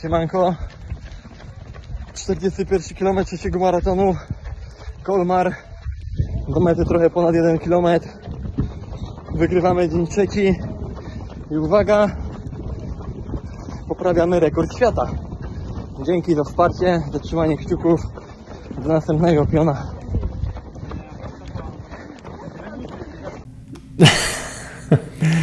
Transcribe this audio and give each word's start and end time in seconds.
Siemanko. 0.00 0.54
41 2.14 2.96
km 2.98 3.24
trzeciego 3.24 3.58
maratonu. 3.58 4.14
Kolmar. 5.02 5.54
Do 6.48 6.60
mety 6.60 6.84
trochę 6.84 7.10
ponad 7.10 7.34
1 7.34 7.58
km. 7.58 7.86
Wygrywamy 9.34 9.88
dzień 9.88 10.06
trzeci. 10.06 10.54
I 11.50 11.56
uwaga. 11.56 12.08
Poprawiamy 13.88 14.40
rekord 14.40 14.76
świata. 14.76 15.06
Dzięki 16.06 16.34
za 16.34 16.44
wsparcie, 16.44 17.02
za 17.12 17.18
trzymanie 17.18 17.56
kciuków. 17.56 18.00
Do 18.78 18.88
następnego 18.88 19.46
piona. 19.46 19.99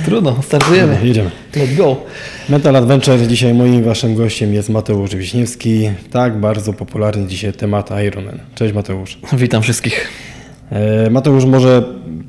Trudno, 0.08 0.36
startujemy. 0.44 0.98
Jedziemy. 1.04 1.32
Let's 1.54 1.76
go. 1.76 1.98
Mental 2.50 2.76
Adventure. 2.76 3.28
Dzisiaj 3.28 3.54
moim 3.54 3.84
waszym 3.84 4.16
gościem 4.16 4.54
jest 4.54 4.70
Mateusz 4.70 5.16
Wiśniewski. 5.16 5.90
Tak, 6.12 6.40
bardzo 6.40 6.74
popularny 6.74 7.28
dzisiaj 7.28 7.54
temat 7.54 7.90
Ironman. 8.08 8.40
Cześć 8.56 8.74
Mateusz. 8.74 9.20
Witam 9.34 9.62
wszystkich. 9.62 10.08
E, 10.70 11.10
Mateusz, 11.10 11.46
może 11.46 11.84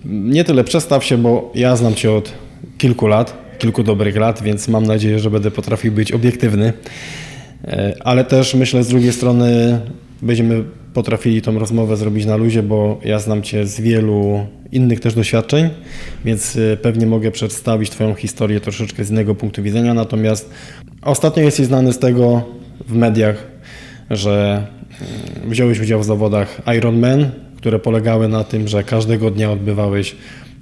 nie 0.05 0.45
tyle 0.45 0.65
przestaw 0.65 1.05
się, 1.05 1.19
bo 1.19 1.53
ja 1.55 1.77
znam 1.77 1.95
Cię 1.95 2.13
od 2.13 2.33
kilku 2.79 3.07
lat, 3.07 3.37
kilku 3.59 3.83
dobrych 3.83 4.17
lat, 4.17 4.43
więc 4.43 4.69
mam 4.69 4.87
nadzieję, 4.87 5.19
że 5.19 5.31
będę 5.31 5.51
potrafił 5.51 5.93
być 5.93 6.13
obiektywny. 6.13 6.73
E, 7.65 7.95
Ale 8.05 8.25
też 8.25 8.55
myślę 8.55 8.85
z 8.85 8.89
drugiej 8.89 9.13
strony 9.13 9.81
będziemy 10.23 10.65
potrafili 10.99 11.43
tą 11.43 11.59
rozmowę 11.59 11.97
zrobić 11.97 12.27
na 12.27 12.37
luzie, 12.37 12.63
bo 12.63 13.01
ja 13.05 13.19
znam 13.19 13.43
Cię 13.43 13.67
z 13.67 13.81
wielu 13.81 14.47
innych 14.73 15.01
też 15.01 15.15
doświadczeń, 15.15 15.71
więc 16.25 16.57
e, 16.57 16.77
pewnie 16.77 17.07
mogę 17.07 17.31
przedstawić 17.31 17.91
Twoją 17.91 18.15
historię 18.15 18.61
troszeczkę 18.61 19.05
z 19.05 19.11
innego 19.11 19.35
punktu 19.35 19.63
widzenia. 19.63 19.95
Natomiast 19.95 20.51
ostatnio 21.03 21.43
jesteś 21.43 21.67
znany 21.67 21.93
z 21.93 21.99
tego 21.99 22.43
w 22.89 22.95
mediach, 22.95 23.47
że 24.11 24.67
mm, 25.41 25.51
wziąłeś 25.51 25.81
udział 25.81 26.01
w 26.01 26.05
zawodach 26.05 26.63
Ironman, 26.77 27.31
które 27.57 27.79
polegały 27.79 28.29
na 28.29 28.45
tym, 28.45 28.69
że 28.69 28.85
każdego 28.85 29.31
dnia 29.31 29.51
odbywałeś 29.51 30.17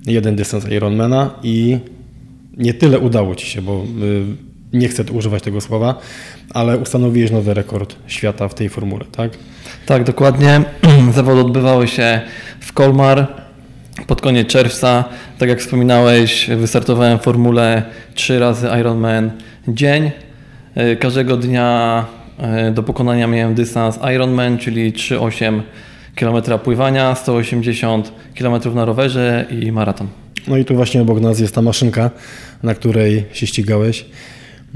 jeden 0.07 0.37
dystans 0.37 0.69
Ironmana 0.69 1.35
i 1.43 1.79
nie 2.57 2.75
tyle 2.75 2.99
udało 2.99 3.35
Ci 3.35 3.47
się, 3.47 3.63
bo 3.63 3.85
y, 4.03 4.56
nie 4.73 4.89
chcę 4.89 5.05
używać 5.13 5.43
tego 5.43 5.61
słowa, 5.61 5.99
ale 6.55 6.79
ustanowiłeś 6.79 7.31
nowy 7.31 7.55
rekord 7.55 7.97
świata 8.07 8.49
w 8.49 8.55
tej 8.55 8.69
formule, 8.69 9.05
tak? 9.13 9.31
Tak, 9.87 10.05
dokładnie. 10.05 10.61
Zawody 11.15 11.41
odbywały 11.41 11.89
się 11.89 12.21
w 12.61 12.73
Kolmar 12.73 13.27
pod 14.07 14.21
koniec 14.21 14.49
czerwca. 14.49 15.05
Tak 15.39 15.49
jak 15.49 15.61
wspominałeś, 15.61 16.51
wystartowałem 16.57 17.19
w 17.19 17.23
formule 17.23 17.83
3 18.15 18.39
razy 18.39 18.69
Ironman 18.81 19.31
dzień. 19.69 20.11
Y, 20.93 20.97
Każdego 20.97 21.37
dnia 21.37 22.05
y, 22.69 22.73
do 22.73 22.83
pokonania 22.83 23.27
miałem 23.27 23.55
dystans 23.55 23.99
Ironman, 24.15 24.59
czyli 24.59 24.93
3,8 24.93 25.61
km 26.15 26.59
pływania, 26.59 27.15
180 27.15 28.13
km 28.39 28.75
na 28.75 28.85
rowerze 28.85 29.47
i 29.63 29.73
maraton. 29.73 30.09
No 30.49 30.57
i 30.57 30.65
tu 30.65 30.75
właśnie 30.75 31.03
obok 31.03 31.21
nas 31.21 31.41
jest 31.41 31.55
ta 31.55 31.63
maszynka, 31.63 32.11
na 32.63 32.75
której 32.75 33.25
się 33.33 33.47
ścigałeś. 33.47 34.05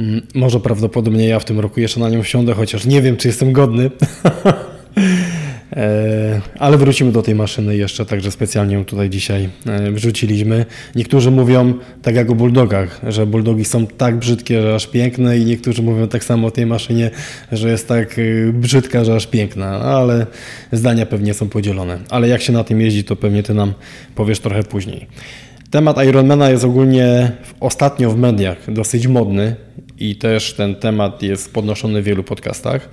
Mm, 0.00 0.22
Może 0.34 0.60
prawdopodobnie 0.60 1.26
ja 1.28 1.38
w 1.38 1.44
tym 1.44 1.60
roku 1.60 1.80
jeszcze 1.80 2.00
na 2.00 2.08
nią 2.10 2.22
wsiądę, 2.22 2.54
chociaż 2.54 2.84
nie 2.86 3.02
wiem, 3.02 3.16
czy 3.16 3.28
jestem 3.28 3.52
godny. 3.52 3.90
E, 5.76 6.40
Ale 6.58 6.78
wrócimy 6.78 7.12
do 7.12 7.22
tej 7.22 7.34
maszyny 7.34 7.76
jeszcze, 7.76 8.06
także 8.06 8.30
specjalnie 8.30 8.74
ją 8.74 8.84
tutaj 8.84 9.10
dzisiaj 9.10 9.48
e, 9.66 9.90
wrzuciliśmy. 9.90 10.66
Niektórzy 10.94 11.30
mówią, 11.30 11.74
tak 12.02 12.14
jak 12.14 12.30
o 12.30 12.34
bulldogach, 12.34 13.00
że 13.08 13.26
bulldogi 13.26 13.64
są 13.64 13.86
tak 13.86 14.16
brzydkie, 14.16 14.62
że 14.62 14.74
aż 14.74 14.86
piękne 14.86 15.38
i 15.38 15.44
niektórzy 15.44 15.82
mówią 15.82 16.08
tak 16.08 16.24
samo 16.24 16.46
o 16.46 16.50
tej 16.50 16.66
maszynie, 16.66 17.10
że 17.52 17.70
jest 17.70 17.88
tak 17.88 18.18
e, 18.18 18.52
brzydka, 18.52 19.04
że 19.04 19.14
aż 19.14 19.26
piękna, 19.26 19.78
No, 19.78 19.84
ale 19.84 20.26
zdania 20.72 21.06
pewnie 21.06 21.34
są 21.34 21.48
podzielone. 21.48 21.98
Ale 22.10 22.28
jak 22.28 22.42
się 22.42 22.52
na 22.52 22.64
tym 22.64 22.80
jeździ, 22.80 23.04
to 23.04 23.16
pewnie 23.16 23.42
ty 23.42 23.54
nam 23.54 23.74
powiesz 24.14 24.40
trochę 24.40 24.62
później. 24.62 25.06
Temat 25.70 26.04
Ironmana 26.04 26.50
jest 26.50 26.64
ogólnie 26.64 27.32
ostatnio 27.60 28.10
w 28.10 28.18
mediach 28.18 28.72
dosyć 28.72 29.06
modny 29.06 29.56
i 29.98 30.16
też 30.16 30.54
ten 30.54 30.74
temat 30.74 31.22
jest 31.22 31.52
podnoszony 31.52 32.02
w 32.02 32.04
wielu 32.04 32.24
podcastach. 32.24 32.88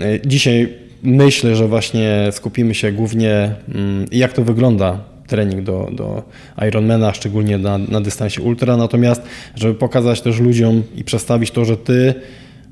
E, 0.00 0.20
Dzisiaj 0.26 0.74
myślę, 1.02 1.56
że 1.56 1.68
właśnie 1.68 2.28
skupimy 2.32 2.74
się 2.74 2.92
głównie, 2.92 3.54
mm, 3.74 4.06
jak 4.12 4.32
to 4.32 4.44
wygląda 4.44 4.98
trening 5.26 5.62
do, 5.62 5.88
do 5.92 6.22
Ironmana, 6.68 7.14
szczególnie 7.14 7.58
na, 7.58 7.78
na 7.78 8.00
dystansie 8.00 8.42
ultra, 8.42 8.76
natomiast 8.76 9.22
żeby 9.54 9.74
pokazać 9.74 10.20
też 10.20 10.40
ludziom 10.40 10.82
i 10.96 11.04
przedstawić 11.04 11.50
to, 11.50 11.64
że 11.64 11.76
ty 11.76 12.14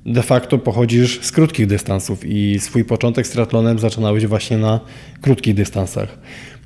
de 0.07 0.23
facto 0.23 0.59
pochodzisz 0.59 1.21
z 1.23 1.33
krótkich 1.33 1.67
dystansów 1.67 2.25
i 2.25 2.59
swój 2.61 2.85
początek 2.85 3.27
z 3.27 3.31
triatlonem 3.31 3.79
zaczynałeś 3.79 4.27
właśnie 4.27 4.59
na 4.59 4.81
krótkich 5.21 5.55
dystansach. 5.55 6.19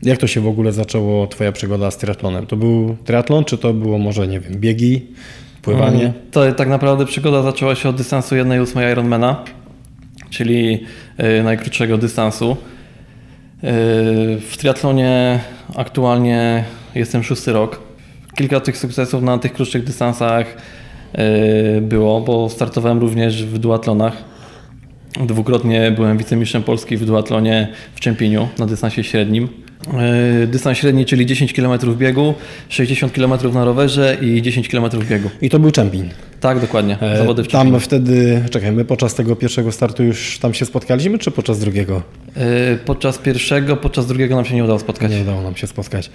Jak 0.03 0.19
to 0.19 0.27
się 0.27 0.41
w 0.41 0.47
ogóle 0.47 0.73
zaczęło 0.73 1.27
twoja 1.27 1.53
przygoda 1.53 1.91
z 1.91 1.99
triatlonem? 1.99 2.47
To 2.47 2.57
był 2.57 2.97
triatlon, 3.05 3.45
czy 3.45 3.59
to 3.59 3.73
było 3.73 3.99
może, 3.99 4.29
nie 4.29 4.41
wiem, 4.41 4.53
biegi, 4.61 5.07
pływanie? 5.62 6.01
Mm, 6.01 6.12
To 6.31 6.53
tak 6.53 6.69
naprawdę 6.69 7.07
przygoda 7.07 7.43
zaczęła 7.43 7.75
się 7.75 7.89
od 7.89 7.97
dystansu 7.97 8.35
1,8 8.35 8.93
Ironmana, 8.93 9.45
czyli 10.31 10.85
y, 11.39 11.43
najkrótszego 11.43 11.99
dystansu. 11.99 12.51
Y, 12.53 12.56
w 14.41 14.55
triatlonie 14.59 15.41
aktualnie 15.77 16.65
jestem 16.95 17.23
szósty 17.23 17.53
rok. 17.53 17.81
Kilka 18.37 18.61
tych 18.61 18.77
sukcesów 18.79 19.23
na 19.23 19.39
tych 19.39 19.53
krótszych 19.53 19.85
dystansach 19.85 20.56
y, 21.77 21.81
było, 21.81 22.21
bo 22.21 22.49
startowałem 22.49 22.99
również 22.99 23.45
w 23.45 23.59
duatlonach. 23.59 24.25
Dwukrotnie 25.27 25.91
byłem 25.91 26.19
wicemistrzem 26.19 26.62
Polski 26.62 26.97
w 26.97 27.05
duatlonie 27.05 27.69
w 27.95 28.01
Czempieniu 28.01 28.49
na 28.59 28.67
dystansie 28.67 29.05
średnim. 29.05 29.66
Yy, 30.41 30.47
Dystans 30.47 30.78
średni, 30.78 31.04
czyli 31.04 31.26
10 31.26 31.53
km 31.53 31.97
biegu, 31.98 32.34
60 32.69 33.12
km 33.12 33.54
na 33.54 33.64
rowerze 33.64 34.16
i 34.22 34.42
10 34.42 34.69
km 34.69 34.84
biegu. 35.10 35.31
I 35.42 35.50
to 35.50 35.59
był 35.59 35.70
czempin. 35.70 36.09
Tak, 36.41 36.60
dokładnie. 36.60 37.00
E, 37.00 37.19
Zawody 37.19 37.44
w 37.44 37.48
Tam 37.48 37.81
wtedy, 37.81 38.42
czekaj, 38.50 38.72
my 38.72 38.84
podczas 38.84 39.14
tego 39.14 39.37
pierwszego 39.37 39.72
startu 39.72 40.04
już 40.04 40.38
tam 40.38 40.54
się 40.54 40.64
spotkaliśmy, 40.64 41.19
czy 41.19 41.31
podczas 41.31 41.59
drugiego? 41.59 42.03
Yy, 42.37 42.42
Podczas 42.84 43.19
pierwszego, 43.19 43.76
podczas 43.76 44.06
drugiego 44.06 44.37
nam 44.37 44.44
się 44.44 44.54
nie 44.54 44.64
udało 44.64 44.78
spotkać. 44.78 45.10
Nie 45.10 45.20
udało 45.22 45.42
nam 45.42 45.56
się 45.56 45.66
spotkać. 45.66 46.10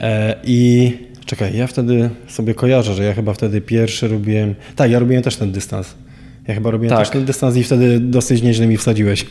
E, 0.00 0.36
I 0.44 0.92
czekaj, 1.26 1.56
ja 1.56 1.66
wtedy 1.66 2.10
sobie 2.28 2.54
kojarzę, 2.54 2.94
że 2.94 3.04
ja 3.04 3.14
chyba 3.14 3.32
wtedy 3.34 3.60
pierwszy 3.60 4.08
robiłem. 4.08 4.54
Tak, 4.76 4.90
ja 4.90 4.98
robiłem 4.98 5.22
też 5.22 5.36
ten 5.36 5.52
dystans. 5.52 5.94
Ja 6.48 6.54
chyba 6.54 6.70
robiłem 6.70 6.90
Tak. 6.96 6.98
też 6.98 7.10
ten 7.10 7.24
dystans 7.24 7.56
i 7.56 7.64
wtedy 7.64 8.00
dosyć 8.00 8.42
nieźle 8.42 8.66
mi 8.66 8.76
wsadziłeś. 8.76 9.26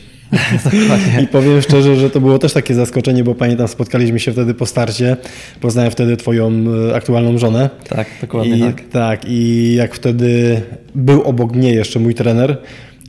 I 1.22 1.26
powiem 1.26 1.62
szczerze, 1.62 1.96
że 1.96 2.10
to 2.10 2.20
było 2.20 2.38
też 2.38 2.52
takie 2.52 2.74
zaskoczenie, 2.74 3.24
bo 3.24 3.34
pamiętam, 3.34 3.68
spotkaliśmy 3.68 4.20
się 4.20 4.32
wtedy 4.32 4.54
po 4.54 4.66
starcie. 4.66 5.16
Poznałem 5.60 5.90
wtedy 5.90 6.16
Twoją 6.16 6.52
e, 6.90 6.94
aktualną 6.96 7.38
żonę. 7.38 7.70
Tak, 7.88 8.06
dokładnie 8.20 8.56
I, 8.56 8.60
tak. 8.60 8.82
tak. 8.92 9.20
I 9.28 9.74
jak 9.74 9.94
wtedy 9.94 10.60
był 10.94 11.22
obok 11.22 11.52
mnie 11.52 11.72
jeszcze 11.72 11.98
mój 11.98 12.14
trener, 12.14 12.56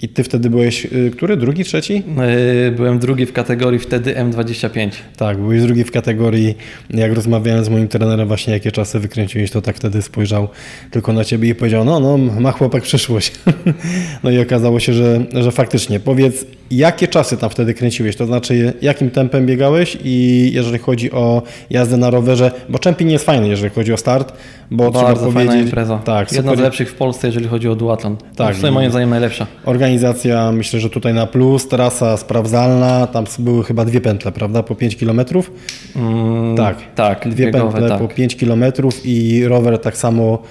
i 0.01 0.09
Ty 0.09 0.23
wtedy 0.23 0.50
byłeś, 0.50 0.85
y, 0.85 1.11
który? 1.11 1.38
Drugi, 1.38 1.63
trzeci? 1.63 1.94
Yy, 1.94 2.72
Byłem 2.72 3.00
drugi 3.00 3.25
w 3.25 3.33
kategorii 3.33 3.79
wtedy 3.79 4.13
M25. 4.16 4.89
Tak, 5.17 5.38
byłeś 5.38 5.61
drugi 5.61 5.83
w 5.83 5.91
kategorii. 5.91 6.57
Jak 6.89 7.13
rozmawiałem 7.13 7.66
z 7.66 7.69
moim 7.69 7.88
trenerem 7.88 8.28
właśnie, 8.28 8.53
jakie 8.53 8.72
czasy 8.72 9.00
wykręciłeś, 9.00 9.51
to 9.51 9.61
tak 9.61 9.75
wtedy 9.75 10.01
spojrzał 10.01 10.47
tylko 10.91 11.13
na 11.13 11.23
ciebie 11.23 11.50
i 11.50 11.56
powiedział, 11.56 11.85
no, 11.85 12.00
no, 12.00 12.17
ma 12.17 12.51
chłopak 12.51 12.83
przyszłość. 12.83 13.31
no 14.23 14.31
i 14.31 14.39
okazało 14.39 14.79
się, 14.79 14.94
że, 14.94 15.25
że 15.33 15.51
faktycznie. 15.51 16.00
Powiedz, 16.00 16.45
jakie 16.72 17.07
czasy 17.07 17.38
tam 17.38 17.50
wtedy 17.50 17.73
kręciłeś? 17.73 18.16
To 18.16 18.25
znaczy, 18.25 18.73
jakim 18.81 19.12
tempem 19.12 19.45
biegałeś 19.45 19.97
i 20.03 20.50
jeżeli 20.53 20.79
chodzi 20.79 21.12
o 21.12 21.41
jazdę 21.69 21.97
na 21.97 22.09
rowerze, 22.09 22.51
bo 22.69 22.79
czempin 22.79 23.09
jest 23.09 23.25
fajny, 23.25 23.47
jeżeli 23.47 23.73
chodzi 23.73 23.94
o 23.94 23.97
start, 23.97 24.33
bo 24.72 24.91
Bardzo 24.91 25.00
trzeba 25.00 25.31
fajna 25.31 25.31
powiedzieć... 25.31 25.65
impreza. 25.65 25.98
Tak, 25.98 26.31
Jedna 26.31 26.51
super 26.51 26.57
z 26.57 26.62
lepszych 26.65 26.91
w 26.91 26.95
Polsce, 26.95 27.27
jeżeli 27.27 27.48
chodzi 27.48 27.69
o 27.69 27.75
duatlon. 27.75 28.18
Tak. 28.36 28.56
W 28.56 28.59
sumie 28.59 28.71
moim 28.71 28.89
zdaniem 28.89 29.09
najlepsza. 29.09 29.48
Organizacja, 29.86 30.52
myślę, 30.52 30.80
że 30.80 30.90
tutaj 30.90 31.14
na 31.14 31.26
plus, 31.28 31.68
trasa 31.68 32.18
sprawdzalna, 32.18 33.08
tam 33.08 33.26
były 33.40 33.64
chyba 33.64 33.86
dwie 33.86 34.02
pętle, 34.02 34.32
prawda, 34.32 34.64
po 34.64 34.76
5 34.76 34.96
kilometrów? 34.96 35.52
Mm, 35.96 36.56
Tak, 36.58 36.78
Tak, 36.96 37.30
dwie 37.30 37.46
biegowe, 37.46 37.72
pętle 37.72 37.90
tak. 37.90 38.00
po 38.00 38.08
5 38.08 38.36
kilometrów 38.36 39.02
i 39.06 39.46
rower 39.48 39.80
tak 39.80 39.98
samo 39.98 40.42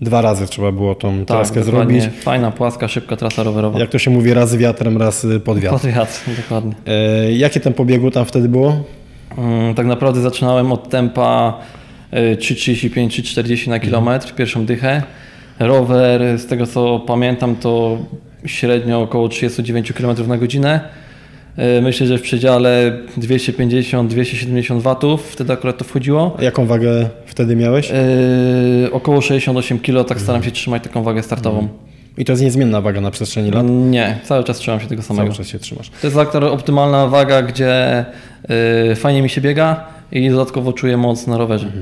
dwa 0.00 0.22
razy 0.22 0.46
trzeba 0.46 0.72
było 0.72 0.94
tą 0.94 1.18
Tak, 1.18 1.26
traskę 1.26 1.60
dokładnie. 1.64 2.00
zrobić. 2.00 2.20
Fajna, 2.22 2.50
płaska, 2.50 2.88
szybka 2.88 3.16
trasa 3.16 3.42
rowerowa. 3.42 3.78
Jak 3.78 3.90
to 3.90 3.98
się 3.98 4.10
mówi, 4.10 4.34
raz 4.34 4.56
wiatrem, 4.56 4.96
raz 4.98 5.24
y, 5.24 5.40
pod 5.40 5.58
wiatr. 5.58 5.76
Podjazd, 5.80 6.24
dokładnie. 6.42 6.72
E, 6.86 7.32
jakie 7.32 7.60
tempo 7.60 7.84
biegu 7.84 8.10
tam 8.10 8.24
wtedy 8.24 8.48
było? 8.48 8.76
Mm, 9.38 9.74
Tak 9.74 9.86
naprawdę 9.86 10.20
zaczynałem 10.20 10.72
od 10.72 10.88
tempa 10.90 11.58
y, 12.12 12.36
3,35-3,40 12.36 13.68
na 13.68 13.78
kilometr, 13.80 14.34
pierwszą 14.34 14.64
dychę. 14.66 15.02
Rower, 15.58 16.38
z 16.38 16.46
tego 16.46 16.66
co 16.66 17.00
pamiętam, 17.06 17.56
to 17.56 17.98
średnio 18.46 19.00
około 19.00 19.28
39 19.28 19.92
km 19.92 20.28
na 20.28 20.38
godzinę. 20.38 20.80
Y, 21.78 21.82
Myślę, 21.82 22.06
że 22.06 22.18
w 22.18 22.22
przedziale 22.22 22.98
250-270 23.18 24.80
watów, 24.80 25.22
wtedy 25.32 25.52
akurat 25.52 25.78
to 25.78 25.84
wchodziło. 25.84 26.36
A 26.38 26.44
Jaką 26.44 26.66
wagę 26.66 27.08
wtedy 27.26 27.56
miałeś? 27.56 27.90
Yy, 27.90 28.92
około 28.92 29.20
68 29.20 29.78
kg, 29.78 30.08
tak 30.08 30.20
staram 30.20 30.42
się 30.42 30.50
trzymać 30.50 30.82
taką 30.82 31.02
wagę 31.02 31.22
startową. 31.22 31.68
I 32.18 32.24
to 32.24 32.32
jest 32.32 32.42
niezmienna 32.42 32.80
waga 32.80 33.00
na 33.00 33.10
przestrzeni 33.10 33.50
lat? 33.50 33.66
Nie, 33.68 34.18
cały 34.24 34.44
czas 34.44 34.58
trzymam 34.58 34.80
się 34.80 34.86
tego 34.86 35.02
samego. 35.02 35.26
Cały 35.26 35.36
czas 35.36 35.48
się 35.48 35.58
trzymasz. 35.58 35.90
To 36.00 36.06
jest 36.06 36.16
aktor 36.16 36.44
optymalna 36.44 37.06
waga, 37.06 37.42
gdzie 37.42 38.04
y, 38.90 38.94
fajnie 38.96 39.22
mi 39.22 39.30
się 39.30 39.40
biega 39.40 39.84
i 40.12 40.30
dodatkowo 40.30 40.72
czuję 40.72 40.96
moc 40.96 41.26
na 41.26 41.38
rowerze. 41.38 41.72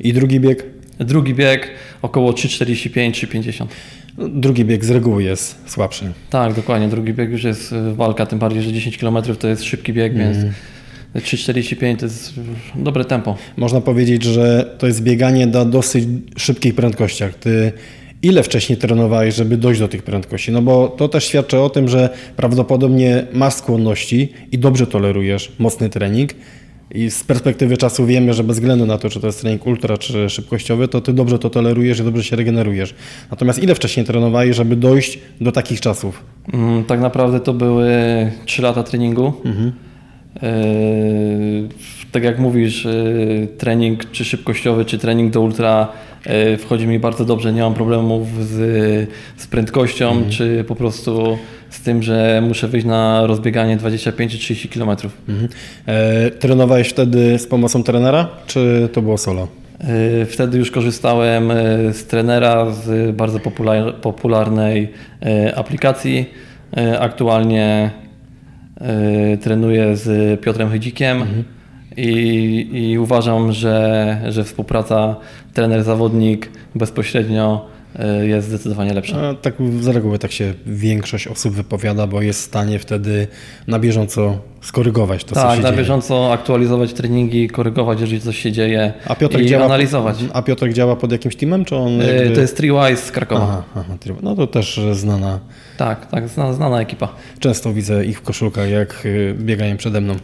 I 0.00 0.12
drugi 0.12 0.40
bieg? 0.40 0.64
Drugi 0.98 1.34
bieg 1.34 1.70
około 2.02 2.32
3,45-3,50. 2.32 3.66
Drugi 4.18 4.64
bieg 4.64 4.84
z 4.84 4.90
reguły 4.90 5.22
jest 5.22 5.56
słabszy. 5.66 6.12
Tak, 6.30 6.54
dokładnie. 6.54 6.88
Drugi 6.88 7.14
bieg 7.14 7.30
już 7.30 7.44
jest 7.44 7.72
y, 7.72 7.94
walka, 7.94 8.26
tym 8.26 8.38
bardziej, 8.38 8.62
że 8.62 8.72
10 8.72 8.98
km 8.98 9.16
to 9.38 9.48
jest 9.48 9.64
szybki 9.64 9.92
bieg, 9.92 10.14
więc 10.16 10.36
3,45 11.14 11.96
to 11.96 12.06
jest 12.06 12.32
dobre 12.74 13.04
tempo. 13.04 13.36
Można 13.56 13.80
powiedzieć, 13.80 14.22
że 14.22 14.74
to 14.78 14.86
jest 14.86 15.02
bieganie 15.02 15.46
na 15.46 15.64
dosyć 15.64 16.04
szybkich 16.36 16.74
prędkościach. 16.74 17.34
Ty 17.34 17.72
ile 18.22 18.42
wcześniej 18.42 18.78
trenowałeś, 18.78 19.34
żeby 19.34 19.56
dojść 19.56 19.80
do 19.80 19.88
tych 19.88 20.02
prędkości? 20.02 20.52
No 20.52 20.62
bo 20.62 20.88
to 20.88 21.08
też 21.08 21.24
świadczy 21.24 21.58
o 21.58 21.70
tym, 21.70 21.88
że 21.88 22.08
prawdopodobnie 22.36 23.26
masz 23.32 23.54
skłonności 23.54 24.32
i 24.52 24.58
dobrze 24.58 24.86
tolerujesz 24.86 25.52
mocny 25.58 25.88
trening. 25.88 26.30
I 26.90 27.10
z 27.10 27.24
perspektywy 27.24 27.76
czasu 27.76 28.06
wiemy, 28.06 28.34
że 28.34 28.44
bez 28.44 28.56
względu 28.56 28.86
na 28.86 28.98
to, 28.98 29.08
czy 29.10 29.20
to 29.20 29.26
jest 29.26 29.40
trening 29.40 29.66
ultra, 29.66 29.98
czy 29.98 30.30
szybkościowy, 30.30 30.88
to 30.88 31.00
ty 31.00 31.12
dobrze 31.12 31.38
to 31.38 31.50
tolerujesz 31.50 32.00
i 32.00 32.04
dobrze 32.04 32.24
się 32.24 32.36
regenerujesz. 32.36 32.94
Natomiast 33.30 33.62
ile 33.62 33.74
wcześniej 33.74 34.06
trenowałeś, 34.06 34.56
żeby 34.56 34.76
dojść 34.76 35.18
do 35.40 35.52
takich 35.52 35.80
czasów? 35.80 36.22
Mm, 36.52 36.84
Tak 36.84 37.00
naprawdę 37.00 37.40
to 37.40 37.52
były 37.52 37.88
3 38.46 38.62
lata 38.62 38.82
treningu. 38.82 39.32
Yy, 40.34 41.68
tak 42.12 42.24
jak 42.24 42.38
mówisz, 42.38 42.84
yy, 42.84 43.48
trening 43.58 44.10
czy 44.10 44.24
szybkościowy, 44.24 44.84
czy 44.84 44.98
trening 44.98 45.32
do 45.32 45.40
ultra 45.40 45.88
yy, 46.26 46.58
wchodzi 46.58 46.86
mi 46.86 46.98
bardzo 46.98 47.24
dobrze. 47.24 47.52
Nie 47.52 47.60
mam 47.60 47.74
problemów 47.74 48.28
z, 48.44 48.54
z 49.36 49.46
prędkością, 49.46 50.24
czy 50.30 50.64
po 50.68 50.74
prostu 50.74 51.38
z 51.74 51.80
tym, 51.80 52.02
że 52.02 52.42
muszę 52.48 52.68
wyjść 52.68 52.86
na 52.86 53.26
rozbieganie 53.26 53.76
25-30 53.78 54.68
km. 54.68 54.90
Mhm. 55.28 55.48
E, 55.86 56.30
trenowałeś 56.30 56.88
wtedy 56.88 57.38
z 57.38 57.46
pomocą 57.46 57.82
trenera, 57.82 58.28
czy 58.46 58.88
to 58.92 59.02
było 59.02 59.18
solo? 59.18 59.48
Yy, 60.18 60.26
Wtedy 60.26 60.58
już 60.58 60.70
korzystałem 60.70 61.48
yy, 61.48 61.92
z 61.92 62.06
trenera 62.06 62.70
z 62.70 63.16
bardzo 63.16 63.38
popular- 63.38 63.94
popularnej 63.94 64.88
yy, 65.22 65.56
aplikacji. 65.56 66.30
Yy, 66.76 67.00
Aktualnie 67.00 67.90
yy, 69.30 69.38
trenuję 69.38 69.96
z 69.96 70.40
Piotrem 70.40 70.70
Chydzikiem 70.70 71.24
i, 71.96 72.68
i 72.72 72.98
uważam, 72.98 73.52
że, 73.52 74.20
że 74.28 74.44
współpraca 74.44 75.16
trener-zawodnik 75.54 76.48
bezpośrednio 76.74 77.66
jest 78.22 78.48
zdecydowanie 78.48 78.94
lepsza. 78.94 79.28
A 79.28 79.34
tak 79.34 79.54
z 79.80 79.86
reguły 79.86 80.18
tak 80.18 80.32
się 80.32 80.54
większość 80.66 81.28
osób 81.28 81.54
wypowiada, 81.54 82.06
bo 82.06 82.22
jest 82.22 82.40
w 82.40 82.44
stanie 82.44 82.78
wtedy 82.78 83.26
na 83.66 83.78
bieżąco 83.78 84.38
skorygować 84.62 85.24
to, 85.24 85.34
co 85.34 85.42
Tak, 85.42 85.56
się 85.56 85.62
na 85.62 85.68
dzieje. 85.68 85.78
bieżąco 85.82 86.32
aktualizować 86.32 86.92
treningi, 86.92 87.48
korygować, 87.48 88.00
jeżeli 88.00 88.20
coś 88.20 88.38
się 88.38 88.52
dzieje 88.52 88.92
A 89.06 89.14
Piotr 89.14 89.40
i 89.40 89.46
działa 89.46 89.64
analizować. 89.64 90.16
A 90.32 90.42
Piotr 90.42 90.72
działa 90.72 90.96
pod 90.96 91.12
jakimś 91.12 91.36
teamem, 91.36 91.64
czy 91.64 91.76
on 91.76 91.92
Yy, 91.98 92.14
jakby... 92.14 92.34
To 92.34 92.40
jest 92.40 92.56
Treewise 92.56 93.02
z 93.02 93.12
Krakowa. 93.12 93.42
Aha, 93.42 93.62
aha, 93.74 93.94
no 94.22 94.34
to 94.36 94.46
też 94.46 94.80
znana. 94.92 95.38
Tak, 95.76 96.06
tak, 96.06 96.28
zna- 96.28 96.54
znana 96.54 96.80
ekipa. 96.80 97.08
Często 97.40 97.72
widzę 97.72 98.04
ich 98.04 98.18
w 98.18 98.22
koszulkach, 98.22 98.70
jak 98.70 99.02
y, 99.06 99.34
biegają 99.38 99.76
przede 99.76 100.00
mną. 100.00 100.14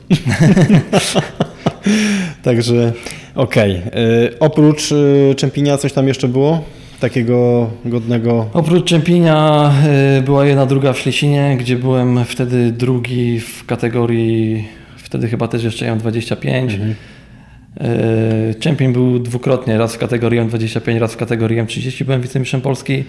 Także 2.43 2.93
okej. 3.35 3.83
Y, 4.33 4.39
Oprócz 4.41 4.93
y, 4.93 5.35
Czempinia 5.37 5.79
coś 5.79 5.93
tam 5.93 6.09
jeszcze 6.09 6.29
było? 6.29 6.65
Takiego 7.01 7.71
godnego... 7.85 8.47
Oprócz 8.53 8.85
Czempinia 8.85 9.73
y, 10.19 10.23
była 10.23 10.47
jedna 10.47 10.67
druga 10.67 10.93
w 10.93 10.99
Ślesinie, 10.99 11.57
gdzie 11.61 11.77
byłem 11.77 12.25
wtedy 12.25 12.73
drugi 12.73 13.41
w 13.41 13.67
kategorii, 13.67 14.69
wtedy 14.97 15.29
chyba 15.29 15.49
też 15.49 15.65
jeszcze 15.65 15.97
M25. 15.97 16.47
Mhm. 16.47 16.95
Y, 18.51 18.55
Czempion 18.61 18.93
był 18.93 19.19
dwukrotnie, 19.19 19.79
raz 19.79 19.95
w 19.95 19.99
kategorii 19.99 20.41
M25, 20.41 20.99
raz 20.99 21.15
w 21.15 21.17
kategorii 21.17 21.63
M30 21.63 22.05
byłem 22.05 22.21
wicemistrzem 22.21 22.61
Polski. 22.61 23.05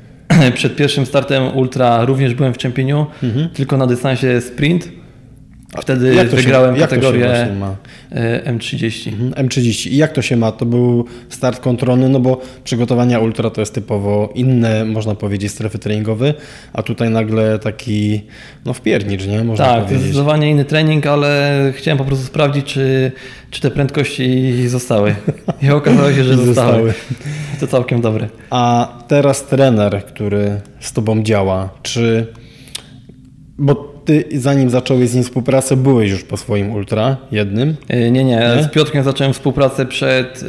Przed 0.54 0.76
pierwszym 0.76 1.06
startem 1.06 1.56
ultra 1.56 2.04
również 2.04 2.34
byłem 2.34 2.54
w 2.54 2.58
Czempieniu, 2.58 3.06
tylko 3.54 3.76
na 3.76 3.86
dystansie 3.86 4.40
sprint. 4.40 5.01
Wtedy 5.80 6.08
Mhm. 6.08 6.16
Jak 6.16 6.28
to 6.30 6.36
się- 6.36 6.42
wygrałem 6.42 6.74
się 6.74 6.80
kategorię 6.80 7.26
właśnie 7.28 7.52
ma? 7.54 7.76
y, 8.12 8.50
M30. 8.58 9.08
Mhm, 9.12 9.48
M30. 9.48 9.90
I 9.90 9.96
jak 9.96 10.12
to 10.12 10.22
się 10.22 10.36
ma? 10.36 10.52
To 10.52 10.66
był 10.66 11.04
start 11.28 11.60
kontrolny, 11.60 12.08
no 12.08 12.20
bo 12.20 12.40
przygotowania 12.64 13.18
ultra 13.18 13.50
to 13.50 13.60
jest 13.60 13.74
typowo 13.74 14.32
inne, 14.34 14.84
można 14.84 15.14
powiedzieć, 15.14 15.52
strefy 15.52 15.78
treningowe, 15.78 16.34
a 16.72 16.82
tutaj 16.82 17.10
nagle 17.10 17.58
taki, 17.58 18.22
no 18.64 18.72
wpiernicz, 18.74 19.26
nie? 19.26 19.44
Można 19.44 19.64
Tak, 19.64 19.82
powiedzieć. 19.82 20.02
zdecydowanie 20.02 20.50
inny 20.50 20.64
trening, 20.64 21.06
ale 21.06 21.52
chciałem 21.76 21.98
po 21.98 22.04
prostu 22.04 22.24
sprawdzić, 22.26 22.66
czy, 22.66 23.12
czy 23.50 23.60
te 23.60 23.70
prędkości 23.70 24.52
zostały. 24.68 25.14
I 25.62 25.70
okazało 25.80 26.12
się, 26.12 26.24
że 26.24 26.36
zostały. 26.36 26.46
zostały. 26.46 26.94
To 27.60 27.66
całkiem 27.66 28.00
dobre. 28.00 28.28
A 28.50 28.92
teraz 29.08 29.46
trener, 29.46 30.04
który 30.06 30.60
z 30.80 30.92
tobą 30.92 31.22
działa, 31.22 31.68
czy. 31.82 32.26
Bo 33.58 33.91
ty 34.04 34.24
zanim 34.34 34.70
zacząłeś 34.70 35.08
z 35.08 35.14
nim 35.14 35.24
współpracę, 35.24 35.76
byłeś 35.76 36.10
już 36.10 36.24
po 36.24 36.36
swoim 36.36 36.72
ultra 36.72 37.16
jednym. 37.32 37.76
Yy, 37.88 38.10
Nie, 38.10 38.24
nie, 38.24 38.36
Nie? 38.56 38.62
z 38.62 38.70
Piotrkiem 38.70 39.04
zacząłem 39.04 39.32
współpracę 39.32 39.86
przed 39.86 40.44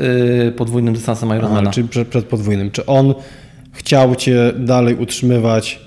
yy, 0.46 0.52
podwójnym 0.52 0.94
dystansem 0.94 1.30
Ironmana. 1.30 1.62
Aha, 1.62 1.72
czy 1.72 1.84
przed, 1.84 2.08
przed 2.08 2.26
podwójnym. 2.26 2.72
Czy 2.72 2.86
on 2.86 3.14
chciał 3.72 4.16
cię 4.16 4.54
dalej 4.58 4.96
utrzymywać 4.96 5.80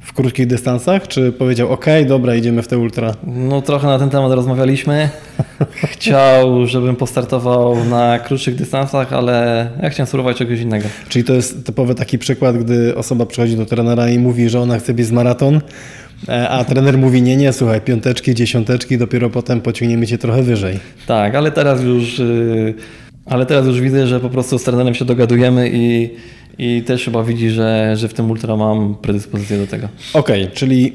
w 0.00 0.12
krótkich 0.12 0.46
dystansach, 0.46 1.08
czy 1.08 1.32
powiedział, 1.32 1.72
OK, 1.72 1.86
dobra, 2.08 2.34
idziemy 2.34 2.62
w 2.62 2.68
te 2.68 2.78
ultra? 2.78 3.14
No 3.26 3.62
trochę 3.62 3.86
na 3.86 3.98
ten 3.98 4.10
temat 4.10 4.32
rozmawialiśmy. 4.32 5.08
Chciał, 5.92 6.66
żebym 6.66 6.96
postartował 6.96 7.84
na 7.84 8.18
krótszych 8.18 8.54
dystansach, 8.54 9.12
ale 9.12 9.68
ja 9.82 9.90
chciałem 9.90 10.06
spróbować 10.06 10.36
czegoś 10.36 10.60
innego. 10.60 10.88
Czyli 11.08 11.24
to 11.24 11.32
jest 11.32 11.66
typowy 11.66 11.94
taki 11.94 12.18
przykład, 12.18 12.58
gdy 12.58 12.96
osoba 12.96 13.26
przychodzi 13.26 13.56
do 13.56 13.66
trenera 13.66 14.08
i 14.08 14.18
mówi, 14.18 14.48
że 14.48 14.60
ona 14.60 14.78
chce 14.78 14.94
biec 14.94 15.10
maraton, 15.10 15.54
e, 15.56 15.60
a 16.28 16.64
trener 16.64 16.98
mówi, 16.98 17.22
nie, 17.22 17.36
nie, 17.36 17.52
słuchaj, 17.52 17.80
piąteczki, 17.80 18.34
dziesiąteczki, 18.34 18.98
dopiero 18.98 19.30
potem 19.30 19.60
pociągniemy 19.60 20.06
cię 20.06 20.18
trochę 20.18 20.42
wyżej. 20.42 20.78
Tak, 21.06 21.34
ale 21.34 21.50
teraz 21.50 21.82
już, 21.82 22.18
yy, 22.18 22.74
ale 23.26 23.46
teraz 23.46 23.66
już 23.66 23.80
widzę, 23.80 24.06
że 24.06 24.20
po 24.20 24.30
prostu 24.30 24.58
z 24.58 24.62
trenerem 24.62 24.94
się 24.94 25.04
dogadujemy 25.04 25.70
i, 25.72 26.10
i 26.58 26.82
też 26.82 27.04
chyba 27.04 27.24
widzi, 27.24 27.50
że, 27.50 27.96
że 27.96 28.08
w 28.08 28.14
tym 28.14 28.30
ultra 28.30 28.56
mam 28.56 28.94
predyspozycję 28.94 29.58
do 29.58 29.66
tego. 29.66 29.88
Okej, 30.14 30.48
czyli 30.54 30.92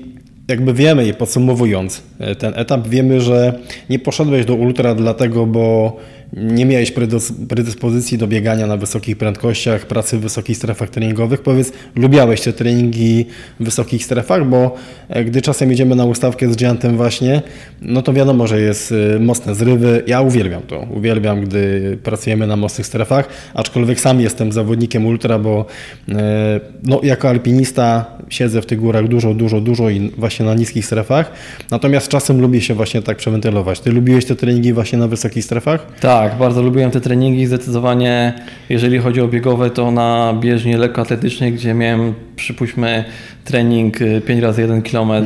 jakby 0.48 0.74
wiemy 0.74 1.08
i 1.08 1.14
podsumowując 1.14 2.04
e, 2.20 2.36
ten 2.36 2.54
etap, 2.56 2.88
wiemy, 2.88 3.22
że 3.22 3.60
nie 3.90 4.00
poszedłeś 4.00 4.46
do 4.46 4.56
ultra 4.56 4.96
dlatego, 4.96 5.46
bo 5.46 5.98
nie 6.34 6.65
miałeś 6.65 6.91
predys- 6.91 7.48
predyspozycji 7.48 8.17
do 8.17 8.27
biegania 8.27 8.67
na 8.67 8.77
wysokich 8.77 9.17
prędkościach, 9.17 9.86
pracy 9.86 10.17
w 10.17 10.22
wysokich 10.22 10.58
strefach 10.58 10.89
treningowych. 10.89 11.41
Powiedz, 11.41 11.72
lubiałeś 11.96 12.41
te 12.41 12.53
treningi 12.53 13.25
w 13.60 13.65
wysokich 13.65 14.05
strefach, 14.05 14.46
bo 14.48 14.75
e, 15.10 15.24
gdy 15.24 15.41
czasem 15.41 15.74
idziemy 15.74 15.96
na 15.96 16.05
ustawkę 16.05 16.53
z 16.53 16.55
Giantem 16.55 16.98
właśnie, 16.98 17.41
no 17.82 18.01
to 18.01 18.13
wiadomo, 18.13 18.48
że 18.48 18.62
jest 18.62 18.94
e, 19.15 19.20
mocne 19.20 19.55
zrywy. 19.55 20.03
Ja 20.08 20.22
uwielbiam 20.22 20.62
to. 20.62 20.88
Uwielbiam, 20.96 21.41
gdy 21.41 21.98
pracujemy 22.03 22.48
na 22.48 22.55
mocnych 22.55 22.88
strefach, 22.88 23.29
aczkolwiek 23.53 24.00
sam 24.00 24.22
jestem 24.22 24.51
zawodnikiem 24.51 25.05
ultra, 25.05 25.39
bo 25.39 25.65
e, 26.10 26.60
no, 26.84 27.00
jako 27.03 27.29
alpinista 27.29 28.05
siedzę 28.29 28.62
w 28.62 28.65
tych 28.65 28.79
górach 28.79 29.08
dużo, 29.08 29.34
dużo, 29.34 29.62
dużo 29.62 29.89
i 29.89 30.12
właśnie 30.17 30.46
na 30.46 30.53
niskich 30.53 30.86
strefach. 30.86 31.32
Natomiast 31.72 32.08
czasem 32.08 32.41
lubię 32.41 32.62
się 32.62 32.74
właśnie 32.74 33.01
tak 33.01 33.17
przewentylować. 33.17 33.79
Ty 33.79 33.91
lubiłeś 33.91 34.25
te 34.25 34.36
treningi 34.36 34.74
właśnie 34.74 35.00
na 35.00 35.08
wysokich 35.08 35.46
strefach? 35.46 35.88
Tak, 36.00 36.15
bardzo 36.40 36.62
lubiłem 36.62 36.92
te 36.92 37.02
treningi. 37.02 37.46
Zdecydowanie, 37.46 38.34
jeżeli 38.70 39.00
chodzi 39.00 39.22
o 39.22 39.28
biegowe, 39.28 39.70
to 39.70 39.92
na 39.92 40.34
bieżni 40.40 40.74
lekkoatletycznej, 40.74 41.54
gdzie 41.54 41.74
miałem, 41.74 42.14
przypuśćmy, 42.36 43.04
trening 43.44 44.02
y, 44.02 44.22
5 44.22 44.42
razy 44.42 44.62
1 44.62 44.82
km 44.82 45.12
y, 45.12 45.26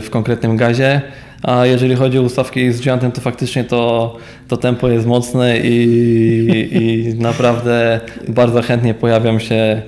w 0.00 0.10
konkretnym 0.10 0.56
gazie. 0.56 1.00
A 1.42 1.66
jeżeli 1.66 1.94
chodzi 1.94 2.18
o 2.18 2.22
ustawki 2.22 2.72
z 2.72 2.80
giantem, 2.80 3.12
to 3.12 3.20
faktycznie 3.20 3.64
to, 3.64 4.16
to 4.48 4.56
tempo 4.56 4.88
jest 4.88 5.06
mocne 5.06 5.58
i, 5.58 6.68
i 6.72 7.14
naprawdę 7.14 8.00
bardzo 8.28 8.62
chętnie 8.62 8.94
pojawiam 8.94 9.40
się 9.40 9.82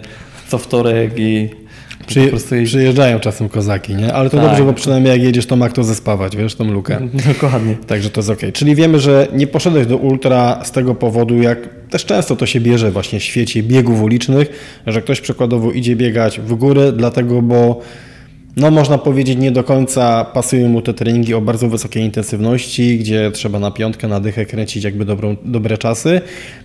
co 0.49 0.59
wtorek 0.59 1.19
i 1.19 1.50
Przy, 2.06 2.22
po 2.25 2.28
prostu 2.28 2.54
jeździ- 2.54 2.66
przyjeżdżają 2.66 3.20
czasem 3.20 3.48
kozaki, 3.48 3.94
nie? 3.94 4.12
Ale 4.14 4.30
to 4.30 4.36
Tak. 4.36 4.46
dobrze, 4.46 4.64
bo 4.64 4.72
przynajmniej 4.72 5.12
jak 5.12 5.22
jedziesz, 5.22 5.46
to 5.46 5.56
ma 5.56 5.68
kto 5.68 5.84
zespawać, 5.84 6.36
wiesz, 6.36 6.54
tą 6.54 6.64
lukę. 6.72 6.98
Dokładnie. 7.32 7.76
Także 7.86 8.10
to 8.10 8.20
jest 8.20 8.30
ok. 8.30 8.40
Czyli 8.52 8.75
wiemy, 8.75 8.98
że 9.00 9.28
nie 9.32 9.46
poszedłeś 9.46 9.86
do 9.86 9.96
ultra 9.96 10.64
z 10.64 10.72
tego 10.72 10.94
powodu, 10.94 11.42
jak 11.42 11.58
też 11.90 12.04
często 12.04 12.36
to 12.36 12.46
się 12.46 12.60
bierze 12.60 12.90
właśnie 12.90 13.20
w 13.20 13.22
świecie 13.22 13.62
biegów 13.62 14.02
ulicznych, 14.02 14.48
że 14.86 15.02
ktoś 15.02 15.20
przykładowo 15.20 15.72
idzie 15.72 15.96
biegać 15.96 16.40
w 16.40 16.54
górę, 16.54 16.92
dlatego, 16.92 17.42
bo 17.42 17.80
no 18.56 18.70
można 18.70 18.98
powiedzieć 18.98 19.38
nie 19.38 19.50
do 19.50 19.64
końca 19.64 20.25
pasują 20.25 20.68
mu 20.68 20.82
te 20.82 20.94
treningi 20.94 21.34
o 21.34 21.40
bardzo 21.40 21.68
wysokiej 21.68 22.02
intensywności, 22.02 22.98
gdzie 22.98 23.30
trzeba 23.30 23.58
na 23.58 23.70
piątkę, 23.70 24.08
na 24.08 24.20
dychę 24.20 24.46
kręcić 24.46 24.84
jakby 24.84 25.04
dobrą, 25.04 25.36
dobre 25.44 25.78
czasy. 25.78 26.20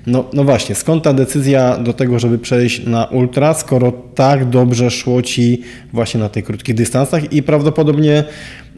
No, 0.07 0.25
no 0.33 0.43
właśnie, 0.43 0.75
skąd 0.75 1.03
ta 1.03 1.13
decyzja 1.13 1.77
do 1.77 1.93
tego, 1.93 2.19
żeby 2.19 2.37
przejść 2.37 2.85
na 2.85 3.05
ultra, 3.05 3.53
skoro 3.53 3.93
tak 4.15 4.49
dobrze 4.49 4.91
szło 4.91 5.21
Ci 5.21 5.61
właśnie 5.93 6.19
na 6.19 6.29
tych 6.29 6.45
krótkich 6.45 6.75
dystansach 6.75 7.33
i 7.33 7.43
prawdopodobnie 7.43 8.23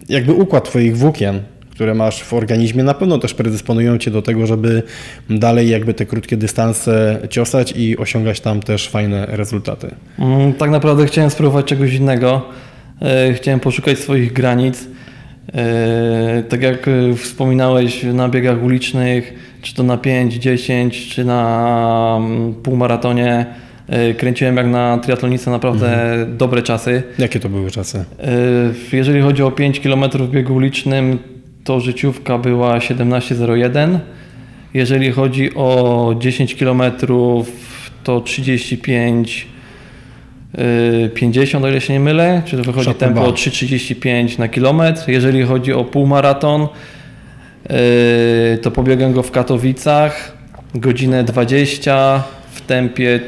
jakby 0.10 0.34
układ 0.34 0.63
Twoich 0.70 0.98
włókien, 0.98 1.41
które 1.72 1.93
masz 1.93 2.24
w 2.24 2.34
organizmie, 2.34 2.84
na 2.84 2.93
pewno 2.93 3.17
też 3.17 3.34
predysponują 3.34 3.98
Cię 3.98 4.12
do 4.12 4.22
tego, 4.22 4.48
żeby 4.48 4.84
dalej 5.29 5.70
jakby 5.70 5.93
te 5.93 6.05
krótkie 6.05 6.38
dystanse 6.38 7.20
ciosać 7.29 7.74
i 7.77 7.98
osiągać 7.98 8.39
tam 8.39 8.60
też 8.60 8.89
fajne 8.89 9.25
rezultaty. 9.29 9.96
Mm, 10.20 10.53
Tak 10.53 10.70
naprawdę 10.70 11.05
chciałem 11.05 11.29
spróbować 11.29 11.65
czegoś 11.65 11.93
innego. 11.93 12.41
E, 13.02 13.34
Chciałem 13.34 13.60
poszukać 13.60 14.00
swoich 14.00 14.34
granic. 14.34 14.88
E, 15.54 16.44
Tak 16.50 16.62
jak 16.62 16.88
e, 16.88 17.16
wspominałeś 17.16 18.04
na 18.04 18.30
biegach 18.30 18.64
ulicznych, 18.64 19.34
czy 19.62 19.76
to 19.76 19.84
na 19.84 19.98
5, 19.98 20.34
10, 20.34 21.10
czy 21.10 21.26
na 21.26 22.18
mm, 22.20 22.54
półmaratonie, 22.54 23.46
kręciłem 24.18 24.58
jak 24.58 24.68
na 24.68 24.98
triatlonista 24.98 25.52
naprawdę 25.52 26.16
dobre 26.38 26.62
czasy. 26.62 27.04
Jakie 27.20 27.40
to 27.40 27.50
były 27.50 27.72
czasy? 27.72 28.06
Jeżeli 28.94 29.22
chodzi 29.22 29.44
o 29.44 29.52
5 29.52 29.80
km 29.80 30.04
w 30.12 30.30
biegu 30.30 30.56
ulicznym, 30.56 31.20
to 31.64 31.80
życiówka 31.80 32.38
była 32.38 32.78
17.01. 32.78 34.00
Jeżeli 34.74 35.12
chodzi 35.12 35.56
o 35.56 36.16
10 36.20 36.56
km, 36.56 36.82
to 38.04 38.22
35 38.22 39.48
e, 39.50 39.52
50, 41.13 41.65
o 41.65 41.69
ile 41.69 41.81
się 41.81 41.93
nie 41.93 42.00
mylę, 42.00 42.41
czy 42.45 42.57
wychodzi 42.57 42.86
Szacunek. 42.86 43.00
tempo 43.00 43.31
3,35 43.31 44.39
na 44.39 44.48
kilometr. 44.48 45.10
Jeżeli 45.10 45.43
chodzi 45.43 45.74
o 45.74 45.83
półmaraton, 45.86 46.62
e, 47.69 48.57
to 48.57 48.72
pobiegłem 48.72 49.13
go 49.13 49.24
w 49.24 49.31
Katowicach 49.31 50.38
godzinę 50.75 51.24
20 51.24 52.24
w 52.53 52.62
tempie 52.62 53.19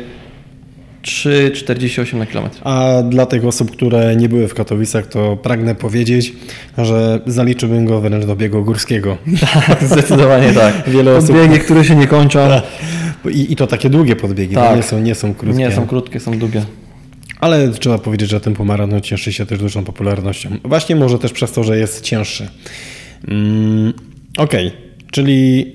3,48 1.01 2.17
na 2.19 2.25
kilometr. 2.25 2.59
A 2.63 3.03
dla 3.09 3.25
tych 3.25 3.45
osób, 3.45 3.71
które 3.71 4.15
nie 4.15 4.29
były 4.29 4.47
w 4.47 4.53
Katowicach, 4.53 5.07
to 5.07 5.37
pragnę 5.37 5.75
powiedzieć, 5.75 6.33
że 6.77 7.19
zaliczyłbym 7.25 7.85
go 7.85 8.01
wręcz 8.01 8.25
do 8.25 8.35
biegu 8.35 8.63
górskiego. 8.63 9.17
Zdecydowanie 9.91 10.53
tak. 10.53 10.89
Wiele 10.89 11.17
osób- 11.17 11.35
Podbiegi, 11.35 11.59
które 11.63 11.83
się 11.85 11.95
nie 11.95 12.07
kończą. 12.07 12.39
I, 13.31 13.53
I 13.53 13.55
to 13.55 13.67
takie 13.67 13.89
długie 13.89 14.15
podbiegi, 14.15 14.55
Tak. 14.55 14.75
nie 14.77 14.83
są, 14.83 14.99
nie 14.99 15.15
są 15.15 15.33
krótkie. 15.33 15.59
Nie 15.59 15.71
są 15.71 15.87
krótkie, 15.87 16.19
są 16.19 16.37
długie. 16.39 16.61
Ale 17.39 17.69
trzeba 17.69 17.97
powiedzieć, 17.97 18.29
że 18.29 18.39
ten 18.39 18.53
pomaraton 18.53 19.01
cieszy 19.01 19.33
się 19.33 19.45
też 19.45 19.59
dużą 19.59 19.83
popularnością. 19.83 20.49
Właśnie 20.63 20.95
może 20.95 21.19
też 21.19 21.31
przez 21.31 21.51
to, 21.51 21.63
że 21.63 21.77
jest 21.77 22.01
cięższy. 22.01 22.49
Mm, 23.27 23.93
Okej, 24.37 24.71
czyli 25.11 25.73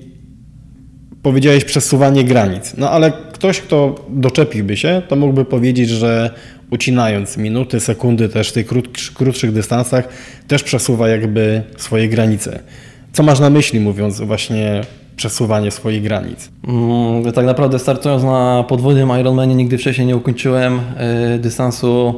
powiedziałeś 1.23 1.65
przesuwanie 1.65 2.23
granic. 2.23 2.73
No 2.77 2.89
ale 2.89 3.11
ktoś, 3.33 3.61
kto 3.61 4.05
doczepiłby 4.09 4.77
się, 4.77 5.01
to 5.07 5.15
mógłby 5.15 5.45
powiedzieć, 5.45 5.89
że 5.89 6.33
ucinając 6.69 7.37
minuty, 7.37 7.79
sekundy 7.79 8.29
też 8.29 8.49
w 8.49 8.53
tych 8.53 8.67
krót, 8.67 8.99
krótszych 9.13 9.51
dystansach, 9.51 10.07
też 10.47 10.63
przesuwa 10.63 11.09
jakby 11.09 11.63
swoje 11.77 12.09
granice. 12.09 12.59
Co 13.13 13.23
masz 13.23 13.39
na 13.39 13.49
myśli, 13.49 13.79
mówiąc 13.79 14.21
właśnie 14.21 14.81
przesuwanie 15.21 15.71
swoich 15.71 16.03
granic? 16.03 16.49
Mm, 16.67 17.31
Tak 17.33 17.45
naprawdę 17.45 17.79
startując 17.79 18.23
na 18.23 18.65
podwójnym 18.67 19.09
Ironmanie 19.19 19.55
nigdy 19.55 19.77
wcześniej 19.77 20.07
nie 20.07 20.15
ukończyłem 20.15 20.79
y, 21.35 21.39
dystansu 21.39 22.15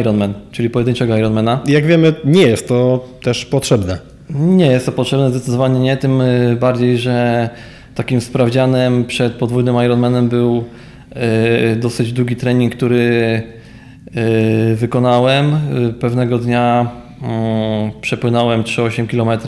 Ironman, 0.00 0.34
czyli 0.50 0.70
pojedynczego 0.70 1.16
Ironmana. 1.16 1.60
Jak 1.66 1.86
wiemy, 1.86 2.14
nie 2.24 2.42
jest 2.42 2.68
to 2.68 3.04
też 3.22 3.44
potrzebne. 3.44 3.98
Nie 4.30 4.66
jest 4.66 4.86
to 4.86 4.92
potrzebne, 4.92 5.30
zdecydowanie 5.30 5.80
nie, 5.80 5.96
tym 5.96 6.20
y, 6.20 6.56
bardziej, 6.60 6.98
że 6.98 7.48
takim 7.94 8.20
sprawdzianem 8.20 9.04
przed 9.04 9.32
podwójnym 9.32 9.76
Ironmanem 9.84 10.28
był 10.28 10.64
y, 11.72 11.76
dosyć 11.76 12.12
długi 12.12 12.36
trening, 12.36 12.74
który 12.76 13.42
y, 14.16 14.76
wykonałem. 14.76 15.58
Pewnego 16.00 16.38
dnia 16.38 16.90
mm, 17.22 17.90
przepłynąłem 18.00 18.62
3,8 18.62 19.06
km 19.06 19.40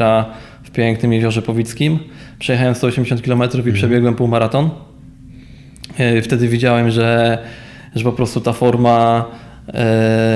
w 0.53 0.53
pięknym 0.74 1.12
jeziorze 1.12 1.42
Powickim. 1.42 1.98
Przejechałem 2.38 2.74
180 2.74 3.22
km 3.22 3.42
i 3.68 3.72
przebiegłem 3.72 4.14
półmaraton. 4.14 4.70
Y, 6.18 6.22
Wtedy 6.22 6.48
widziałem, 6.48 6.90
że, 6.90 7.38
że 7.94 8.04
po 8.04 8.12
prostu 8.12 8.40
ta 8.40 8.52
forma 8.52 9.24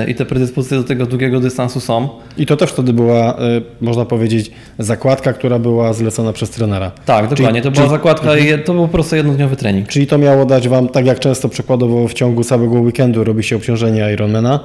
y, 0.05 0.09
i 0.11 0.15
te 0.15 0.25
predyspozycje 0.25 0.77
do 0.77 0.83
tego 0.83 1.05
długiego 1.05 1.39
dystansu 1.39 1.79
są. 1.79 2.09
I 2.37 2.45
to 2.45 2.57
też 2.57 2.69
wtedy 2.71 2.93
była, 2.93 3.33
y, 3.33 3.61
można 3.81 4.05
powiedzieć, 4.05 4.51
zakładka, 4.79 5.33
która 5.33 5.59
była 5.59 5.93
zlecona 5.93 6.33
przez 6.33 6.49
trenera. 6.49 6.91
Tak, 7.05 7.27
dokładnie. 7.27 7.61
To 7.61 7.71
była 7.71 7.83
czyli- 7.85 7.95
zakładka 7.97 8.37
i 8.37 8.63
to 8.63 8.73
był 8.73 8.81
po 8.87 8.93
prostu 8.93 9.15
jednodniowy 9.15 9.55
trening. 9.55 9.87
Czyli 9.87 10.07
to 10.07 10.17
miało 10.17 10.45
dać 10.45 10.67
Wam, 10.67 10.87
tak 10.87 11.05
jak 11.05 11.19
często 11.19 11.49
przykładowo 11.49 12.07
w 12.07 12.13
ciągu 12.13 12.43
całego 12.43 12.79
weekendu 12.79 13.23
robi 13.23 13.43
się 13.43 13.55
obciążenie 13.55 14.13
Ironmana, 14.13 14.59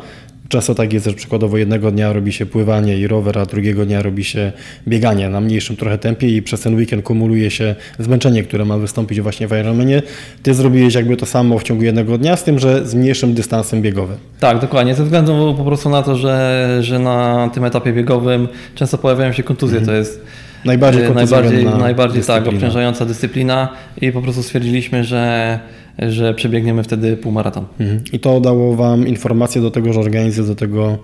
często 0.49 0.75
tak 0.75 0.93
jest, 0.93 1.07
że 1.07 1.13
przykładowo 1.13 1.59
jednego 1.59 1.91
dnia 1.91 2.13
robi 2.13 2.33
się 2.33 2.47
pływanie 2.47 2.99
i 2.99 3.07
rower, 3.07 3.39
a 3.39 3.47
drugiego 3.47 3.87
dnia 3.87 4.03
robi 4.03 4.25
się 4.25 4.53
bieganie 4.89 5.29
na 5.29 5.41
mniejszym 5.41 5.77
trochę 5.77 5.99
tempie 5.99 6.37
i 6.37 6.43
przez 6.43 6.61
ten 6.61 6.75
weekend 6.75 7.05
kumuluje 7.05 7.51
się 7.51 7.75
zmęczenie, 7.99 8.43
które 8.43 8.65
ma 8.65 8.79
wystąpić 8.79 9.21
właśnie 9.21 9.49
w 9.49 9.53
Ironmanie. 9.53 10.03
Ty 10.43 10.55
zrobiłeś 10.55 10.95
jakby 10.95 11.17
to 11.17 11.27
samo 11.27 11.59
w 11.59 11.63
ciągu 11.63 11.85
jednego 11.85 12.19
dnia, 12.19 12.37
z 12.37 12.45
tym, 12.45 12.59
że 12.59 12.87
z 12.87 12.95
mniejszym 12.95 13.35
dystansem 13.35 13.83
biegowym. 13.83 14.17
Tak, 14.41 14.61
dokładnie. 14.61 14.95
Ze 14.95 15.05
względu 15.05 15.55
po 15.59 15.65
prostu 15.65 15.91
na 15.91 16.03
to, 16.03 16.17
że, 16.17 16.69
że 16.81 16.99
na 16.99 17.51
tym 17.55 17.65
etapie 17.65 17.93
biegowym 17.93 18.49
często 18.75 18.99
pojawiają 18.99 19.33
się 19.33 19.43
kontuzje. 19.43 19.81
To 19.81 19.93
jest 19.93 20.25
Najbardziej 20.65 21.05
e, 21.05 21.11
najbardziej, 21.11 21.65
najbardziej 21.65 22.23
tak, 22.23 22.47
obciążająca 22.47 23.07
dyscyplina 23.07 23.69
i 24.01 24.13
po 24.13 24.23
prostu 24.23 24.43
stwierdziliśmy, 24.43 25.05
że, 25.05 25.59
że 25.99 26.35
przebiegniemy 26.35 26.83
wtedy 26.83 27.17
półmaraton. 27.17 27.65
Mhm. 27.81 28.03
I 28.13 28.21
to 28.21 28.41
dało 28.41 28.77
Wam 28.77 29.09
informację 29.09 29.63
do 29.63 29.71
tego, 29.71 29.93
że 29.93 30.01
organizm 30.01 30.41
jest 30.41 30.51
do 30.51 30.57
tego 30.57 30.99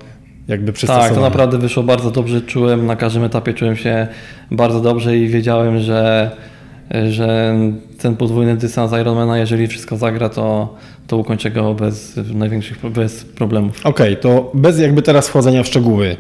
jakby 0.49 0.73
przystosowany. 0.73 1.09
Tak, 1.09 1.17
to 1.17 1.21
naprawdę 1.25 1.59
wyszło 1.59 1.83
bardzo 1.83 2.11
dobrze. 2.11 2.41
Czułem 2.41 2.87
na 2.87 2.97
każdym 2.97 3.25
etapie, 3.25 3.55
czułem 3.55 3.77
się 3.77 4.07
bardzo 4.51 4.81
dobrze 4.81 5.19
i 5.19 5.29
wiedziałem, 5.29 5.79
że, 5.79 6.31
że 7.11 7.55
ten 7.99 8.17
podwójny 8.17 8.57
dystans 8.57 8.93
Ironmana, 8.93 9.39
jeżeli 9.39 9.67
wszystko 9.67 9.97
zagra, 9.97 10.29
to, 10.29 10.75
to 11.07 11.17
ukończę 11.17 11.51
go 11.51 11.75
bez 11.75 12.21
największych 12.35 12.91
bez 12.91 13.25
problemów. 13.25 13.87
Okej, 13.87 14.17
to 14.17 14.51
bez 14.55 14.79
jakby 14.79 15.03
teraz 15.03 15.29
wchodzenia 15.29 15.63
w 15.63 15.67
szczegóły. 15.67 16.17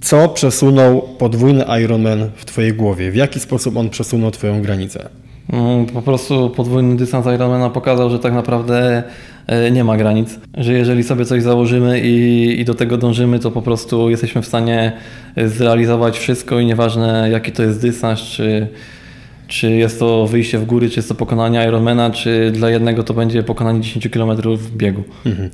Co 0.00 0.28
przesunął 0.28 1.02
podwójny 1.02 1.64
Ironman 1.84 2.30
w 2.36 2.44
Twojej 2.44 2.72
głowie? 2.72 3.10
W 3.10 3.16
jaki 3.16 3.40
sposób 3.40 3.76
on 3.76 3.90
przesunął 3.90 4.30
Twoją 4.30 4.62
granicę? 4.62 5.08
Mm, 5.52 5.86
Po 5.86 6.02
prostu 6.02 6.50
podwójny 6.50 6.96
dystans 6.96 7.26
Ironmana 7.26 7.70
pokazał, 7.70 8.10
że 8.10 8.18
tak 8.18 8.32
naprawdę 8.32 9.02
e, 9.46 9.70
nie 9.70 9.84
ma 9.84 9.96
granic. 9.96 10.38
Że 10.56 10.72
jeżeli 10.72 11.02
sobie 11.04 11.24
coś 11.24 11.42
założymy 11.42 12.00
i, 12.00 12.60
i 12.60 12.64
do 12.64 12.74
tego 12.74 12.96
dążymy, 12.96 13.38
to 13.38 13.50
po 13.50 13.62
prostu 13.62 14.10
jesteśmy 14.10 14.42
w 14.42 14.46
stanie 14.46 14.92
zrealizować 15.36 16.18
wszystko 16.18 16.60
i 16.60 16.66
nieważne 16.66 17.28
jaki 17.30 17.52
to 17.52 17.62
jest 17.62 17.80
dystans, 17.82 18.20
czy, 18.20 18.66
czy 19.48 19.70
jest 19.70 19.98
to 19.98 20.26
wyjście 20.26 20.58
w 20.58 20.64
góry, 20.64 20.90
czy 20.90 20.98
jest 20.98 21.08
to 21.08 21.14
pokonanie 21.14 21.64
Ironmana, 21.68 22.10
czy 22.10 22.50
dla 22.54 22.70
jednego 22.70 23.02
to 23.02 23.14
będzie 23.14 23.42
pokonanie 23.42 23.80
10 23.80 24.08
km 24.08 24.56
w 24.56 24.76
biegu. 24.76 25.02
Mhm. 25.26 25.50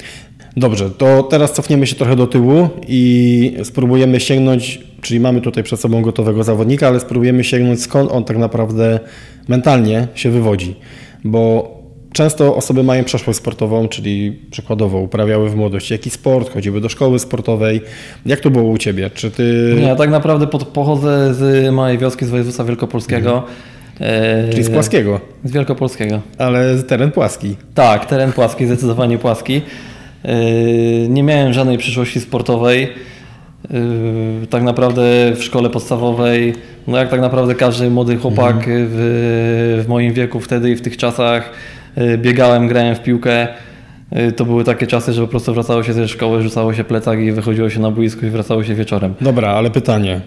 Dobrze, 0.57 0.91
to 0.91 1.23
teraz 1.23 1.53
cofniemy 1.53 1.87
się 1.87 1.97
trochę 1.97 2.17
do 2.17 2.27
tyłu 2.27 2.69
i 2.89 3.57
spróbujemy 3.63 4.21
sięgnąć, 4.21 4.81
czyli 5.01 5.21
mamy 5.21 5.41
tutaj 5.41 5.65
przed 5.65 5.81
sobą 5.81 6.03
gotowego 6.03 6.45
zawodnika, 6.45 6.89
ale 6.89 7.01
spróbujemy 7.01 7.45
sięgnąć 7.45 7.83
skąd 7.83 8.13
on 8.13 8.25
tak 8.25 8.39
naprawdę 8.39 9.01
mentalnie 9.49 10.09
się 10.15 10.31
wywodzi. 10.31 10.75
Bo 11.25 11.75
często 12.13 12.57
osoby 12.57 12.83
mają 12.83 13.05
przeszłość 13.05 13.39
sportową, 13.39 13.89
czyli 13.89 14.41
przykładowo 14.51 14.99
uprawiały 14.99 15.51
w 15.51 15.57
młodości 15.57 15.93
jakiś 15.95 16.13
sport, 16.13 16.53
chodziły 16.55 16.81
do 16.81 16.89
szkoły 16.89 17.19
sportowej. 17.19 17.81
Jak 18.27 18.41
to 18.41 18.51
było 18.51 18.65
u 18.65 18.79
Ciebie? 18.79 19.11
Czy 19.11 19.31
Ty... 19.31 19.75
Nie, 19.77 19.83
ja 19.83 19.97
tak 19.97 20.11
naprawdę 20.11 20.47
pod, 20.47 20.65
pochodzę 20.65 21.35
z 21.35 21.73
małej 21.75 21.99
wioski 21.99 22.25
z 22.25 22.29
województwa 22.31 22.65
wielkopolskiego. 22.65 23.43
e, 24.01 24.49
Czyli 24.51 24.63
z 24.63 24.71
płaskiego, 24.71 25.21
Z 25.45 25.53
wielkopolskiego. 25.53 26.21
ale 26.39 26.83
teren 26.83 27.11
płaski. 27.11 27.57
Tak, 27.75 28.07
teren 28.07 28.33
płaski, 28.33 28.67
zdecydowanie 28.67 29.19
płaski. 29.19 29.63
Yy, 30.25 31.09
Nie 31.09 31.23
miałem 31.23 31.53
żadnej 31.53 31.79
przyszłości 31.79 32.21
sportowej. 32.21 32.89
Yy, 33.71 34.47
Tak 34.51 34.63
naprawdę 34.63 35.03
w 35.37 35.43
szkole 35.45 35.71
podstawowej, 35.71 36.55
no 36.87 36.99
jak 36.99 37.09
tak 37.09 37.21
naprawdę 37.21 37.55
każdy 37.55 37.91
młody 37.91 38.17
chłopak 38.17 38.57
w, 38.67 39.83
w 39.85 39.89
moim 39.89 40.13
wieku 40.13 40.41
wtedy 40.41 40.71
i 40.71 40.77
w 40.77 40.83
tych 40.83 40.97
czasach 40.97 41.51
yy, 41.97 42.19
biegałem, 42.19 42.69
grałem 42.69 42.95
w 42.95 43.01
piłkę. 43.03 43.49
Yy, 44.13 44.33
To 44.33 44.45
były 44.45 44.65
takie 44.65 44.87
czasy, 44.87 45.13
że 45.13 45.23
po 45.23 45.29
prostu 45.29 45.55
wracało 45.55 45.83
się 45.83 45.93
ze 45.93 46.09
szkoły, 46.09 46.43
rzucało 46.43 46.75
się 46.75 46.85
plecak 46.85 47.19
i 47.19 47.33
wychodziło 47.33 47.71
się 47.71 47.81
na 47.81 47.91
boisko 47.91 48.27
i 48.27 48.31
wracało 48.31 48.65
się 48.65 48.75
wieczorem. 48.75 49.15
Dobra, 49.21 49.49
ale 49.49 49.71
pytanie. 49.71 50.21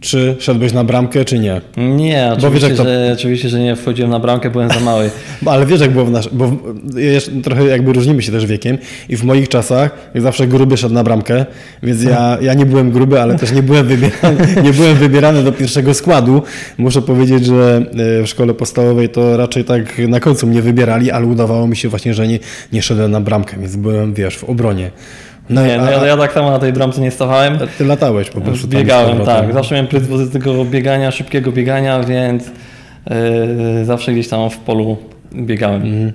Czy 0.00 0.36
szedłeś 0.38 0.72
na 0.72 0.84
bramkę, 0.84 1.24
czy 1.24 1.38
nie? 1.38 1.60
Nie, 1.76 2.32
wiesz, 2.34 2.44
oczywiście, 2.44 2.70
to- 2.74 2.84
że, 2.84 3.10
oczywiście, 3.14 3.48
że 3.48 3.60
nie 3.60 3.76
wchodziłem 3.76 4.10
na 4.10 4.18
bramkę, 4.18 4.50
byłem 4.50 4.68
za 4.70 4.80
mały. 4.80 5.10
Bo, 5.42 5.50
ale 5.52 5.66
wiesz, 5.66 5.80
jak 5.80 5.90
było 5.90 6.04
w 6.04 6.10
naszym. 6.10 6.38
Bo 6.38 6.48
w, 6.48 7.42
trochę 7.42 7.64
jakby 7.64 7.92
różnimy 7.92 8.22
się 8.22 8.32
też 8.32 8.46
wiekiem. 8.46 8.78
I 9.08 9.16
w 9.16 9.24
moich 9.24 9.48
czasach, 9.48 10.10
jak 10.14 10.22
zawsze 10.22 10.46
gruby 10.46 10.76
szedł 10.76 10.94
na 10.94 11.04
bramkę, 11.04 11.46
więc 11.82 12.02
ja, 12.02 12.38
ja 12.40 12.54
nie 12.54 12.66
byłem 12.66 12.90
gruby, 12.90 13.20
ale 13.20 13.38
też 13.38 13.52
nie 13.52 13.62
byłem, 13.62 13.86
wybierany, 13.86 14.46
nie 14.64 14.72
byłem 14.72 14.96
wybierany 14.96 15.42
do 15.42 15.52
pierwszego 15.52 15.94
składu. 15.94 16.42
Muszę 16.78 17.02
powiedzieć, 17.02 17.46
że 17.46 17.82
e, 18.20 18.22
w 18.22 18.26
szkole 18.26 18.54
podstawowej 18.54 19.08
to 19.08 19.36
raczej 19.36 19.64
tak 19.64 19.98
na 20.08 20.20
końcu 20.20 20.46
mnie 20.46 20.62
wybierali, 20.62 21.10
ale 21.10 21.26
udawało 21.26 21.66
mi 21.66 21.76
się 21.76 21.88
właśnie, 21.88 22.14
że 22.14 22.28
nie, 22.28 22.38
nie 22.72 22.82
szedłem 22.82 23.10
na 23.10 23.20
bramkę, 23.20 23.56
więc 23.60 23.76
byłem, 23.76 24.14
wiesz, 24.14 24.36
w 24.38 24.44
obronie. 24.44 24.90
No, 25.50 25.66
Nie, 25.66 25.76
no 25.78 25.84
a, 25.84 25.90
ja, 25.90 26.06
ja 26.06 26.16
tak 26.16 26.32
samo 26.32 26.50
na 26.50 26.58
tej 26.58 26.72
bramce 26.72 27.00
nie 27.00 27.10
stawałem. 27.10 27.54
a 27.54 27.66
ty 27.78 27.84
latałeś 27.84 28.30
po 28.30 28.40
prostu. 28.40 28.68
Biegałem, 28.68 29.18
tak. 29.20 29.52
Zawsze 29.52 29.74
miałem 29.74 29.86
predyspozycję 29.86 30.40
tego 30.40 30.64
biegania, 30.64 31.10
szybkiego 31.10 31.52
biegania, 31.52 32.00
więc 32.04 32.50
yy, 33.76 33.84
zawsze 33.84 34.12
gdzieś 34.12 34.28
tam 34.28 34.50
w 34.50 34.58
polu 34.58 34.96
biegałem. 35.34 35.82
Mhm. 35.82 36.12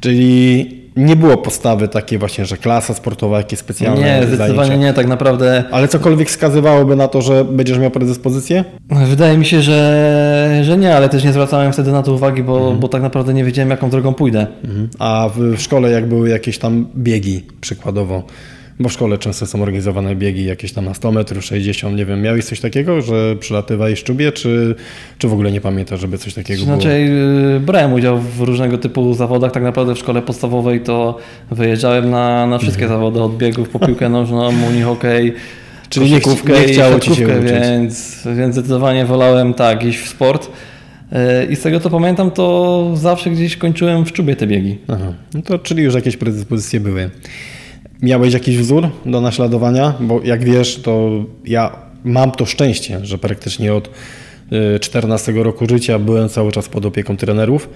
Czyli 0.00 0.80
nie 0.96 1.16
było 1.16 1.36
postawy 1.36 1.88
takiej 1.88 2.18
właśnie, 2.18 2.46
że 2.46 2.56
klasa 2.56 2.94
sportowa, 2.94 3.36
jakieś 3.38 3.58
specjalne 3.58 4.00
Nie, 4.00 4.22
zdecydowanie 4.26 4.54
zajęcia. 4.56 4.76
nie, 4.86 4.92
tak 4.92 5.06
naprawdę. 5.06 5.64
Ale 5.70 5.88
cokolwiek 5.88 6.28
wskazywałoby 6.28 6.96
na 6.96 7.08
to, 7.08 7.22
że 7.22 7.44
będziesz 7.44 7.78
miał 7.78 7.90
predyspozycję? 7.90 8.64
Wydaje 8.90 9.38
mi 9.38 9.46
się, 9.46 9.62
że, 9.62 10.60
że 10.62 10.76
nie, 10.78 10.96
ale 10.96 11.08
też 11.08 11.24
nie 11.24 11.32
zwracałem 11.32 11.72
wtedy 11.72 11.92
na 11.92 12.02
to 12.02 12.12
uwagi, 12.12 12.42
bo, 12.42 12.58
Mhm. 12.58 12.78
bo 12.80 12.88
tak 12.88 13.02
naprawdę 13.02 13.34
nie 13.34 13.44
wiedziałem, 13.44 13.70
jaką 13.70 13.90
drogą 13.90 14.14
pójdę. 14.14 14.46
A 14.98 15.28
w, 15.34 15.38
w 15.56 15.60
szkole 15.62 15.90
jak 15.90 16.06
były 16.08 16.28
jakieś 16.28 16.58
tam 16.58 16.86
biegi 16.96 17.42
przykładowo, 17.60 18.22
bo 18.80 18.88
w 18.88 18.92
szkole 18.92 19.18
często 19.18 19.46
są 19.46 19.62
organizowane 19.62 20.16
biegi 20.16 20.44
jakieś 20.44 20.72
tam 20.72 20.84
na 20.84 20.94
100 20.94 21.12
metrów, 21.12 21.44
60, 21.44 21.96
nie 21.96 22.06
wiem, 22.06 22.22
miałeś 22.22 22.44
coś 22.44 22.60
takiego, 22.60 23.02
że 23.02 23.36
przylatywałeś 23.36 24.02
czubie, 24.02 24.32
czy, 24.32 24.74
czy 25.18 25.28
w 25.28 25.32
ogóle 25.32 25.52
nie 25.52 25.60
pamiętasz, 25.60 26.00
żeby 26.00 26.18
coś 26.18 26.34
takiego 26.34 26.64
było? 26.64 26.76
Znaczy, 26.76 27.10
brałem 27.60 27.92
udział 27.92 28.18
w 28.18 28.40
różnego 28.40 28.78
typu 28.78 29.14
zawodach. 29.14 29.52
Tak 29.52 29.62
naprawdę 29.62 29.94
w 29.94 29.98
szkole 29.98 30.22
podstawowej 30.22 30.80
to 30.80 31.18
wyjeżdżałem 31.50 32.10
na, 32.10 32.46
na 32.46 32.58
wszystkie 32.58 32.82
Mhm. 32.82 33.00
zawody, 33.00 33.22
od 33.22 33.36
biegów 33.36 33.68
po 33.68 33.78
piłkę 33.78 34.08
nożną, 34.08 34.48
unihokej, 34.70 35.34
Czyli 35.88 36.10
nie 36.10 36.20
koszykówkę 36.20 36.52
nie 36.52 36.66
chciało 36.66 37.00
ci 37.00 37.14
się 37.14 37.28
uczyć. 37.28 37.50
Więc, 37.52 38.28
więc 38.36 38.54
zdecydowanie 38.54 39.04
wolałem 39.06 39.54
tak, 39.54 39.84
iść 39.84 39.98
w 39.98 40.08
sport. 40.08 40.50
Yy, 41.12 41.18
I 41.50 41.56
z 41.56 41.60
tego 41.60 41.80
co 41.80 41.90
pamiętam, 41.90 42.30
to 42.30 42.90
zawsze 42.94 43.30
gdzieś 43.30 43.56
kończyłem 43.56 44.04
w 44.04 44.12
czubie 44.12 44.36
te 44.36 44.46
biegi. 44.46 44.78
Aha, 44.88 45.12
no 45.34 45.42
to 45.42 45.58
czyli 45.58 45.82
już 45.82 45.94
jakieś 45.94 46.16
predyspozycje 46.16 46.80
były. 46.80 47.10
Miałeś 48.02 48.34
jakiś 48.34 48.58
wzór 48.58 48.88
do 49.06 49.20
naśladowania? 49.20 49.94
Bo 50.00 50.20
jak 50.22 50.44
wiesz, 50.44 50.76
to 50.82 51.10
ja 51.44 51.76
mam 52.04 52.30
to 52.30 52.46
szczęście, 52.46 53.00
że 53.02 53.18
praktycznie 53.18 53.74
od 53.74 53.90
y, 54.76 54.80
14 54.80 55.32
roku 55.32 55.66
życia 55.68 55.98
byłem 55.98 56.28
cały 56.28 56.52
czas 56.52 56.68
pod 56.68 56.86
opieką 56.86 57.16
trenerów, 57.16 57.68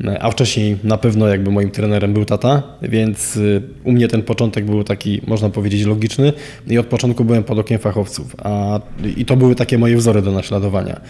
y, 0.00 0.20
a 0.20 0.30
wcześniej 0.30 0.76
na 0.84 0.98
pewno 0.98 1.28
jakby 1.28 1.50
moim 1.50 1.70
trenerem 1.70 2.12
był 2.12 2.24
tata, 2.24 2.62
więc 2.82 3.36
y, 3.36 3.62
u 3.84 3.92
mnie 3.92 4.08
ten 4.08 4.22
początek 4.22 4.64
był 4.64 4.84
taki, 4.84 5.20
można 5.26 5.50
powiedzieć, 5.50 5.84
logiczny 5.84 6.32
i 6.66 6.78
od 6.78 6.86
początku 6.86 7.24
byłem 7.24 7.44
pod 7.44 7.58
okiem 7.58 7.78
fachowców, 7.78 8.36
a, 8.38 8.80
i 9.16 9.24
to 9.24 9.36
były 9.36 9.54
takie 9.54 9.78
moje 9.78 9.96
wzory 9.96 10.22
do 10.22 10.32
naśladowania. 10.32 11.00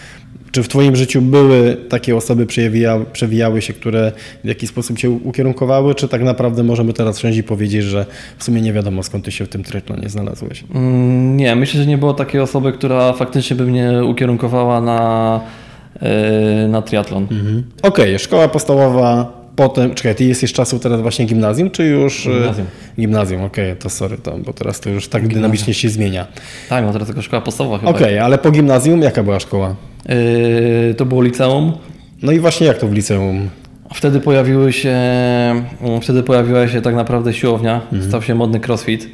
Czy 0.55 0.63
w 0.63 0.69
Twoim 0.69 0.97
życiu 0.97 1.23
były 1.23 1.77
takie 1.89 2.17
osoby, 2.17 2.47
przewija, 2.47 2.99
przewijały 3.13 3.63
się, 3.63 3.73
które 3.73 4.13
w 4.45 4.49
jakiś 4.49 4.71
sposób 4.71 4.99
Cię 4.99 5.11
ukierunkowały, 5.11 5.95
czy 5.95 6.09
tak 6.09 6.23
naprawdę 6.23 6.63
możemy 6.63 6.93
teraz 6.93 7.19
wszędzie 7.19 7.43
powiedzieć, 7.43 7.85
że 7.85 8.07
w 8.39 8.45
sumie 8.45 8.61
nie 8.61 8.73
wiadomo 8.73 9.03
skąd 9.03 9.25
Ty 9.25 9.33
się 9.33 9.45
w 9.45 9.49
tym 9.49 9.65
triatlonie 9.65 10.09
znalazłeś? 10.09 10.65
Mm, 10.75 11.37
Nie, 11.37 11.57
myślę, 11.57 11.81
że 11.81 11.87
nie 11.87 11.99
było 11.99 12.15
takiej 12.15 12.41
osoby, 12.41 12.73
która 12.73 13.13
faktycznie 13.13 13.57
by 13.57 13.65
mnie 13.67 14.05
ukierunkowała 14.05 14.81
na, 14.81 15.41
yy, 16.03 16.69
na 16.69 16.83
triatlon. 16.83 17.27
Okej, 17.83 18.19
szkoła 18.19 18.49
podstawowa, 18.49 19.33
potem, 19.57 19.95
czekaj, 19.95 20.15
Ty 20.15 20.25
jesteś 20.25 20.51
z 20.51 20.53
czasów 20.53 20.83
teraz 20.83 21.01
właśnie 21.01 21.25
gimnazjum, 21.25 21.71
czy 21.71 21.85
już... 21.85 22.27
e, 22.27 22.31
Gimnazjum. 22.31 22.67
Gimnazjum, 22.99 23.43
okej, 23.45 23.77
to 23.77 23.91
sorry, 23.91 24.19
to, 24.19 24.39
bo 24.39 24.53
teraz 24.53 24.81
to 24.81 24.91
już 24.91 25.09
tak 25.09 25.29
dynamicznie 25.29 25.75
się 25.75 25.89
zmienia. 25.89 26.27
Tak, 26.69 26.85
no 26.85 26.93
teraz 26.93 27.07
tylko 27.09 27.23
szkoła 27.23 27.43
podstawowa 27.43 27.79
chyba. 27.79 27.91
Okej, 27.91 28.19
ale 28.19 28.39
po 28.39 28.51
gimnazjum 28.51 29.03
jaka 29.03 29.23
była 29.23 29.41
szkoła? 29.41 29.75
Yy, 30.09 30.95
to 30.95 31.07
było 31.07 31.23
liceum. 31.23 31.73
No 32.23 32.33
i 32.33 32.39
właśnie 32.41 32.67
jak 32.67 32.79
to 32.79 32.87
w 32.89 32.93
liceum? 32.93 33.49
Wtedy 33.95 34.21
pojawiły 34.21 34.73
się, 34.73 34.91
mm, 34.91 36.01
wtedy 36.03 36.23
pojawiła 36.23 36.69
się 36.69 36.81
tak 36.81 36.95
naprawdę 36.95 37.33
siłownia, 37.35 37.81
stał 38.09 38.23
się 38.23 38.35
modny 38.35 38.61
crossfit. 38.67 39.09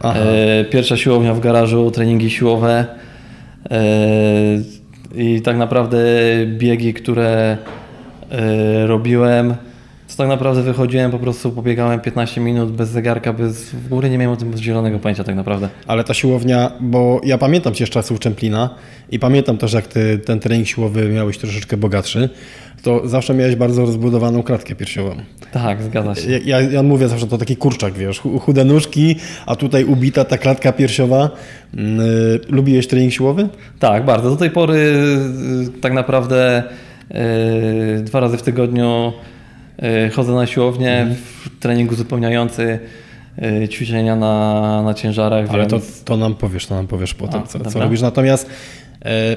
Aha. 0.00 0.18
E, 0.20 0.64
pierwsza 0.64 0.96
siłownia 0.96 1.34
w 1.34 1.40
garażu, 1.40 1.90
treningi 1.90 2.30
siłowe 2.30 2.84
e, 3.70 3.80
i 5.14 5.40
tak 5.42 5.56
naprawdę 5.56 5.98
biegi, 6.46 6.94
które 6.94 7.58
robiłem, 8.86 9.54
to 10.08 10.16
tak 10.16 10.28
naprawdę 10.28 10.62
wychodziłem, 10.62 11.10
po 11.10 11.18
prostu 11.18 11.50
pobiegałem 11.52 12.00
15 12.00 12.40
minut 12.40 12.72
bez 12.72 12.88
zegarka, 12.88 13.32
bez, 13.32 13.70
w 13.88 13.92
ogóle 13.92 14.10
nie 14.10 14.18
miałem 14.18 14.32
o 14.34 14.36
tym 14.36 14.56
zielonego 14.58 14.98
pojęcia 14.98 15.24
tak 15.24 15.34
naprawdę. 15.34 15.68
Ale 15.86 16.04
ta 16.04 16.14
siłownia, 16.14 16.72
bo 16.80 17.20
ja 17.24 17.38
pamiętam 17.38 17.74
Cię 17.74 17.86
z 17.86 17.90
czasów 17.90 18.20
Czemplina 18.20 18.70
i 19.10 19.18
pamiętam 19.18 19.56
też, 19.58 19.72
jak 19.72 19.86
Ty 19.86 20.18
ten 20.18 20.40
trening 20.40 20.66
siłowy 20.68 21.08
miałeś 21.08 21.38
troszeczkę 21.38 21.76
bogatszy, 21.76 22.28
to 22.82 23.08
zawsze 23.08 23.34
miałeś 23.34 23.56
bardzo 23.56 23.86
rozbudowaną 23.86 24.42
klatkę 24.42 24.74
piersiową. 24.74 25.14
Tak, 25.52 25.82
zgadza 25.82 26.14
się. 26.14 26.38
Ja, 26.44 26.60
ja, 26.60 26.82
mówię 26.82 27.08
zawsze, 27.08 27.26
to 27.26 27.38
taki 27.38 27.56
kurczak, 27.56 27.94
wiesz, 27.94 28.20
chu- 28.20 28.38
chude 28.38 28.64
nóżki, 28.64 29.16
a 29.46 29.56
tutaj 29.56 29.84
ubita 29.84 30.24
ta 30.24 30.38
klatka 30.38 30.72
piersiowa. 30.72 31.30
Mm, 31.76 32.00
y, 32.00 32.40
lubiłeś 32.48 32.86
trening 32.86 33.12
siłowy? 33.12 33.48
Tak, 33.78 34.04
bardzo. 34.04 34.30
Do 34.30 34.36
tej 34.36 34.50
pory 34.50 34.74
y, 34.74 35.80
tak 35.80 35.92
naprawdę 35.92 36.58
y, 36.58 36.89
dwa 38.02 38.20
razy 38.20 38.36
w 38.36 38.42
tygodniu 38.42 39.12
y, 40.06 40.10
chodzę 40.10 40.32
na 40.32 40.46
siłownię 40.46 41.06
w 41.10 41.58
trening 41.60 41.92
uzupełniający 41.92 42.78
y, 43.62 43.68
ćwiczenia 43.68 44.16
na, 44.16 44.82
na 44.82 44.94
ciężarach. 44.94 45.50
Ale 45.50 45.66
to, 45.66 45.78
więc... 45.78 46.04
to 46.04 46.16
nam 46.16 46.34
powiesz, 46.34 46.66
to 46.66 46.74
nam 46.74 46.86
powiesz 46.86 47.14
potem, 47.14 47.40
A, 47.40 47.46
co, 47.46 47.70
co 47.70 47.80
robisz. 47.80 48.00
Natomiast 48.00 48.50
e, 49.04 49.36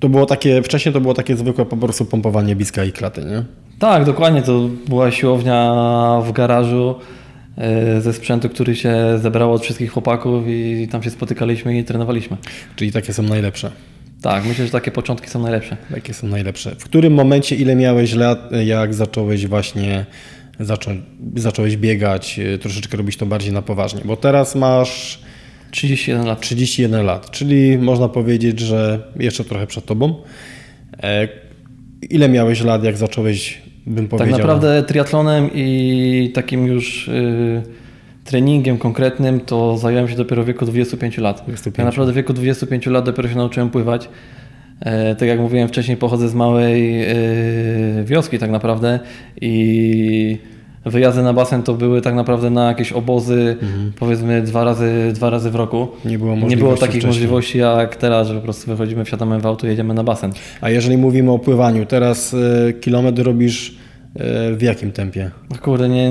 to 0.00 0.08
było 0.08 0.26
takie, 0.26 0.62
wcześniej 0.62 0.92
to 0.92 1.00
było 1.00 1.14
takie 1.14 1.36
zwykłe 1.36 1.66
po 1.66 1.76
prostu 1.76 2.04
pompowanie 2.04 2.56
biska 2.56 2.84
i 2.84 2.92
klaty, 2.92 3.24
nie? 3.24 3.44
Tak, 3.78 4.04
dokładnie. 4.04 4.42
To 4.42 4.68
była 4.88 5.10
siłownia 5.10 5.74
w 6.24 6.32
garażu 6.32 6.94
ze 8.00 8.12
sprzętu, 8.12 8.48
który 8.48 8.76
się 8.76 8.94
zebrało 9.18 9.54
od 9.54 9.62
wszystkich 9.62 9.90
chłopaków 9.92 10.44
i 10.48 10.88
tam 10.90 11.02
się 11.02 11.10
spotykaliśmy 11.10 11.78
i 11.78 11.84
trenowaliśmy. 11.84 12.36
Czyli 12.76 12.92
takie 12.92 13.12
są 13.12 13.22
najlepsze. 13.22 13.70
Tak, 14.24 14.44
myślę, 14.44 14.64
że 14.64 14.70
takie 14.70 14.90
początki 14.90 15.30
są 15.30 15.42
najlepsze. 15.42 15.76
Jakie 15.90 16.14
są 16.14 16.26
najlepsze? 16.28 16.74
W 16.78 16.84
którym 16.84 17.14
momencie, 17.14 17.56
ile 17.56 17.76
miałeś 17.76 18.14
lat, 18.14 18.50
jak 18.64 18.94
zacząłeś 18.94 19.46
właśnie 19.46 20.06
zaczą, 20.60 20.96
zacząłeś 21.36 21.76
biegać, 21.76 22.38
e, 22.38 22.58
troszeczkę 22.58 22.96
robić 22.96 23.16
to 23.16 23.26
bardziej 23.26 23.52
na 23.52 23.62
poważnie? 23.62 24.00
Bo 24.04 24.16
teraz 24.16 24.54
masz 24.54 25.20
31 25.70 26.26
lat. 26.26 26.40
31 26.40 27.06
lat, 27.06 27.30
czyli 27.30 27.78
można 27.78 28.08
powiedzieć, 28.08 28.60
że 28.60 29.02
jeszcze 29.16 29.44
trochę 29.44 29.66
przed 29.66 29.84
tobą. 29.84 30.22
E, 31.02 31.28
ile 32.10 32.28
miałeś 32.28 32.60
lat, 32.60 32.84
jak 32.84 32.96
zacząłeś, 32.96 33.62
bym 33.86 34.08
Tak 34.08 34.18
powiedział? 34.18 34.38
naprawdę 34.38 34.82
triatlonem 34.82 35.50
i 35.54 36.30
takim 36.34 36.66
już 36.66 37.08
y, 37.08 37.62
treningiem 38.24 38.78
konkretnym 38.78 39.40
to 39.40 39.78
zająłem 39.78 40.08
się 40.08 40.16
dopiero 40.16 40.42
w 40.42 40.46
wieku 40.46 40.66
25 40.66 41.18
lat. 41.18 41.36
25. 41.44 41.76
Tak 41.76 41.86
naprawdę 41.86 42.12
w 42.12 42.16
wieku 42.16 42.32
25 42.32 42.86
lat 42.86 43.04
dopiero 43.04 43.28
się 43.28 43.36
nauczyłem 43.36 43.70
pływać. 43.70 44.08
E, 44.80 45.14
tak 45.16 45.28
jak 45.28 45.40
mówiłem 45.40 45.68
wcześniej, 45.68 45.96
pochodzę 45.96 46.28
z 46.28 46.34
małej 46.34 47.02
y, 48.00 48.04
wioski 48.04 48.38
tak 48.38 48.50
naprawdę 48.50 49.00
i 49.40 50.38
wyjazdy 50.84 51.22
na 51.22 51.32
basen 51.32 51.62
to 51.62 51.74
były 51.74 52.00
tak 52.00 52.14
naprawdę 52.14 52.50
na 52.50 52.68
jakieś 52.68 52.92
obozy 52.92 53.56
powiedzmy 53.98 54.42
dwa 54.42 54.64
razy, 54.64 55.10
dwa 55.14 55.30
razy 55.30 55.50
w 55.50 55.54
roku. 55.54 55.80
Mhm. 55.82 56.10
Nie 56.10 56.18
było 56.18 56.36
Nie 56.36 56.56
było 56.56 56.70
takich 56.70 56.88
wcześniej. 56.88 57.08
możliwości 57.08 57.58
jak 57.58 57.96
teraz, 57.96 58.28
że 58.28 58.34
po 58.34 58.40
prostu 58.40 58.70
wychodzimy, 58.70 59.04
wsiadamy 59.04 59.40
w 59.40 59.46
auto 59.46 59.66
i 59.66 59.70
jedziemy 59.70 59.94
na 59.94 60.04
basen. 60.04 60.32
A 60.60 60.70
jeżeli 60.70 60.96
mówimy 60.96 61.30
o 61.30 61.38
pływaniu, 61.38 61.86
teraz 61.86 62.34
e, 62.68 62.72
kilometr 62.72 63.22
robisz 63.22 63.70
e, 63.70 63.83
w 64.56 64.62
jakim 64.62 64.92
tempie? 64.92 65.30
Kurde, 65.62 65.88
nie, 65.88 66.10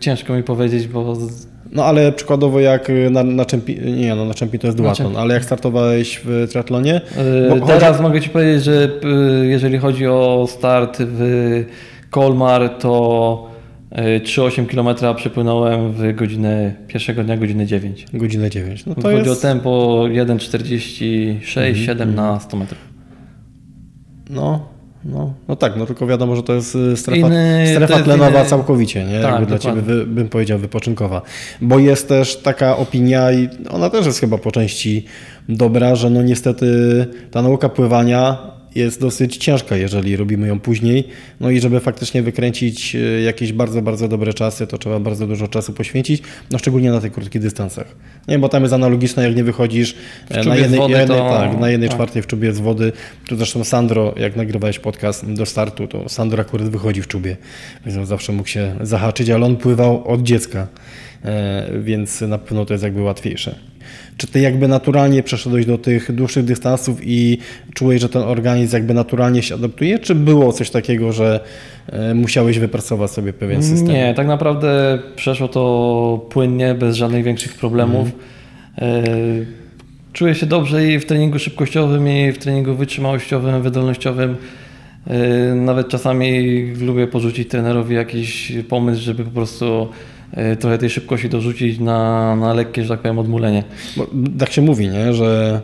ciężko 0.00 0.34
mi 0.34 0.42
powiedzieć, 0.42 0.88
bo 0.88 1.16
No 1.72 1.84
ale 1.84 2.12
przykładowo 2.12 2.60
jak 2.60 2.90
e, 2.90 3.10
na, 3.10 3.24
na 3.24 3.44
czempi, 3.44 3.80
nie 3.80 4.14
no 4.14 4.24
na 4.24 4.34
czempi 4.34 4.58
to 4.58 4.66
jest 4.66 4.78
duatlon, 4.78 5.16
ale 5.16 5.34
jak 5.34 5.44
startowałeś 5.44 6.20
w 6.24 6.46
triatlonie? 6.50 7.00
Yy, 7.52 7.60
Teraz 7.66 8.00
mogę 8.00 8.20
Ci 8.20 8.30
powiedzieć, 8.30 8.64
że 8.64 8.90
yy, 9.02 9.46
jeżeli 9.46 9.78
chodzi 9.78 10.06
o 10.06 10.46
start 10.50 10.98
w 11.00 11.64
Kolmar, 12.10 12.68
to 12.68 13.50
yy, 13.92 14.20
3,8 14.20 14.66
km 14.66 14.88
przepłynąłem 15.16 15.92
w 15.92 16.14
godzinę 16.14 16.74
pierwszego 16.86 17.24
dnia, 17.24 17.36
godzinę 17.36 17.66
9. 17.66 18.06
Godzinę 18.12 18.50
9. 18.50 18.86
No 18.86 18.94
to 18.94 19.02
Chodzi 19.02 19.16
o 19.16 19.18
jest, 19.18 19.42
tempo 19.42 20.04
1,46-7 20.08 22.14
na 22.14 22.40
100 22.40 22.56
metrów. 22.56 22.80
no, 24.30 24.75
No, 25.08 25.32
no 25.48 25.56
tak, 25.56 25.76
no 25.76 25.86
tylko 25.86 26.06
wiadomo, 26.06 26.36
że 26.36 26.42
to 26.42 26.52
jest 26.52 26.74
y, 26.74 26.96
strefa, 26.96 27.26
Inny- 27.26 27.74
strefa 27.74 28.02
tlenowa 28.02 28.42
inny- 28.42 28.48
całkowicie, 28.48 29.04
nie? 29.04 29.20
Tak, 29.20 29.30
Jakby 29.32 29.46
dla. 29.46 29.58
Ciebie 29.58 29.80
wy, 29.80 30.06
bym 30.06 30.28
powiedział 30.28 30.58
wypoczynkowa. 30.58 31.22
Bo 31.60 31.78
jest 31.78 32.08
też 32.08 32.36
taka 32.36 32.76
opinia 32.76 33.32
i 33.32 33.48
ona 33.70 33.90
też 33.90 34.06
jest 34.06 34.20
chyba 34.20 34.38
po 34.38 34.52
części 34.52 35.04
dobra, 35.48 35.94
że 35.96 36.10
no 36.10 36.22
niestety 36.22 36.66
ta 37.30 37.42
nauka 37.42 37.68
pływania 37.68 38.55
jest 38.76 39.00
dosyć 39.00 39.36
ciężka, 39.36 39.76
jeżeli 39.76 40.16
robimy 40.16 40.48
ją 40.48 40.60
później. 40.60 41.08
No 41.40 41.50
i 41.50 41.60
żeby 41.60 41.80
faktycznie 41.80 42.22
wykręcić 42.22 42.94
y, 42.94 43.22
jakieś 43.26 43.52
bardzo, 43.52 43.82
bardzo 43.82 44.08
dobre 44.08 44.34
czasy, 44.34 44.66
to 44.66 44.78
trzeba 44.78 45.00
bardzo 45.00 45.26
dużo 45.26 45.48
czasu 45.48 45.72
poświęcić, 45.72 46.22
no 46.50 46.58
szczególnie 46.58 46.90
na 46.90 47.00
tych 47.00 47.12
krótkich 47.12 47.42
dystansach. 47.42 47.86
Nie, 48.28 48.38
bo 48.38 48.48
tam 48.48 48.62
jest 48.62 48.74
analogiczne, 48.74 49.24
jak 49.24 49.36
nie 49.36 49.44
wychodzisz 49.44 49.94
e, 50.28 50.44
na 50.44 50.56
jednej, 50.56 50.80
wody 50.80 50.94
jednej, 50.94 51.18
to- 51.18 51.28
tak, 51.30 51.60
na 51.60 51.70
jednej 51.70 51.88
tak. 51.88 51.96
czwartej 51.96 52.22
w 52.22 52.26
czubie 52.26 52.52
z 52.52 52.60
wody. 52.60 52.92
Tu 53.28 53.36
zresztą 53.36 53.64
Sandro, 53.64 54.14
jak 54.16 54.36
nagrywałeś 54.36 54.78
podcast 54.78 55.32
do 55.32 55.46
startu, 55.46 55.86
to 55.86 56.08
Sandro 56.08 56.40
akurat 56.40 56.68
wychodzi 56.68 57.02
w 57.02 57.06
czubie, 57.06 57.36
więc 57.86 57.98
on 57.98 58.06
zawsze 58.06 58.32
mógł 58.32 58.48
się 58.48 58.76
zahaczyć, 58.80 59.30
ale 59.30 59.46
on 59.46 59.56
pływał 59.56 60.08
od 60.08 60.22
dziecka, 60.22 60.66
e, 61.24 61.70
więc 61.82 62.20
na 62.20 62.38
pewno 62.38 62.64
to 62.64 62.74
jest 62.74 62.84
jakby 62.84 63.02
łatwiejsze. 63.02 63.75
Czy 64.16 64.26
ty 64.26 64.40
jakby 64.40 64.68
naturalnie 64.68 65.22
przeszedłeś 65.22 65.66
do 65.66 65.78
tych 65.78 66.12
dłuższych 66.12 66.44
dystansów 66.44 66.98
i 67.02 67.38
czułeś, 67.74 68.00
że 68.00 68.08
ten 68.08 68.22
organizm 68.22 68.74
jakby 68.76 68.94
naturalnie 68.94 69.42
się 69.42 69.54
adaptuje, 69.54 69.98
czy 69.98 70.14
było 70.14 70.52
coś 70.52 70.70
takiego, 70.70 71.12
że 71.12 71.40
e, 71.86 72.14
musiałeś 72.14 72.58
wypracować 72.58 73.10
sobie 73.10 73.32
pewien 73.32 73.62
system? 73.62 73.88
Nie, 73.88 74.14
tak 74.14 74.26
naprawdę 74.26 74.98
przeszło 75.16 75.48
to 75.48 76.26
płynnie, 76.30 76.74
bez 76.74 76.96
żadnych 76.96 77.24
większych 77.24 77.54
problemów. 77.54 78.08
E, 78.78 79.02
Czuję 80.12 80.34
się 80.34 80.46
dobrze 80.46 80.86
i 80.86 80.98
w 80.98 81.06
treningu 81.06 81.38
szybkościowym, 81.38 82.08
i 82.08 82.32
w 82.32 82.38
treningu 82.38 82.74
wytrzymałościowym, 82.74 83.62
wydolnościowym. 83.62 84.36
E, 85.06 85.54
Nawet 85.54 85.88
czasami 85.88 86.40
lubię 86.80 87.06
porzucić 87.06 87.48
trenerowi 87.48 87.94
jakiś 87.94 88.52
pomysł, 88.68 89.02
żeby 89.02 89.24
po 89.24 89.30
prostu 89.30 89.88
trochę 90.60 90.78
tej 90.78 90.90
szybkości 90.90 91.28
dorzucić 91.28 91.78
na, 91.78 92.36
na 92.36 92.54
lekkie, 92.54 92.82
że 92.82 92.88
tak 92.88 93.00
powiem, 93.00 93.18
odmulenie. 93.18 93.64
Bo 93.96 94.06
tak 94.38 94.52
się 94.52 94.62
mówi, 94.62 94.88
nie? 94.88 95.14
że 95.14 95.60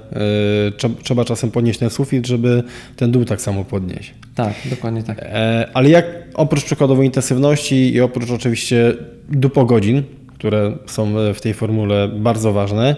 y, 0.78 1.02
trzeba, 1.02 1.24
czasem 1.24 1.50
podnieść 1.50 1.78
ten 1.78 1.90
sufit, 1.90 2.26
żeby 2.26 2.62
ten 2.96 3.12
dół 3.12 3.24
tak 3.24 3.40
samo 3.40 3.64
podnieść. 3.64 4.14
Tak, 4.34 4.54
dokładnie 4.70 5.02
tak. 5.02 5.18
E, 5.18 5.68
ale 5.74 5.90
jak 5.90 6.06
oprócz 6.34 6.64
przykładowo 6.64 7.02
intensywności 7.02 7.94
i 7.94 8.00
oprócz 8.00 8.30
oczywiście 8.30 8.94
dupogodzin, 9.28 10.02
które 10.34 10.72
są 10.86 11.18
e, 11.18 11.34
w 11.34 11.40
tej 11.40 11.54
formule 11.54 12.08
bardzo 12.08 12.52
ważne, 12.52 12.96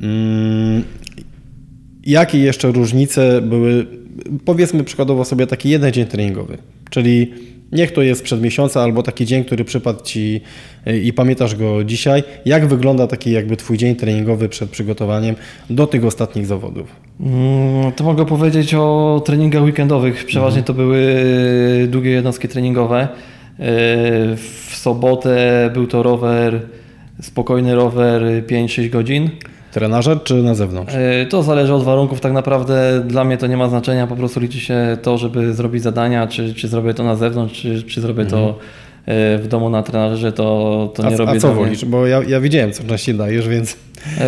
mm, 0.00 0.84
jakie 2.06 2.38
jeszcze 2.38 2.72
różnice 2.72 3.40
były, 3.40 3.86
powiedzmy 4.44 4.84
przykładowo 4.84 5.24
sobie 5.24 5.46
taki 5.46 5.68
jeden 5.68 5.92
dzień 5.92 6.06
treningowy, 6.06 6.58
czyli 6.90 7.32
niech 7.72 7.92
to 7.92 8.02
jest 8.02 8.22
przed 8.22 8.42
miesiąca 8.42 8.82
albo 8.82 9.02
taki 9.02 9.26
dzień, 9.26 9.44
który 9.44 9.64
przypadł 9.64 10.04
Ci 10.04 10.40
e, 10.86 10.98
i 10.98 11.12
pamiętasz 11.12 11.56
go 11.56 11.84
dzisiaj, 11.84 12.22
jak 12.44 12.66
wygląda 12.66 13.06
taki 13.06 13.32
jakby 13.32 13.56
Twój 13.56 13.78
dzień 13.78 13.96
treningowy 13.96 14.48
przed 14.48 14.70
przygotowaniem 14.70 15.34
do 15.70 15.86
tych 15.86 16.04
ostatnich 16.04 16.46
zawodów? 16.46 16.96
Mm, 17.20 17.92
To 17.92 18.04
mogę 18.04 18.26
powiedzieć 18.26 18.74
o 18.74 19.22
treningach 19.24 19.62
weekendowych. 19.62 20.24
Przeważnie 20.24 20.62
to 20.62 20.74
były 20.74 21.06
długie 21.88 22.10
jednostki 22.10 22.48
treningowe. 22.48 23.00
E, 23.00 23.08
W 24.36 24.72
sobotę 24.74 25.70
był 25.74 25.86
to 25.86 26.02
rower, 26.02 26.60
spokojny 27.22 27.74
rower 27.74 28.22
5-6 28.46 28.90
godzin. 28.90 29.30
Trenażer 29.72 30.22
czy 30.22 30.34
na 30.34 30.54
zewnątrz? 30.54 30.94
E, 30.94 31.26
To 31.26 31.42
zależy 31.42 31.74
od 31.74 31.82
warunków. 31.84 32.20
Tak 32.20 32.32
naprawdę 32.32 33.02
dla 33.06 33.24
mnie 33.24 33.36
to 33.36 33.46
nie 33.46 33.56
ma 33.56 33.68
znaczenia. 33.68 34.06
Po 34.06 34.16
prostu 34.16 34.40
liczy 34.40 34.60
się 34.60 34.96
to, 35.02 35.18
żeby 35.18 35.54
zrobić 35.54 35.82
zadania, 35.82 36.26
czy, 36.26 36.54
czy 36.54 36.68
zrobię 36.68 36.94
to 36.94 37.04
na 37.04 37.16
zewnątrz, 37.16 37.62
czy, 37.62 37.82
czy 37.82 38.00
zrobię 38.00 38.24
to 38.26 38.48
e, 39.06 39.38
w 39.38 39.48
domu 39.48 39.70
na 39.70 39.82
trenażerze, 39.82 40.32
to, 40.32 40.92
to 40.94 41.02
nie 41.02 41.14
a, 41.14 41.16
robię 41.16 41.32
a 41.32 41.40
co 41.40 41.54
wolisz? 41.54 41.84
Bo 41.84 42.06
ja, 42.06 42.22
ja 42.28 42.40
widziałem, 42.40 42.72
co 42.72 42.84
częściej 42.84 43.14
dajesz, 43.14 43.48
więc... 43.48 43.76
E, 44.20 44.26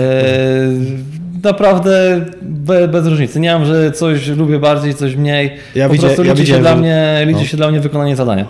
naprawdę 1.44 2.24
be, 2.42 2.88
bez 2.88 3.06
różnicy. 3.06 3.40
Nie 3.40 3.52
mam, 3.52 3.64
że 3.64 3.92
coś 3.92 4.28
lubię 4.28 4.58
bardziej, 4.58 4.94
coś 4.94 5.16
mniej. 5.16 5.50
Ja 5.74 5.88
po 5.88 5.94
widzia- 5.94 6.06
prostu 6.06 6.24
ja 6.24 6.32
liczy, 6.32 6.46
się 6.46 6.52
widziałem, 6.52 6.62
dla 6.62 6.76
mnie, 6.76 7.22
liczy 7.26 7.40
no. 7.40 7.46
się 7.46 7.56
dla 7.56 7.70
mnie 7.70 7.80
wykonanie 7.80 8.16
zadania. 8.16 8.46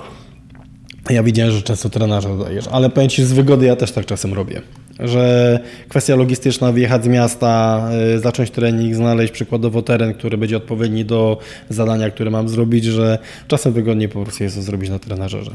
Ja 1.10 1.22
widziałem, 1.22 1.52
że 1.52 1.62
często 1.62 1.90
trenażer 1.90 2.38
dajesz, 2.38 2.64
ale 2.72 2.90
powiem 2.90 3.08
Ci, 3.08 3.24
z 3.24 3.32
wygody 3.32 3.66
ja 3.66 3.76
też 3.76 3.92
tak 3.92 4.06
czasem 4.06 4.34
robię. 4.34 4.62
Że 5.00 5.58
kwestia 5.88 6.16
logistyczna, 6.16 6.72
wyjechać 6.72 7.04
z 7.04 7.08
miasta, 7.08 7.82
y, 8.14 8.18
zacząć 8.18 8.50
trening, 8.50 8.94
znaleźć 8.94 9.32
przykładowo 9.32 9.82
teren, 9.82 10.14
który 10.14 10.38
będzie 10.38 10.56
odpowiedni 10.56 11.04
do 11.04 11.38
zadania, 11.68 12.10
które 12.10 12.30
mam 12.30 12.48
zrobić, 12.48 12.84
że 12.84 13.18
czasem 13.48 13.72
wygodniej 13.72 14.08
po 14.08 14.22
prostu 14.22 14.44
jest 14.44 14.56
to 14.56 14.62
zrobić 14.62 14.90
na 14.90 14.98
trenażerze. 14.98 15.50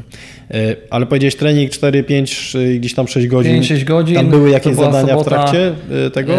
Y, 0.51 0.75
Ale 0.89 1.05
powiedziałeś 1.05 1.35
trening 1.35 1.71
4, 1.71 2.03
5, 2.03 2.55
y, 2.55 2.79
gdzieś 2.79 2.93
tam 2.93 3.07
6 3.07 3.27
godzin. 3.27 3.61
5-6 3.61 3.83
godzin. 3.83 4.15
Tam 4.15 4.29
były 4.29 4.49
jakieś 4.49 4.75
zadania 4.75 5.07
sobota. 5.07 5.23
w 5.23 5.27
trakcie 5.27 5.73
tego? 6.13 6.33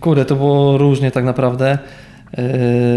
Kurde, 0.00 0.24
to 0.24 0.36
było 0.36 0.78
różnie 0.78 1.10
tak 1.10 1.24
naprawdę. 1.24 1.78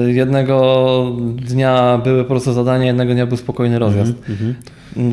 Jednego 0.08 1.06
dnia 1.36 2.02
były 2.04 2.23
po 2.23 2.30
prostu 2.30 2.54
zadania, 2.54 2.86
jednego 2.86 3.13
dnia 3.13 3.26
był 3.26 3.38
spokojny 3.38 3.80
rozjazd. 3.80 4.13
Mhm, 4.30 4.56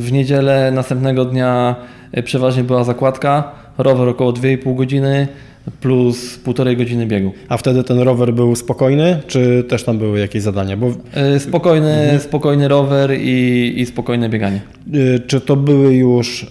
W 0.01 0.13
niedzielę 0.13 0.73
następnego 0.75 1.25
dnia 1.25 1.77
przeważnie 2.25 2.65
była 2.65 2.85
zakładka, 2.85 3.53
rower 3.79 4.09
około 4.09 4.33
2,5 4.33 4.77
godziny 4.77 5.29
plus 5.81 6.39
półtorej 6.39 6.77
godziny 6.77 7.07
biegu. 7.07 7.33
A 7.49 7.57
wtedy 7.57 7.85
ten 7.85 7.99
rower 7.99 8.33
był 8.35 8.57
spokojny, 8.57 9.21
czy 9.27 9.65
też 9.69 9.85
tam 9.85 9.99
były 9.99 10.21
jakieś 10.21 10.43
zadania? 10.43 10.77
Bo 10.77 10.93
E, 11.15 11.41
Spokojny, 11.41 11.93
Mhm. 11.93 12.21
spokojny 12.21 12.69
rower 12.69 13.11
i, 13.21 13.73
i 13.77 13.87
spokojne 13.87 14.29
bieganie. 14.29 14.61
Y, 14.95 15.21
Czy 15.27 15.41
to 15.41 15.57
były 15.57 15.95
już 15.95 16.47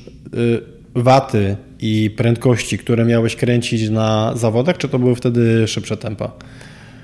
waty 0.96 1.56
i 1.82 2.12
prędkości, 2.18 2.78
które 2.78 3.06
miałeś 3.06 3.36
kręcić 3.36 3.90
na 3.90 4.32
zawodach, 4.36 4.78
czy 4.78 4.90
to 4.90 5.00
były 5.00 5.16
wtedy 5.16 5.68
szybsze 5.68 5.98
tempa? 5.98 6.32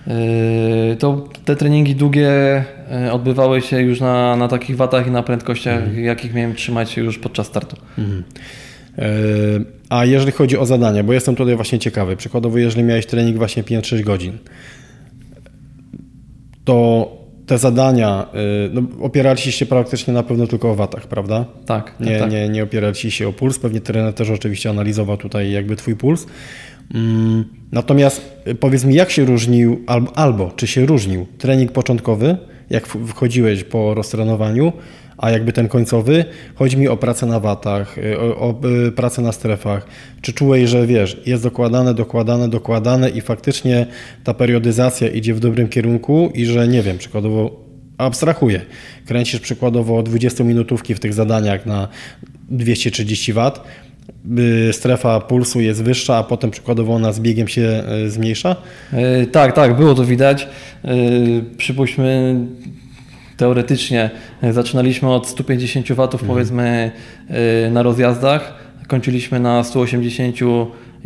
E, 0.08 0.96
To 0.96 1.30
te 1.46 1.56
treningi 1.56 1.96
długie 1.96 2.30
e, 2.92 3.12
odbywały 3.14 3.62
się 3.62 3.82
już 3.82 4.00
na, 4.00 4.36
na 4.36 4.48
takich 4.48 4.76
watach 4.78 5.08
i 5.08 5.12
na 5.12 5.24
prędkościach, 5.24 5.84
Mhm. 5.84 6.04
jakich 6.04 6.34
miałem 6.34 6.56
trzymać 6.56 6.92
się 6.92 7.04
już 7.04 7.20
podczas 7.20 7.48
startu. 7.48 7.76
Y, 8.00 9.02
A 9.90 10.06
jeżeli 10.06 10.32
chodzi 10.32 10.58
o 10.58 10.66
zadania, 10.66 11.04
bo 11.04 11.14
jestem 11.14 11.36
tutaj 11.36 11.56
właśnie 11.56 11.80
ciekawy, 11.80 12.16
przykładowo 12.16 12.58
jeżeli 12.58 12.84
miałeś 12.84 13.06
trening 13.06 13.38
właśnie 13.38 13.64
5-6 13.64 14.04
godzin, 14.04 14.38
to 16.66 17.12
te 17.46 17.58
zadania 17.58 18.28
no, 18.74 18.82
opieraliście 19.02 19.52
się 19.52 19.66
praktycznie 19.66 20.14
na 20.14 20.24
pewno 20.24 20.48
tylko 20.48 20.72
o 20.72 20.76
watach, 20.76 21.08
prawda? 21.08 21.46
Tak, 21.66 21.92
tak, 21.98 22.00
Nie, 22.08 22.20
tak. 22.20 22.32
nie, 22.32 22.50
nie 22.50 22.64
opieraliście 22.64 23.12
się 23.12 23.28
o 23.28 23.34
puls. 23.34 23.60
Pewnie 23.60 23.82
trener 23.82 24.14
też 24.14 24.30
oczywiście 24.30 24.70
analizował 24.70 25.18
tutaj 25.18 25.52
jakby 25.52 25.76
twój 25.76 25.96
puls. 25.96 26.26
Mm, 26.94 27.46
Natomiast 27.76 28.22
y, 28.48 28.56
powiedz 28.56 28.84
mi, 28.84 28.96
jak 28.96 29.12
się 29.12 29.26
różnił, 29.26 29.82
albo, 29.88 30.18
albo 30.18 30.52
czy 30.56 30.68
się 30.68 30.86
różnił 30.86 31.26
trening 31.38 31.72
początkowy, 31.72 32.38
jak 32.70 32.88
wchodziłeś 32.88 33.64
po 33.64 33.94
roztrenowaniu, 33.94 34.74
a 35.18 35.32
jakby 35.32 35.54
ten 35.54 35.68
końcowy? 35.68 36.26
Chodzi 36.56 36.78
mi 36.78 36.88
o 36.88 36.98
pracę 36.98 37.26
na 37.26 37.40
watach, 37.40 37.98
y, 37.98 38.20
o, 38.20 38.38
o 38.38 38.56
y, 38.88 38.92
pracę 38.92 39.22
na 39.22 39.32
strefach. 39.32 39.88
Czy 40.22 40.34
czułeś, 40.34 40.70
że 40.70 40.88
wiesz, 40.88 41.22
jest 41.26 41.44
dokładane, 41.44 41.94
dokładane, 41.94 42.50
dokładane 42.50 43.10
i 43.10 43.22
faktycznie 43.22 43.86
ta 44.24 44.34
periodyzacja 44.34 45.10
idzie 45.10 45.34
w 45.34 45.40
dobrym 45.40 45.68
kierunku 45.68 46.32
i 46.34 46.46
że 46.46 46.68
nie 46.68 46.82
wiem, 46.82 46.98
przykładowo 46.98 47.65
abstrahuję. 47.98 48.62
Kręcisz 49.06 49.40
przykładowo 49.40 50.04
20-minutówki 50.04 50.96
w 50.96 51.00
tych 51.00 51.14
zadaniach 51.14 51.66
na 51.66 51.88
230 52.50 53.34
W. 53.34 53.52
y, 54.70 54.74
Strefa 54.74 55.20
pulsu 55.20 55.62
jest 55.62 55.84
wyższa, 55.84 56.18
a 56.18 56.24
potem 56.24 56.52
przykładowo 56.52 56.94
ona 56.94 57.12
z 57.12 57.20
biegiem 57.20 57.48
się 57.48 57.84
y, 58.06 58.10
zmniejsza. 58.10 58.56
E, 58.94 59.26
Tak, 59.26 59.54
tak, 59.54 59.76
było 59.78 59.96
to 59.96 60.06
widać. 60.06 60.48
E, 60.84 60.88
Przypuśćmy, 61.58 62.36
teoretycznie 63.38 64.10
zaczynaliśmy 64.52 65.10
od 65.14 65.28
150 65.28 65.88
W 65.88 66.00
Mhm. 66.00 66.28
powiedzmy 66.28 66.92
e, 67.30 67.70
na 67.70 67.84
rozjazdach, 67.84 68.54
kończyliśmy 68.88 69.40
na 69.40 69.64
180 69.64 70.36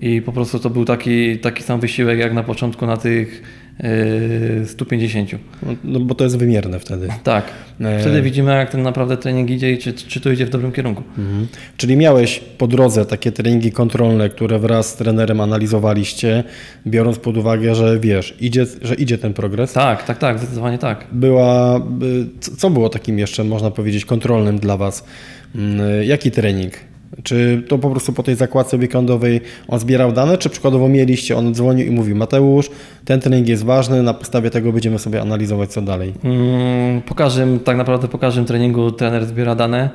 i 0.01 0.21
po 0.21 0.31
prostu 0.31 0.59
to 0.59 0.69
był 0.69 0.85
taki, 0.85 1.37
taki 1.39 1.63
sam 1.63 1.79
wysiłek 1.79 2.19
jak 2.19 2.33
na 2.33 2.43
początku 2.43 2.85
na 2.85 2.97
tych 2.97 3.43
150. 4.65 5.31
No, 5.63 5.75
No, 5.83 5.99
bo 5.99 6.15
to 6.15 6.23
jest 6.23 6.37
wymierne 6.37 6.79
wtedy. 6.79 7.07
Tak, 7.23 7.45
E. 7.81 7.99
wtedy 7.99 8.21
widzimy 8.21 8.51
jak 8.51 8.71
ten 8.71 8.81
naprawdę 8.81 9.17
trening 9.17 9.49
idzie 9.49 9.71
i 9.71 9.77
czy, 9.77 9.93
czy 9.93 10.21
to 10.21 10.31
idzie 10.31 10.45
w 10.45 10.49
dobrym 10.49 10.71
kierunku. 10.71 11.03
Mhm. 11.17 11.47
Czyli 11.77 11.97
miałeś 11.97 12.39
po 12.57 12.67
drodze 12.67 13.05
takie 13.05 13.31
treningi 13.31 13.71
kontrolne, 13.71 14.29
które 14.29 14.59
wraz 14.59 14.89
z 14.89 14.95
trenerem 14.95 15.41
analizowaliście, 15.41 16.43
biorąc 16.87 17.19
pod 17.19 17.37
uwagę, 17.37 17.75
że 17.75 17.99
wiesz, 17.99 18.35
idzie, 18.41 18.65
że 18.81 18.95
idzie 18.95 19.17
ten 19.17 19.33
progres. 19.33 19.73
Tak, 19.73 20.03
tak, 20.03 20.17
tak, 20.17 20.37
zdecydowanie 20.39 20.77
tak. 20.77 21.05
Była, 21.11 21.77
y, 21.77 22.57
co- 22.57 22.69
było 22.69 22.89
takim 22.89 23.19
jeszcze, 23.19 23.43
można 23.43 23.71
powiedzieć, 23.71 24.05
kontrolnym 24.05 24.59
dla 24.59 24.77
Was? 24.77 25.03
Mm, 25.55 26.03
Jaki 26.03 26.31
trening 26.31 26.73
Czy 27.23 27.63
to 27.67 27.77
po 27.77 27.89
prostu 27.89 28.13
po 28.13 28.23
tej 28.23 28.35
zakładce 28.35 28.77
weekendowej 28.77 29.41
on 29.67 29.79
zbierał 29.79 30.11
dane, 30.11 30.37
czy 30.37 30.49
przykładowo 30.49 30.89
mieliście, 30.89 31.37
on 31.37 31.53
dzwonił 31.55 31.87
i 31.87 31.91
mówił 31.91 32.15
Mateusz, 32.15 32.69
ten 33.05 33.19
trening 33.19 33.47
jest 33.47 33.63
ważny, 33.63 34.03
na 34.03 34.13
podstawie 34.13 34.49
tego 34.49 34.71
będziemy 34.71 34.99
sobie 34.99 35.21
analizować 35.21 35.69
co 35.69 35.81
dalej. 35.81 36.13
Mm, 36.23 37.01
Po 37.01 37.15
każdym, 37.15 37.59
tak 37.59 37.77
naprawdę 37.77 38.07
po 38.07 38.17
każdym 38.17 38.45
treningu 38.45 38.91
trener 38.91 39.25
zbiera 39.25 39.55
dane. 39.55 39.89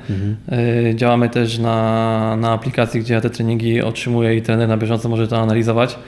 Y, 0.90 0.94
Działamy 0.94 1.28
też 1.28 1.58
na, 1.58 2.36
na 2.36 2.52
aplikacji, 2.52 3.00
gdzie 3.00 3.14
ja 3.14 3.20
te 3.20 3.30
treningi 3.30 3.82
otrzymuję 3.82 4.36
i 4.36 4.42
trener 4.42 4.68
na 4.68 4.76
bieżąco 4.76 5.08
może 5.08 5.28
to 5.28 5.38
analizować. 5.38 5.98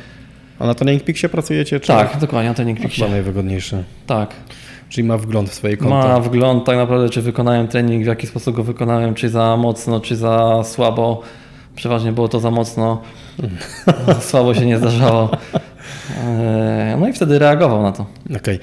A 0.59 0.67
na 0.67 0.75
Peaksie 1.07 1.29
pracujecie? 1.29 1.81
Czy 1.81 1.87
Tak, 1.89 2.17
dokładnie, 2.21 2.49
na 2.49 2.55
trening 2.55 2.79
Chyba 2.79 2.89
Peaksie. 2.89 3.11
najwygodniejsze. 3.13 3.83
Tak. 4.07 4.35
Czyli 4.89 5.07
ma 5.09 5.19
wgląd 5.19 5.51
w 5.51 5.55
swoje 5.55 5.77
konto. 5.77 5.95
Ma 5.95 6.21
wgląd 6.21 6.65
tak 6.65 6.77
naprawdę, 6.77 7.09
czy 7.09 7.23
wykonałem 7.23 7.69
trening, 7.69 8.05
w 8.05 8.07
jaki 8.07 8.27
sposób 8.27 8.57
go 8.57 8.63
wykonałem, 8.63 9.15
czy 9.15 9.29
za 9.29 9.57
mocno, 9.57 10.01
czy 10.01 10.17
za 10.17 10.63
słabo. 10.65 11.21
Przeważnie 11.77 12.13
było 12.13 12.29
to 12.29 12.41
za 12.41 12.51
mocno. 12.51 13.03
Słabo 14.21 14.55
się 14.55 14.67
nie 14.67 14.79
zdarzało. 14.79 15.31
E, 16.27 16.97
No 17.01 17.09
i 17.09 17.13
wtedy 17.13 17.39
reagował 17.39 17.83
na 17.83 17.93
to. 17.93 18.07
Okej. 18.37 18.59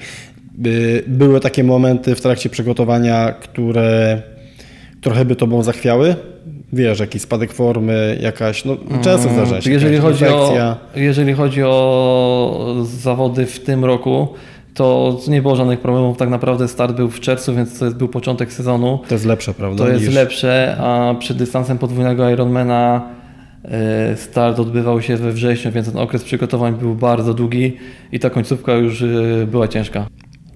By- 0.54 1.04
Były 1.06 1.40
takie 1.40 1.64
momenty 1.64 2.14
w 2.14 2.20
trakcie 2.20 2.50
przygotowania, 2.50 3.32
które 3.32 4.22
trochę 5.00 5.24
by 5.24 5.36
tobą 5.36 5.62
zachwiały? 5.62 6.16
Wiesz, 6.72 7.00
jakiś 7.00 7.22
spadek 7.22 7.52
formy, 7.52 8.18
jakaś, 8.20 8.64
no 8.64 8.76
często 9.02 9.28
zdarza 9.28 9.60
się. 9.60 9.70
Mm, 9.70 9.72
Jeżeli 9.72 9.98
chodzi, 9.98 10.26
o, 10.26 10.76
jeżeli 10.96 11.32
chodzi 11.32 11.62
o 11.62 12.76
zawody 12.84 13.46
w 13.46 13.60
tym 13.60 13.84
roku, 13.84 14.28
to 14.74 15.20
nie 15.28 15.42
było 15.42 15.56
żadnych 15.56 15.80
problemów. 15.80 16.16
Tak 16.16 16.28
naprawdę 16.28 16.68
start 16.68 16.96
był 16.96 17.10
w 17.10 17.20
czerwcu, 17.20 17.54
więc 17.54 17.78
to 17.78 17.84
jest, 17.84 17.96
był 17.96 18.08
początek 18.08 18.52
sezonu. 18.52 18.98
To 19.08 19.14
jest 19.14 19.24
lepsze, 19.24 19.54
prawda? 19.54 19.84
To 19.84 19.90
jest 19.90 20.06
niż- 20.06 20.14
lepsze, 20.14 20.76
a 20.80 21.14
przed 21.18 21.36
dystansem 21.36 21.78
podwójnego 21.78 22.30
Ironmana 22.30 23.08
e, 23.64 24.16
start 24.16 24.60
odbywał 24.60 25.02
się 25.02 25.16
we 25.16 25.32
wrześniu, 25.32 25.72
więc 25.72 25.92
ten 25.92 25.98
okres 25.98 26.24
przygotowań 26.24 26.74
był 26.74 26.94
bardzo 26.94 27.34
długi 27.34 27.76
i 28.12 28.18
ta 28.18 28.30
końcówka 28.30 28.72
już 28.72 29.02
e, 29.02 29.06
była 29.46 29.68
ciężka. 29.68 30.06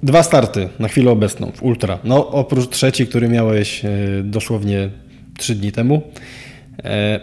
Dwa 0.03 0.23
starty 0.23 0.69
na 0.79 0.89
chwilę 0.89 1.11
obecną 1.11 1.53
w 1.55 1.63
Ultra. 1.63 1.99
No 2.05 2.29
oprócz 2.29 2.69
trzeci, 2.69 3.07
który 3.07 3.29
miałeś 3.29 3.85
e, 3.85 3.89
dosłownie 4.25 4.91
trzy 5.39 5.55
dni 5.55 5.73
temu. 5.73 6.03
E, 6.85 7.21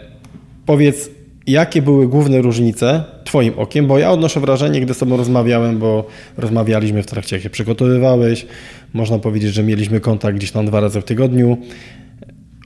powiedz, 0.66 1.10
jakie 1.46 1.82
były 1.82 2.08
główne 2.08 2.42
różnice 2.42 3.04
Twoim 3.24 3.54
okiem, 3.56 3.86
bo 3.86 3.98
ja 3.98 4.10
odnoszę 4.10 4.40
wrażenie, 4.40 4.80
gdy 4.80 4.94
z 4.94 4.98
Tobą 4.98 5.16
rozmawiałem, 5.16 5.78
bo 5.78 6.06
rozmawialiśmy 6.36 7.02
w 7.02 7.06
trakcie, 7.06 7.36
jak 7.36 7.42
się 7.42 7.50
przygotowywałeś. 7.50 8.46
Można 8.92 9.18
powiedzieć, 9.18 9.54
że 9.54 9.62
mieliśmy 9.62 10.00
kontakt 10.00 10.36
gdzieś 10.36 10.50
tam 10.50 10.66
dwa 10.66 10.80
razy 10.80 11.00
w 11.00 11.04
tygodniu. 11.04 11.58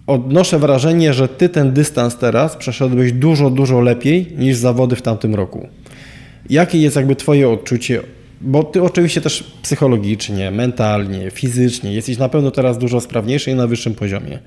Odnoszę 0.06 0.58
wrażenie, 0.58 1.14
że 1.14 1.28
Ty 1.28 1.48
ten 1.48 1.72
dystans 1.72 2.16
teraz 2.16 2.56
przeszedłeś 2.56 3.12
dużo, 3.12 3.50
dużo 3.50 3.80
lepiej 3.80 4.26
niż 4.38 4.56
zawody 4.56 4.96
w 4.96 5.02
tamtym 5.02 5.34
roku. 5.34 5.68
Jakie 6.50 6.78
jest 6.78 6.96
jakby 6.96 7.16
Twoje 7.16 7.48
odczucie? 7.48 8.00
Bo 8.40 8.64
Ty 8.64 8.82
oczywiście 8.82 9.20
też 9.20 9.44
psychologicznie, 9.62 10.50
mentalnie, 10.50 11.30
fizycznie 11.30 11.92
jesteś 11.92 12.18
na 12.18 12.28
pewno 12.28 12.50
teraz 12.50 12.78
dużo 12.78 13.00
sprawniejszy 13.00 13.50
i 13.50 13.54
na 13.54 13.66
wyższym 13.66 13.94
poziomie. 13.94 14.38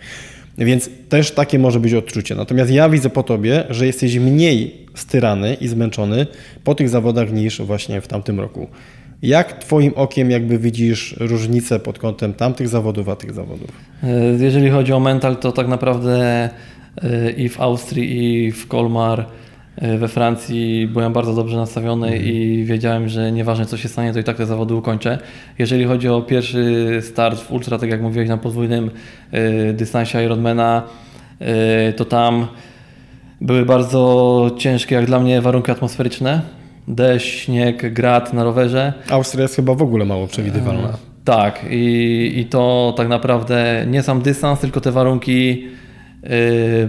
Więc 0.57 0.89
też 1.09 1.31
takie 1.31 1.59
może 1.59 1.79
być 1.79 1.93
odczucie. 1.93 2.35
Natomiast 2.35 2.71
ja 2.71 2.89
widzę 2.89 3.09
po 3.09 3.23
Tobie, 3.23 3.63
że 3.69 3.85
jesteś 3.85 4.17
mniej 4.17 4.85
styrany 4.95 5.53
i 5.53 5.67
zmęczony 5.67 6.27
po 6.63 6.75
tych 6.75 6.89
zawodach 6.89 7.31
niż 7.31 7.61
właśnie 7.61 8.01
w 8.01 8.07
tamtym 8.07 8.39
roku. 8.39 8.67
Jak 9.21 9.59
Twoim 9.59 9.93
okiem 9.95 10.31
jakby 10.31 10.59
widzisz 10.59 11.15
różnicę 11.19 11.79
pod 11.79 11.99
kątem 11.99 12.33
tamtych 12.33 12.67
zawodów, 12.67 13.09
a 13.09 13.15
tych 13.15 13.33
zawodów? 13.33 13.67
E, 14.03 14.09
Jeżeli 14.39 14.69
chodzi 14.69 14.93
o 14.93 14.99
mental, 14.99 15.37
to 15.37 15.51
tak 15.51 15.67
naprawdę 15.67 16.49
e, 17.03 17.31
i 17.31 17.49
w 17.49 17.61
Austrii, 17.61 18.45
i 18.45 18.51
w 18.51 18.67
Colmar, 18.67 19.19
e, 19.19 19.25
we 19.77 20.07
Francji 20.07 20.87
byłem 20.87 21.13
bardzo 21.13 21.33
dobrze 21.33 21.57
nastawiony 21.57 22.17
i 22.17 22.63
wiedziałem, 22.63 23.09
że 23.09 23.31
nieważne 23.31 23.65
co 23.65 23.77
się 23.77 23.89
stanie, 23.89 24.13
to 24.13 24.19
i 24.19 24.23
tak 24.23 24.37
te 24.37 24.45
zawody 24.45 24.75
ukończę. 24.75 25.19
Jeżeli 25.59 25.85
chodzi 25.85 26.09
o 26.09 26.21
pierwszy 26.21 26.99
start 27.01 27.39
w 27.39 27.51
ultra, 27.51 27.77
tak 27.77 27.89
jak 27.89 28.01
mówiłeś, 28.01 28.29
na 28.29 28.37
podwójnym 28.37 28.91
e, 29.31 29.73
dystansie 29.73 30.23
Ironmana, 30.23 30.83
e, 31.39 31.93
to 31.93 32.05
tam 32.05 32.47
były 33.41 33.65
bardzo 33.65 34.51
ciężkie 34.57 34.95
jak 34.95 35.05
dla 35.05 35.19
mnie 35.19 35.41
warunki 35.41 35.71
atmosferyczne. 35.71 36.41
Deszcz, 36.87 37.27
śnieg, 37.27 37.93
grad 37.93 38.33
na 38.33 38.43
rowerze. 38.43 38.93
Austria 39.09 39.41
jest 39.41 39.55
chyba 39.55 39.75
w 39.75 39.81
ogóle 39.81 40.05
mało 40.05 40.27
przewidywalna. 40.27 40.97
Tak, 41.25 41.65
i, 41.69 42.33
i 42.35 42.45
to 42.45 42.93
tak 42.97 43.07
naprawdę 43.07 43.85
nie 43.87 44.03
sam 44.03 44.21
dystans, 44.21 44.59
tylko 44.59 44.81
te 44.81 44.91
warunki 44.91 45.67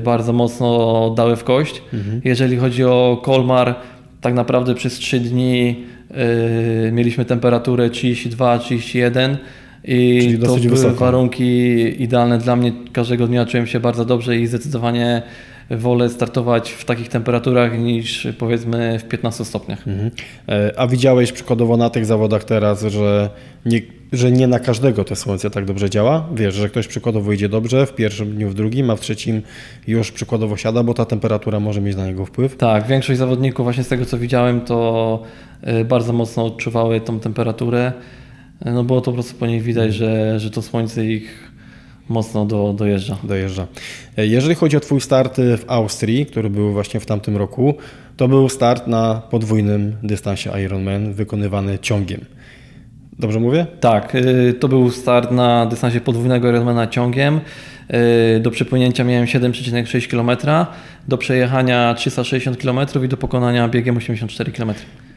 bardzo 0.05 0.33
mocno 0.33 1.11
dały 1.17 1.37
w 1.37 1.45
kość. 1.45 1.83
Jeżeli 2.25 2.57
chodzi 2.57 2.85
o 2.85 3.21
Kolmar, 3.25 3.75
tak 4.21 4.35
naprawdę 4.35 4.75
przez 4.75 4.93
3 4.95 5.21
dni 5.21 5.85
y, 6.89 6.93
mieliśmy 6.93 7.25
temperaturę 7.25 7.89
32-31 7.89 9.37
i 9.85 10.19
Czyli 10.23 10.39
to 10.39 10.47
były 10.47 10.61
wysoko. 10.61 10.95
warunki 10.95 11.45
idealne 12.03 12.39
dla 12.39 12.57
mnie. 12.57 12.73
Każdego 12.93 13.27
dnia 13.27 13.47
czułem 13.47 13.67
się 13.67 13.81
bardzo 13.81 14.05
dobrze 14.05 14.37
i 14.37 14.47
zdecydowanie 14.47 15.23
wolę 15.71 16.09
startować 16.09 16.71
w 16.71 16.85
takich 16.85 17.09
temperaturach 17.09 17.79
niż 17.79 18.29
powiedzmy 18.39 18.99
w 18.99 19.05
15 19.05 19.45
stopniach. 19.45 19.89
Mhm. 19.89 20.11
E, 20.49 20.73
A 20.77 20.87
widziałeś 20.87 21.33
przykładowo 21.33 21.77
na 21.77 21.91
tych 21.91 22.07
zawodach 22.07 22.45
teraz, 22.45 22.83
że 22.83 23.31
nie, 23.67 23.81
że 24.13 24.33
nie 24.33 24.47
na 24.47 24.59
każdego 24.59 25.05
te 25.05 25.17
słońce 25.17 25.51
tak 25.51 25.65
dobrze 25.65 25.91
działa? 25.91 26.29
Wiesz, 26.35 26.55
że 26.55 26.69
ktoś 26.69 26.87
przykładowo 26.87 27.33
idzie 27.33 27.49
dobrze 27.49 27.87
w 27.87 27.95
pierwszym 27.95 28.35
dniu, 28.35 28.49
w 28.49 28.55
drugim, 28.55 28.91
a 28.91 28.97
w 28.97 29.01
trzecim 29.01 29.43
już 29.87 30.13
przykładowo 30.13 30.57
siada, 30.57 30.83
bo 30.83 30.95
ta 30.95 31.05
temperatura 31.05 31.61
może 31.61 31.81
mieć 31.81 31.97
na 31.97 32.07
niego 32.07 32.27
wpływ? 32.27 32.57
Tak, 32.57 32.87
większość 32.87 33.19
zawodników 33.19 33.65
właśnie 33.65 33.85
z 33.85 33.89
tego 33.89 34.05
co 34.05 34.19
widziałem, 34.19 34.61
to 34.61 35.23
y, 35.81 35.85
bardzo 35.85 36.13
mocno 36.13 36.47
odczuwały 36.47 37.01
tą 37.01 37.21
temperaturę. 37.21 37.93
Y, 38.67 38.71
No 38.71 38.85
było 38.85 39.01
to 39.01 39.05
po 39.05 39.13
prostu 39.13 39.35
po 39.35 39.47
nich 39.47 39.63
widać, 39.63 39.95
że, 39.95 40.41
że 40.41 40.51
to 40.51 40.63
słońce 40.63 41.07
ich 41.07 41.54
mocno 42.09 42.47
do, 42.47 42.75
dojeżdża. 42.79 43.17
Dojeżdża. 43.25 43.67
E, 44.19 44.27
Jeżeli 44.27 44.55
chodzi 44.55 44.77
o 44.77 44.81
Twój 44.81 45.01
start 45.01 45.37
w 45.37 45.65
Austrii, 45.67 46.27
który 46.27 46.51
był 46.51 46.73
właśnie 46.73 47.01
w 47.01 47.07
tamtym 47.07 47.37
roku, 47.37 47.75
to 48.17 48.29
był 48.29 48.49
start 48.49 48.87
na 48.87 49.23
podwójnym 49.31 49.97
dystansie 50.03 50.51
Ironman 50.65 51.13
wykonywany 51.13 51.79
ciągiem. 51.79 52.21
Dobrze 53.19 53.41
mówię? 53.41 53.67
Tak, 53.81 54.15
y, 54.15 54.55
to 54.61 54.69
był 54.69 54.91
start 54.91 55.31
na 55.31 55.67
dystansie 55.67 56.01
podwójnego 56.01 56.49
Ironmana 56.49 56.87
ciągiem. 56.87 57.41
Do 58.41 58.51
przepłynięcia 58.51 59.05
miałem 59.05 59.27
7,6 59.27 60.09
km, 60.11 60.57
do 61.09 61.19
przejechania 61.19 61.95
360 61.95 62.57
km 62.57 62.79
i 63.05 63.09
do 63.09 63.17
pokonania 63.17 63.69
biegiem 63.69 63.97
84 63.97 64.53
km. 64.53 64.73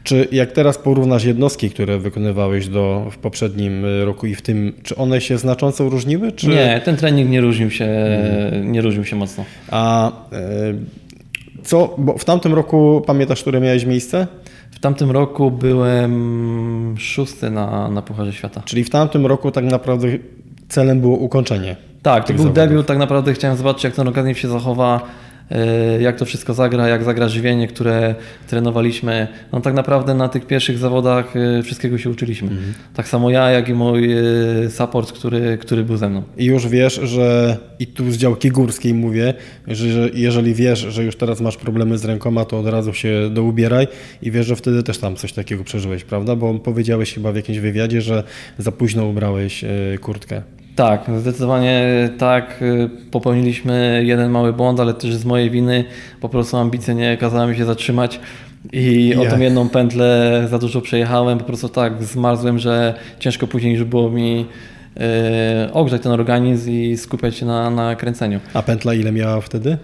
Czy 0.08 0.28
jak 0.32 0.52
teraz 0.52 0.78
porównasz 0.78 1.24
jednostki, 1.24 1.70
które 1.70 1.98
wykonywałeś 1.98 2.68
do, 2.68 3.06
w 3.10 3.18
poprzednim 3.18 3.84
y, 3.84 4.04
roku 4.04 4.26
i 4.26 4.34
w 4.34 4.42
tym, 4.42 4.72
czy 4.82 4.96
one 4.96 5.20
się 5.20 5.38
znacząco 5.38 5.88
różniły? 5.88 6.32
Czy... 6.32 6.48
Nie, 6.48 6.80
ten 6.84 6.96
trening 6.96 7.30
nie 7.30 7.40
różnił 7.40 7.70
się, 7.70 7.88
nie 8.64 8.82
różnił 8.82 9.04
się 9.04 9.16
mocno. 9.16 9.44
A 9.70 10.12
e, 10.32 10.42
co, 11.62 11.94
bo 11.98 12.18
w 12.18 12.24
tamtym 12.24 12.54
roku 12.54 13.02
pamiętasz, 13.06 13.40
które 13.42 13.60
miałeś 13.60 13.84
miejsce? 13.84 14.26
W 14.70 14.78
tamtym 14.78 15.10
roku 15.10 15.50
byłem 15.50 16.94
szósty 16.98 17.50
na, 17.50 17.88
na 17.88 18.02
Pucharze 18.02 18.32
Świata. 18.32 18.62
Czyli 18.64 18.84
w 18.84 18.90
tamtym 18.90 19.26
roku 19.26 19.50
tak 19.50 19.64
naprawdę 19.64 20.08
celem 20.68 21.00
było 21.00 21.16
ukończenie. 21.16 21.76
Tak, 22.02 22.24
to 22.24 22.32
był 22.32 22.42
zawodów. 22.42 22.54
debiut, 22.54 22.86
tak 22.86 22.98
naprawdę 22.98 23.34
chciałem 23.34 23.56
zobaczyć 23.56 23.84
jak 23.84 23.94
ten 23.94 24.08
organizm 24.08 24.40
się 24.40 24.48
zachowa, 24.48 25.00
jak 26.00 26.16
to 26.16 26.24
wszystko 26.24 26.54
zagra, 26.54 26.88
jak 26.88 27.04
zagra 27.04 27.28
żywienie, 27.28 27.68
które 27.68 28.14
trenowaliśmy. 28.46 29.28
No 29.52 29.60
tak 29.60 29.74
naprawdę 29.74 30.14
na 30.14 30.28
tych 30.28 30.46
pierwszych 30.46 30.78
zawodach 30.78 31.36
e, 31.36 31.62
wszystkiego 31.62 31.98
się 31.98 32.10
uczyliśmy. 32.10 32.48
Mhm. 32.48 32.74
Tak 32.94 33.08
samo 33.08 33.30
ja, 33.30 33.50
jak 33.50 33.68
i 33.68 33.74
mój 33.74 34.12
e, 34.12 34.70
support, 34.70 35.12
który, 35.12 35.58
który 35.58 35.84
był 35.84 35.96
ze 35.96 36.08
mną. 36.08 36.22
I 36.36 36.44
już 36.44 36.68
wiesz, 36.68 36.94
że 36.94 37.56
i 37.78 37.86
tu 37.86 38.12
z 38.12 38.16
działki 38.16 38.50
górskiej 38.50 38.94
mówię, 38.94 39.34
że, 39.66 39.92
że 39.92 40.10
jeżeli 40.14 40.54
wiesz, 40.54 40.78
że 40.78 41.04
już 41.04 41.16
teraz 41.16 41.40
masz 41.40 41.56
problemy 41.56 41.98
z 41.98 42.04
rękoma, 42.04 42.44
to 42.44 42.58
od 42.58 42.66
razu 42.66 42.92
się 42.92 43.30
doubieraj 43.30 43.88
i 44.22 44.30
wiesz, 44.30 44.46
że 44.46 44.56
wtedy 44.56 44.82
też 44.82 44.98
tam 44.98 45.16
coś 45.16 45.32
takiego 45.32 45.64
przeżyłeś, 45.64 46.04
prawda? 46.04 46.36
Bo 46.36 46.54
powiedziałeś 46.54 47.14
chyba 47.14 47.32
w 47.32 47.36
jakimś 47.36 47.58
wywiadzie, 47.58 48.00
że 48.00 48.22
za 48.58 48.72
późno 48.72 49.06
ubrałeś 49.06 49.64
e, 49.64 49.68
kurtkę. 50.00 50.42
Tak, 50.78 51.04
zdecydowanie 51.18 51.82
tak. 52.18 52.62
y, 52.62 52.90
Popełniliśmy 53.10 54.02
jeden 54.04 54.30
mały 54.30 54.52
błąd, 54.52 54.80
ale 54.80 54.94
też 54.94 55.14
z 55.14 55.24
mojej 55.24 55.50
winy 55.50 55.84
po 56.20 56.28
prostu 56.28 56.56
ambicje 56.56 56.94
nie 56.94 57.16
kazały 57.16 57.50
mi 57.50 57.56
się 57.56 57.64
zatrzymać 57.64 58.20
i 58.72 59.14
o 59.18 59.24
Ja. 59.24 59.30
tą 59.30 59.38
jedną 59.38 59.68
pętlę 59.68 60.42
za 60.50 60.58
dużo 60.58 60.80
przejechałem. 60.80 61.38
Po 61.38 61.44
prostu 61.44 61.68
tak 61.68 62.02
zmarzłem, 62.04 62.58
że 62.58 62.94
ciężko 63.18 63.46
później 63.46 63.74
już 63.74 63.84
było 63.84 64.10
mi 64.10 64.46
y, 65.66 65.72
ogrzać 65.72 66.02
ten 66.02 66.12
organizm 66.12 66.70
i 66.70 66.96
skupiać 66.96 67.36
się 67.36 67.46
na, 67.46 67.70
na 67.70 67.96
kręceniu. 67.96 68.40
A 68.54 68.62
pętla 68.62 68.94
ile 68.94 69.12
miała 69.12 69.40
wtedy? 69.40 69.78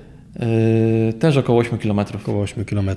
Y, 1.08 1.12
też 1.12 1.36
około 1.36 1.58
8 1.58 1.78
km. 1.78 2.00
Około 2.22 2.42
8 2.42 2.64
km. 2.64 2.90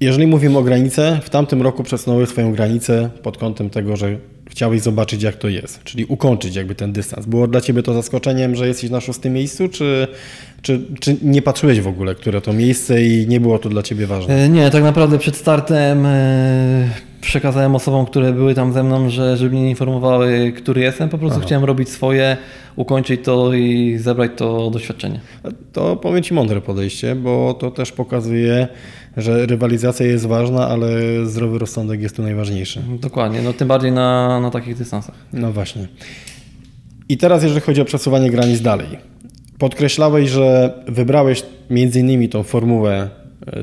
Jeżeli 0.00 0.26
mówimy 0.26 0.58
o 0.58 0.62
granicy, 0.62 1.18
w 1.22 1.30
tamtym 1.30 1.62
roku 1.62 1.82
przesunąłeś 1.82 2.28
swoją 2.28 2.52
granicę 2.52 3.10
pod 3.22 3.38
kątem 3.38 3.70
tego, 3.70 3.96
że 3.96 4.16
chciałeś 4.50 4.80
zobaczyć, 4.82 5.22
jak 5.22 5.36
to 5.36 5.48
jest, 5.48 5.82
czyli 5.84 6.04
ukończyć 6.04 6.56
jakby 6.56 6.74
ten 6.74 6.92
dystans. 6.92 7.26
Było 7.26 7.48
dla 7.48 7.60
Ciebie 7.60 7.82
to 7.82 7.94
zaskoczeniem, 7.94 8.56
że 8.56 8.68
jesteś 8.68 8.90
na 8.90 9.00
szóstym 9.00 9.32
miejscu, 9.32 9.68
czy, 9.68 10.08
czy, 10.62 10.80
czy 11.00 11.16
nie 11.22 11.42
patrzyłeś 11.42 11.80
w 11.80 11.88
ogóle, 11.88 12.14
które 12.14 12.40
to 12.40 12.52
miejsce 12.52 13.02
i 13.02 13.26
nie 13.28 13.40
było 13.40 13.58
to 13.58 13.68
dla 13.68 13.82
Ciebie 13.82 14.06
ważne? 14.06 14.34
E, 14.34 14.48
Nie, 14.48 14.70
tak 14.70 14.82
naprawdę 14.82 15.18
przed 15.18 15.36
startem 15.36 16.06
e, 16.06 16.88
przekazałem 17.26 17.74
osobom, 17.74 18.06
które 18.06 18.32
były 18.32 18.54
tam 18.54 18.72
ze 18.72 18.82
mną, 18.82 19.10
że 19.10 19.36
żeby 19.36 19.50
mnie 19.50 19.70
informowały, 19.70 20.52
który 20.56 20.80
jestem. 20.80 21.08
Po 21.08 21.18
prostu 21.18 21.40
chciałem 21.40 21.64
robić 21.64 21.88
swoje, 21.88 22.36
ukończyć 22.76 23.20
to 23.24 23.54
i 23.54 23.98
zebrać 23.98 24.30
to 24.36 24.70
doświadczenie. 24.70 25.20
To 25.72 25.96
powiem 25.96 26.22
Ci 26.22 26.34
mądre 26.34 26.60
podejście, 26.60 27.14
bo 27.14 27.54
to 27.54 27.70
też 27.70 27.92
pokazuje, 27.92 28.68
że 29.16 29.46
rywalizacja 29.46 30.06
jest 30.06 30.26
ważna, 30.26 30.68
ale 30.68 30.88
zdrowy 31.26 31.58
rozsądek 31.58 32.00
jest 32.02 32.16
tu 32.16 32.22
najważniejszy. 32.22 32.82
Dokładnie, 33.00 33.42
no 33.42 33.52
tym 33.52 33.68
bardziej 33.68 33.92
na, 33.92 34.40
na 34.40 34.50
takich 34.50 34.76
dystansach. 34.76 35.14
No 35.32 35.52
właśnie. 35.52 35.88
I 37.08 37.16
teraz, 37.16 37.42
jeżeli 37.42 37.60
chodzi 37.60 37.80
o 37.80 37.84
przesuwanie 37.84 38.30
granic 38.30 38.60
dalej. 38.60 38.86
Podkreślałeś, 39.58 40.30
że 40.30 40.74
wybrałeś 40.88 41.42
między 41.70 42.00
innymi 42.00 42.28
tą 42.28 42.42
formułę 42.42 43.10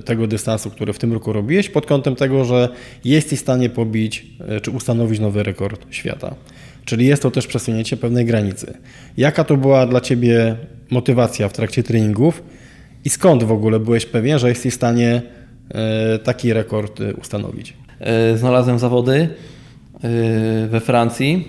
tego 0.06 0.28
dystansu, 0.28 0.69
który 0.69 0.93
w 0.93 1.00
tym 1.00 1.13
roku 1.13 1.34
robiłeś, 1.34 1.69
pod 1.69 1.86
kątem 1.86 2.15
tego, 2.15 2.46
że 2.46 2.69
jesteś 3.06 3.39
w 3.39 3.41
stanie 3.41 3.69
pobić 3.69 4.26
e, 4.48 4.62
czy 4.62 4.72
ustanowić 4.72 5.19
nowy 5.19 5.43
rekord 5.43 5.86
świata. 5.89 6.36
Czyli 6.86 7.06
jest 7.06 7.22
to 7.22 7.32
też 7.32 7.48
przesunięcie 7.48 7.98
pewnej 7.98 8.26
granicy. 8.26 8.74
Jaka 9.17 9.43
to 9.43 9.58
była 9.58 9.86
dla 9.88 10.02
Ciebie 10.02 10.56
motywacja 10.89 11.50
w 11.50 11.54
trakcie 11.54 11.84
treningów 11.84 12.43
i 13.06 13.10
skąd 13.10 13.43
w 13.43 13.52
ogóle 13.52 13.80
byłeś 13.80 14.06
pewien, 14.06 14.39
że 14.39 14.50
jesteś 14.50 14.74
w 14.74 14.76
stanie 14.76 15.22
e, 15.69 16.19
taki 16.19 16.54
rekord 16.54 17.02
e, 17.02 17.13
ustanowić? 17.13 17.74
E, 18.00 18.38
Znalazłem 18.38 18.80
zawody 18.80 19.13
e, 19.13 20.67
we 20.67 20.80
Francji. 20.80 21.48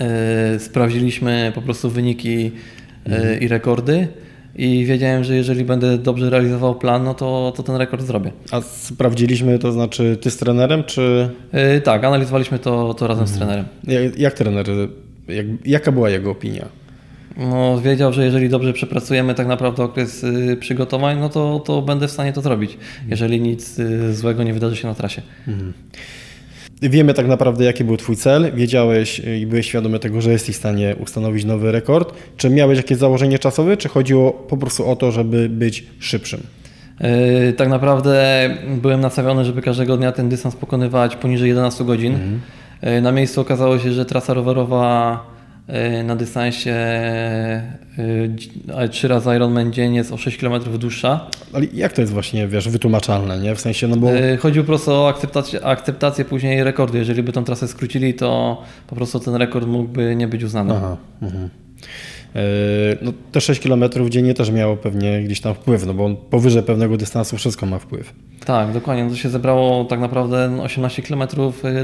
E, 0.00 0.58
Sprawdziliśmy 0.58 1.52
po 1.54 1.62
prostu 1.62 1.90
wyniki 1.90 2.50
e, 3.06 3.38
i 3.38 3.48
rekordy 3.48 4.08
i 4.58 4.84
wiedziałem, 4.84 5.24
że 5.24 5.36
jeżeli 5.36 5.64
będę 5.64 5.98
dobrze 5.98 6.30
realizował 6.30 6.74
plan, 6.74 7.04
no 7.04 7.14
to, 7.14 7.52
to 7.56 7.62
ten 7.62 7.76
rekord 7.76 8.02
zrobię. 8.02 8.32
A 8.50 8.60
sprawdziliśmy, 8.60 9.58
to 9.58 9.72
znaczy 9.72 10.18
ty 10.20 10.30
z 10.30 10.36
trenerem, 10.36 10.84
czy 10.84 11.28
E, 11.52 11.80
Tak, 11.80 12.04
analizowaliśmy 12.04 12.58
to, 12.58 12.94
to 12.94 13.06
razem 13.06 13.26
z 13.26 13.32
trenerem. 13.32 13.64
jak, 13.84 14.18
jak 14.18 14.34
trener, 14.34 14.66
jak, 15.28 15.46
jaka 15.64 15.92
była 15.92 16.10
jego 16.10 16.30
opinia? 16.30 16.68
No, 17.36 17.80
wiedział, 17.80 18.12
że 18.12 18.24
jeżeli 18.24 18.48
dobrze 18.48 18.72
przepracujemy 18.72 19.34
tak 19.34 19.46
naprawdę 19.46 19.82
okres 19.82 20.24
y, 20.24 20.56
przygotowań, 20.60 21.18
no 21.20 21.28
to, 21.28 21.58
to 21.60 21.82
będę 21.82 22.08
w 22.08 22.10
stanie 22.10 22.32
to 22.32 22.40
zrobić, 22.40 22.78
jeżeli 23.08 23.40
nic 23.40 23.78
y, 23.78 24.14
złego 24.14 24.42
nie 24.42 24.54
wydarzy 24.54 24.76
się 24.76 24.88
na 24.88 24.94
trasie. 24.94 25.22
Wiemy 26.82 27.14
tak 27.14 27.26
naprawdę, 27.28 27.64
jaki 27.64 27.84
był 27.84 27.96
twój 27.96 28.16
cel, 28.16 28.52
wiedziałeś 28.54 29.22
i 29.40 29.46
byłeś 29.46 29.66
świadomy 29.66 29.98
tego, 29.98 30.20
że 30.20 30.32
jesteś 30.32 30.54
w 30.54 30.58
stanie 30.58 30.96
ustanowić 31.02 31.44
nowy 31.44 31.72
rekord. 31.72 32.14
Czy 32.36 32.50
miałeś 32.50 32.76
jakieś 32.76 32.98
założenie 32.98 33.38
czasowe, 33.38 33.76
czy 33.76 33.88
chodziło 33.88 34.32
po 34.32 34.56
prostu 34.56 34.90
o 34.90 34.96
to, 34.96 35.12
żeby 35.12 35.48
być 35.48 35.84
szybszym? 35.98 36.40
Yy, 37.00 37.52
Tak 37.52 37.68
naprawdę 37.68 38.48
byłem 38.82 39.00
nastawiony, 39.00 39.44
żeby 39.44 39.62
każdego 39.62 39.96
dnia 39.96 40.12
ten 40.12 40.28
dystans 40.28 40.56
pokonywać 40.56 41.16
poniżej 41.16 41.48
11 41.48 41.84
godzin. 41.84 42.18
Yy, 42.82 43.00
Na 43.00 43.12
miejscu 43.12 43.40
okazało 43.40 43.78
się, 43.78 43.92
że 43.92 44.04
trasa 44.04 44.34
rowerowa 44.34 45.20
na 46.04 46.16
dystansie 46.16 46.74
dzi- 48.28 48.50
ale 48.76 48.88
trzy 48.88 49.08
razy 49.08 49.30
Ironman 49.36 49.72
dzień 49.72 49.94
jest 49.94 50.12
o 50.12 50.16
6 50.16 50.38
km 50.38 50.62
dłuższa. 50.78 51.26
Ale 51.52 51.66
jak 51.74 51.92
to 51.92 52.00
jest 52.00 52.12
właśnie, 52.12 52.48
wiesz, 52.48 52.68
wytłumaczalne, 52.68 53.38
nie? 53.38 53.54
W 53.54 53.60
sensie, 53.60 53.88
no 53.88 53.96
bo... 53.96 54.08
Chodzi 54.40 54.60
po 54.60 54.66
prostu 54.66 54.92
o 54.92 55.08
akceptację, 55.08 55.64
akceptację 55.64 56.24
później 56.24 56.64
rekordu. 56.64 56.98
Jeżeli 56.98 57.22
by 57.22 57.32
tą 57.32 57.44
trasę 57.44 57.68
skrócili, 57.68 58.14
to 58.14 58.62
po 58.86 58.96
prostu 58.96 59.20
ten 59.20 59.34
rekord 59.34 59.66
mógłby 59.66 60.16
nie 60.16 60.28
być 60.28 60.42
uznany. 60.44 60.74
Aha. 60.76 60.96
Mhm. 61.22 61.48
E, 62.36 62.96
No, 63.02 63.12
te 63.32 63.40
6 63.40 63.60
km 63.60 63.84
dziennie 64.08 64.34
też 64.34 64.50
miało 64.50 64.76
pewnie 64.76 65.22
gdzieś 65.22 65.40
tam 65.40 65.54
wpływ, 65.54 65.86
no 65.86 65.94
bo 65.94 66.04
on 66.04 66.16
powyżej 66.16 66.62
pewnego 66.62 66.96
dystansu 66.96 67.36
wszystko 67.36 67.66
ma 67.66 67.78
wpływ. 67.78 68.12
Tak, 68.44 68.72
dokładnie. 68.72 69.04
No 69.04 69.10
To 69.10 69.16
się 69.16 69.28
zebrało 69.28 69.84
tak 69.84 70.00
naprawdę 70.00 70.62
18 70.62 71.02
km 71.02 71.22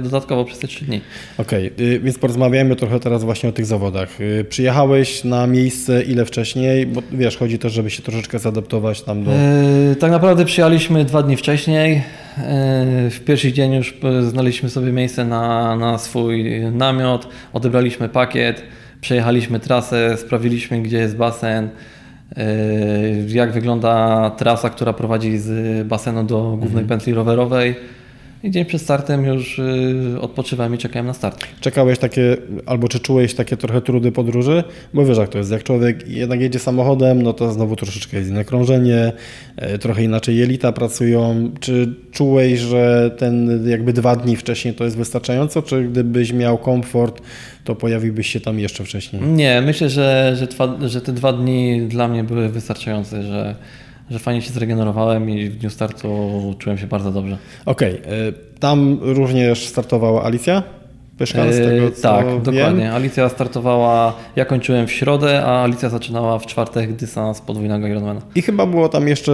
dodatkowo 0.02 0.44
przez 0.44 0.58
te 0.58 0.68
3 0.68 0.84
dni. 0.84 1.00
Okej, 1.38 1.72
y, 1.80 2.00
więc 2.00 2.18
porozmawiajmy 2.18 2.76
trochę 2.76 3.00
teraz 3.00 3.24
właśnie 3.24 3.48
o 3.48 3.52
tych 3.52 3.66
zawodach. 3.66 4.18
Przyjechałeś 4.48 5.24
na 5.24 5.46
miejsce 5.46 6.02
ile 6.02 6.24
wcześniej, 6.24 6.86
bo 6.86 7.02
wiesz, 7.12 7.36
chodzi 7.36 7.58
też, 7.58 7.72
żeby 7.72 7.90
się 7.90 8.02
troszeczkę 8.02 8.38
zaadaptować 8.38 9.02
tam 9.02 9.24
do... 9.24 9.30
Yy, 9.30 9.96
tak 9.96 10.10
naprawdę 10.10 10.44
przyjechaliśmy 10.44 11.04
dwa 11.04 11.22
dni 11.22 11.36
wcześniej. 11.36 11.94
Yy, 11.94 13.10
w 13.10 13.20
pierwszy 13.26 13.52
dzień 13.52 13.74
już 13.74 13.94
yy, 14.02 14.22
znaleźliśmy 14.22 14.70
sobie 14.70 14.92
miejsce 14.92 15.24
na, 15.24 15.76
na 15.76 15.98
swój 15.98 16.60
namiot, 16.72 17.28
odebraliśmy 17.52 18.08
pakiet, 18.08 18.62
przejechaliśmy 19.02 19.60
trasę, 19.60 20.16
sprawdziliśmy 20.16 20.82
gdzie 20.82 20.98
jest 20.98 21.16
basen, 21.16 21.68
yy, 22.36 22.44
jak 23.28 23.52
wygląda 23.52 24.30
trasa, 24.30 24.70
która 24.70 24.92
prowadzi 24.92 25.38
z 25.38 25.86
basenu 25.86 26.24
do 26.24 26.56
głównej 26.60 26.84
pętli 26.84 27.14
rowerowej. 27.14 27.74
I 28.44 28.50
dzień 28.50 28.64
przed 28.64 28.82
startem 28.82 29.24
już 29.24 29.58
yy, 29.58 30.20
odpoczywałem 30.20 30.74
i 30.74 30.78
czekałem 30.78 31.06
na 31.06 31.14
start. 31.14 31.46
Czekałeś 31.60 31.98
takie, 31.98 32.36
albo 32.66 32.88
czy 32.88 33.00
czułeś 33.00 33.34
takie 33.34 33.56
trochę 33.56 33.80
trudy 33.80 34.12
podróży? 34.12 34.64
Bo 34.94 35.04
wiesz 35.06 35.18
jak 35.18 35.28
to 35.28 35.38
jest, 35.38 35.50
jak 35.50 35.62
człowiek 35.62 36.08
jednak 36.08 36.40
jedzie 36.40 36.58
samochodem, 36.58 37.22
no 37.22 37.32
to 37.32 37.52
znowu 37.52 37.76
troszeczkę 37.76 38.16
jest 38.16 38.30
inne 38.30 38.44
krążenie, 38.44 39.12
e, 39.56 39.78
trochę 39.78 40.04
inaczej 40.04 40.36
jelita 40.36 40.72
pracują. 40.72 41.50
Czy 41.60 41.94
czułeś, 42.12 42.60
że 42.60 43.10
ten 43.18 43.62
jakby 43.68 43.92
dwa 43.92 44.16
dni 44.16 44.36
wcześniej 44.36 44.74
to 44.74 44.84
jest 44.84 44.96
wystarczająco, 44.96 45.62
czy 45.62 45.84
gdybyś 45.84 46.32
miał 46.32 46.58
komfort, 46.58 47.22
to 47.64 47.74
pojawiłbyś 47.74 48.26
się 48.26 48.40
tam 48.40 48.58
jeszcze 48.58 48.84
wcześniej? 48.84 49.22
Nie, 49.22 49.62
myślę, 49.66 49.88
że, 49.88 50.32
że, 50.36 50.46
twa, 50.46 50.76
że 50.86 51.00
te 51.00 51.12
dwa 51.12 51.32
dni 51.32 51.82
dla 51.88 52.08
mnie 52.08 52.24
były 52.24 52.48
wystarczające, 52.48 53.22
że, 53.22 53.54
że 54.10 54.18
fajnie 54.18 54.42
się 54.42 54.52
zregenerowałem 54.52 55.30
i 55.30 55.48
w 55.48 55.58
dniu 55.58 55.70
startu 55.70 56.54
czułem 56.58 56.78
się 56.78 56.86
bardzo 56.86 57.12
dobrze. 57.12 57.38
Okej, 57.66 57.94
e, 57.94 58.00
tam 58.58 58.98
również 59.00 59.66
startowała 59.66 60.24
Alicja 60.24 60.62
Pyszkan, 61.18 61.52
z 61.52 61.58
tego 61.58 61.90
co 61.90 62.02
tak, 62.02 62.26
wiem. 62.26 62.42
dokładnie. 62.42 62.92
Alicja 62.92 63.28
startowała, 63.28 64.16
ja 64.36 64.44
kończyłem 64.44 64.86
w 64.86 64.92
środę, 64.92 65.42
a 65.44 65.62
Alicja 65.64 65.88
zaczynała 65.88 66.38
w 66.38 66.46
czwartek 66.46 66.92
dystans 66.92 67.40
podwójnego 67.40 67.86
Ironmana. 67.86 68.20
I 68.34 68.42
chyba 68.42 68.66
było 68.66 68.88
tam 68.88 69.08
jeszcze 69.08 69.32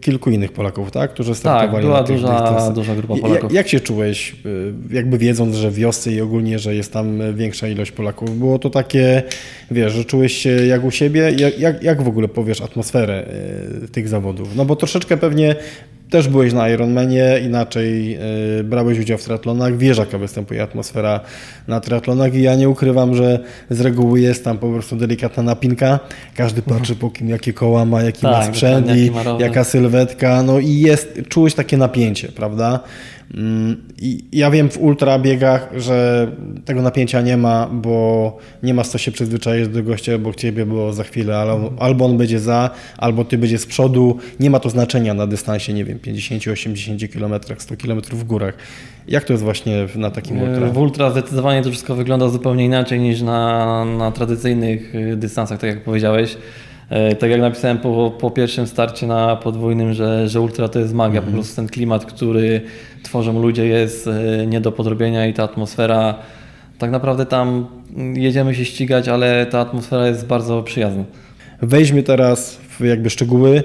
kilku 0.00 0.30
innych 0.30 0.52
Polaków, 0.52 0.90
tak? 0.90 1.10
Którzy 1.10 1.30
Tak, 1.30 1.38
startowali 1.38 1.84
była 1.86 1.98
na 2.00 2.04
tych 2.06 2.16
duża, 2.16 2.28
dystansach. 2.40 2.74
duża 2.74 2.94
grupa 2.94 3.14
I- 3.16 3.20
Polaków. 3.20 3.42
Jak, 3.42 3.52
jak 3.52 3.68
się 3.68 3.80
czułeś, 3.80 4.36
y, 4.46 4.72
jakby 4.90 5.18
wiedząc, 5.18 5.54
że 5.56 5.70
w 5.70 5.74
wiosce 5.74 6.12
i 6.12 6.20
ogólnie, 6.20 6.58
że 6.58 6.74
jest 6.74 6.92
tam 6.92 7.34
większa 7.34 7.68
ilość 7.68 7.92
Polaków? 7.92 8.38
Było 8.38 8.58
to 8.58 8.70
takie, 8.70 9.22
wiesz, 9.70 9.92
że 9.92 10.04
czułeś 10.04 10.32
się 10.36 10.50
jak 10.50 10.84
u 10.84 10.90
siebie? 10.90 11.32
Jak, 11.38 11.58
jak, 11.58 11.82
jak 11.82 12.02
w 12.02 12.08
ogóle 12.08 12.28
powiesz 12.28 12.60
atmosferę 12.60 13.24
y, 13.84 13.88
tych 13.88 14.08
zawodów? 14.08 14.56
No 14.56 14.64
bo 14.64 14.76
troszeczkę 14.76 15.16
pewnie 15.16 15.54
też 16.10 16.28
byłeś 16.28 16.52
na 16.52 16.68
Ironmanie, 16.68 17.40
inaczej 17.44 18.18
y, 18.60 18.64
brałeś 18.64 18.98
udział 18.98 19.18
w 19.18 19.24
triatlonach, 19.24 19.76
wiesz 19.76 19.98
jaka 19.98 20.18
występuje 20.18 20.62
atmosfera 20.62 21.20
na 21.68 21.80
triatlonach 21.80 22.34
i 22.34 22.42
ja 22.42 22.54
nie 22.54 22.68
ukrywam, 22.68 23.14
że 23.14 23.38
z 23.70 23.80
reguły 23.80 24.20
jest 24.20 24.44
tam 24.44 24.58
po 24.58 24.70
prostu 24.70 24.96
delikatna 24.96 25.42
napinka, 25.42 25.98
każdy 26.34 26.62
patrzy 26.62 26.96
po 26.96 27.10
kim, 27.10 27.28
jakie 27.28 27.52
koła 27.52 27.84
ma, 27.84 28.02
jaki 28.02 28.26
ma 28.26 28.32
Tak, 28.32 28.46
sprzęt 28.46 28.86
dokładnie, 28.86 29.06
i 29.06 29.10
ma 29.10 29.22
jaka 29.40 29.64
sylwetka, 29.64 30.42
no 30.42 30.58
i 30.58 30.72
jest, 30.72 31.20
czułeś 31.28 31.54
takie 31.54 31.76
napięcie, 31.76 32.28
prawda? 32.28 32.80
Mm, 33.34 33.76
I 33.98 34.24
ja 34.32 34.50
wiem 34.50 34.70
w 34.70 34.78
ultra 34.78 35.18
biegach, 35.18 35.68
że 35.76 36.28
tego 36.64 36.82
napięcia 36.82 37.20
nie 37.20 37.36
ma, 37.36 37.68
bo 37.72 38.36
nie 38.62 38.74
masz 38.74 38.88
co 38.88 38.98
się 38.98 39.12
przyzwyczaić 39.12 39.68
do 39.68 39.82
gościa 39.82 40.14
obok 40.14 40.36
ciebie, 40.36 40.66
bo 40.66 40.92
za 40.92 41.04
chwilę 41.04 41.38
albo, 41.38 41.72
albo 41.78 42.04
on 42.04 42.16
będzie 42.16 42.40
za, 42.40 42.70
albo 42.98 43.24
ty 43.24 43.38
będziesz 43.38 43.60
z 43.60 43.66
przodu. 43.66 44.18
Nie 44.40 44.50
ma 44.50 44.60
to 44.60 44.70
znaczenia 44.70 45.14
na 45.14 45.26
dystansie, 45.26 45.72
nie 45.72 45.84
wiem, 45.84 45.98
50-80 45.98 47.08
km, 47.08 47.40
100 47.58 47.76
km 47.76 48.00
w 48.12 48.24
górach. 48.24 48.54
Jak 49.08 49.24
to 49.24 49.32
jest 49.32 49.44
właśnie 49.44 49.86
na 49.94 50.10
takim 50.10 50.42
ultra? 50.42 50.66
W 50.66 50.78
ultra 50.78 51.10
zdecydowanie 51.10 51.62
to 51.62 51.70
wszystko 51.70 51.94
wygląda 51.94 52.28
zupełnie 52.28 52.64
inaczej 52.64 53.00
niż 53.00 53.22
na, 53.22 53.84
na 53.84 54.12
tradycyjnych 54.12 54.94
y, 54.94 55.16
dystansach, 55.16 55.60
tak 55.60 55.70
jak 55.70 55.84
powiedziałeś. 55.84 56.36
E, 56.90 57.14
Tak 57.16 57.30
jak 57.30 57.40
napisałem 57.40 57.78
po, 57.78 58.12
po 58.18 58.30
pierwszym 58.30 58.66
starcie 58.66 59.06
na 59.06 59.36
podwójnym, 59.36 59.92
że, 59.94 60.28
że 60.28 60.40
ultra 60.40 60.68
to 60.68 60.78
jest 60.78 60.94
magia. 60.94 61.22
Po 61.22 61.30
prostu 61.30 61.56
ten 61.56 61.66
klimat, 61.68 62.04
który 62.04 62.60
tworzą 63.02 63.42
ludzie 63.42 63.66
jest 63.66 64.06
e, 64.06 64.46
nie 64.46 64.60
do 64.60 64.72
podrobienia 64.72 65.26
i 65.26 65.34
ta 65.34 65.42
atmosfera. 65.44 66.14
Tak 66.78 66.90
naprawdę 66.90 67.26
tam 67.26 67.66
jedziemy 68.14 68.54
się 68.54 68.64
ścigać, 68.64 69.08
ale 69.08 69.46
ta 69.46 69.60
atmosfera 69.60 70.06
jest 70.08 70.26
bardzo 70.26 70.62
przyjazna. 70.62 71.04
Wejdźmy 71.62 72.02
teraz 72.02 72.56
w 72.56 72.80
jakby 72.84 73.10
szczegóły. 73.10 73.62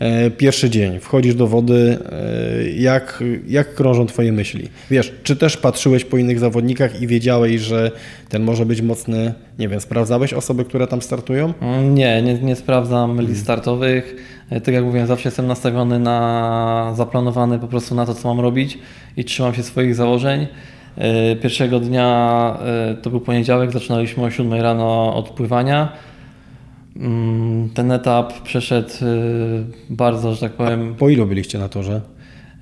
E, 0.00 0.30
Pierwszy 0.30 0.70
dzień, 0.70 1.00
wchodzisz 1.00 1.34
do 1.34 1.46
wody, 1.46 1.98
e, 2.12 2.70
jak, 2.70 3.24
jak 3.48 3.74
krążą 3.74 4.06
Twoje 4.06 4.32
myśli? 4.32 4.68
Wiesz, 4.90 5.12
czy 5.22 5.36
też 5.36 5.56
patrzyłeś 5.56 6.04
po 6.04 6.16
innych 6.18 6.38
zawodnikach 6.38 7.02
i 7.02 7.06
wiedziałeś, 7.06 7.60
że 7.60 7.90
ten 8.28 8.42
może 8.42 8.66
być 8.66 8.82
mocny, 8.82 9.34
nie 9.58 9.68
wiem, 9.68 9.80
sprawdzałeś 9.80 10.32
osoby, 10.32 10.64
które 10.64 10.86
tam 10.86 11.02
startują? 11.02 11.52
Mm, 11.60 11.94
Nie, 11.94 12.22
nie, 12.22 12.34
nie 12.34 12.56
sprawdzam 12.56 13.20
list 13.20 13.42
startowych. 13.42 14.16
E, 14.50 14.60
Tak 14.60 14.74
jak 14.74 14.84
mówiłem, 14.84 15.06
zawsze 15.06 15.28
jestem 15.28 15.46
nastawiony 15.46 15.98
na 15.98 16.92
zaplanowany 16.96 17.58
po 17.58 17.68
prostu 17.68 17.94
na 17.94 18.06
to, 18.06 18.14
co 18.14 18.28
mam 18.28 18.40
robić 18.44 18.78
i 19.16 19.24
trzymam 19.24 19.54
się 19.54 19.62
swoich 19.62 19.94
założeń. 19.94 20.46
Pierwszego 21.42 21.80
dnia 21.80 22.58
to 23.02 23.10
był 23.10 23.20
poniedziałek, 23.20 23.72
zaczynaliśmy 23.72 24.22
o 24.24 24.30
7 24.30 24.52
rano 24.62 25.14
od 25.16 25.28
pływania. 25.30 25.92
Mm, 26.96 27.68
Ten 27.74 27.92
etap 27.92 28.42
przeszedł 28.42 28.88
e, 28.88 29.06
bardzo, 29.90 30.34
że 30.34 30.40
tak 30.40 30.52
powiem, 30.52 30.94
Po 30.98 31.08
ilu 31.08 31.26
byliście 31.26 31.58
na 31.58 31.68
torze? 31.68 32.00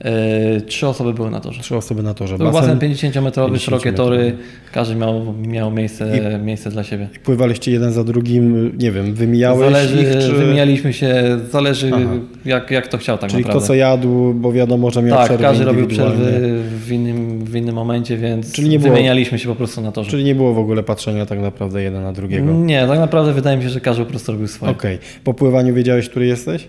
E, 0.03 0.61
trzy 0.61 0.89
osoby 0.89 1.15
były 1.15 1.31
na 1.31 1.41
torze. 1.41 1.63
Trzy 1.63 1.77
osoby 1.77 2.03
na 2.03 2.15
torze. 2.15 2.39
To 2.39 2.45
był 2.45 2.53
basen 2.53 2.79
Basen, 2.79 2.91
50-metrowy, 3.11 3.59
szerokie 3.59 3.93
tory, 3.93 4.17
50-metrowy. 4.19 4.73
każdy 4.73 4.95
miał, 4.95 5.35
miał 5.47 5.71
miejsce, 5.71 6.21
miejsce 6.45 6.71
dla 6.71 6.85
siebie. 6.85 7.09
pływaliście 7.25 7.71
jeden 7.71 7.93
za 7.93 8.05
drugim, 8.05 8.73
nie 8.79 8.93
wiem, 8.93 9.15
wymijałeś 9.15 9.73
Zależy, 9.73 10.03
ich, 10.03 10.09
czy... 10.11 10.33
wymienialiśmy 10.33 10.93
się, 10.93 11.15
zależy 11.51 11.91
Aha. 11.95 12.05
jak, 12.45 12.71
jak 12.71 12.89
to 12.89 12.99
chciał 12.99 13.19
tak 13.19 13.31
Czyli 13.31 13.43
naprawdę. 13.43 13.61
kto 13.61 13.67
co 13.69 13.75
jadł, 13.75 14.35
bo 14.35 14.53
wiadomo, 14.53 14.91
że 14.91 15.03
miał 15.03 15.17
tak, 15.17 15.25
przerwy 15.27 15.43
każdy 15.45 15.65
robił 15.65 15.87
przerwy 15.87 16.61
w 16.87 16.93
innym, 16.93 17.45
w 17.45 17.57
innym 17.57 17.75
momencie, 17.75 18.17
więc 18.17 18.53
Czyli 18.53 18.69
nie 18.69 18.79
było- 18.79 18.93
wymienialiśmy 18.95 19.39
się 19.39 19.49
po 19.49 19.55
prostu 19.55 19.81
na 19.81 19.93
torze. 19.93 20.11
Czyli 20.11 20.25
nie 20.25 20.35
było 20.35 20.55
w 20.55 20.59
ogóle 20.59 20.83
patrzenia 20.83 21.27
tak 21.27 21.41
naprawdę 21.41 21.83
jeden 21.83 22.03
na 22.03 22.13
drugiego. 22.13 22.53
Nie, 22.53 22.87
tak 22.87 22.99
naprawdę 22.99 23.33
wydaje 23.33 23.57
mi 23.57 23.63
się, 23.63 23.69
że 23.69 23.81
każdy 23.81 24.05
po 24.05 24.11
prostu 24.11 24.33
robił 24.33 24.49
swoje. 24.49 24.73
Okej. 24.73 24.99
Po 25.25 25.35
pływaniu 25.35 25.75
wiedziałeś, 25.75 26.09
który 26.09 26.27
jesteś? 26.27 26.69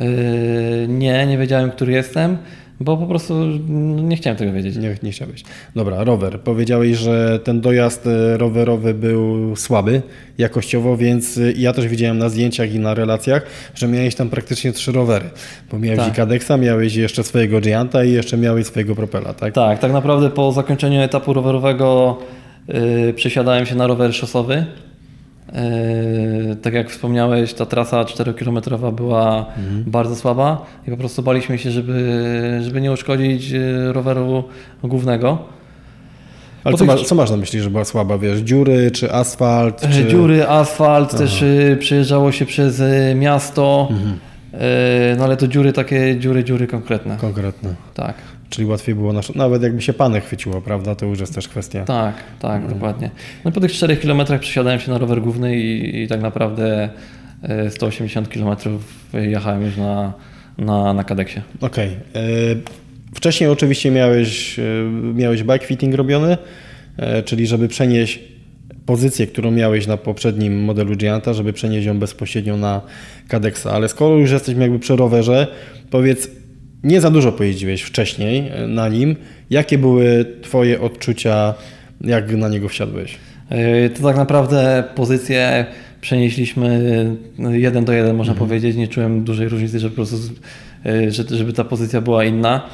Yy, 0.00 0.88
nie, 0.88 1.26
nie 1.26 1.38
wiedziałem, 1.38 1.70
który 1.70 1.92
jestem, 1.92 2.36
bo 2.80 2.96
po 2.96 3.06
prostu 3.06 3.34
nie 3.96 4.16
chciałem 4.16 4.36
tego 4.36 4.52
wiedzieć. 4.52 4.76
Nie, 4.76 4.96
nie 5.02 5.10
chciałeś. 5.10 5.42
Dobra, 5.76 6.04
rower. 6.04 6.40
Powiedziałeś, 6.40 6.98
że 6.98 7.40
ten 7.44 7.60
dojazd 7.60 8.06
e, 8.06 8.36
rowerowy 8.36 8.94
był 8.94 9.56
słaby 9.56 10.02
jakościowo, 10.38 10.96
więc 10.96 11.38
e, 11.38 11.52
ja 11.52 11.72
też 11.72 11.88
widziałem 11.88 12.18
na 12.18 12.28
zdjęciach 12.28 12.74
i 12.74 12.78
na 12.78 12.94
relacjach, 12.94 13.46
że 13.74 13.88
miałeś 13.88 14.14
tam 14.14 14.30
praktycznie 14.30 14.72
trzy 14.72 14.92
rowery. 14.92 15.30
Bo 15.72 15.78
miałeś 15.78 15.98
Tak. 15.98 16.14
Kadexa, 16.14 16.52
miałeś 16.58 16.94
jeszcze 16.94 17.24
swojego 17.24 17.60
Gianta 17.60 18.04
i 18.04 18.12
jeszcze 18.12 18.36
miałeś 18.36 18.66
swojego 18.66 18.94
Propela, 18.94 19.34
tak? 19.34 19.54
Tak, 19.54 19.78
tak 19.78 19.92
naprawdę 19.92 20.30
po 20.30 20.52
zakończeniu 20.52 21.00
etapu 21.00 21.32
rowerowego 21.32 22.18
yy, 22.68 23.12
przesiadałem 23.12 23.66
się 23.66 23.74
na 23.74 23.86
rower 23.86 24.14
szosowy. 24.14 24.66
Yy, 26.48 26.56
tak 26.56 26.74
jak 26.74 26.90
wspomniałeś, 26.90 27.54
ta 27.54 27.66
trasa 27.66 28.02
4-kilometrowa 28.04 28.92
była 28.94 29.46
Mhm. 29.58 29.84
bardzo 29.86 30.16
słaba 30.16 30.66
i 30.88 30.90
po 30.90 30.96
prostu 30.96 31.22
baliśmy 31.22 31.58
się, 31.58 31.70
żeby, 31.70 32.58
żeby 32.62 32.80
nie 32.80 32.92
uszkodzić 32.92 33.50
yy, 33.50 33.92
roweru 33.92 34.44
głównego. 34.84 35.38
Ale 36.64 36.76
co, 36.76 36.84
masz, 36.84 37.02
co 37.02 37.14
masz 37.14 37.30
na 37.30 37.36
myśli, 37.36 37.60
że 37.60 37.70
była 37.70 37.84
słaba? 37.84 38.18
Wiesz, 38.18 38.38
dziury 38.38 38.90
czy 38.90 39.12
asfalt? 39.12 39.84
E, 39.84 39.88
Czy... 39.88 40.06
Dziury, 40.06 40.48
asfalt, 40.48 41.16
też 41.18 41.42
y, 41.42 41.76
przejeżdżało 41.80 42.32
się 42.32 42.46
przez 42.46 42.80
y, 42.80 43.14
miasto, 43.16 43.88
Mhm. 43.90 44.10
y, 44.12 45.16
no 45.18 45.24
ale 45.24 45.36
to 45.36 45.48
dziury 45.48 45.72
takie, 45.72 46.16
dziury, 46.18 46.44
dziury 46.44 46.66
konkretne. 46.66 47.16
Konkretne. 47.16 47.74
Tak, 47.94 48.14
Czyli 48.50 48.66
łatwiej 48.66 48.94
było, 48.94 49.12
nasz... 49.12 49.34
nawet 49.34 49.62
jakby 49.62 49.82
się 49.82 49.92
panek 49.92 50.24
chwyciło, 50.24 50.60
prawda? 50.60 50.94
To 50.94 51.06
już 51.06 51.20
jest 51.20 51.34
też 51.34 51.48
kwestia. 51.48 51.84
tak, 51.84 52.14
tak, 52.40 52.54
Mhm. 52.56 52.74
dokładnie. 52.74 53.10
No 53.44 53.52
po 53.52 53.60
tych 53.60 53.72
4 53.72 53.96
kilometrach 53.96 54.40
przesiadałem 54.40 54.80
się 54.80 54.90
na 54.90 54.98
rower 54.98 55.20
główny 55.22 55.56
i, 55.56 56.02
i 56.02 56.08
tak 56.08 56.20
naprawdę 56.20 56.88
y, 57.66 57.70
180 57.70 58.30
kilometrów 58.30 58.82
jechałem 59.14 59.62
już 59.62 59.76
na, 59.76 60.12
na, 60.58 60.92
na 60.94 61.04
kadeksie. 61.04 61.40
Okej. 61.60 61.88
E, 61.88 62.20
Wcześniej 63.14 63.50
oczywiście 63.50 63.90
miałeś, 63.90 64.58
e, 64.58 64.62
miałeś 65.14 65.42
bike 65.42 65.66
fitting 65.66 65.94
robiony, 65.94 66.36
e, 66.96 67.22
czyli 67.22 67.46
żeby 67.46 67.68
przenieść 67.68 68.20
pozycję, 68.86 69.26
którą 69.26 69.50
miałeś 69.50 69.86
na 69.86 69.96
poprzednim 69.96 70.64
modelu 70.64 70.96
Gianta, 70.96 71.34
żeby 71.34 71.52
przenieść 71.52 71.86
ją 71.86 71.98
bezpośrednio 71.98 72.56
na 72.56 72.80
Cadexa. 73.28 73.66
Ale 73.66 73.88
skoro 73.88 74.16
już 74.16 74.30
jesteśmy 74.30 74.62
jakby 74.62 74.78
przy 74.78 74.96
rowerze, 74.96 75.46
powiedz, 75.90 76.30
nie 76.84 77.00
za 77.00 77.10
dużo 77.10 77.32
pojeździłeś 77.32 77.82
wcześniej 77.82 78.48
e, 78.48 78.66
na 78.66 78.88
nim. 78.88 79.16
Jakie 79.50 79.78
były 79.78 80.24
Twoje 80.42 80.80
odczucia, 80.80 81.54
jak 82.00 82.36
na 82.36 82.48
niego 82.48 82.68
wsiadłeś? 82.68 83.18
Y, 83.86 83.90
To 83.90 84.02
tak 84.02 84.16
naprawdę 84.16 84.84
pozycję 84.94 85.66
przenieśliśmy 86.00 86.80
y, 87.52 87.60
jeden 87.60 87.84
do 87.84 87.92
jeden, 87.92 88.16
można 88.16 88.34
powiedzieć. 88.34 88.76
Nie 88.76 88.88
czułem 88.88 89.24
dużej 89.24 89.48
różnicy, 89.48 89.78
że 89.78 89.88
po 89.88 89.94
prostu, 89.94 90.16
żeby 91.30 91.52
ta 91.52 91.64
pozycja 91.64 92.00
była 92.00 92.24
inna. 92.24 92.68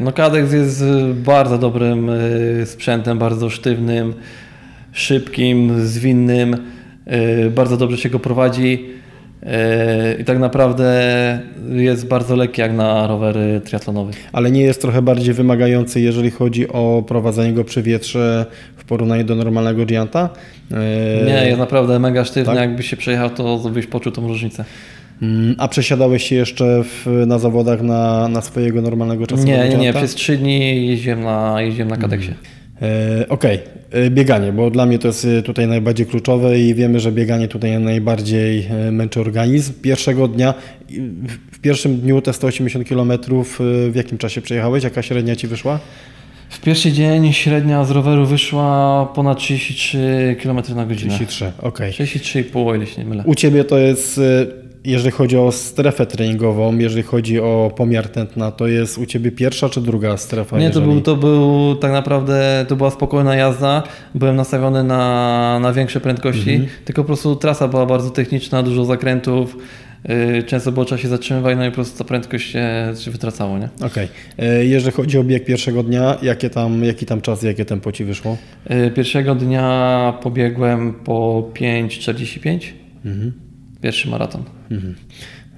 No 0.00 0.12
Kadex 0.12 0.52
jest 0.52 0.84
bardzo 1.14 1.58
dobrym 1.58 2.10
sprzętem, 2.64 3.18
bardzo 3.18 3.50
sztywnym, 3.50 4.14
szybkim, 4.92 5.86
zwinnym. 5.86 6.56
Bardzo 7.54 7.76
dobrze 7.76 7.96
się 7.98 8.10
go 8.10 8.18
prowadzi. 8.18 8.84
Y, 9.42 9.46
I 10.20 10.24
tak 10.24 10.38
naprawdę 10.38 10.86
jest 11.76 12.08
bardzo 12.08 12.36
lekki 12.36 12.60
jak 12.60 12.72
na 12.72 13.06
rowery 13.06 13.60
triatlonowe. 13.64 14.12
Ale 14.32 14.50
nie 14.50 14.62
jest 14.62 14.80
trochę 14.82 15.02
bardziej 15.02 15.34
wymagający, 15.34 16.00
jeżeli 16.00 16.30
chodzi 16.30 16.68
o 16.68 17.04
prowadzenie 17.08 17.52
go 17.52 17.64
przy 17.64 17.82
wietrze 17.82 18.46
w 18.76 18.84
porównaniu 18.84 19.24
do 19.24 19.34
normalnego 19.34 19.86
Gianta? 19.86 20.28
E, 20.72 21.24
Nie, 21.26 21.46
jest 21.46 21.58
naprawdę 21.58 21.98
mega 21.98 22.24
sztywny. 22.24 22.54
tak? 22.54 22.56
Jakby 22.56 22.82
się 22.82 22.96
przejechał, 22.96 23.30
to 23.30 23.58
byś 23.58 23.86
poczuł 23.86 24.12
tą 24.12 24.28
różnicę. 24.28 24.64
Mm, 25.22 25.54
A 25.58 25.68
przesiadałeś 25.68 26.22
się 26.28 26.36
jeszcze 26.36 26.82
w, 26.84 27.24
na 27.26 27.38
zawodach 27.38 27.82
na, 27.82 28.28
na 28.28 28.40
swojego 28.40 28.82
normalnego 28.82 29.26
czasowego 29.26 29.58
Nie, 29.58 29.68
nie, 29.68 29.76
nie. 29.76 29.92
Przez 29.92 30.14
trzy 30.14 30.36
dni 30.36 30.86
jeździłem 30.86 31.22
na, 31.22 31.62
jeździłem 31.62 31.88
na 31.88 31.96
kadeksie. 31.96 32.30
E, 32.30 32.55
Okej, 33.28 33.58
E, 33.90 34.10
bieganie, 34.10 34.52
bo 34.52 34.70
dla 34.70 34.86
mnie 34.86 34.98
to 34.98 35.08
jest 35.08 35.24
e, 35.24 35.42
tutaj 35.42 35.66
najbardziej 35.68 36.06
kluczowe 36.06 36.60
i 36.60 36.74
wiemy, 36.74 37.00
że 37.00 37.12
bieganie 37.12 37.48
tutaj 37.48 37.80
najbardziej 37.80 38.66
e, 38.70 38.90
męczy 38.90 39.20
organizm. 39.20 39.72
Pierwszego 39.82 40.28
dnia, 40.28 40.54
w- 41.52 41.58
pierwszym 41.60 41.96
dniu 42.00 42.20
te 42.22 42.32
180 42.32 42.88
km 42.88 43.12
w 43.60 43.92
jakim 43.94 44.18
czasie 44.18 44.40
przejechałeś? 44.40 44.84
Jaka 44.84 45.02
średnia 45.02 45.36
Ci 45.36 45.46
wyszła? 45.46 45.78
W 46.48 46.60
pierwszy 46.60 46.92
dzień 46.92 47.32
średnia 47.32 47.84
z 47.84 47.90
roweru 47.90 48.26
wyszła 48.26 49.06
ponad 49.14 49.38
33 49.38 50.36
km 50.42 50.60
na 50.76 50.86
godzinę. 50.86 51.14
33, 51.14 51.52
okej. 51.62 51.92
33,5 51.92 52.68
o 52.70 52.74
ile 52.74 52.86
się 52.86 53.02
nie 53.02 53.08
mylę. 53.08 53.22
U 53.26 53.34
Ciebie 53.34 53.64
to 53.64 53.78
jest, 53.78 54.18
e, 54.18 54.22
jeżeli 54.90 55.10
chodzi 55.10 55.36
o 55.38 55.52
strefę 55.52 56.06
treningową, 56.06 56.78
jeżeli 56.78 57.02
chodzi 57.02 57.40
o 57.40 57.70
pomiar 57.76 58.08
tętna, 58.08 58.50
to 58.52 58.66
jest 58.66 58.98
u 58.98 59.06
Ciebie 59.06 59.30
pierwsza 59.32 59.68
czy 59.68 59.80
druga 59.80 60.16
strefa? 60.16 60.58
Nie, 60.58 60.70
to 60.70 60.78
jeżeli... 60.80 60.92
był, 60.94 61.00
to 61.02 61.16
był 61.16 61.74
tak 61.74 61.92
naprawdę, 61.92 62.64
to 62.68 62.76
była 62.76 62.90
spokojna 62.90 63.36
jazda. 63.36 63.82
Byłem 64.14 64.36
nastawiony 64.36 64.84
na, 64.84 65.58
na 65.60 65.72
większe 65.72 66.00
prędkości, 66.00 66.50
Mhm. 66.50 66.70
tylko 66.84 67.02
po 67.02 67.06
prostu 67.06 67.36
trasa 67.36 67.68
była 67.68 67.86
bardzo 67.86 68.10
techniczna, 68.10 68.62
dużo 68.62 68.84
zakrętów. 68.84 69.56
Yy, 70.08 70.42
często 70.42 70.72
było 70.72 70.84
trzeba 70.84 71.00
się 71.00 71.08
zatrzymywać, 71.08 71.56
no 71.58 71.64
i 71.66 71.68
po 71.68 71.74
prostu 71.74 71.98
ta 71.98 72.04
prędkość 72.04 72.50
się, 72.50 72.92
się 73.00 73.10
wytracało, 73.10 73.58
nie? 73.58 73.68
Okej. 73.86 74.08
E, 74.38 74.64
Jeżeli 74.64 74.92
chodzi 74.96 75.18
o 75.18 75.24
bieg 75.24 75.44
pierwszego 75.44 75.82
dnia, 75.82 76.16
jakie 76.22 76.50
tam, 76.50 76.84
jaki 76.84 77.06
tam 77.06 77.20
czas, 77.20 77.42
jakie 77.42 77.64
tempo 77.64 77.92
Ci 77.92 78.04
wyszło? 78.04 78.36
Yy, 78.70 78.90
Pierwszego 78.90 79.34
dnia 79.34 80.14
pobiegłem 80.22 80.92
po 80.94 81.48
5,45. 81.54 82.58
Mhm. 83.04 83.32
Pierwszy 83.82 84.08
maraton. 84.10 84.42
Mm-hmm. 84.70 84.92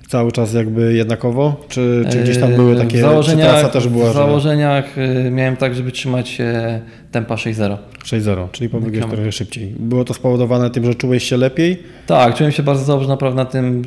Cały 0.09 0.33
czas 0.33 0.55
jakby 0.55 0.93
jednakowo? 0.95 1.57
Czy, 1.69 2.05
czy 2.11 2.23
gdzieś 2.23 2.39
tam 2.39 2.51
Yy, 2.51 2.57
były 2.57 2.77
takie, 2.77 2.99
w 2.99 3.01
założeniach, 3.01 3.47
czy 3.47 3.53
trasa 3.53 3.69
też 3.69 3.89
była, 3.89 4.11
W 4.11 4.15
założeniach 4.15 4.97
yy, 4.97 5.31
miałem 5.31 5.57
tak, 5.57 5.75
żeby 5.75 5.93
trzymać 5.93 6.29
się 6.29 6.81
tempa 7.13 7.35
6.0. 7.35 7.77
że 8.05 8.21
6-0, 8.21 8.51
czyli 8.53 8.71
pobiegłeś 8.71 9.07
trochę 9.07 9.33
szybciej. 9.33 9.75
Było 9.79 10.05
to 10.05 10.15
spowodowane 10.15 10.71
tym, 10.71 10.85
że 10.85 10.95
czułeś 10.95 11.25
się 11.25 11.37
lepiej? 11.37 11.83
Tak, 12.07 12.35
czułem 12.35 12.53
się 12.53 12.63
bardzo 12.63 12.93
dobrze 12.93 13.09
naprawdę 13.09 13.37
na 13.37 13.45
tym. 13.45 13.83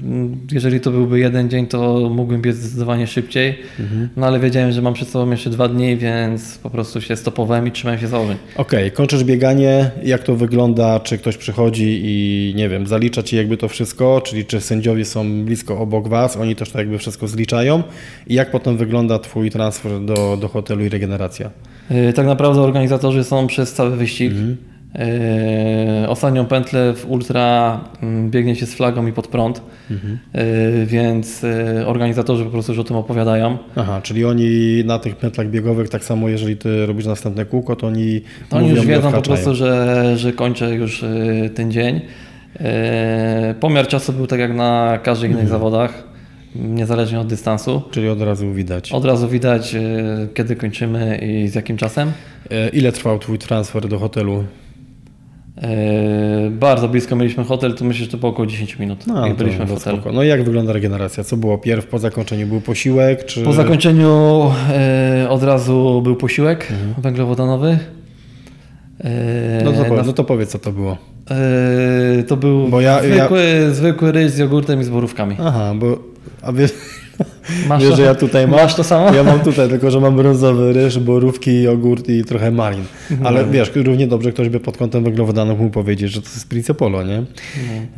Jeżeli 0.51 0.79
to 0.79 0.91
byłby 0.91 1.19
jeden 1.19 1.49
dzień, 1.49 1.67
to 1.67 2.09
mógłbym 2.09 2.41
biec 2.41 2.55
zdecydowanie 2.55 3.07
szybciej. 3.07 3.59
Mhm. 3.79 4.09
No 4.17 4.27
ale 4.27 4.39
wiedziałem, 4.39 4.71
że 4.71 4.81
mam 4.81 4.93
przed 4.93 5.07
sobą 5.07 5.31
jeszcze 5.31 5.49
dwa 5.49 5.67
dni, 5.67 5.97
więc 5.97 6.57
po 6.57 6.69
prostu 6.69 7.01
się 7.01 7.15
stopowałem 7.15 7.67
i 7.67 7.71
trzymałem 7.71 7.99
się 7.99 8.07
założeń. 8.07 8.37
Okej, 8.55 8.91
kończysz 8.91 9.23
bieganie, 9.23 9.91
jak 10.03 10.23
to 10.23 10.35
wygląda, 10.35 10.99
czy 10.99 11.17
ktoś 11.17 11.37
przychodzi 11.37 12.01
i 12.03 12.53
nie 12.55 12.69
wiem, 12.69 12.87
zalicza 12.87 13.23
Ci 13.23 13.35
jakby 13.35 13.57
to 13.57 13.67
wszystko, 13.67 14.21
czyli 14.25 14.45
czy 14.45 14.61
sędziowie 14.61 15.05
są 15.05 15.45
blisko 15.45 15.79
obok 15.79 16.07
Was, 16.11 16.37
oni 16.37 16.55
też 16.55 16.71
to 16.71 16.79
jakby 16.79 16.97
wszystko 16.97 17.27
zliczają 17.27 17.83
i 18.27 18.33
jak 18.33 18.51
potem 18.51 18.77
wygląda 18.77 19.19
Twój 19.19 19.49
transfer 19.51 19.91
do, 20.05 20.37
do 20.41 20.47
hotelu 20.47 20.85
i 20.85 20.89
regeneracja? 20.89 21.49
Yy, 21.89 22.13
Tak 22.13 22.25
naprawdę 22.25 22.61
organizatorzy 22.61 23.23
są 23.23 23.47
przez 23.47 23.73
cały 23.73 23.91
wyścig. 23.97 24.31
Mhm. 24.31 24.57
Yy, 26.01 26.09
Ostatnią 26.09 26.45
pętlę 26.45 26.93
w 26.93 27.05
ultra 27.09 27.79
mm, 28.01 28.29
biegnie 28.31 28.55
się 28.55 28.65
z 28.65 28.73
flagą 28.73 29.07
i 29.07 29.13
pod 29.13 29.27
prąd, 29.27 29.61
Mhm. 29.91 30.17
Yy, 30.33 30.85
więc 30.85 31.45
organizatorzy 31.85 32.43
po 32.45 32.49
prostu 32.51 32.71
już 32.71 32.79
o 32.79 32.83
tym 32.83 32.97
opowiadają. 32.97 33.57
Aha, 33.75 34.01
czyli 34.03 34.25
oni 34.25 34.83
na 34.85 34.99
tych 34.99 35.15
pętlach 35.15 35.49
biegowych, 35.49 35.89
tak 35.89 36.03
samo 36.03 36.29
jeżeli 36.29 36.57
Ty 36.57 36.85
robisz 36.85 37.05
następne 37.05 37.45
kółko, 37.45 37.75
to 37.75 37.87
oni 37.87 38.21
To 38.49 38.57
oni 38.57 38.69
już 38.69 38.85
wiedzą 38.85 39.11
po 39.11 39.21
prostu, 39.21 39.55
że, 39.55 40.13
że 40.17 40.33
kończę 40.33 40.75
już 40.75 41.05
ten 41.55 41.71
dzień. 41.71 42.01
E, 42.59 43.55
Pomiar 43.59 43.87
czasu 43.87 44.13
był 44.13 44.27
tak 44.27 44.39
jak 44.39 44.53
na 44.55 44.99
każdych 45.03 45.31
innych 45.31 45.47
zawodach, 45.47 46.03
niezależnie 46.55 47.19
od 47.19 47.27
dystansu. 47.27 47.81
Czyli 47.91 48.09
od 48.09 48.21
razu 48.21 48.53
widać. 48.53 48.91
Od 48.91 49.05
razu 49.05 49.27
widać, 49.27 49.75
e, 49.75 49.81
kiedy 50.33 50.55
kończymy 50.55 51.17
i 51.17 51.47
z 51.47 51.55
jakim 51.55 51.77
czasem. 51.77 52.11
E, 52.51 52.69
Ile 52.69 52.91
trwał 52.91 53.19
Twój 53.19 53.37
transfer 53.37 53.87
do 53.87 53.99
hotelu? 53.99 54.43
Bardzo 56.51 56.87
blisko 56.89 57.15
mieliśmy 57.15 57.43
hotel, 57.43 57.73
to 57.75 57.85
myślę, 57.85 58.05
że 58.05 58.11
to 58.11 58.17
było 58.17 58.31
około 58.31 58.45
10 58.45 58.79
minut, 58.79 59.07
jak 59.07 59.15
to- 59.37 59.43
byliśmy 59.43 59.65
w 59.65 59.69
to 59.69 59.75
hotelu. 59.75 59.97
spoko. 59.97 60.15
No 60.15 60.23
i 60.23 60.27
jak 60.27 60.43
wygląda 60.43 60.73
regeneracja? 60.73 61.23
Co 61.23 61.37
było 61.37 61.57
pierw 61.57 61.85
po 61.87 61.99
zakończeniu? 61.99 62.47
Był 62.47 62.61
posiłek? 62.61 63.25
Czy... 63.25 63.43
Po 63.43 63.53
zakończeniu 63.53 64.43
e, 64.73 65.25
od 65.29 65.43
razu 65.43 66.01
był 66.03 66.15
posiłek 66.15 66.67
węglowodanowy. 66.97 67.79
E, 69.03 69.61
No 69.65 69.71
to, 69.71 69.95
na- 69.95 70.03
no 70.03 70.13
to 70.13 70.23
powiedz, 70.23 70.49
co 70.49 70.59
to 70.59 70.71
było. 70.71 70.97
E, 71.31 72.23
to 72.23 72.37
był 72.37 72.67
Bo 72.67 72.81
ja- 72.81 73.03
ja- 73.03 73.15
zwykły, 73.17 73.69
zwykły 73.71 74.11
ryż 74.11 74.31
z 74.31 74.37
jogurtem 74.37 74.81
i 74.81 74.83
z 74.83 74.89
borówkami. 74.89 75.35
Aha, 75.39 75.73
bo... 75.75 75.99
A 76.41 76.51
wiesz, 76.51 76.71
Masz 77.67 77.83
wiesz 77.83 77.95
że 77.95 78.01
ja 78.03 78.15
tutaj 78.15 78.47
mam... 78.47 78.59
Masz 78.59 78.75
to 78.75 78.83
samo? 78.83 79.13
Ja 79.15 79.23
mam 79.23 79.39
tutaj, 79.39 79.69
tylko 79.69 79.91
że 79.91 79.99
mam 79.99 80.15
brązowy 80.15 80.73
ryż, 80.73 80.99
borówki, 80.99 81.63
jogurt 81.63 82.09
i 82.09 82.23
trochę 82.23 82.51
malin. 82.51 82.83
Ale 83.23 83.45
wiesz, 83.45 83.71
równie 83.75 84.07
dobrze 84.07 84.31
ktoś 84.31 84.49
by 84.49 84.59
pod 84.59 84.77
kątem 84.77 85.03
węglowodanów 85.03 85.59
mógł 85.59 85.71
powiedzieć, 85.71 86.11
że 86.11 86.21
to 86.21 86.27
jest 86.27 86.49
Prince 86.49 86.71
Polo, 86.77 87.03
nie? 87.03 87.23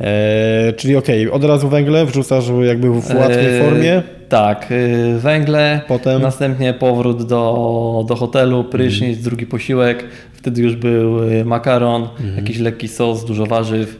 E, 0.00 0.72
czyli 0.72 0.96
okej, 0.96 1.30
od 1.30 1.44
razu 1.44 1.68
węgle 1.68 2.06
wrzucasz 2.06 2.44
jakby 2.66 2.90
w 2.90 3.14
łatwej 3.14 3.58
E, 3.58 3.62
formie. 3.64 4.02
Tak, 4.28 4.66
e, 4.70 5.18
węgle, 5.18 5.80
Potem? 5.88 6.22
następnie 6.22 6.74
powrót 6.74 7.26
do, 7.26 8.04
do 8.08 8.16
hotelu, 8.16 8.64
prysznic, 8.64 9.08
Mhm. 9.08 9.22
drugi 9.24 9.46
posiłek. 9.46 10.04
Wtedy 10.44 10.62
już 10.62 10.76
był 10.76 11.28
e, 11.30 11.44
makaron, 11.44 12.02
Mhm. 12.02 12.36
jakiś 12.36 12.58
lekki 12.58 12.88
sos, 12.88 13.24
dużo 13.24 13.46
warzyw 13.46 13.98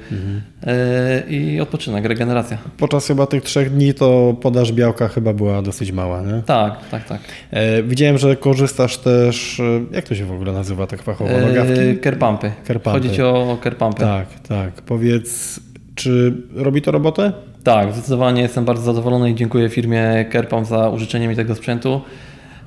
e, 0.66 1.22
i 1.30 1.60
odpoczynek, 1.60 2.04
regeneracja. 2.04 2.58
Podczas 2.78 3.06
chyba 3.06 3.26
tych 3.26 3.42
trzech 3.42 3.70
dni 3.74 3.94
to 3.94 4.36
podaż 4.40 4.72
białka 4.72 5.08
chyba 5.08 5.32
była 5.32 5.62
dosyć 5.62 5.92
mała, 5.92 6.22
nie? 6.22 6.42
Tak, 6.46 6.88
tak, 6.90 7.04
tak. 7.08 7.20
E, 7.50 7.82
widziałem, 7.82 8.18
że 8.18 8.36
korzystasz 8.36 8.98
też, 8.98 9.60
e, 9.60 9.80
jak 9.92 10.08
to 10.08 10.14
się 10.14 10.24
w 10.24 10.32
ogóle 10.32 10.52
nazywa 10.52 10.86
tak 10.86 11.02
fachowo, 11.02 11.30
E, 11.30 11.46
nogawki? 11.46 11.98
Kerpampy. 12.02 12.52
Kerpampy. 12.66 13.00
Chodzi 13.00 13.14
ci 13.16 13.22
o 13.22 13.58
kerpampy. 13.62 14.00
Tak, 14.00 14.26
tak. 14.48 14.72
Powiedz, 14.82 15.60
czy 15.94 16.34
robi 16.54 16.82
to 16.82 16.90
robotę? 16.90 17.32
Tak, 17.64 17.92
zdecydowanie 17.92 18.42
jestem 18.42 18.64
bardzo 18.64 18.82
zadowolony 18.82 19.30
i 19.30 19.34
dziękuję 19.34 19.68
firmie 19.68 20.24
Kerpam 20.30 20.64
za 20.64 20.88
użyczenie 20.88 21.28
mi 21.28 21.36
tego 21.36 21.54
sprzętu. 21.54 22.00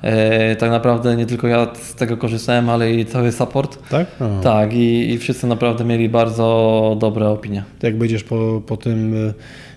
E, 0.02 0.56
tak 0.56 0.70
naprawdę 0.70 1.16
nie 1.16 1.26
tylko 1.26 1.48
ja 1.48 1.66
z 1.74 1.94
tego 1.94 2.16
korzystałem, 2.16 2.70
ale 2.70 2.92
i 2.94 3.06
cały 3.06 3.32
support. 3.32 3.88
Tak? 3.88 4.06
A. 4.20 4.42
Tak, 4.42 4.72
i, 4.72 5.10
i 5.10 5.18
wszyscy 5.18 5.46
naprawdę 5.46 5.84
mieli 5.84 6.08
bardzo 6.08 6.96
dobre 7.00 7.28
opinie. 7.28 7.64
Jak 7.82 7.98
będziesz 7.98 8.24
po, 8.24 8.62
po 8.66 8.76
tym, 8.76 9.14
y, 9.14 9.34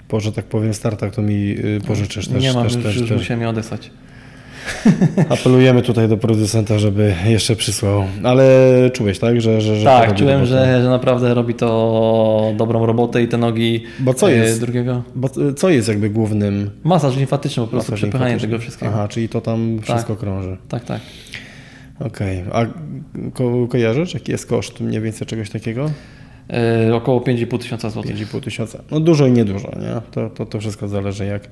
po, 0.07 0.19
że 0.19 0.31
tak 0.31 0.45
powiem, 0.45 0.73
startach, 0.73 1.15
to 1.15 1.21
mi 1.21 1.55
y, 1.59 1.81
pożyczysz 1.87 2.27
też. 2.27 2.43
nie 2.43 2.53
mam, 2.53 2.63
też, 2.63 2.75
już, 2.75 2.83
też, 2.83 2.95
już 2.95 3.09
też. 3.09 3.17
musiałem 3.17 3.41
je 3.41 3.49
odesłać. 3.49 3.91
Apelujemy 5.29 5.81
tutaj 5.81 6.07
do 6.07 6.17
producenta, 6.17 6.79
żeby 6.79 7.13
jeszcze 7.25 7.55
przysłał. 7.55 8.03
Ale 8.23 8.43
czułeś, 8.93 9.19
tak? 9.19 9.41
Że, 9.41 9.61
że, 9.61 9.75
że 9.75 9.85
tak, 9.85 10.15
czułem, 10.15 10.45
że, 10.45 10.81
że 10.83 10.89
naprawdę 10.89 11.33
robi 11.33 11.53
to 11.53 12.53
dobrą 12.57 12.85
robotę 12.85 13.23
i 13.23 13.27
te 13.27 13.37
nogi 13.37 13.83
Bo 13.99 14.13
co 14.13 14.31
e, 14.31 14.35
jest? 14.35 14.59
drugiego. 14.59 15.03
Bo 15.15 15.29
co 15.55 15.69
jest 15.69 15.87
jakby 15.87 16.09
głównym 16.09 16.69
Masaż 16.83 17.17
limfatyczny 17.17 17.63
po 17.63 17.69
prostu, 17.69 17.91
masażem 17.91 18.09
przepychanie 18.09 18.39
tego 18.39 18.59
wszystkiego. 18.59 18.91
Aha, 18.93 19.07
czyli 19.07 19.29
to 19.29 19.41
tam 19.41 19.79
wszystko 19.81 20.15
krąży. 20.15 20.57
Tak, 20.69 20.85
tak. 20.85 21.01
Okej. 21.99 22.43
A 22.51 22.65
ko 23.33 23.67
kojarzysz, 23.67 24.13
jaki 24.13 24.31
jest 24.31 24.45
koszt 24.45 24.79
mniej 24.79 25.01
więcej 25.01 25.27
czegoś 25.27 25.49
takiego? 25.49 25.91
E, 26.49 26.95
około 26.95 27.19
5,5 27.19 27.57
tysiąca 27.59 27.89
złotych. 27.89 28.15
5,5 28.15 28.41
tysiąca. 28.41 28.83
No 28.91 28.99
dużo 28.99 29.27
i 29.27 29.31
niedużo, 29.31 29.71
nie? 29.81 30.01
To, 30.11 30.29
to, 30.29 30.45
to 30.45 30.59
wszystko 30.59 30.87
zależy 30.87 31.25
jak, 31.25 31.49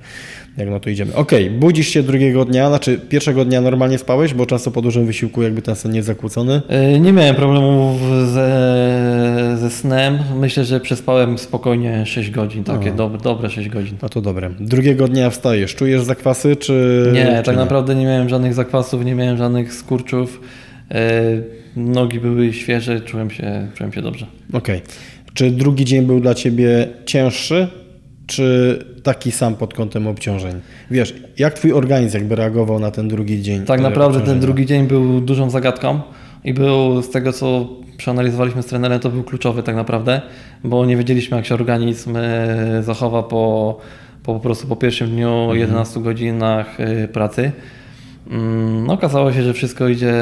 jak 0.58 0.70
na 0.70 0.80
to 0.80 0.90
idziemy. 0.90 1.16
Okej, 1.16 1.50
budzisz 1.50 1.88
się 1.88 2.04
drugiego 2.04 2.46
dnia, 2.46 2.70
znaczy 2.70 3.00
pierwszego 3.10 3.46
dnia 3.46 3.62
normalnie 3.62 3.98
spałeś, 3.98 4.34
bo 4.34 4.46
często 4.46 4.72
po 4.72 4.82
dużym 4.82 5.06
wysiłku 5.06 5.42
jakby 5.44 5.62
ten 5.62 5.76
sen 5.76 5.92
nie 5.92 5.98
jest 5.98 6.08
zakłócony. 6.08 6.62
E, 6.70 7.00
Nie 7.00 7.14
miałem 7.14 7.36
problemów 7.36 8.02
ze, 8.34 9.58
ze 9.60 9.70
snem. 9.70 10.20
Myślę, 10.40 10.66
że 10.66 10.80
przespałem 10.80 11.38
spokojnie 11.38 12.06
6 12.06 12.32
godzin, 12.32 12.64
takie 12.64 12.92
dobre, 12.92 13.22
dobre 13.22 13.50
6 13.50 13.70
godzin. 13.70 13.98
No 14.02 14.10
to 14.10 14.22
dobre. 14.22 14.50
Drugiego 14.60 15.08
dnia 15.08 15.30
wstajesz, 15.30 15.76
czujesz 15.76 16.04
zakwasy, 16.04 16.56
czy 16.56 17.06
Nie, 17.14 17.38
czy 17.38 17.44
tak 17.44 17.56
naprawdę 17.56 17.96
nie 17.96 18.06
miałem 18.06 18.30
żadnych 18.30 18.54
zakwasów, 18.54 19.06
nie 19.06 19.16
miałem 19.16 19.38
żadnych 19.38 19.74
skurczów. 19.74 20.42
E, 20.92 21.59
Nogi 21.76 22.20
były 22.20 22.54
świeże, 22.54 23.02
czułem 23.02 23.30
się, 23.32 23.68
czułem 23.76 23.94
się 23.94 24.02
dobrze. 24.02 24.26
Okej. 24.54 24.82
Czy 25.34 25.52
drugi 25.52 25.86
dzień 25.86 26.06
był 26.06 26.20
dla 26.20 26.36
Ciebie 26.36 26.88
cięższy, 27.06 27.68
czy 28.28 28.80
taki 29.04 29.32
sam 29.32 29.56
pod 29.56 29.74
kątem 29.74 30.08
obciążeń? 30.08 30.54
Wiesz, 30.92 31.14
jak 31.38 31.54
Twój 31.54 31.74
organizm 31.74 32.18
jakby 32.18 32.36
reagował 32.36 32.80
na 32.80 32.92
ten 32.92 33.08
drugi 33.08 33.42
dzień? 33.42 33.66
Tak 33.66 33.80
e, 33.80 33.84
naprawdę 33.84 34.22
ten 34.22 34.40
drugi 34.40 34.66
dzień 34.66 34.88
był 34.88 35.22
dużą 35.22 35.50
zagadką 35.50 36.00
i 36.44 36.54
był 36.54 37.02
z 37.02 37.10
tego, 37.10 37.34
co 37.34 37.70
przeanalizowaliśmy 37.98 38.64
z 38.64 38.66
trenerem, 38.66 39.00
to 39.00 39.10
był 39.10 39.24
kluczowy 39.24 39.64
tak 39.64 39.76
naprawdę, 39.76 40.22
bo 40.64 40.86
nie 40.86 40.98
wiedzieliśmy, 40.98 41.38
jak 41.38 41.46
się 41.46 41.56
organizm 41.56 42.18
e, 42.18 42.84
zachowa 42.84 43.24
po, 43.24 43.78
po, 44.24 44.34
po 44.34 44.40
prostu 44.40 44.68
po 44.68 44.76
pierwszym 44.76 45.10
dniu, 45.10 45.50
11 45.54 46.00
godzinach 46.00 46.80
e, 46.80 47.08
pracy. 47.08 47.52
No, 48.88 48.94
okazało 48.94 49.34
się, 49.34 49.44
że 49.44 49.54
wszystko 49.54 49.88
idzie, 49.88 50.14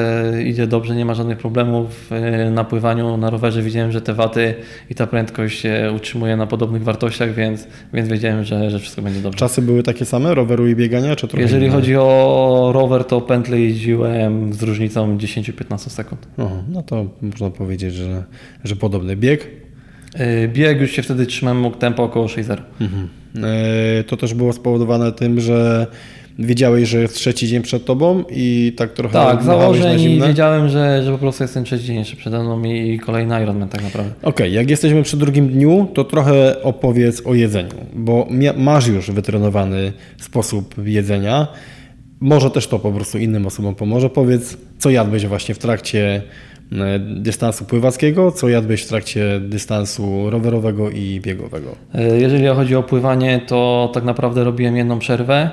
idzie 0.46 0.68
dobrze, 0.68 0.96
nie 0.96 1.06
ma 1.06 1.14
żadnych 1.14 1.38
problemów. 1.38 2.12
E, 2.12 2.52
Na 2.52 2.64
pływaniu, 2.64 3.18
na 3.18 3.30
rowerze 3.30 3.62
widziałem, 3.62 3.92
że 3.92 4.02
te 4.02 4.14
waty 4.14 4.56
i 4.90 4.96
ta 4.96 5.08
prędkość 5.08 5.60
się 5.60 5.94
utrzymuje 5.96 6.36
na 6.38 6.48
podobnych 6.48 6.84
wartościach, 6.84 7.34
więc, 7.34 7.68
więc 7.94 8.10
wiedziałem, 8.10 8.44
że, 8.44 8.70
że 8.72 8.80
wszystko 8.80 9.02
będzie 9.02 9.22
dobrze. 9.22 9.40
Czasy 9.40 9.62
były 9.62 9.84
takie 9.84 10.06
same, 10.06 10.36
roweru 10.36 10.68
i 10.68 10.76
biegania, 10.76 11.16
czy 11.16 11.28
trochę 11.28 11.42
Jeżeli 11.44 11.66
inne? 11.66 11.76
chodzi 11.76 11.96
o 11.96 12.72
rower, 12.74 13.06
to 13.06 13.22
pętlę 13.22 13.60
jeździłem 13.60 14.54
z 14.54 14.64
różnicą 14.64 15.18
10-15 15.18 15.78
sekund. 15.78 16.28
Aha, 16.38 16.64
no 16.70 16.82
to 16.84 17.06
można 17.22 17.50
powiedzieć, 17.50 17.94
że, 17.94 18.24
że 18.64 18.76
podobny 18.76 19.16
bieg. 19.16 19.48
Yy, 20.20 20.48
Bieg 20.48 20.82
już 20.82 20.92
się 20.92 21.02
wtedy 21.02 21.26
trzymałem 21.26 21.60
mógł 21.60 21.78
tempo 21.78 22.04
około 22.04 22.26
6.0. 22.26 22.58
Mhm. 22.82 23.08
E, 24.00 24.04
To 24.04 24.18
też 24.18 24.34
było 24.34 24.54
spowodowane 24.54 25.12
tym, 25.12 25.40
że 25.40 25.88
wiedziałeś, 26.40 26.90
że 26.90 27.02
jest 27.02 27.16
trzeci 27.16 27.48
dzień 27.48 27.62
przed 27.62 27.86
tobą 27.86 28.24
i 28.30 28.74
tak 28.78 28.94
trochę 28.94 29.14
Tak, 29.14 29.44
założeń 29.44 30.02
i 30.02 30.22
wiedziałem, 30.22 30.70
że, 30.70 31.04
że 31.04 31.12
po 31.12 31.18
prostu 31.18 31.44
jestem 31.44 31.64
trzeci 31.64 31.86
dzień 31.86 31.96
jeszcze 31.96 32.16
przede 32.16 32.44
mną 32.44 32.64
i 32.64 33.00
kolejny 33.00 33.44
Ironman 33.44 33.70
tak 33.70 33.84
naprawdę. 33.84 34.12
Okej, 34.24 34.54
jak 34.54 34.70
jesteśmy 34.70 35.04
przy 35.04 35.18
drugim 35.18 35.48
dniu, 35.48 35.88
to 35.94 36.04
trochę 36.04 36.64
opowiedz 36.64 37.22
o 37.26 37.34
jedzeniu, 37.34 37.76
bo 37.94 38.28
masz 38.58 38.88
już 38.88 39.12
wytrenowany 39.12 39.94
sposób 40.18 40.76
jedzenia. 40.86 41.48
Może 42.20 42.50
też 42.52 42.68
to 42.68 42.80
po 42.80 42.92
prostu 42.92 43.18
innym 43.18 43.46
osobom 43.46 43.76
pomoże. 43.76 44.10
Powiedz, 44.10 44.58
co 44.80 44.90
jadłeś 44.90 45.26
właśnie 45.26 45.56
w 45.56 45.58
trakcie 45.58 46.22
e, 46.72 47.00
dystansu 47.00 47.66
pływackiego, 47.66 48.32
co 48.32 48.50
jadłeś 48.50 48.84
w 48.84 48.88
trakcie 48.88 49.40
dystansu 49.40 50.30
rowerowego 50.30 50.90
i 50.90 51.22
biegowego. 51.22 51.76
Yy, 51.94 52.20
Jeżeli 52.20 52.48
chodzi 52.48 52.76
o 52.76 52.84
pływanie, 52.84 53.42
to 53.48 53.92
tak 53.94 54.04
naprawdę 54.04 54.44
robiłem 54.44 54.78
jedną 54.78 55.00
przerwę. 55.00 55.50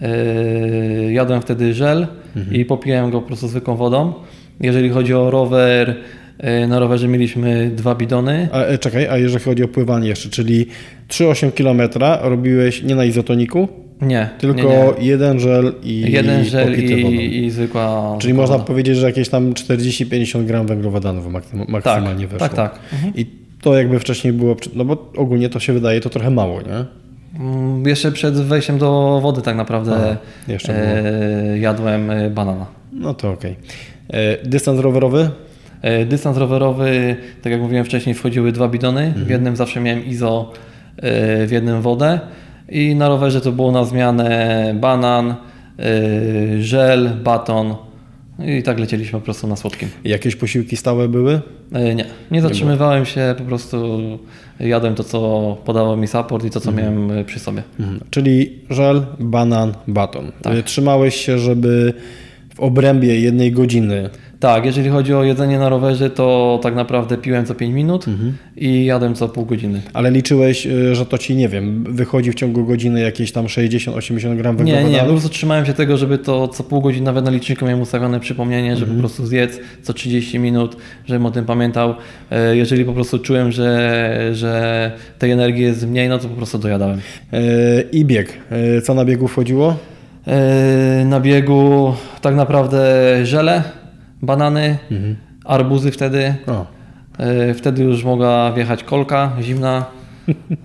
Yy, 0.00 1.12
Jadłem 1.12 1.40
wtedy 1.42 1.74
żel 1.74 2.06
i 2.52 2.64
popiłem 2.64 3.10
go 3.10 3.20
po 3.20 3.26
prostu 3.26 3.48
zwykłą 3.48 3.76
wodą. 3.76 4.12
Jeżeli 4.60 4.88
chodzi 4.90 5.14
o 5.14 5.30
rower, 5.30 5.96
yy, 6.42 6.66
na 6.66 6.78
rowerze 6.78 7.08
mieliśmy 7.08 7.70
dwa 7.76 7.94
bidony. 7.94 8.48
A, 8.52 8.62
e, 8.64 8.78
czekaj, 8.78 9.08
a 9.08 9.18
jeżeli 9.18 9.44
chodzi 9.44 9.64
o 9.64 9.68
pływanie 9.68 10.08
jeszcze, 10.08 10.28
czyli 10.30 10.66
3,8 11.08 11.50
km 11.52 11.80
robiłeś 12.22 12.82
nie 12.82 12.94
na 12.94 13.04
izotoniku, 13.04 13.68
Nie, 14.02 14.28
tylko 14.38 14.62
nie, 14.68 14.92
nie. 15.00 15.06
jeden 15.08 15.40
żel 15.40 15.72
i 15.82 16.00
Jeden 16.12 16.44
żel 16.44 16.68
popity 16.68 16.96
wodą. 16.96 17.08
i, 17.14 17.36
i 17.44 17.50
zwykła. 17.50 18.16
Czyli 18.20 18.34
można 18.34 18.58
powiedzieć, 18.58 18.96
że 18.96 19.06
jakieś 19.06 19.28
tam 19.28 19.52
40-50 19.54 20.44
gram 20.44 20.66
węglowodanów 20.66 21.26
maksym- 21.26 21.68
maksymalnie 21.68 22.26
tak, 22.26 22.32
weszło. 22.32 22.48
tak, 22.48 22.54
tak. 22.56 22.80
Mhm. 22.92 23.12
I 23.16 23.26
to 23.62 23.74
jakby 23.78 23.98
wcześniej 23.98 24.32
było, 24.32 24.56
no 24.74 24.84
bo 24.84 25.12
ogólnie 25.16 25.48
to 25.48 25.60
się 25.60 25.72
wydaje 25.72 26.00
to 26.00 26.10
trochę 26.10 26.30
mało, 26.30 26.62
nie? 26.62 26.84
Mm, 27.38 27.86
Jeszcze 27.86 28.12
przed 28.12 28.34
wejściem 28.34 28.78
do 28.78 29.18
wody 29.22 29.42
tak 29.42 29.56
naprawdę 29.56 29.92
Aha, 29.96 30.16
jeszcze 30.48 30.74
e, 31.04 31.58
jadłem 31.58 32.10
e, 32.10 32.30
banana. 32.30 32.66
No 32.92 33.14
to 33.14 33.30
okej. 33.30 33.56
E, 34.12 34.46
Dystans 34.46 34.80
rowerowy? 34.80 35.30
E, 35.82 36.04
Dystans 36.04 36.36
rowerowy, 36.36 37.16
tak 37.42 37.52
jak 37.52 37.60
mówiłem 37.60 37.84
wcześniej, 37.84 38.14
wchodziły 38.14 38.52
dwa 38.52 38.68
bidony. 38.68 39.00
Mhm. 39.02 39.24
W 39.26 39.30
jednym 39.30 39.56
zawsze 39.56 39.80
miałem 39.80 40.04
izo, 40.04 40.52
e, 40.96 41.46
w 41.46 41.50
jednym 41.52 41.82
wodę. 41.82 42.20
I 42.68 42.94
na 42.94 43.08
rowerze 43.08 43.40
to 43.40 43.52
było 43.52 43.72
na 43.72 43.84
zmianę 43.84 44.74
banan, 44.80 45.30
e, 45.30 45.34
żel, 46.62 47.10
baton. 47.24 47.74
I 48.46 48.62
tak 48.62 48.78
lecieliśmy 48.78 49.18
po 49.18 49.24
prostu 49.24 49.46
na 49.46 49.56
słodkim. 49.56 49.88
Jakieś 50.04 50.36
posiłki 50.36 50.76
stałe 50.76 51.08
były? 51.08 51.40
E, 51.72 51.94
Nie, 51.94 52.04
nie 52.30 52.42
zatrzymywałem 52.42 53.06
się, 53.06 53.34
po 53.38 53.44
prostu 53.44 53.98
jadłem 54.60 54.94
to, 54.94 55.04
co 55.04 55.56
podawał 55.64 55.96
mi 55.96 56.06
support 56.06 56.44
i 56.44 56.50
to, 56.50 56.60
co 56.60 56.72
miałem 56.72 57.10
e, 57.10 57.24
przy 57.24 57.38
sobie. 57.38 57.62
Mhm. 57.80 58.00
Czyli 58.10 58.58
żel, 58.70 59.06
banan, 59.18 59.74
baton. 59.88 60.32
Tak. 60.42 60.54
E, 60.56 60.62
Trzymałeś 60.62 61.14
się, 61.14 61.38
żeby 61.38 61.94
w 62.54 62.60
obrębie 62.60 63.20
jednej 63.20 63.52
godziny. 63.52 64.10
Tak, 64.40 64.64
jeżeli 64.64 64.88
chodzi 64.88 65.14
o 65.14 65.24
jedzenie 65.24 65.58
na 65.58 65.68
rowerze, 65.68 66.10
to 66.10 66.58
tak 66.62 66.74
naprawdę 66.74 67.16
piłem 67.16 67.46
co 67.46 67.54
5 67.54 67.74
minut 67.74 68.06
i 68.56 68.84
jadłem 68.84 69.14
co 69.14 69.28
pół 69.28 69.44
godziny. 69.46 69.82
Ale 69.92 70.10
liczyłeś, 70.10 70.66
y, 70.66 70.94
że 70.94 71.06
to 71.06 71.18
ci, 71.18 71.36
nie 71.36 71.48
wiem, 71.48 71.84
wychodzi 71.88 72.30
w 72.30 72.34
ciągu 72.34 72.64
godziny 72.64 73.00
jakieś 73.00 73.32
tam 73.32 73.46
60-80 73.46 74.36
gram 74.36 74.64
Nie, 74.64 74.84
nie, 74.84 74.98
po 74.98 75.06
prostu 75.06 75.28
trzymałem 75.28 75.66
się 75.66 75.72
tego, 75.72 75.96
żeby 75.96 76.18
to 76.18 76.48
co 76.48 76.64
pół 76.64 76.80
godziny 76.80 77.04
nawet 77.04 77.24
na 77.24 77.30
liczniku 77.30 77.64
miałem 77.64 77.80
ustawione 77.80 78.20
przypomnienie, 78.20 78.76
żeby 78.76 78.92
po 78.92 78.98
prostu 78.98 79.26
zjedz 79.26 79.60
co 79.82 79.92
30 79.92 80.38
minut, 80.38 80.76
żebym 81.06 81.26
o 81.26 81.30
tym 81.30 81.44
pamiętał. 81.44 81.94
E, 82.30 82.56
Jeżeli 82.56 82.84
po 82.84 82.92
prostu 82.92 83.18
czułem, 83.18 83.52
że, 83.52 84.30
że 84.32 84.92
tej 85.18 85.30
energii 85.30 85.62
jest 85.62 85.86
mniej, 85.86 86.08
no 86.08 86.18
to 86.18 86.28
po 86.28 86.36
prostu 86.36 86.58
dojadałem. 86.58 87.00
E, 87.32 87.40
I 87.92 88.04
bieg. 88.04 88.32
E, 88.50 88.80
Co 88.80 88.94
na 88.94 89.04
biegu 89.04 89.28
wchodziło? 89.28 89.76
Na 91.04 91.20
biegu 91.20 91.94
tak 92.20 92.34
naprawdę 92.34 92.86
żele, 93.26 93.62
banany, 94.22 94.78
arbuzy 95.44 95.90
wtedy. 95.90 96.34
O, 96.46 96.66
E, 97.18 97.54
Wtedy 97.54 97.82
już 97.84 98.04
mogła 98.04 98.52
wjechać 98.52 98.84
kolka 98.84 99.32
zimna 99.40 99.84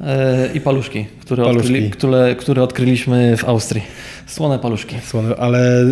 e, 0.01 0.49
i 0.53 0.61
paluszki, 0.61 1.05
które. 1.25 1.43
Odkryli, 1.43 1.89
które, 1.89 2.35
które 2.35 2.63
odkryliśmy 2.63 3.37
w 3.37 3.45
Austrii. 3.45 3.83
Słone 4.27 4.59
paluszki. 4.59 4.95
słone, 5.05 5.35
ale 5.35 5.85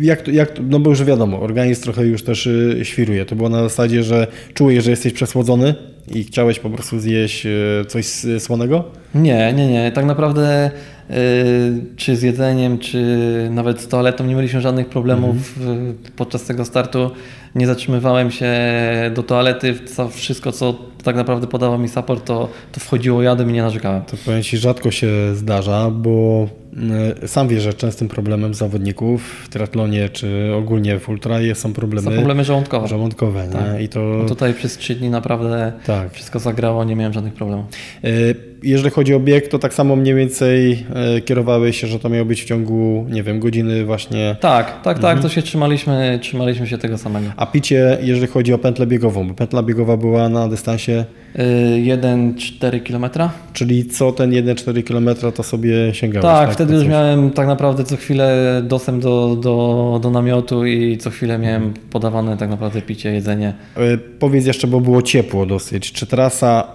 jak, 0.00 0.22
to- 0.22 0.30
jak, 0.30 0.52
no 0.68 0.80
bo 0.80 0.90
już 0.90 1.04
wiadomo, 1.04 1.40
organizm 1.40 1.82
trochę 1.82 2.06
już 2.06 2.22
też 2.22 2.46
y, 2.46 2.80
świruje. 2.82 3.24
To 3.24 3.36
było 3.36 3.48
na 3.48 3.62
zasadzie, 3.62 4.02
że 4.02 4.26
czułeś, 4.54 4.84
że 4.84 4.90
jesteś 4.90 5.12
przesłodzony 5.12 5.74
i 6.14 6.24
chciałeś 6.24 6.58
po 6.58 6.70
prostu 6.70 6.98
zjeść 6.98 7.46
y, 7.46 7.84
coś 7.88 8.06
słonego? 8.38 8.84
Nie, 9.14 9.52
nie, 9.52 9.66
nie. 9.68 9.92
Tak 9.92 10.04
naprawdę 10.04 10.70
y, 11.10 11.14
czy 11.96 12.16
z 12.16 12.22
jedzeniem, 12.22 12.78
czy 12.78 13.02
nawet 13.50 13.80
z 13.80 13.88
toaletą 13.88 14.24
nie 14.26 14.34
mieliśmy 14.34 14.60
żadnych 14.60 14.86
problemów 14.88 15.36
y, 16.06 16.10
podczas 16.16 16.44
tego 16.44 16.64
startu. 16.64 17.10
Nie 17.54 17.66
zatrzymywałem 17.66 18.30
się 18.30 18.52
do 19.14 19.22
toalety. 19.22 19.74
Wszystko, 20.10 20.52
co 20.52 20.74
tak 21.04 21.16
naprawdę 21.16 21.46
podawał 21.46 21.78
mi 21.78 21.88
support, 21.88 22.24
to, 22.24 22.48
to 22.72 22.80
wchodziło 22.80 23.22
jadem 23.22 23.50
i 23.50 23.52
nie 23.52 23.62
narzekałem. 23.62 24.02
To 24.02 24.16
powiem 24.24 24.42
Ci, 24.42 24.58
rzadko 24.58 24.90
się 24.90 25.08
zdarza, 25.34 25.90
bo 25.90 26.48
sam 27.26 27.48
wiesz, 27.48 27.62
że 27.62 27.74
częstym 27.74 28.08
problemem 28.08 28.54
zawodników 28.54 29.22
w 29.44 29.48
triatlonie 29.48 30.08
czy 30.08 30.52
ogólnie 30.56 30.98
w 30.98 31.08
ultra 31.08 31.40
jest- 31.40 31.60
są 31.60 31.72
problemy, 31.72 32.04
Są 32.10 32.16
problemy 32.16 32.44
żołądkowe. 32.44 32.88
żołądkowe. 32.88 33.48
Tak. 33.52 33.80
I 33.82 33.88
to, 33.88 34.00
No 34.00 34.24
Tutaj 34.28 34.54
przez 34.54 34.76
trzy 34.76 34.94
dni 34.94 35.10
naprawdę 35.10 35.72
tak. 35.86 36.12
wszystko 36.12 36.38
zagrało, 36.38 36.84
nie 36.84 36.96
miałem 36.96 37.12
żadnych 37.12 37.34
problemów. 37.34 37.66
Y, 38.04 38.48
Jeżeli 38.62 38.90
chodzi 38.90 39.14
o 39.14 39.20
bieg, 39.20 39.48
to 39.48 39.58
tak 39.58 39.74
samo 39.74 39.96
mniej 39.96 40.14
więcej 40.14 40.84
y, 41.16 41.20
kierowałeś 41.20 41.80
się, 41.80 41.86
że 41.86 41.98
to 41.98 42.08
miało 42.08 42.24
być 42.24 42.42
w 42.42 42.44
ciągu, 42.44 43.06
nie 43.10 43.22
wiem, 43.22 43.40
godziny 43.40 43.84
właśnie. 43.84 44.36
Tak, 44.40 44.82
tak, 44.82 44.98
tak, 44.98 45.20
to 45.22 45.28
się 45.28 45.42
trzymaliśmy, 45.42 46.18
trzymaliśmy 46.22 46.66
się 46.66 46.78
tego 46.78 46.98
samego. 46.98 47.26
A 47.36 47.46
picie, 47.46 47.98
jeżeli 48.02 48.26
chodzi 48.26 48.52
o 48.52 48.58
pętlę 48.58 48.86
biegową, 48.86 49.28
bo 49.28 49.34
pętla 49.34 49.62
biegowa 49.62 49.96
była 49.96 50.28
na 50.28 50.48
dystansie, 50.48 51.04
Y, 51.38 51.42
1,4 51.80 52.80
km. 52.80 53.28
czyli 53.52 53.84
co 53.86 54.12
ten 54.12 54.30
1,4 54.30 54.82
km 54.82 55.08
to 55.34 55.42
sobie 55.42 55.94
sięgałeś. 55.94 56.24
Tak, 56.48 56.56
wtedy 56.58 56.74
już 56.74 56.86
miałem 56.86 57.30
tak 57.30 57.46
naprawdę 57.46 57.84
co 57.84 57.96
chwilę 57.96 58.60
dostęp 58.64 59.02
do, 59.02 59.36
do, 59.36 59.98
do 60.02 60.10
namiotu 60.10 60.66
i 60.66 60.98
co 60.98 61.10
chwilę 61.10 61.38
miałem 61.38 61.74
podawane 61.90 62.36
tak 62.36 62.50
naprawdę 62.50 62.82
picie, 62.82 63.12
jedzenie. 63.12 63.54
Y, 63.78 63.98
Powiedz 64.18 64.46
jeszcze, 64.46 64.66
bo 64.66 64.80
było 64.80 65.02
ciepło 65.02 65.46
dosyć. 65.46 65.92
Czy 65.92 66.06
trasa 66.06 66.68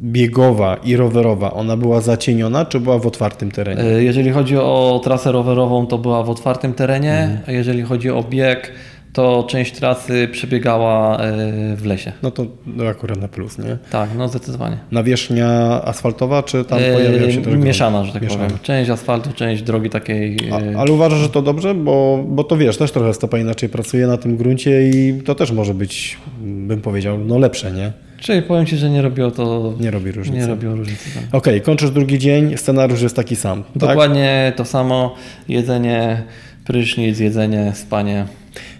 biegowa 0.00 0.76
i 0.84 0.96
rowerowa, 0.96 1.52
ona 1.52 1.76
była 1.76 2.00
zacieniona, 2.00 2.64
czy 2.64 2.80
była 2.80 2.98
w 2.98 3.06
otwartym 3.06 3.50
terenie? 3.50 3.84
Y, 3.96 4.04
Jeżeli 4.04 4.30
chodzi 4.30 4.56
o 4.56 5.00
trasę 5.04 5.32
rowerową, 5.32 5.86
to 5.86 5.98
była 5.98 6.22
w 6.22 6.30
otwartym 6.30 6.72
terenie, 6.74 7.12
Mhm. 7.18 7.38
a 7.46 7.52
jeżeli 7.52 7.82
chodzi 7.82 8.10
o 8.10 8.22
bieg, 8.30 8.72
to 9.14 9.44
część 9.48 9.72
trasy 9.72 10.28
przebiegała 10.32 11.18
y, 11.24 11.76
w 11.76 11.84
lesie. 11.86 12.12
No 12.22 12.30
to 12.30 12.46
akurat 12.90 13.20
na 13.20 13.28
plus, 13.28 13.58
nie? 13.58 13.76
Tak, 13.90 14.10
no 14.18 14.28
zdecydowanie. 14.28 14.76
Nawierzchnia 14.92 15.48
asfaltowa, 15.84 16.42
czy 16.42 16.64
tam 16.64 16.78
Y, 16.78 16.92
pojawiał 16.94 17.30
się 17.30 17.40
grunt? 17.40 17.64
Mieszana, 17.64 18.04
że 18.04 18.12
tak 18.12 18.22
Mieszana. 18.22 18.44
powiem. 18.44 18.58
Część 18.62 18.90
asfaltu, 18.90 19.30
część 19.34 19.62
drogi 19.62 19.90
takiej. 19.90 20.36
y, 20.48 20.76
A, 20.76 20.80
ale 20.80 20.92
uważasz, 20.92 21.18
że 21.18 21.28
to 21.28 21.42
dobrze? 21.42 21.74
Bo, 21.74 22.24
bo 22.28 22.44
to 22.44 22.56
wiesz, 22.56 22.76
też 22.76 22.92
trochę 22.92 23.14
stopa 23.14 23.38
inaczej 23.38 23.68
pracuje 23.68 24.06
na 24.06 24.16
tym 24.16 24.36
gruncie 24.36 24.88
i 24.90 25.22
to 25.24 25.34
też 25.34 25.52
może 25.52 25.74
być, 25.74 26.18
bym 26.42 26.80
powiedział, 26.80 27.18
no 27.18 27.38
lepsze, 27.38 27.72
nie? 27.72 27.92
Czyli 28.20 28.42
powiem 28.42 28.66
Ci, 28.66 28.76
że 28.76 28.90
nie 28.90 29.02
robiło 29.02 29.30
to. 29.30 29.74
Nie 29.80 29.90
robi 29.90 30.12
różnicy. 30.12 30.38
Nie 30.40 30.46
robiło 30.46 30.74
różnicy. 30.76 31.10
tak. 31.14 31.34
Okej, 31.34 31.60
kończysz 31.60 31.90
drugi 31.90 32.18
dzień, 32.18 32.56
scenariusz 32.56 33.02
jest 33.02 33.16
taki 33.16 33.36
sam. 33.36 33.62
Tak? 33.62 33.72
Dokładnie 33.76 34.52
to 34.56 34.64
samo. 34.64 35.14
Jedzenie, 35.48 36.22
prysznic, 36.66 37.18
jedzenie, 37.18 37.72
spanie. 37.74 38.26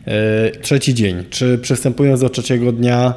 E, 0.07 0.51
trzeci 0.51 0.95
dzień. 0.95 1.25
Czy 1.31 1.59
przystępując 1.59 2.21
do 2.21 2.29
trzeciego 2.29 2.73
dnia 2.73 3.15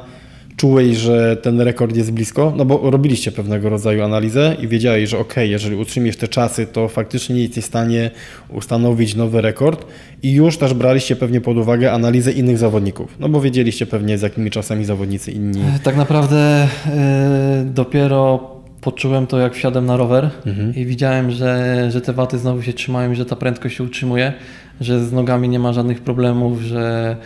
czułeś, 0.58 0.96
że 0.96 1.36
ten 1.36 1.60
rekord 1.60 1.96
jest 1.96 2.12
blisko? 2.12 2.52
No 2.56 2.64
bo 2.64 2.90
robiliście 2.90 3.32
pewnego 3.32 3.68
rodzaju 3.68 4.02
analizę 4.04 4.56
i 4.62 4.68
wiedziałeś, 4.68 5.10
że 5.10 5.18
ok, 5.18 5.34
jeżeli 5.36 5.76
utrzymiesz 5.76 6.16
te 6.16 6.28
czasy, 6.28 6.66
to 6.66 6.88
faktycznie 6.88 7.42
jesteś 7.42 7.64
w 7.64 7.66
stanie 7.66 8.10
ustanowić 8.48 9.14
nowy 9.14 9.40
rekord 9.40 9.86
i 10.22 10.32
już 10.32 10.56
też 10.56 10.74
braliście 10.74 11.16
pewnie 11.16 11.40
pod 11.40 11.56
uwagę 11.56 11.92
analizę 11.92 12.32
innych 12.32 12.58
zawodników. 12.58 13.16
No 13.20 13.28
bo 13.28 13.40
wiedzieliście 13.40 13.86
pewnie 13.86 14.18
z 14.18 14.22
jakimi 14.22 14.50
czasami 14.50 14.84
zawodnicy 14.84 15.32
inni. 15.32 15.62
Tak 15.82 15.96
naprawdę 15.96 16.64
y, 16.64 17.64
dopiero 17.64 18.50
poczułem 18.80 19.26
to, 19.26 19.38
jak 19.38 19.54
wsiadłem 19.54 19.86
na 19.86 19.96
rower 19.96 20.30
i 20.76 20.86
widziałem, 20.86 21.30
że, 21.30 21.88
że 21.90 22.00
te 22.00 22.12
waty 22.12 22.38
znowu 22.38 22.62
się 22.62 22.72
trzymają 22.72 23.12
i 23.12 23.16
że 23.16 23.26
ta 23.26 23.36
prędkość 23.36 23.76
się 23.76 23.84
utrzymuje, 23.84 24.32
że 24.80 25.04
z 25.04 25.12
nogami 25.12 25.48
nie 25.48 25.58
ma 25.58 25.72
żadnych 25.72 26.00
problemów, 26.00 26.60
że, 26.60 27.16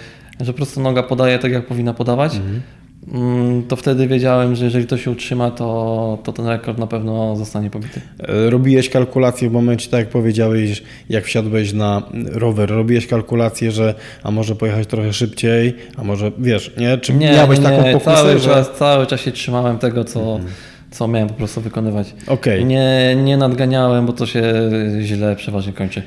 że 0.40 0.52
po 0.52 0.56
prostu 0.56 0.80
noga 0.80 1.02
podaje 1.02 1.38
tak, 1.38 1.52
jak 1.52 1.66
powinna 1.66 1.94
podawać. 1.94 2.40
Mm, 3.14 3.62
To 3.68 3.76
wtedy 3.76 4.06
wiedziałem, 4.06 4.56
że 4.56 4.64
jeżeli 4.64 4.86
to 4.86 4.96
się 4.96 5.10
utrzyma, 5.10 5.50
to, 5.50 6.18
to 6.24 6.32
ten 6.32 6.46
rekord 6.46 6.78
na 6.78 6.86
pewno 6.86 7.36
zostanie 7.36 7.70
pobity. 7.70 8.00
E, 8.20 8.50
Robiłeś 8.50 8.88
kalkulację 8.90 9.48
w 9.48 9.52
momencie, 9.52 9.90
tak 9.90 10.00
jak 10.00 10.08
powiedziałeś, 10.08 10.82
jak 11.08 11.24
wsiadłeś 11.24 11.72
na 11.72 12.02
rower, 12.32 12.70
robiłeś 12.70 13.06
kalkulację, 13.06 13.70
że 13.72 13.94
a 14.22 14.30
może 14.30 14.56
pojechać 14.56 14.86
trochę 14.86 15.12
szybciej, 15.12 15.74
a 15.96 16.04
może 16.04 16.32
wiesz, 16.38 16.70
nie? 16.76 16.98
Czy 16.98 17.12
miałeś 17.14 17.58
taką 17.58 17.82
pokusę, 17.92 18.04
cały, 18.04 18.38
że... 18.38 18.48
Mhm. 18.48 18.64
czas, 18.64 18.78
cały 18.78 19.06
czas 19.06 19.20
się 19.20 19.32
trzymałem 19.32 19.78
tego, 19.78 20.04
co, 20.04 20.40
co 20.90 21.08
miałem 21.08 21.28
po 21.28 21.34
prostu 21.34 21.60
wykonywać. 21.60 22.14
Okej. 22.26 22.64
Nie, 22.64 23.16
nie 23.24 23.36
nadganiałem, 23.36 24.06
bo 24.06 24.12
to 24.12 24.26
się 24.26 24.42
źle 25.02 25.36
przeważnie 25.36 25.72
kończy. 25.72 26.02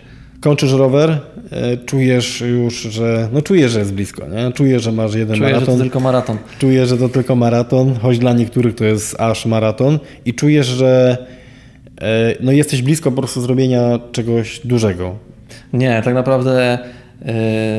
Kończysz 0.46 0.72
rower, 0.74 1.10
e, 1.52 1.78
czujesz 1.78 2.42
już, 2.42 2.82
że 2.82 3.30
no 3.34 3.42
czujesz, 3.42 3.72
że 3.72 3.80
jest 3.80 3.94
blisko, 3.94 4.28
nie? 4.28 4.52
Czujesz, 4.52 4.84
że 4.84 4.92
masz 4.92 5.16
jeden 5.16 5.38
Czuję, 5.38 5.50
że 5.50 5.54
maraton, 5.54 5.78
to 5.78 5.82
tylko 5.84 6.00
maraton. 6.00 6.38
czujesz, 6.60 6.90
że 6.90 6.98
to 6.98 7.10
tylko 7.10 7.36
maraton, 7.36 7.96
choć 8.02 8.20
dla 8.20 8.34
niektórych 8.34 8.76
to 8.76 8.86
jest 8.86 9.22
aż 9.22 9.46
maraton 9.46 10.00
i 10.26 10.34
czujesz, 10.34 10.68
że 10.68 11.18
e, 12.02 12.36
no 12.40 12.52
jesteś 12.52 12.82
blisko 12.82 13.12
po 13.12 13.18
prostu 13.18 13.42
zrobienia 13.42 14.00
czegoś 14.12 14.60
dużego. 14.60 15.16
Nie, 15.74 16.02
tak 16.06 16.14
naprawdę 16.14 16.80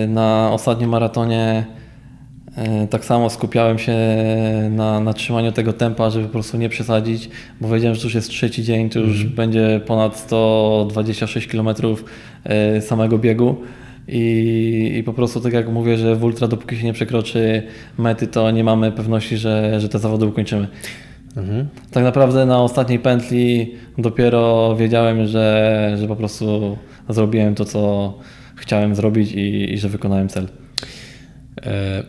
y, 0.05 0.09
na 0.09 0.51
ostatnim 0.53 0.91
maratonie 0.91 1.67
tak 2.91 3.05
samo 3.05 3.31
skupiałem 3.31 3.79
się 3.79 3.97
na, 4.71 5.01
na 5.01 5.13
trzymaniu 5.13 5.53
tego 5.53 5.73
tempa, 5.73 6.11
żeby 6.11 6.25
po 6.25 6.33
prostu 6.33 6.57
nie 6.57 6.69
przesadzić, 6.69 7.31
bo 7.61 7.69
wiedziałem, 7.69 7.95
że 7.95 8.01
to 8.01 8.07
już 8.07 8.15
jest 8.15 8.29
trzeci 8.29 8.65
dzień, 8.65 8.91
to 8.91 8.99
już 8.99 9.25
będzie 9.25 9.81
ponad 9.87 10.17
126 10.17 11.47
km 11.47 11.69
y, 11.69 12.81
samego 12.81 13.19
biegu. 13.19 13.57
I, 14.09 14.95
I 14.99 15.03
po 15.03 15.13
prostu 15.13 15.41
tak 15.41 15.53
jak 15.53 15.69
mówię, 15.69 15.97
że 15.99 16.17
w 16.17 16.25
ultra 16.25 16.49
dopóki 16.49 16.77
się 16.77 16.85
nie 16.85 16.93
przekroczy 16.93 17.63
mety, 17.99 18.27
to 18.27 18.51
nie 18.51 18.65
mamy 18.65 18.93
pewności, 18.93 19.37
że, 19.37 19.81
że 19.81 19.89
te 19.89 19.99
zawody 19.99 20.27
ukończymy. 20.27 20.69
Tak 21.91 22.05
naprawdę 22.05 22.47
na 22.47 22.63
ostatniej 22.63 22.99
pętli 22.99 23.75
dopiero 23.99 24.77
wiedziałem, 24.77 25.27
że, 25.27 25.97
że 26.01 26.09
po 26.09 26.17
prostu 26.17 26.77
zrobiłem 27.09 27.55
to, 27.55 27.65
co 27.65 28.15
chciałem 28.57 28.95
zrobić 28.95 29.33
i, 29.33 29.73
i 29.75 29.79
że 29.79 29.89
wykonałem 29.89 30.29
cel. 30.29 30.49
E, 31.63 32.03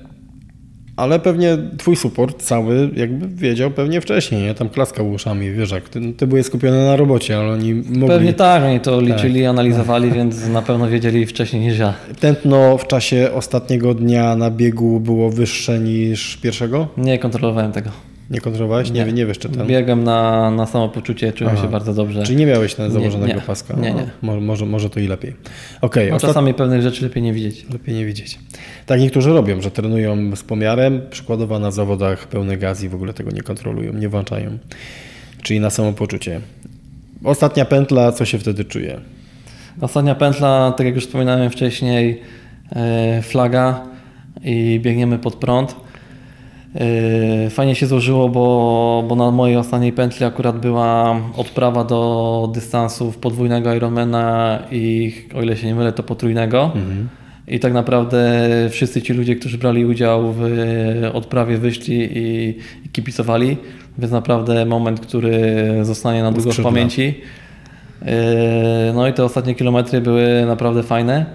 Ale 0.98 1.20
pewnie 1.20 1.58
twój 1.78 1.96
support 1.96 2.44
cały 2.44 2.90
jakby 2.96 3.28
wiedział 3.28 3.72
pewnie 3.72 4.02
wcześniej, 4.02 4.42
nie? 4.44 4.54
Tam 4.54 4.70
klaskał 4.70 5.12
uszami, 5.12 5.52
wiesz 5.52 5.72
jak, 5.72 5.90
ty, 5.90 6.14
ty 6.14 6.28
byłeś 6.28 6.46
skupiony 6.46 6.86
na 6.86 6.96
robocie, 6.96 7.38
ale 7.38 7.52
oni 7.54 7.74
mogli... 7.74 8.08
Pewnie 8.08 8.34
tak, 8.34 8.64
oni 8.64 8.80
to 8.80 9.02
liczyli, 9.02 9.46
analizowali, 9.46 10.12
więc 10.18 10.48
na 10.48 10.62
pewno 10.62 10.90
wiedzieli 10.90 11.26
wcześniej 11.26 11.62
niż 11.62 11.80
ja. 11.80 11.94
Tętno 12.20 12.78
w 12.78 12.88
czasie 12.88 13.30
ostatniego 13.34 13.94
dnia 13.94 14.36
na 14.36 14.52
biegu 14.52 15.00
było 15.00 15.30
wyższe 15.30 15.80
niż 15.80 16.38
pierwszego? 16.38 16.88
Nie 16.98 17.20
kontrolowałem 17.20 17.72
tego. 17.72 18.07
Nie 18.30 18.42
kontrolowałeś? 18.42 18.92
Nie, 18.92 19.06
nie, 19.06 19.14
nie 19.14 19.26
wiesz 19.26 19.40
czy 19.40 19.50
ten... 19.50 19.68
Biegłem 19.68 20.04
na, 20.04 20.52
na 20.52 20.66
samopoczucie, 20.66 21.34
czułem 21.34 21.54
Aha. 21.54 21.64
się 21.66 21.72
bardzo 21.72 21.94
dobrze. 21.94 22.24
Czyli 22.24 22.38
nie 22.38 22.46
miałeś 22.46 22.76
ten 22.76 22.86
Nie, 22.86 22.92
założonego 22.92 23.34
nie. 23.34 23.42
paska? 23.42 23.74
Nie, 23.74 23.94
nie. 23.94 24.04
O, 24.32 24.42
Może, 24.42 24.66
może, 24.66 24.90
to 24.90 25.00
i 25.00 25.08
lepiej. 25.08 25.34
No, 25.82 25.88
ostat... 26.16 26.20
czasami 26.22 26.54
pewnych 26.54 26.82
rzeczy 26.82 27.04
lepiej 27.04 27.24
nie 27.24 27.34
widzieć. 27.34 27.66
lepiej 27.74 27.96
nie 27.96 28.06
widzieć. 28.06 28.40
Tak 28.86 29.00
niektórzy 29.00 29.30
robią, 29.34 29.62
że 29.62 29.72
trenują 29.72 30.36
z 30.36 30.44
pomiarem, 30.44 31.02
przykładowo 31.10 31.60
na 31.60 31.72
zawodach 31.72 32.28
pełny 32.28 32.58
gaz 32.58 32.84
i 32.84 32.90
w 32.90 32.96
ogóle 32.96 33.14
tego 33.14 33.32
nie 33.32 33.42
kontrolują, 33.42 33.94
nie 33.94 34.10
włączają. 34.10 34.58
Czyli 35.42 35.60
na 35.60 35.70
samopoczucie. 35.70 36.42
Ostatnia 37.24 37.66
pętla, 37.66 38.12
co 38.12 38.26
się 38.26 38.40
wtedy 38.40 38.66
czuje? 38.66 39.00
Ostatnia 39.82 40.16
pętla, 40.16 40.74
tak 40.78 40.86
jak 40.86 40.96
już 40.96 41.06
wspominałem 41.06 41.50
wcześniej, 41.50 42.22
e, 42.76 43.22
flaga 43.22 43.82
i 44.44 44.80
biegniemy 44.84 45.20
pod 45.20 45.36
prąd. 45.36 45.76
E, 46.78 47.50
Fajnie 47.50 47.76
się 47.76 47.88
złożyło, 47.88 48.30
bo, 48.30 49.04
bo 49.08 49.16
na 49.16 49.32
mojej 49.32 49.58
ostatniej 49.58 49.94
pętli 49.94 50.26
akurat 50.26 50.60
była 50.60 51.20
odprawa 51.38 51.84
do 51.84 52.52
dystansów 52.54 53.18
podwójnego 53.18 53.74
Ironmana 53.74 54.60
i 54.72 55.14
o 55.36 55.42
ile 55.42 55.58
się 55.58 55.68
nie 55.68 55.76
mylę, 55.76 55.94
to 55.94 56.04
potrójnego. 56.04 56.72
I 57.48 57.60
tak 57.60 57.74
naprawdę 57.74 58.40
wszyscy 58.70 59.02
ci 59.02 59.14
ludzie, 59.14 59.36
którzy 59.36 59.58
brali 59.58 59.86
udział 59.86 60.34
w 60.34 60.42
odprawie, 61.14 61.58
wyszli 61.58 62.18
i, 62.18 62.50
i 62.86 62.90
kipicowali, 62.90 63.58
więc 63.98 64.12
naprawdę 64.12 64.66
moment, 64.66 65.00
który 65.00 65.64
zostanie 65.82 66.24
na 66.24 66.32
długo 66.32 66.52
w 66.52 66.62
pamięci. 66.62 67.22
Yy, 68.02 68.08
No 68.94 69.08
i 69.08 69.14
te 69.14 69.24
ostatnie 69.24 69.56
kilometry 69.56 70.02
były 70.02 70.46
naprawdę 70.48 70.84
fajne. 70.84 71.26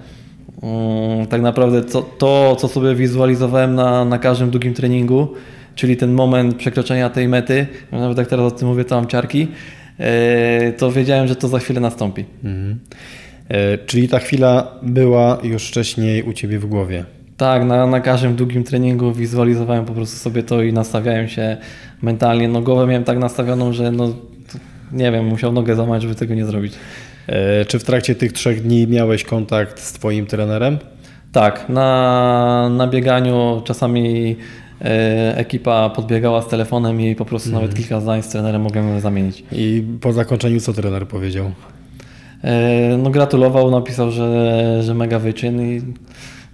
Mm, 0.63 1.27
Tak 1.27 1.41
naprawdę 1.41 1.81
to, 1.81 2.01
to 2.01 2.55
co 2.59 2.67
sobie 2.67 2.95
wizualizowałem 2.95 3.75
na, 3.75 4.05
na 4.05 4.19
każdym 4.19 4.49
długim 4.49 4.73
treningu, 4.73 5.27
czyli 5.75 5.97
ten 5.97 6.13
moment 6.13 6.55
przekroczenia 6.55 7.09
tej 7.09 7.27
mety, 7.27 7.67
nawet 7.91 8.17
jak 8.17 8.27
teraz 8.27 8.53
o 8.53 8.55
tym 8.55 8.67
mówię, 8.67 8.85
to 8.85 8.95
mam 8.95 9.07
ciarki, 9.07 9.47
yy, 9.99 10.05
to 10.77 10.91
wiedziałem, 10.91 11.27
że 11.27 11.35
to 11.35 11.47
za 11.47 11.59
chwilę 11.59 11.79
nastąpi. 11.79 12.25
Mhm. 12.43 12.79
E, 13.49 13.77
Czyli 13.77 14.07
ta 14.07 14.19
chwila 14.19 14.71
była 14.81 15.37
już 15.43 15.67
wcześniej 15.67 16.23
u 16.23 16.33
Ciebie 16.33 16.59
w 16.59 16.65
głowie. 16.65 17.05
Tak, 17.37 17.65
na, 17.65 17.87
na 17.87 17.99
każdym 17.99 18.35
długim 18.35 18.63
treningu 18.63 19.11
wizualizowałem 19.13 19.85
po 19.85 19.93
prostu 19.93 20.17
sobie 20.17 20.43
to 20.43 20.61
i 20.63 20.73
nastawiałem 20.73 21.27
się 21.27 21.57
mentalnie. 22.01 22.47
No 22.47 22.61
głowę 22.61 22.87
miałem 22.87 23.03
tak 23.03 23.17
nastawioną, 23.17 23.73
że 23.73 23.91
no, 23.91 24.13
nie 24.91 25.11
wiem, 25.11 25.25
musiał 25.25 25.51
nogę 25.51 25.75
złamać, 25.75 26.01
żeby 26.01 26.15
tego 26.15 26.33
nie 26.35 26.45
zrobić. 26.45 26.73
E, 27.27 27.65
Czy 27.65 27.79
w 27.79 27.83
trakcie 27.83 28.15
tych 28.15 28.33
trzech 28.33 28.61
dni 28.61 28.87
miałeś 28.87 29.23
kontakt 29.23 29.79
z 29.79 29.93
Twoim 29.93 30.25
trenerem? 30.25 30.77
Tak, 31.31 31.69
na, 31.69 32.69
na 32.69 32.87
bieganiu 32.87 33.61
czasami 33.65 34.35
e, 34.81 35.37
ekipa 35.37 35.89
podbiegała 35.89 36.41
z 36.41 36.47
telefonem 36.47 37.01
i 37.01 37.15
po 37.15 37.25
prostu 37.25 37.51
nawet 37.51 37.75
kilka 37.75 37.99
zdań 38.01 38.23
z 38.23 38.29
trenerem 38.29 38.61
mogłem 38.61 38.99
zamienić. 38.99 39.43
I 39.51 39.83
po 40.01 40.13
zakończeniu 40.13 40.59
co 40.59 40.73
trener 40.73 41.07
powiedział? 41.07 41.51
E, 42.43 42.97
no 42.97 43.09
gratulował, 43.09 43.71
napisał, 43.71 44.11
że, 44.11 44.83
że 44.83 44.93
mega 44.93 45.19
wyczyn 45.19 45.61
i, 45.61 45.81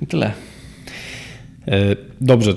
i 0.01 0.07
tyle. 0.07 0.31
Dobrze, 2.21 2.53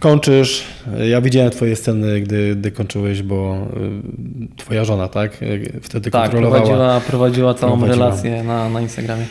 kończysz. 0.00 0.64
Ja 1.10 1.20
widziałem 1.20 1.50
Twoje 1.50 1.76
sceny, 1.76 2.20
gdy, 2.20 2.56
gdy 2.56 2.70
kończyłeś, 2.70 3.22
bo 3.22 3.56
e, 3.56 4.56
Twoja 4.56 4.84
żona, 4.84 5.08
tak? 5.08 5.42
E, 5.42 5.80
Wtedy 5.80 6.10
Tak, 6.10 6.22
kontrolowała. 6.22 6.62
prowadziła, 6.62 7.00
prowadziła 7.00 7.54
całą 7.54 7.78
Prowadziła. 7.78 8.06
relację 8.06 8.44
na, 8.44 8.68
na 8.68 8.80
Instagramie. 8.80 9.24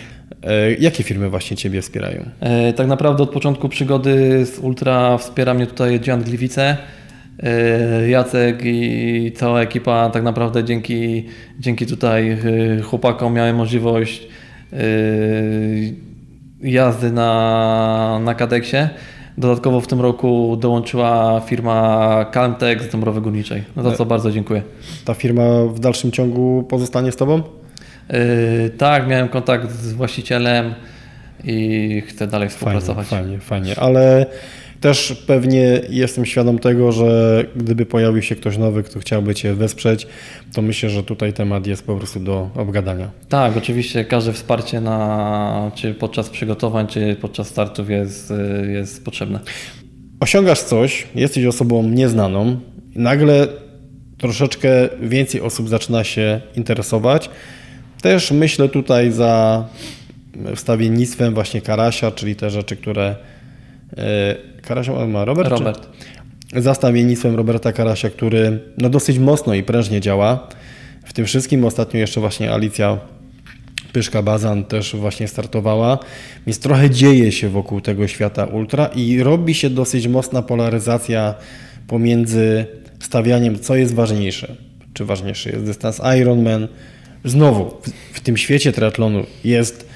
E, 0.43 0.73
Jakie 0.73 1.03
firmy 1.03 1.29
właśnie 1.29 1.57
Ciebie 1.57 1.81
wspierają? 1.81 2.25
E, 2.39 2.73
Tak 2.73 2.87
naprawdę 2.87 3.23
od 3.23 3.29
początku 3.29 3.69
przygody 3.69 4.45
z 4.45 4.59
Ultra 4.59 5.17
wspiera 5.17 5.53
mnie 5.53 5.67
tutaj 5.67 5.99
Gian 5.99 6.23
Gliwice, 6.23 6.77
e, 7.43 8.09
Jacek 8.09 8.61
i 8.65 9.31
cała 9.35 9.61
ekipa. 9.61 10.09
Tak 10.09 10.23
naprawdę 10.23 10.63
dzięki, 10.63 11.25
dzięki 11.59 11.85
tutaj 11.85 12.37
chłopakom 12.83 13.33
miałem 13.33 13.55
możliwość 13.55 14.27
jazdy 16.61 17.11
na, 17.11 18.19
na 18.23 18.35
Kadeksie. 18.35 18.77
Dodatkowo 19.37 19.81
w 19.81 19.87
tym 19.87 20.01
roku 20.01 20.57
dołączyła 20.61 21.41
firma 21.45 22.25
Calmtech 22.33 22.81
z 22.83 22.89
Dąbrowy 22.91 23.21
Górniczej, 23.21 23.63
za 23.77 23.91
co 23.91 24.05
bardzo 24.05 24.31
dziękuję. 24.31 24.61
Ta 25.05 25.13
firma 25.13 25.43
w 25.73 25.79
dalszym 25.79 26.11
ciągu 26.11 26.63
pozostanie 26.69 27.11
z 27.11 27.15
Tobą? 27.15 27.41
E, 28.09 28.69
Tak, 28.69 29.07
miałem 29.07 29.27
kontakt 29.29 29.71
z 29.71 29.93
właścicielem 29.93 30.73
i 31.43 32.03
chcę 32.07 32.27
dalej 32.27 32.49
współpracować. 32.49 33.07
Fajnie, 33.07 33.39
fajnie, 33.39 33.75
fajnie, 33.75 33.79
ale 33.79 34.25
też 34.81 35.23
pewnie 35.27 35.81
jestem 35.89 36.25
świadom 36.25 36.59
tego, 36.59 36.91
że 36.91 37.45
gdyby 37.55 37.85
pojawił 37.85 38.21
się 38.21 38.35
ktoś 38.35 38.57
nowy, 38.57 38.83
kto 38.83 38.99
chciałby 38.99 39.35
Cię 39.35 39.53
wesprzeć, 39.53 40.07
to 40.53 40.61
myślę, 40.61 40.89
że 40.89 41.03
tutaj 41.03 41.33
temat 41.33 41.67
jest 41.67 41.85
po 41.85 41.95
prostu 41.95 42.19
do 42.19 42.49
obgadania. 42.55 43.09
Tak, 43.29 43.57
oczywiście 43.57 44.05
każde 44.05 44.33
wsparcie 44.33 44.81
na, 44.81 45.71
czy 45.75 45.93
podczas 45.93 46.29
przygotowań, 46.29 46.87
czy 46.87 47.15
podczas 47.21 47.47
startów 47.47 47.89
jest, 47.89 48.33
jest 48.73 49.05
potrzebne. 49.05 49.39
Osiągasz 50.19 50.59
coś, 50.59 51.07
jesteś 51.15 51.45
osobą 51.45 51.83
nieznaną 51.83 52.59
i 52.95 52.99
nagle 52.99 53.47
troszeczkę 54.17 54.69
więcej 55.01 55.41
osób 55.41 55.69
zaczyna 55.69 56.03
się 56.03 56.41
interesować. 56.55 57.29
Też 58.01 58.31
myślę 58.31 58.69
tutaj 58.69 59.11
za 59.11 59.65
wstawiennictwem 60.55 61.33
właśnie 61.33 61.61
Karasia, 61.61 62.11
czyli 62.11 62.35
te 62.35 62.49
rzeczy, 62.49 62.75
które... 62.75 63.15
Karasia 64.67 65.07
ma 65.07 65.25
Robert? 65.25 65.49
czy- 65.49 65.55
Robert. 65.55 65.87
za 66.55 66.73
stawiennictwem 66.73 67.35
Roberta 67.35 67.71
Karasia, 67.71 68.09
który 68.09 68.59
no 68.77 68.89
dosyć 68.89 69.19
mocno 69.19 69.53
i 69.53 69.63
prężnie 69.63 70.01
działa. 70.01 70.47
W 71.05 71.13
tym 71.13 71.25
wszystkim 71.25 71.65
ostatnio 71.65 71.99
jeszcze 71.99 72.21
właśnie 72.21 72.53
Alicja 72.53 72.97
Pyszka-Bazan 73.93 74.63
też 74.63 74.95
właśnie 74.95 75.27
startowała, 75.27 75.99
więc 76.45 76.59
trochę 76.59 76.89
dzieje 76.89 77.31
się 77.31 77.49
wokół 77.49 77.81
tego 77.81 78.07
świata 78.07 78.45
ultra 78.45 78.85
i 78.85 79.23
robi 79.23 79.53
się 79.53 79.69
dosyć 79.69 80.07
mocna 80.07 80.41
polaryzacja 80.41 81.33
pomiędzy 81.87 82.65
stawianiem, 82.99 83.59
co 83.59 83.75
jest 83.75 83.93
ważniejsze. 83.93 84.55
Czy 84.93 85.05
ważniejszy 85.05 85.49
jest 85.49 85.65
dystans 85.65 86.01
Ironman? 86.21 86.67
Znowu, 87.25 87.69
w, 87.81 87.89
w 88.17 88.19
tym 88.19 88.37
świecie 88.37 88.71
triatlonu 88.71 89.25
jest 89.43 89.86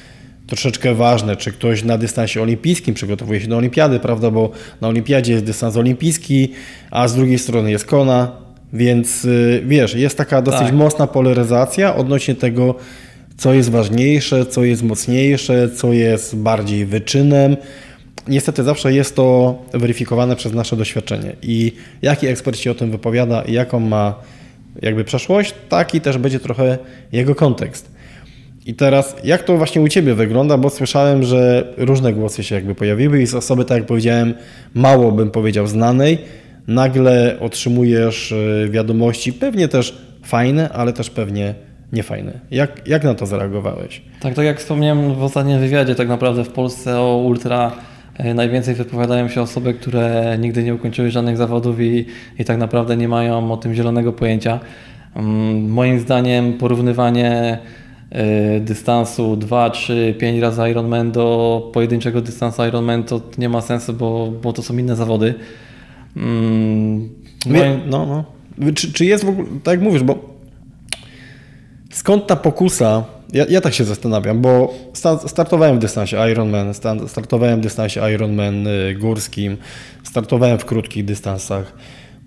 troszeczkę 0.52 0.95
ważne, 0.95 1.36
czy 1.36 1.52
ktoś 1.52 1.84
na 1.84 1.97
dystansie 1.97 2.41
olimpijskim 2.41 2.93
przygotowuje 2.93 3.41
się 3.41 3.47
do 3.47 3.58
olimpiady, 3.58 3.99
prawda, 3.99 4.32
bo 4.32 4.52
na 4.82 4.88
olimpiadzie 4.88 5.34
jest 5.34 5.45
dystans 5.45 5.78
olimpijski, 5.78 6.52
a 6.91 7.08
z 7.08 7.16
drugiej 7.16 7.39
strony 7.39 7.72
jest 7.72 7.86
kona, 7.86 8.32
więc 8.74 9.26
y, 9.26 9.64
wiesz, 9.66 9.93
jest 9.95 10.18
taka 10.18 10.41
dosyć 10.41 10.62
Tak. 10.62 10.74
mocna 10.74 11.08
polaryzacja 11.08 11.95
odnośnie 11.95 12.36
tego, 12.36 12.76
co 13.38 13.54
jest 13.54 13.70
ważniejsze, 13.70 14.45
co 14.45 14.64
jest 14.64 14.84
mocniejsze, 14.84 15.70
co 15.70 15.93
jest 15.93 16.36
bardziej 16.36 16.86
wyczynem. 16.86 17.58
Niestety 18.28 18.64
zawsze 18.64 18.93
jest 18.93 19.16
to 19.16 19.56
weryfikowane 19.74 20.36
przez 20.36 20.54
nasze 20.54 20.76
doświadczenie 20.76 21.36
i 21.41 21.72
jaki 22.02 22.28
ekspert 22.28 22.58
się 22.58 22.72
o 22.72 22.76
tym 22.76 22.91
wypowiada 22.91 23.41
i 23.41 23.54
jaką 23.54 23.80
ma 23.80 24.16
jakby 24.82 25.04
przeszłość, 25.04 25.54
taki 25.70 26.02
też 26.02 26.18
będzie 26.18 26.39
trochę 26.39 26.78
jego 27.12 27.36
kontekst. 27.36 27.91
I 28.66 28.74
teraz, 28.74 29.16
jak 29.24 29.43
to 29.43 29.57
właśnie 29.57 29.82
u 29.82 29.88
Ciebie 29.88 30.16
wygląda, 30.16 30.57
bo 30.57 30.70
słyszałem, 30.70 31.24
że 31.24 31.74
różne 31.78 32.14
głosy 32.14 32.43
się 32.43 32.55
jakby 32.55 32.76
pojawiły 32.76 33.22
i 33.22 33.28
z 33.28 33.36
osoby, 33.36 33.66
tak 33.66 33.78
jak 33.78 33.88
powiedziałem, 33.88 34.34
mało 34.74 35.12
bym 35.12 35.32
powiedział 35.32 35.68
znanej, 35.68 36.18
nagle 36.68 37.38
otrzymujesz 37.39 38.32
y, 38.32 38.68
wiadomości, 38.72 39.34
pewnie 39.34 39.68
też 39.68 39.97
fajne, 40.24 40.70
ale 40.70 40.93
też 40.93 41.09
pewnie 41.09 41.55
niefajne. 41.93 42.39
Jak, 42.51 42.88
jak 42.88 43.03
na 43.03 43.14
to 43.14 43.26
zareagowałeś? 43.26 44.01
Tak, 44.22 44.34
tak 44.34 44.45
jak 44.45 44.59
wspomniałem 44.59 45.16
w 45.16 45.24
ostatnim 45.24 45.59
wywiadzie, 45.59 45.95
tak 45.95 46.07
naprawdę 46.07 46.43
w 46.43 46.49
Polsce 46.49 46.99
o 46.99 47.18
ultra 47.18 47.72
e, 48.18 48.34
najwięcej 48.34 48.76
wypowiadają 48.76 49.30
się 49.30 49.41
osoby, 49.41 49.74
które 49.74 50.38
nigdy 50.39 50.64
nie 50.64 50.74
ukończyły 50.74 51.12
żadnych 51.12 51.38
zawodów 51.38 51.82
i, 51.82 52.05
i 52.39 52.45
tak 52.45 52.57
naprawdę 52.57 52.97
nie 52.97 53.07
mają 53.07 53.51
o 53.51 53.57
tym 53.57 53.74
zielonego 53.74 54.14
pojęcia. 54.14 54.59
Mm, 55.16 55.70
Moim 55.70 55.99
zdaniem 55.99 56.53
porównywanie 56.53 57.59
dystansu 58.62 59.36
2, 59.36 59.70
3, 59.70 60.16
5 60.20 60.39
razy 60.41 60.70
Ironman 60.70 61.12
do 61.12 61.70
pojedynczego 61.74 62.22
dystansu 62.22 62.66
Ironman 62.66 63.03
to 63.03 63.22
nie 63.38 63.49
ma 63.49 63.62
sensu, 63.62 63.93
bo, 63.93 64.32
bo 64.43 64.53
to 64.53 64.62
są 64.62 64.78
inne 64.78 64.95
zawody. 64.95 65.34
Mm, 66.18 67.09
moim- 67.45 67.80
no, 67.88 68.05
no. 68.05 68.24
Czy, 68.74 68.93
czy 68.93 69.05
jest 69.05 69.26
w 69.26 69.30
ogóle, 69.30 69.47
tak 69.64 69.72
jak 69.74 69.82
mówisz, 69.82 70.03
bo 70.03 70.20
skąd 71.91 72.28
ta 72.28 72.36
pokusa? 72.36 73.03
Ja, 73.34 73.45
ja 73.49 73.62
tak 73.62 73.74
się 73.74 73.84
zastanawiam, 73.84 74.41
bo 74.41 74.74
sta- 74.93 75.28
startowałem 75.28 75.76
w 75.76 75.80
dystansie 75.80 76.18
Ironman, 76.32 76.74
sta- 76.74 77.07
startowałem 77.07 77.59
w 77.59 77.64
dystansie 77.64 78.01
Ironman 78.14 78.68
y, 78.68 78.95
górskim, 78.99 79.57
startowałem 80.03 80.57
w 80.57 80.66
krótkich 80.66 81.05
dystansach. 81.05 81.74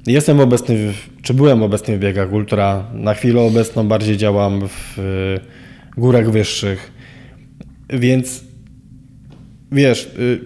Jestem 0.06 0.40
obecny, 0.40 0.92
w, 0.92 1.22
czy 1.22 1.34
byłem 1.34 1.62
obecny 1.62 1.96
w 1.96 2.00
biegach 2.00 2.32
ultra. 2.32 2.84
Na 2.94 3.14
chwilę 3.14 3.40
obecną 3.42 3.88
bardziej 3.88 4.16
działam 4.16 4.68
w 4.68 4.98
y, 4.98 5.63
górach 5.96 6.30
wyższych. 6.30 6.92
Więc 7.90 8.44
wiesz, 9.72 10.10
y, 10.18 10.40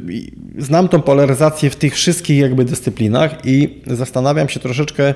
znam 0.58 0.88
tą 0.88 1.02
polaryzację 1.02 1.70
w 1.70 1.76
tych 1.76 1.94
wszystkich 1.94 2.38
jakby 2.38 2.64
dyscyplinach 2.64 3.46
i 3.46 3.80
zastanawiam 3.86 4.48
się 4.48 4.60
troszeczkę, 4.60 5.14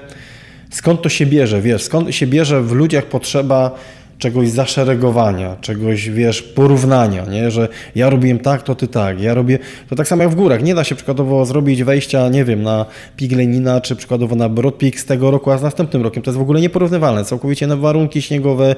skąd 0.71 1.03
to 1.03 1.09
się 1.09 1.27
bierze, 1.27 1.61
wiesz, 1.61 1.83
skąd 1.83 2.15
się 2.15 2.27
bierze 2.27 2.63
w 2.63 2.73
ludziach 2.73 3.07
potrzeba, 3.07 3.79
czegoś 4.23 4.49
zaszeregowania, 4.49 5.57
czegoś, 5.61 6.11
wiesz, 6.11 6.43
porównania, 6.43 7.25
nie? 7.25 7.51
że 7.51 7.69
ja 7.95 8.11
robiłem 8.11 8.39
tak, 8.39 8.63
to 8.63 8.75
ty 8.75 8.89
tak, 8.89 9.21
ja 9.21 9.35
robię, 9.35 9.59
to 9.89 9.97
tak 9.97 10.09
samo 10.09 10.23
jak 10.23 10.33
w 10.33 10.35
górach, 10.35 10.63
nie 10.63 10.75
da 10.75 10.85
się 10.85 10.95
przykładowo 10.95 11.45
zrobić 11.45 11.83
wejścia, 11.83 12.29
nie 12.29 12.45
wiem, 12.45 12.63
na 12.63 12.87
Pik 13.17 13.33
Lenina, 13.33 13.81
czy 13.81 13.97
przykładowo 13.97 14.37
na 14.37 14.49
Broad 14.49 14.75
Peak 14.75 15.01
z 15.01 15.05
tego 15.05 15.31
roku, 15.31 15.51
a 15.51 15.59
z 15.59 15.63
następnym 15.63 16.03
rokiem, 16.03 16.23
to 16.23 16.31
jest 16.31 16.39
w 16.39 16.43
ogóle 16.43 16.61
nieporównywalne, 16.61 17.25
całkowicie 17.25 17.67
nowe 17.67 17.83
warunki 17.83 18.23
śniegowe, 18.23 18.77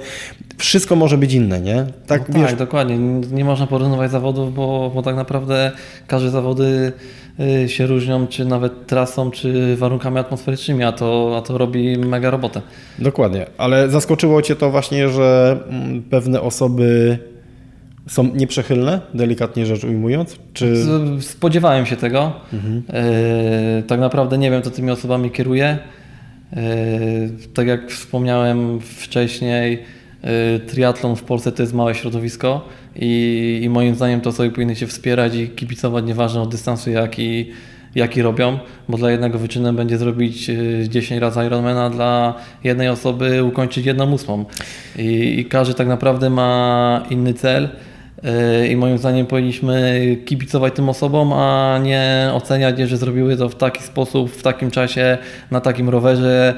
wszystko 0.59 0.97
może 0.97 1.19
być 1.19 1.33
inne, 1.33 1.61
nie? 1.61 1.87
Tak, 2.07 2.29
No 2.29 2.39
wiesz, 2.39 2.49
tak, 2.51 2.59
dokładnie. 2.59 2.99
Nie 3.33 3.45
można 3.45 3.67
porównywać 3.67 4.11
zawodów, 4.11 4.55
bo, 4.55 4.91
bo 4.95 5.03
tak 5.03 5.17
naprawdę 5.17 5.73
każde 6.07 6.31
zawody 6.31 6.93
się 7.67 7.87
różnią, 7.87 8.27
czy 8.27 8.45
nawet 8.45 8.87
trasą, 8.87 9.31
czy 9.31 9.77
warunkami 9.77 10.19
atmosferycznymi, 10.19 10.85
a 10.85 10.93
to, 10.93 11.35
a 11.37 11.43
to 11.43 11.59
robi 11.59 11.99
mega 11.99 12.31
robotę. 12.31 12.63
Dokładnie, 12.99 13.47
ale 13.59 13.89
zaskoczyło 13.89 14.43
Cię 14.43 14.57
to 14.57 14.71
właśnie, 14.71 15.09
że 15.09 15.59
mm, 15.69 16.03
pewne 16.03 16.41
osoby 16.41 17.19
są 18.07 18.35
nieprzychylne, 18.35 19.01
delikatnie 19.15 19.67
rzecz 19.67 19.85
ujmując? 19.85 20.37
Czy... 20.53 20.87
Spodziewałem 21.21 21.87
się 21.87 21.97
tego. 21.97 22.33
E, 22.93 23.83
tak 23.87 24.01
naprawdę 24.01 24.39
nie 24.39 24.51
wiem, 24.51 24.63
co 24.63 24.71
tymi 24.71 24.91
osobami 24.91 25.31
kieruje. 25.31 25.79
E, 26.53 26.59
tak 27.55 27.67
jak 27.67 27.91
wspomniałem 27.91 28.81
wcześniej, 28.81 29.83
e, 30.23 30.59
triatlon 30.59 31.17
w 31.17 31.23
Polsce 31.23 31.53
to 31.53 31.63
jest 31.63 31.75
małe 31.75 31.95
środowisko 31.95 32.69
i, 32.97 33.61
i 33.63 33.69
moim 33.69 33.95
zdaniem 33.95 34.21
to 34.21 34.31
osoby 34.31 34.51
powinny 34.51 34.77
się 34.77 34.87
wspierać 34.87 35.35
i 35.35 35.49
kibicować 35.49 36.05
nieważne 36.05 36.41
od 36.41 36.51
dystansu 36.51 36.91
jaki, 36.91 37.51
jaki 37.95 38.23
robią, 38.23 38.59
bo 38.89 38.99
dla 38.99 39.11
jednego 39.11 39.39
wyczynem 39.39 39.77
będzie 39.77 39.99
zrobić 39.99 40.51
e, 40.51 40.89
10 40.89 41.21
razy 41.21 41.47
Ironmana, 41.47 41.91
dla 41.91 42.35
jednej 42.65 42.89
osoby 42.89 43.45
ukończyć 43.45 43.87
jedną 43.87 44.13
ósmą. 44.13 44.45
I, 44.99 45.39
I 45.39 45.45
każdy 45.45 45.75
tak 45.75 45.89
naprawdę 45.89 46.31
ma 46.31 47.03
inny 47.11 47.35
cel. 47.35 47.69
Yy, 48.25 48.69
I 48.69 48.77
moim 48.77 48.99
zdaniem 48.99 49.27
powinniśmy 49.27 50.03
kibicować 50.25 50.75
tym 50.75 50.89
osobom, 50.89 51.33
a 51.33 51.79
nie 51.83 52.31
oceniać 52.33 52.79
że 52.79 52.97
zrobiły 52.97 53.37
to 53.37 53.49
w 53.49 53.55
taki 53.55 53.83
sposób, 53.83 54.31
w 54.31 54.43
takim 54.43 54.71
czasie, 54.71 55.19
na 55.51 55.61
takim 55.61 55.89
rowerze 55.89 56.55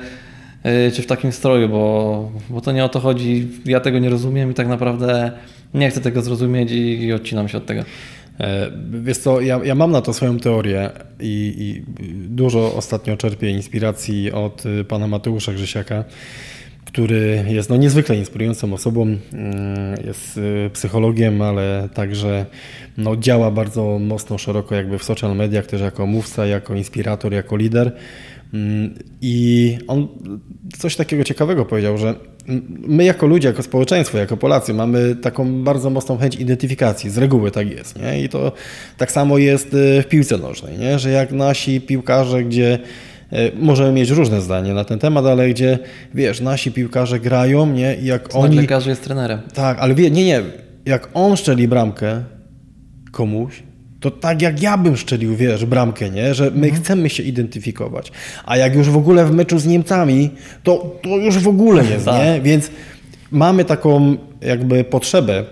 yy, 0.65 0.93
czy 0.93 1.03
w 1.03 1.07
takim 1.07 1.33
stroju, 1.33 1.69
bo, 1.69 2.31
bo 2.51 2.61
to 2.61 2.73
nie 2.73 2.85
o 2.85 2.89
to 2.89 3.01
chodzi. 3.01 3.49
Ja 3.65 3.81
tego 3.81 3.99
nie 3.99 4.11
rozumiem 4.11 4.51
i 4.51 4.55
tak 4.55 4.69
naprawdę 4.69 5.33
nie 5.77 5.91
chcę 5.91 6.01
tego 6.01 6.23
zrozumieć 6.23 6.71
i, 6.71 7.03
i 7.03 7.13
odcinam 7.13 7.49
się 7.49 7.59
od 7.59 7.67
tego. 7.67 7.85
E, 8.41 8.71
Wiesz 8.91 9.19
co, 9.19 9.41
ja, 9.41 9.61
ja 9.65 9.75
mam 9.75 9.91
na 9.93 10.01
to 10.01 10.13
swoją 10.13 10.39
teorię 10.39 10.91
i, 11.21 11.55
i 11.59 11.83
dużo 12.29 12.75
ostatnio 12.75 13.17
czerpię 13.17 13.51
inspiracji 13.51 14.33
od 14.33 14.67
y, 14.67 14.85
pana 14.85 15.07
Mateusza 15.07 15.53
Grzesiaka, 15.53 16.05
który 16.85 17.45
jest 17.49 17.71
no, 17.71 17.77
niezwykle 17.77 18.17
inspirującą 18.17 18.73
osobą, 18.75 19.03
mm, 19.03 19.19
jest 20.07 20.39
y, 20.39 20.71
psychologiem, 20.73 21.43
ale 21.43 21.89
także 21.95 22.47
no, 22.97 23.17
działa 23.17 23.51
bardzo 23.51 23.99
mocno, 23.99 24.39
szeroko 24.39 24.75
jakby 24.75 24.99
w 24.99 25.05
social 25.05 25.37
mediach, 25.37 25.67
też 25.67 25.81
jako 25.81 26.07
mówca, 26.07 26.47
jako 26.47 26.75
inspirator, 26.75 27.33
jako 27.33 27.57
lider. 27.57 27.93
I 29.21 29.79
on 29.87 30.09
coś 30.79 30.97
takiego 30.97 31.25
ciekawego 31.25 31.65
powiedział, 31.65 31.99
że 31.99 32.15
my 32.69 33.05
jako 33.05 33.27
ludzie, 33.27 33.49
jako 33.49 33.63
społeczeństwo, 33.63 34.19
jako 34.19 34.37
Polacy 34.37 34.75
mamy 34.75 35.17
taką 35.17 35.65
bardzo 35.65 35.91
mocną 35.91 36.19
chęć 36.19 36.37
identyfikacji. 36.37 37.11
Z 37.11 37.19
reguły 37.19 37.51
tak 37.51 37.71
jest. 37.71 37.99
Nie? 37.99 38.23
I 38.23 38.29
to 38.29 38.53
tak 38.97 39.13
samo 39.13 39.39
jest 39.39 39.75
y, 39.75 40.03
w 40.03 40.07
piłce 40.09 40.39
nożnej, 40.39 40.79
nie? 40.79 40.99
że 40.99 41.11
jak 41.11 41.33
nasi 41.33 41.81
piłkarze, 41.81 42.45
gdzie 42.45 42.79
y, 43.33 43.37
możemy 43.59 43.93
mieć 43.93 44.11
różne 44.11 44.41
zdanie 44.41 44.75
na 44.75 44.85
ten 44.85 44.99
temat, 44.99 45.27
ale 45.27 45.49
gdzie, 45.51 45.79
wiesz, 46.15 46.41
nasi 46.41 46.73
piłkarze 46.73 47.21
grają, 47.21 47.67
nie? 47.73 47.97
I 47.97 48.05
jak 48.07 48.23
Znak 48.23 48.45
oni... 48.45 48.57
lekarzy 48.57 48.91
jest 48.91 49.05
trenerem. 49.05 49.41
Tak, 49.55 49.79
ale 49.79 49.95
wie, 49.95 50.11
nie, 50.11 50.25
nie. 50.25 50.43
Jak 50.85 51.09
on 51.15 51.37
szczeli 51.37 51.69
bramkę 51.69 52.23
komuś, 53.13 53.63
to 54.01 54.11
tak 54.11 54.43
jak 54.43 54.63
ja 54.63 54.79
bym 54.79 54.97
szczelił, 54.97 55.37
wiesz, 55.37 55.65
bramkę, 55.65 56.11
nie? 56.11 56.35
Że 56.35 56.51
my 56.55 56.71
chcemy 56.71 57.11
się 57.11 57.23
identyfikować. 57.23 58.13
A 58.45 58.57
jak 58.57 58.75
już 58.75 58.91
w 58.91 58.97
ogóle 58.97 59.27
w 59.27 59.33
meczu 59.33 59.59
z 59.59 59.67
Niemcami, 59.67 60.31
to, 60.63 60.99
to 61.03 61.09
już 61.09 61.39
w 61.39 61.49
ogóle 61.49 61.85
jest, 61.85 62.05
Tak. 62.05 62.15
nie? 62.25 62.41
Więc 62.41 62.71
mamy 63.31 63.65
taką 63.65 64.17
jakby 64.41 64.85
potrzebę 64.85 65.45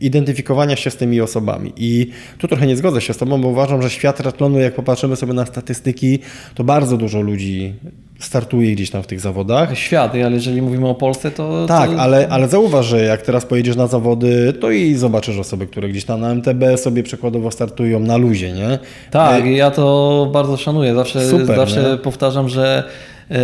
identyfikowania 0.00 0.76
się 0.76 0.90
z 0.90 0.96
tymi 0.96 1.20
osobami. 1.20 1.72
I 1.76 2.10
tu 2.38 2.48
trochę 2.48 2.66
nie 2.66 2.76
zgodzę 2.76 3.00
się 3.00 3.14
z 3.14 3.16
Tobą, 3.16 3.40
bo 3.40 3.48
uważam, 3.48 3.82
że 3.82 3.90
świat 3.90 4.16
triatlonu, 4.16 4.58
jak 4.58 4.74
popatrzymy 4.74 5.16
sobie 5.16 5.32
na 5.32 5.46
statystyki, 5.46 6.18
to 6.54 6.64
bardzo 6.64 6.96
dużo 6.96 7.20
ludzi 7.20 7.74
startuje 8.18 8.72
gdzieś 8.72 8.90
tam 8.90 9.02
w 9.02 9.06
tych 9.06 9.20
zawodach. 9.20 9.78
Świat, 9.78 10.12
ale 10.14 10.32
jeżeli 10.32 10.62
mówimy 10.62 10.88
o 10.88 10.94
Polsce, 10.94 11.30
to. 11.30 11.66
Tak, 11.68 11.90
to... 11.90 12.00
ale, 12.00 12.28
ale 12.28 12.48
zauważ, 12.48 12.86
że 12.86 13.02
jak 13.02 13.22
teraz 13.22 13.46
pojedziesz 13.46 13.76
na 13.76 13.86
zawody, 13.86 14.52
to 14.60 14.70
i 14.70 14.94
zobaczysz 14.94 15.38
osoby, 15.38 15.66
które 15.66 15.88
gdzieś 15.88 16.04
tam 16.04 16.20
na 16.20 16.34
MTB 16.34 16.64
sobie 16.76 17.02
przykładowo 17.02 17.50
startują 17.50 18.00
na 18.00 18.16
luzie, 18.16 18.52
nie? 18.52 18.78
Tak, 19.10 19.44
E, 19.44 19.52
ja 19.52 19.70
to 19.70 20.28
bardzo 20.32 20.56
szanuję. 20.56 20.94
Zawsze, 20.94 21.30
Super, 21.30 21.56
zawsze 21.56 21.90
nie? 21.90 21.96
powtarzam, 21.96 22.48
że 22.48 22.84
e, 23.30 23.38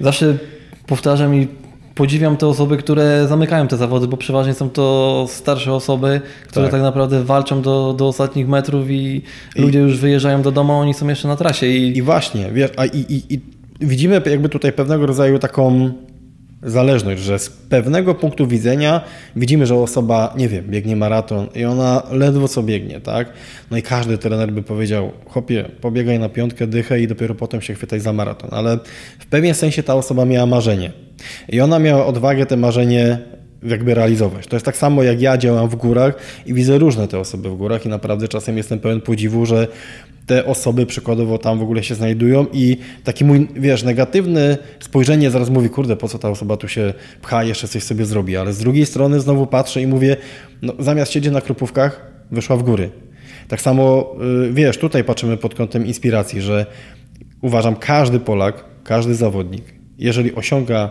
zawsze 0.00 0.36
powtarzam 0.86 1.34
i 1.34 1.48
podziwiam 1.98 2.36
te 2.36 2.46
osoby, 2.46 2.76
które 2.76 3.26
zamykają 3.28 3.68
te 3.68 3.76
zawody, 3.76 4.08
bo 4.08 4.16
przeważnie 4.16 4.54
są 4.54 4.70
to 4.70 5.26
starsze 5.28 5.72
osoby, 5.74 6.20
które 6.48 6.64
Tak. 6.64 6.72
tak, 6.72 6.82
naprawdę 6.82 7.24
walczą 7.24 7.62
do, 7.62 7.94
do 7.98 8.08
ostatnich 8.08 8.48
metrów 8.48 8.90
i, 8.90 9.22
ludzie 9.56 9.78
już 9.78 9.98
wyjeżdżają 9.98 10.42
do 10.42 10.50
domu, 10.52 10.72
a 10.72 10.76
oni 10.76 10.94
są 10.94 11.08
jeszcze 11.08 11.28
na 11.28 11.36
trasie. 11.36 11.66
I, 11.66 11.98
I 11.98 12.02
właśnie, 12.02 12.50
wiesz, 12.52 12.70
a 12.76 12.86
i, 12.86 12.98
i, 12.98 13.34
i 13.34 13.40
widzimy 13.80 14.22
jakby 14.26 14.48
tutaj 14.48 14.72
pewnego 14.72 15.06
rodzaju 15.06 15.38
taką 15.38 15.90
zależność, 16.62 17.22
że 17.22 17.38
z 17.38 17.50
pewnego 17.50 18.14
punktu 18.14 18.46
widzenia 18.46 19.00
widzimy, 19.36 19.66
że 19.66 19.74
osoba, 19.74 20.34
nie 20.36 20.48
wiem, 20.48 20.64
biegnie 20.68 20.96
maraton 20.96 21.46
i 21.54 21.64
ona 21.64 22.02
ledwo 22.10 22.48
co 22.48 22.62
biegnie, 22.62 23.00
tak? 23.00 23.32
No 23.70 23.76
i 23.76 23.82
każdy 23.82 24.18
trener 24.18 24.52
by 24.52 24.62
powiedział, 24.62 25.12
chopie, 25.28 25.64
pobiegaj 25.80 26.18
na 26.18 26.28
piątkę, 26.28 26.66
dychę 26.66 27.00
i 27.00 27.08
dopiero 27.08 27.34
potem 27.34 27.60
się 27.60 27.74
chwytaj 27.74 28.00
za 28.00 28.12
maraton. 28.12 28.50
Ale 28.52 28.78
w 29.18 29.26
pewien 29.26 29.54
sensie 29.54 29.82
ta 29.82 29.94
osoba 29.94 30.24
miała 30.24 30.46
marzenie. 30.46 30.92
I 31.48 31.60
ona 31.60 31.78
miała 31.78 32.06
odwagę 32.06 32.46
te 32.46 32.56
marzenie 32.56 33.18
jakby 33.62 33.94
realizować. 33.94 34.46
To 34.46 34.56
jest 34.56 34.66
tak 34.66 34.76
samo 34.76 35.02
jak 35.02 35.20
ja 35.20 35.38
działam 35.38 35.68
w 35.68 35.76
górach 35.76 36.14
i 36.46 36.54
widzę 36.54 36.78
różne 36.78 37.08
te 37.08 37.18
osoby 37.18 37.50
w 37.50 37.56
górach 37.56 37.86
i 37.86 37.88
naprawdę 37.88 38.28
czasem 38.28 38.56
jestem 38.56 38.78
pełen 38.78 39.00
podziwu, 39.00 39.46
że 39.46 39.68
te 40.28 40.44
osoby 40.44 40.86
przykładowo 40.86 41.38
tam 41.38 41.58
w 41.58 41.62
ogóle 41.62 41.82
się 41.82 41.94
znajdują 41.94 42.46
i 42.52 42.76
taki 43.04 43.24
mój, 43.24 43.48
wiesz, 43.56 43.82
negatywne 43.82 44.58
spojrzenie 44.80 45.30
zaraz 45.30 45.50
mówi, 45.50 45.68
kurde, 45.68 45.96
po 45.96 46.08
co 46.08 46.18
ta 46.18 46.30
osoba 46.30 46.56
tu 46.56 46.68
się 46.68 46.94
pcha, 47.22 47.44
jeszcze 47.44 47.68
coś 47.68 47.82
sobie 47.82 48.04
zrobi, 48.04 48.36
ale 48.36 48.52
z 48.52 48.58
drugiej 48.58 48.86
strony 48.86 49.20
znowu 49.20 49.46
patrzę 49.46 49.82
i 49.82 49.86
mówię, 49.86 50.16
no 50.62 50.72
zamiast 50.78 51.12
siedzieć 51.12 51.32
na 51.32 51.40
krupówkach, 51.40 52.12
wyszła 52.30 52.56
w 52.56 52.62
góry. 52.62 52.90
Tak 53.48 53.60
samo, 53.60 54.14
y, 54.48 54.52
wiesz, 54.52 54.78
tutaj 54.78 55.04
patrzymy 55.04 55.36
pod 55.36 55.54
kątem 55.54 55.86
inspiracji, 55.86 56.40
że 56.40 56.66
uważam, 57.42 57.76
każdy 57.76 58.20
Polak, 58.20 58.64
każdy 58.84 59.14
zawodnik, 59.14 59.64
jeżeli 59.98 60.34
osiąga, 60.34 60.90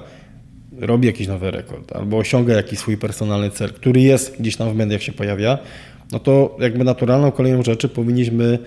robi 0.79 1.07
jakiś 1.07 1.27
nowy 1.27 1.51
rekord 1.51 1.95
albo 1.95 2.17
osiąga 2.17 2.53
jakiś 2.53 2.79
swój 2.79 2.97
personalny 2.97 3.49
cel, 3.49 3.73
który 3.73 4.01
jest 4.01 4.35
gdzieś 4.39 4.55
tam 4.55 4.73
w 4.73 4.75
mediach 4.75 5.03
się 5.03 5.11
pojawia, 5.11 5.57
no 6.11 6.19
to 6.19 6.57
jakby 6.59 6.83
naturalną 6.83 7.31
kolejną 7.31 7.63
rzeczy 7.63 7.89
powinniśmy 7.89 8.59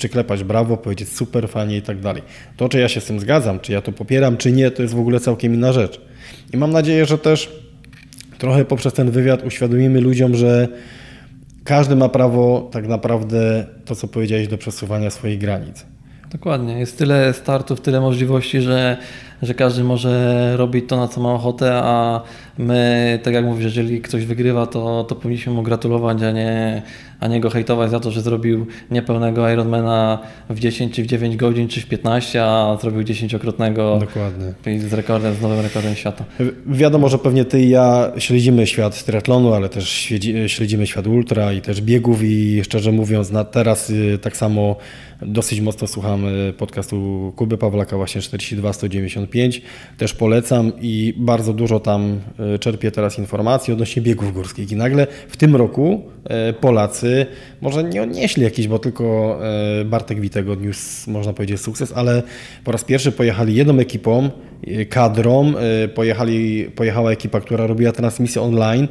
przyklepać 0.00 0.44
brawo, 0.44 0.76
powiedzieć 0.76 1.08
super, 1.08 1.48
fajnie 1.48 1.76
i 1.76 1.82
tak 1.82 2.00
dalej. 2.00 2.22
To, 2.56 2.68
czy 2.68 2.78
ja 2.78 2.88
się 2.88 3.00
z 3.00 3.04
tym 3.04 3.20
zgadzam, 3.20 3.60
czy 3.60 3.72
ja 3.72 3.80
to 3.80 3.92
popieram, 3.92 4.36
czy 4.36 4.52
nie, 4.52 4.70
to 4.70 4.82
jest 4.82 4.94
w 4.94 5.00
ogóle 5.00 5.20
całkiem 5.20 5.54
inna 5.54 5.72
rzecz. 5.72 6.00
I 6.52 6.56
mam 6.56 6.70
nadzieję, 6.70 7.06
że 7.06 7.18
też 7.18 7.50
trochę 8.38 8.64
poprzez 8.64 8.92
ten 8.92 9.10
wywiad 9.10 9.44
uświadomimy 9.44 10.00
ludziom, 10.00 10.36
że 10.36 10.68
każdy 11.64 11.96
ma 11.96 12.08
prawo 12.08 12.68
tak 12.72 12.88
naprawdę 12.88 13.66
to, 13.84 13.94
co 13.94 14.08
powiedziałeś, 14.08 14.48
do 14.48 14.58
przesuwania 14.58 15.10
swoich 15.10 15.38
granic. 15.38 15.86
Dokładnie. 16.32 16.78
Jest 16.78 16.98
tyle 16.98 17.34
startów, 17.34 17.80
tyle 17.80 18.00
możliwości, 18.00 18.60
że, 18.60 18.96
że 19.42 19.54
każdy 19.54 19.84
może 19.84 20.52
robić 20.56 20.84
to, 20.88 20.96
na 20.96 21.08
co 21.08 21.20
ma 21.20 21.32
ochotę, 21.32 21.72
a 21.74 22.20
my, 22.58 23.18
tak 23.22 23.34
jak 23.34 23.44
mówisz, 23.44 23.64
jeżeli 23.64 24.00
ktoś 24.00 24.26
wygrywa, 24.26 24.66
to, 24.66 25.04
to 25.08 25.14
powinniśmy 25.14 25.52
mu 25.52 25.62
gratulować, 25.62 26.22
a 26.22 26.30
nie, 26.32 26.82
a 27.20 27.28
nie 27.28 27.40
go 27.40 27.50
hejtować 27.50 27.90
za 27.90 28.00
to, 28.00 28.10
że 28.10 28.20
zrobił 28.20 28.66
niepełnego 28.90 29.50
Ironmana 29.50 30.18
w 30.50 30.58
10 30.58 30.94
czy 30.94 31.02
w 31.02 31.06
9 31.06 31.36
godzin, 31.36 31.68
czy 31.68 31.80
w 31.80 31.86
15, 31.86 32.44
a 32.44 32.78
zrobił 32.80 33.02
dziesięciokrotnego 33.02 33.98
Dokładnie. 34.00 34.52
i 34.66 34.78
z 34.78 34.92
rekordem, 34.92 35.34
z 35.34 35.40
nowym 35.40 35.60
rekordem 35.60 35.94
świata. 35.94 36.24
Wiadomo, 36.66 37.08
że 37.08 37.18
pewnie 37.18 37.44
ty 37.44 37.60
i 37.62 37.70
ja 37.70 38.12
śledzimy 38.18 38.66
świat 38.66 39.04
triatlonu, 39.04 39.54
ale 39.54 39.68
też 39.68 39.88
śledzi- 39.88 40.48
śledzimy 40.48 40.86
świat 40.86 41.06
ultra 41.06 41.52
i 41.52 41.60
też 41.60 41.80
biegów 41.82 42.22
i 42.22 42.60
szczerze 42.64 42.92
mówiąc, 42.92 43.30
na 43.30 43.44
teraz 43.44 43.90
y, 43.90 44.18
tak 44.22 44.36
samo 44.36 44.76
dosyć 45.22 45.60
mocno 45.60 45.86
słucham 45.86 46.26
y, 46.28 46.52
podcastu 46.58 47.32
Kuby 47.36 47.58
Pawlaka 47.58 47.96
właśnie 47.96 48.20
42 48.20 48.72
195 48.72 49.29
75. 49.30 49.62
Też 49.98 50.14
polecam 50.14 50.72
i 50.80 51.14
bardzo 51.16 51.52
dużo 51.52 51.80
tam 51.80 52.20
e, 52.54 52.58
czerpię 52.58 52.90
teraz 52.90 53.18
informacji 53.18 53.72
odnośnie 53.72 54.02
biegów 54.02 54.32
górskich. 54.32 54.72
I 54.72 54.76
nagle 54.76 55.06
w 55.28 55.36
tym 55.36 55.56
roku 55.56 56.02
e, 56.24 56.52
Polacy 56.52 57.26
może 57.60 57.84
nie 57.84 58.02
odnieśli 58.02 58.42
jakiś, 58.42 58.68
bo 58.68 58.78
tylko 58.78 59.38
e, 59.80 59.84
Bartek 59.84 60.20
Witek 60.20 60.48
odniósł, 60.48 61.10
można 61.10 61.32
powiedzieć, 61.32 61.60
sukces, 61.60 61.92
ale 61.96 62.22
po 62.64 62.72
raz 62.72 62.84
pierwszy 62.84 63.12
pojechali 63.12 63.54
jedną 63.54 63.78
ekipą, 63.78 64.30
kadrą, 64.88 65.52
pojechali, 65.94 66.64
pojechała 66.64 67.12
ekipa, 67.12 67.40
która 67.40 67.66
robiła 67.66 67.92
transmisję 67.92 68.42
online. 68.42 68.88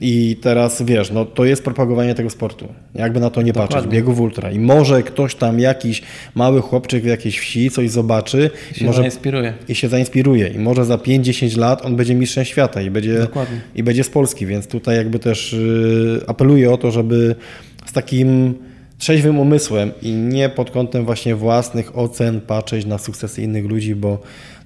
I 0.00 0.36
teraz 0.42 0.82
wiesz, 0.82 1.10
no 1.10 1.24
to 1.24 1.44
jest 1.44 1.64
propagowanie 1.64 2.14
tego 2.14 2.30
sportu. 2.30 2.68
Jakby 2.94 3.20
na 3.20 3.30
to 3.30 3.42
nie 3.42 3.52
patrzeć, 3.52 3.70
Dokładnie. 3.76 3.92
biegów 3.98 4.20
ultra. 4.20 4.50
I 4.50 4.58
może 4.58 5.02
ktoś 5.02 5.34
tam, 5.34 5.60
jakiś 5.60 6.02
mały 6.34 6.60
chłopczyk 6.60 7.02
w 7.02 7.06
jakiejś 7.06 7.38
wsi 7.38 7.70
coś 7.70 7.90
zobaczy 7.90 8.50
i 8.72 8.74
Się 8.74 8.84
może 8.84 9.00
zainspiruje. 9.00 9.54
i 9.68 9.74
się 9.74 9.88
zainspiruje. 9.88 10.48
I 10.48 10.58
może 10.58 10.84
za 10.84 10.96
5-10 10.96 11.58
lat 11.58 11.86
on 11.86 11.96
będzie 11.96 12.14
mistrzem 12.14 12.44
świata 12.44 12.82
i 12.82 12.90
będzie, 12.90 13.18
Dokładnie. 13.18 13.60
i 13.74 13.82
będzie 13.82 14.04
z 14.04 14.08
Polski. 14.10 14.46
Więc 14.46 14.66
tutaj 14.66 14.96
jakby 14.96 15.18
też 15.18 15.52
yy, 15.52 16.20
apeluję 16.26 16.72
o 16.72 16.76
to, 16.76 16.90
żeby 16.90 17.34
z 17.86 17.92
takim 17.92 18.54
trzeźwym 18.98 19.38
umysłem 19.38 19.90
i 20.02 20.12
nie 20.12 20.48
pod 20.48 20.70
kątem 20.70 21.04
właśnie 21.04 21.34
własnych 21.34 21.98
ocen 21.98 22.40
patrzeć 22.40 22.86
na 22.86 22.98
sukcesy 22.98 23.42
innych 23.42 23.66
ludzi, 23.66 23.94
bo 23.94 24.18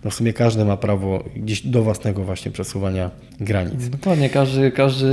no 0.05 0.11
w 0.11 0.15
sumie 0.15 0.33
każdy 0.33 0.65
ma 0.65 0.77
prawo 0.77 1.25
gdzieś 1.37 1.67
do 1.67 1.83
własnego 1.83 2.25
właśnie 2.25 2.51
przesuwania 2.51 3.11
granic. 3.41 3.89
Dokładnie, 3.89 4.31
każdy, 4.31 4.71
każdy 4.71 5.09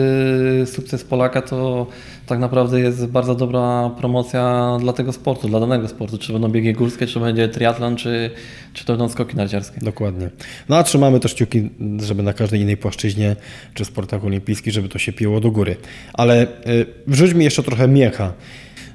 sukces 0.65 1.03
Polaka 1.03 1.41
to 1.41 1.87
tak 2.25 2.39
naprawdę 2.39 2.79
jest 2.79 3.05
bardzo 3.05 3.35
dobra 3.35 3.91
promocja 3.97 4.77
dla 4.81 4.93
tego 4.93 5.13
sportu, 5.13 5.47
dla 5.49 5.59
danego 5.59 5.87
sportu. 5.87 6.17
Czy 6.17 6.33
będą 6.33 6.49
biegi 6.49 6.73
górskie, 6.73 7.07
czy 7.07 7.19
będzie 7.19 7.49
triatlon, 7.49 7.95
czy, 7.95 8.31
czy 8.73 8.85
to 8.85 8.93
będą 8.93 9.09
skoki 9.09 9.35
narciarskie. 9.35 9.79
Dokładnie. 9.81 10.29
No 10.69 10.77
a 10.77 10.83
trzymamy 10.83 11.19
też 11.19 11.33
kciuki, 11.33 11.69
żeby 11.99 12.23
na 12.23 12.33
każdej 12.33 12.61
innej 12.61 12.77
płaszczyźnie 12.77 13.35
czy 13.73 13.85
sportach 13.85 14.25
olimpijskich, 14.25 14.73
żeby 14.73 14.89
to 14.89 14.99
się 14.99 15.13
piło 15.13 15.39
do 15.39 15.51
góry. 15.51 15.75
Ale 16.13 16.43
y, 16.43 16.85
wrzuć 17.07 17.33
mi 17.33 17.43
jeszcze 17.43 17.63
trochę 17.63 17.87
miecha. 17.87 18.33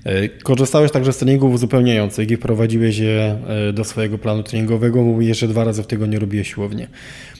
Y, 0.07 0.29
Korzystałeś 0.43 0.91
także 0.93 1.13
z 1.13 1.17
treningów 1.19 1.55
uzupełniających 1.55 2.31
i 2.31 2.37
wprowadziłeś 2.37 2.99
je 2.99 3.37
y, 3.69 3.73
do 3.73 3.85
swojego 3.85 4.19
planu 4.19 4.43
treningowego. 4.43 5.03
Mówiłeś, 5.03 5.39
że 5.39 5.49
dwa 5.49 5.65
razy 5.65 5.83
w 5.83 5.87
tygodniu 5.87 6.21
robiłeś 6.21 6.55
siłownię. 6.55 6.85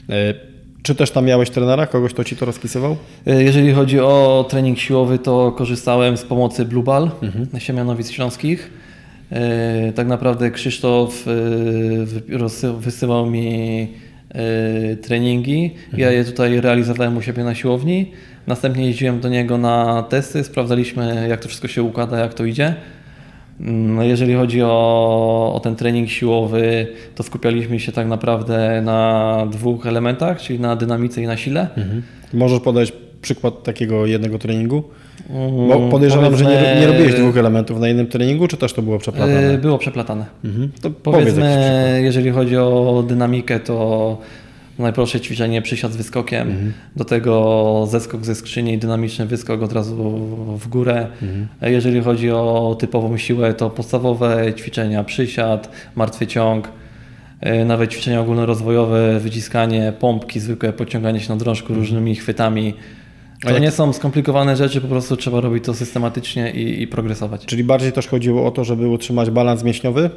Y, 0.09 0.11
Czy 0.83 0.95
też 0.95 1.11
tam 1.11 1.25
miałeś 1.25 1.49
trenera, 1.49 1.87
kogoś, 1.87 2.13
kto 2.13 2.23
ci 2.23 2.35
to 2.35 2.45
rozpisywał? 2.45 2.97
E, 3.27 3.43
Jeżeli 3.43 3.71
chodzi 3.73 3.99
o 3.99 4.45
trening 4.49 4.79
siłowy, 4.79 5.19
to 5.19 5.51
korzystałem 5.51 6.17
z 6.17 6.23
pomocy 6.23 6.65
Blue 6.65 6.83
Ball, 6.83 7.11
Siemianowic 7.57 8.11
Śląskich. 8.11 8.69
E, 9.31 9.93
Tak 9.95 10.07
naprawdę 10.07 10.51
Krzysztof 10.51 11.25
e, 11.27 12.73
wysyłał 12.79 13.25
mi 13.29 13.87
e, 14.29 14.95
treningi. 14.95 15.71
Ja 15.97 16.11
je 16.11 16.25
tutaj 16.25 16.61
realizowałem 16.61 17.17
u 17.17 17.21
siebie 17.21 17.43
na 17.43 17.55
siłowni. 17.55 18.11
Następnie 18.47 18.85
jeździłem 18.85 19.19
do 19.19 19.29
niego 19.29 19.57
na 19.57 20.03
testy, 20.03 20.43
sprawdzaliśmy 20.43 21.25
jak 21.29 21.39
to 21.39 21.47
wszystko 21.47 21.67
się 21.67 21.83
układa, 21.83 22.19
jak 22.19 22.33
to 22.33 22.45
idzie. 22.45 22.75
Mm, 23.61 24.09
Jeżeli 24.09 24.33
chodzi 24.33 24.61
o, 24.63 25.51
o 25.55 25.59
ten 25.63 25.75
trening 25.75 26.09
siłowy, 26.09 26.87
to 27.15 27.23
skupialiśmy 27.23 27.79
się 27.79 27.91
tak 27.91 28.07
naprawdę 28.07 28.81
na 28.81 29.47
dwóch 29.51 29.87
elementach, 29.87 30.41
czyli 30.41 30.59
na 30.59 30.75
dynamice 30.75 31.21
i 31.21 31.27
na 31.27 31.37
sile. 31.37 31.67
Możesz 32.33 32.59
podać 32.59 32.93
przykład 33.21 33.63
takiego 33.63 34.05
jednego 34.05 34.39
treningu? 34.39 34.83
Mm, 35.29 35.67
Bo 35.67 35.89
podejrzewam, 35.89 36.37
że 36.37 36.45
nie, 36.45 36.51
powiedzmy, 36.51 36.79
nie 36.81 36.87
robiłeś 36.87 37.13
dwóch 37.13 37.37
elementów 37.37 37.79
na 37.79 37.87
jednym 37.87 38.07
treningu, 38.07 38.47
czy 38.47 38.57
też 38.57 38.73
to 38.73 38.81
było 38.81 38.97
przeplatane? 38.99 39.49
e, 39.53 39.57
Było 39.57 39.77
przeplatane. 39.77 40.25
Mhm. 40.43 40.71
To 40.81 40.89
Powiedzmy, 40.91 41.99
jeżeli 42.03 42.31
chodzi 42.31 42.57
o 42.57 43.03
dynamikę, 43.07 43.59
to 43.59 44.17
najprostsze 44.79 45.19
ćwiczenie 45.19 45.61
przysiad 45.61 45.91
z 45.91 45.95
wyskokiem, 45.95 46.47
Mhm. 46.47 46.73
do 46.95 47.05
tego 47.05 47.87
zeskok 47.91 48.25
ze 48.25 48.35
skrzyni 48.35 48.73
i 48.73 48.77
dynamiczny 48.77 49.25
wyskok 49.25 49.61
od 49.61 49.73
razu 49.73 49.95
w 50.59 50.67
górę. 50.67 51.07
Mhm. 51.21 51.47
Jeżeli 51.61 52.01
chodzi 52.01 52.31
o 52.31 52.75
typową 52.79 53.17
siłę, 53.17 53.53
to 53.53 53.69
podstawowe 53.69 54.53
ćwiczenia 54.53 55.03
przysiad, 55.03 55.69
martwy 55.95 56.27
ciąg, 56.27 56.69
e, 57.41 57.65
nawet 57.65 57.91
ćwiczenia 57.91 58.21
ogólnorozwojowe, 58.21 59.19
wyciskanie, 59.19 59.93
pompki, 59.99 60.39
zwykłe 60.39 60.73
podciąganie 60.73 61.19
się 61.19 61.29
na 61.29 61.35
drążku 61.35 61.73
różnymi 61.73 62.15
chwytami. 62.15 62.73
To 63.43 63.51
jak- 63.51 63.61
nie 63.61 63.71
są 63.71 63.93
skomplikowane 63.93 64.55
rzeczy, 64.55 64.81
po 64.81 64.87
prostu 64.87 65.17
trzeba 65.17 65.41
robić 65.41 65.63
to 65.63 65.73
systematycznie 65.73 66.51
i, 66.51 66.81
i 66.81 66.87
progresować. 66.87 67.45
Czyli 67.45 67.63
bardziej 67.63 67.91
też 67.91 68.07
chodziło 68.07 68.45
o 68.45 68.51
to, 68.51 68.63
żeby 68.63 68.87
utrzymać 68.87 69.29
balans 69.29 69.63
mięśniowy, 69.63 70.09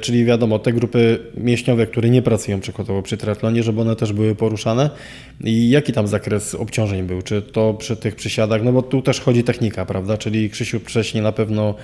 czyli 0.00 0.24
wiadomo, 0.24 0.58
te 0.58 0.72
grupy 0.72 1.18
mięśniowe, 1.36 1.86
które 1.86 2.10
nie 2.10 2.22
pracują 2.22 2.60
przykładowo 2.60 3.02
przy 3.02 3.16
triatlonie, 3.16 3.62
żeby 3.62 3.80
one 3.80 3.96
też 3.96 4.12
były 4.12 4.34
poruszane. 4.34 4.90
I 5.44 5.70
jaki 5.70 5.92
tam 5.92 6.06
zakres 6.06 6.54
obciążeń 6.54 7.02
był? 7.02 7.22
Czy 7.22 7.42
to 7.42 7.74
przy 7.74 7.96
tych 7.96 8.14
przysiadach? 8.16 8.62
No 8.62 8.72
bo 8.72 8.82
tu 8.82 9.02
też 9.02 9.20
chodzi 9.20 9.44
technika, 9.44 9.86
prawda? 9.86 10.18
Czyli 10.18 10.50
Krzysiu 10.50 10.80
wcześniej 10.80 11.22
na 11.22 11.32
pewno 11.32 11.74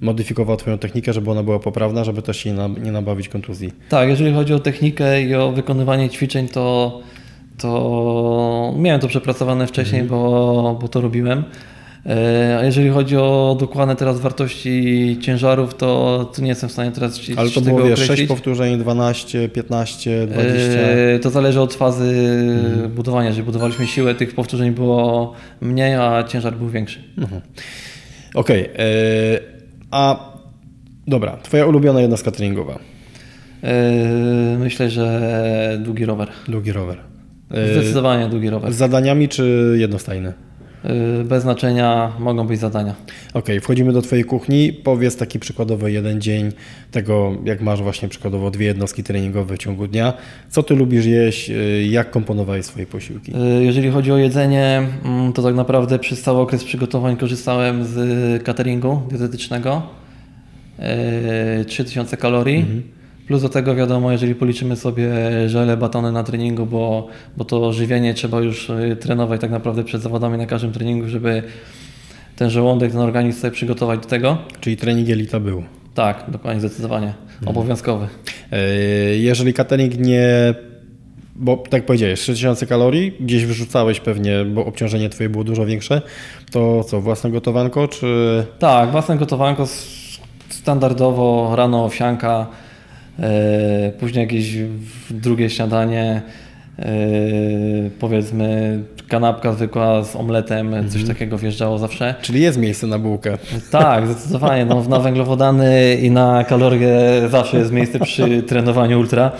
modyfikował 0.00 0.56
Twoją 0.56 0.78
technikę, 0.78 1.12
żeby 1.12 1.30
ona 1.30 1.42
była 1.42 1.58
poprawna, 1.58 2.04
żeby 2.04 2.22
też 2.22 2.36
się 2.36 2.50
nie, 2.50 2.56
na, 2.56 2.68
nie 2.68 2.92
nabawić 2.92 3.28
kontuzji. 3.28 3.72
Tak, 3.88 4.08
jeżeli 4.08 4.32
chodzi 4.32 4.54
o 4.54 4.58
technikę 4.58 5.22
i 5.22 5.34
o 5.34 5.52
wykonywanie 5.52 6.10
ćwiczeń, 6.10 6.48
to, 6.48 7.00
to 7.58 8.74
miałem 8.78 9.00
to 9.00 9.08
przepracowane 9.08 9.66
wcześniej, 9.66 10.02
bo, 10.02 10.78
bo 10.80 10.88
to 10.88 11.00
robiłem. 11.00 11.44
E, 12.06 12.58
A 12.60 12.64
jeżeli 12.64 12.88
chodzi 12.90 13.16
o 13.16 13.56
dokładne 13.60 13.96
teraz 13.96 14.20
wartości 14.20 15.16
ciężarów, 15.20 15.74
to, 15.74 16.30
to 16.36 16.42
nie 16.42 16.48
jestem 16.48 16.68
w 16.68 16.72
stanie 16.72 16.90
teraz 16.92 17.18
ci, 17.18 17.36
Ale 17.36 17.50
to 17.50 17.60
było, 17.60 17.82
wiesz, 17.82 17.98
6 17.98 18.02
określić. 18.10 18.28
powtórzeń, 18.28 18.78
12, 18.78 19.48
15, 19.48 20.26
20. 20.26 20.58
E, 20.78 21.18
To 21.18 21.30
zależy 21.30 21.60
od 21.60 21.74
fazy 21.74 22.04
Mhm. 22.66 22.90
budowania. 22.92 23.28
Jeżeli 23.28 23.44
budowaliśmy 23.46 23.86
siłę, 23.86 24.14
tych 24.14 24.34
powtórzeń 24.34 24.70
było 24.70 25.32
mniej, 25.60 25.94
a 25.94 26.24
ciężar 26.24 26.56
był 26.56 26.68
większy. 26.68 26.98
Okej, 28.34 28.64
e, 28.64 28.68
a 29.90 30.32
dobra, 31.06 31.36
Twoja 31.42 31.66
ulubiona 31.66 32.00
jednostka 32.00 32.30
treningowa? 32.30 32.78
E, 33.64 34.56
Myślę, 34.58 34.90
że 34.90 35.78
długi 35.84 36.04
rower. 36.04 36.28
Długi 36.48 36.72
rower. 36.72 36.98
Zdecydowanie 37.72 38.28
długi 38.28 38.50
rower. 38.50 38.72
Z 38.72 38.76
zadaniami 38.76 39.28
czy 39.28 39.74
jednostajne? 39.78 40.47
E, 40.84 41.24
Bez 41.24 41.42
znaczenia 41.42 42.12
mogą 42.18 42.46
być 42.46 42.60
zadania. 42.60 42.94
Okej, 43.34 43.60
wchodzimy 43.60 43.92
do 43.92 44.02
Twojej 44.02 44.24
kuchni. 44.24 44.72
Powiedz 44.72 45.16
taki 45.16 45.38
przykładowy 45.38 45.92
jeden 45.92 46.20
dzień 46.20 46.52
tego, 46.90 47.32
jak 47.44 47.60
masz 47.60 47.82
właśnie 47.82 48.08
przykładowo 48.08 48.50
dwie 48.50 48.66
jednostki 48.66 49.02
treningowe 49.02 49.54
w 49.54 49.58
ciągu 49.58 49.86
dnia. 49.86 50.12
Co 50.50 50.62
Ty 50.62 50.74
lubisz 50.74 51.06
jeść? 51.06 51.50
y, 51.50 51.86
Jak 51.90 52.10
komponowałeś 52.10 52.64
swoje 52.64 52.86
posiłki? 52.86 53.32
Y, 53.60 53.64
Jeżeli 53.64 53.90
chodzi 53.90 54.12
o 54.12 54.16
jedzenie, 54.16 54.82
mm, 55.04 55.32
to 55.32 55.42
tak 55.42 55.54
naprawdę 55.54 55.98
przez 55.98 56.22
cały 56.22 56.40
okres 56.40 56.64
przygotowań 56.64 57.16
korzystałem 57.16 57.84
z 57.84 58.42
cateringu 58.42 59.02
dietetycznego. 59.10 59.82
Y, 61.60 61.64
3000 61.64 62.16
kalorii. 62.16 62.66
Plus 63.28 63.42
do 63.42 63.48
tego 63.48 63.74
wiadomo, 63.74 64.12
jeżeli 64.12 64.34
policzymy 64.34 64.76
sobie 64.76 65.08
żele, 65.46 65.76
batony 65.76 66.12
na 66.12 66.24
treningu, 66.24 66.66
bo, 66.66 67.08
bo 67.36 67.44
to 67.44 67.72
żywienie 67.72 68.14
trzeba 68.14 68.40
już 68.40 68.70
y, 68.70 68.96
trenować 69.00 69.40
tak 69.40 69.50
naprawdę 69.50 69.84
przed 69.84 70.02
zawodami 70.02 70.38
na 70.38 70.46
każdym 70.46 70.72
treningu, 70.72 71.08
żeby 71.08 71.42
ten 72.36 72.50
żołądek, 72.50 72.92
ten 72.92 73.00
organizm 73.00 73.40
sobie 73.40 73.50
przygotować 73.50 74.00
do 74.00 74.08
tego. 74.08 74.38
Czyli 74.60 74.76
trening 74.76 75.08
jelita 75.08 75.40
był. 75.40 75.62
Tak, 75.94 76.24
dokładnie, 76.28 76.60
zdecydowanie. 76.60 77.14
Obowiązkowy. 77.46 78.08
E, 78.52 78.58
Jeżeli 79.16 79.54
catering 79.54 79.98
nie... 79.98 80.54
Bo 81.36 81.56
tak 81.56 81.86
powiedziałeś, 81.86 82.20
3000 82.20 82.66
kalorii, 82.66 83.12
gdzieś 83.20 83.44
wyrzucałeś 83.44 84.00
pewnie, 84.00 84.44
bo 84.44 84.66
obciążenie 84.66 85.08
Twoje 85.08 85.28
było 85.28 85.44
dużo 85.44 85.66
większe, 85.66 86.02
to 86.50 86.84
co, 86.84 87.00
własne 87.00 87.30
gotowanko, 87.30 87.88
czy... 87.88 88.44
Tak, 88.58 88.90
własne 88.90 89.16
gotowanko 89.16 89.66
standardowo, 90.48 91.52
rano 91.56 91.84
owsianka, 91.84 92.46
e, 92.64 92.67
później 94.00 94.22
jakieś 94.22 94.56
drugie 95.10 95.50
śniadanie, 95.50 96.22
e, 96.78 96.84
powiedzmy 98.00 98.78
kanapka 99.08 99.52
zwykła 99.52 100.04
z 100.04 100.16
omletem, 100.16 100.88
coś 100.88 101.04
takiego 101.04 101.38
wjeżdżało 101.38 101.78
zawsze. 101.78 102.14
Czyli 102.22 102.40
jest 102.40 102.58
miejsce 102.58 102.86
na 102.86 102.98
bułkę. 102.98 103.38
Tak, 103.70 104.06
zdecydowanie. 104.06 104.64
No, 104.64 104.84
na 104.88 105.00
węglowodany 105.00 105.94
i 106.02 106.10
na 106.10 106.44
kalorie 106.44 106.98
zawsze 107.30 107.58
jest 107.58 107.72
miejsce 107.72 107.98
przy 107.98 108.42
trenowaniu 108.42 108.98
ultra. 108.98 109.32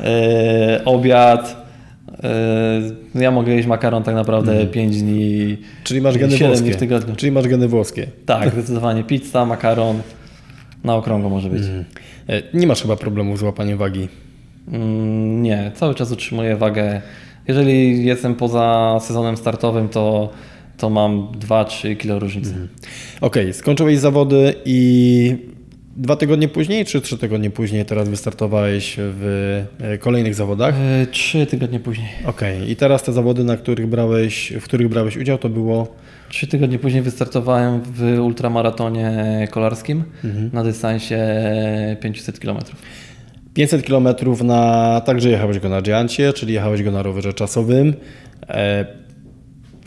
E, 0.00 0.84
obiad. 0.84 1.66
E, 3.14 3.20
ja 3.20 3.30
mogę 3.30 3.52
jeść 3.54 3.68
makaron 3.68 4.02
tak 4.02 4.14
naprawdę 4.14 4.66
5 4.66 5.02
dni, 5.02 5.56
Czyli 5.84 6.00
masz 6.00 6.18
geny 6.18 6.32
7 6.38 6.48
dni 6.48 6.56
włoskie. 6.58 6.72
w 6.76 6.76
tygodniu. 6.80 7.16
Czyli 7.16 7.32
masz 7.32 7.48
geny 7.48 7.68
włoskie. 7.68 8.06
Tak, 8.26 8.50
zdecydowanie. 8.52 9.04
Pizza, 9.04 9.46
makaron. 9.46 10.00
Na 10.84 10.94
okrągło 10.94 11.30
może 11.30 11.48
być. 11.48 11.62
E, 11.62 11.84
Nie 12.54 12.66
masz 12.66 12.82
chyba 12.82 12.96
problemu 12.96 13.36
z 13.36 13.42
łapaniem 13.42 13.78
wagi. 13.78 14.08
Mm, 14.68 15.42
nie, 15.42 15.72
cały 15.74 15.94
czas 15.94 16.12
utrzymuję 16.12 16.56
wagę. 16.56 17.02
Jeżeli 17.48 18.06
jestem 18.06 18.34
poza 18.34 18.98
sezonem 19.02 19.36
startowym, 19.36 19.88
to, 19.88 20.30
to 20.76 20.90
mam 20.90 21.28
2-3 21.32 21.96
kg 21.96 22.22
różnicy. 22.22 22.68
Okej, 23.20 23.52
skończyłeś 23.52 23.98
zawody 23.98 24.54
i 24.64 25.55
dwa 25.96 26.16
tygodnie 26.16 26.48
później, 26.48 26.84
czy 26.84 27.00
trzy 27.00 27.18
tygodnie 27.18 27.50
później 27.50 27.84
teraz 27.84 28.08
wystartowałeś 28.08 28.94
w 28.98 29.62
e, 29.80 29.98
kolejnych 29.98 30.34
zawodach? 30.34 30.74
E, 31.02 31.06
Trzy 31.06 31.46
tygodnie 31.46 31.80
później. 31.80 32.08
Okej, 32.24 32.70
i 32.70 32.76
teraz 32.76 33.02
te 33.02 33.12
zawody, 33.12 33.44
na 33.44 33.56
których 33.56 33.86
brałeś, 33.86 34.52
w 34.60 34.64
których 34.64 34.88
brałeś 34.88 35.16
udział, 35.16 35.38
to 35.38 35.48
było 35.48 35.94
Trzy 36.28 36.46
tygodnie 36.46 36.78
później 36.78 37.02
wystartowałem 37.02 37.80
w 37.84 38.18
ultramaratonie 38.20 39.12
kolarskim 39.50 40.04
Mhm. 40.24 40.50
na 40.52 40.64
dystansie 40.64 41.18
500 42.00 42.38
km. 42.40 42.58
500 43.54 43.82
km 43.86 44.08
na, 44.44 45.00
także 45.06 45.30
jechałeś 45.30 45.58
go 45.58 45.68
na 45.68 45.82
Giancie, 45.82 46.32
czyli 46.32 46.54
jechałeś 46.54 46.82
go 46.82 46.90
na 46.90 47.02
rowerze 47.02 47.32
czasowym. 47.32 47.94
E, 48.48 48.86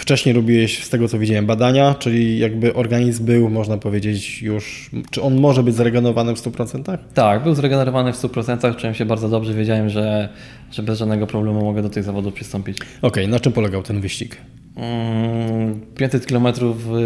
wcześniej 0.10 0.36
robiłeś, 0.36 0.84
z 0.84 0.89
tego 0.89 1.07
co 1.07 1.20
widziałem, 1.20 1.45
badania, 1.45 1.95
czyli 1.99 2.39
jakby 2.39 2.74
organizm 2.74 3.26
był, 3.26 3.49
można 3.49 3.78
powiedzieć, 3.78 4.41
już, 4.41 4.91
czy 5.12 5.22
on 5.22 5.39
może 5.39 5.64
być 5.64 5.76
zregenerowany 5.76 6.36
w 6.36 6.39
100%? 6.39 6.97
Tak, 7.14 7.43
był 7.43 7.55
zregenerowany 7.55 8.14
w 8.14 8.16
100%, 8.16 8.76
czułem 8.76 8.93
się 8.93 9.05
bardzo 9.05 9.30
dobrze, 9.30 9.53
wiedziałem, 9.53 9.89
że, 9.89 10.30
że 10.72 10.84
bez 10.84 10.99
żadnego 10.99 11.28
problemu 11.28 11.66
mogę 11.66 11.82
do 11.82 11.89
tych 11.89 12.03
zawodów 12.03 12.34
przystąpić. 12.34 12.78
Okej, 13.01 13.28
na 13.28 13.39
czym 13.39 13.53
polegał 13.53 13.84
ten 13.84 14.01
wyścig? 14.01 14.38
Mm, 14.76 15.82
500 15.95 16.26
km 16.26 16.47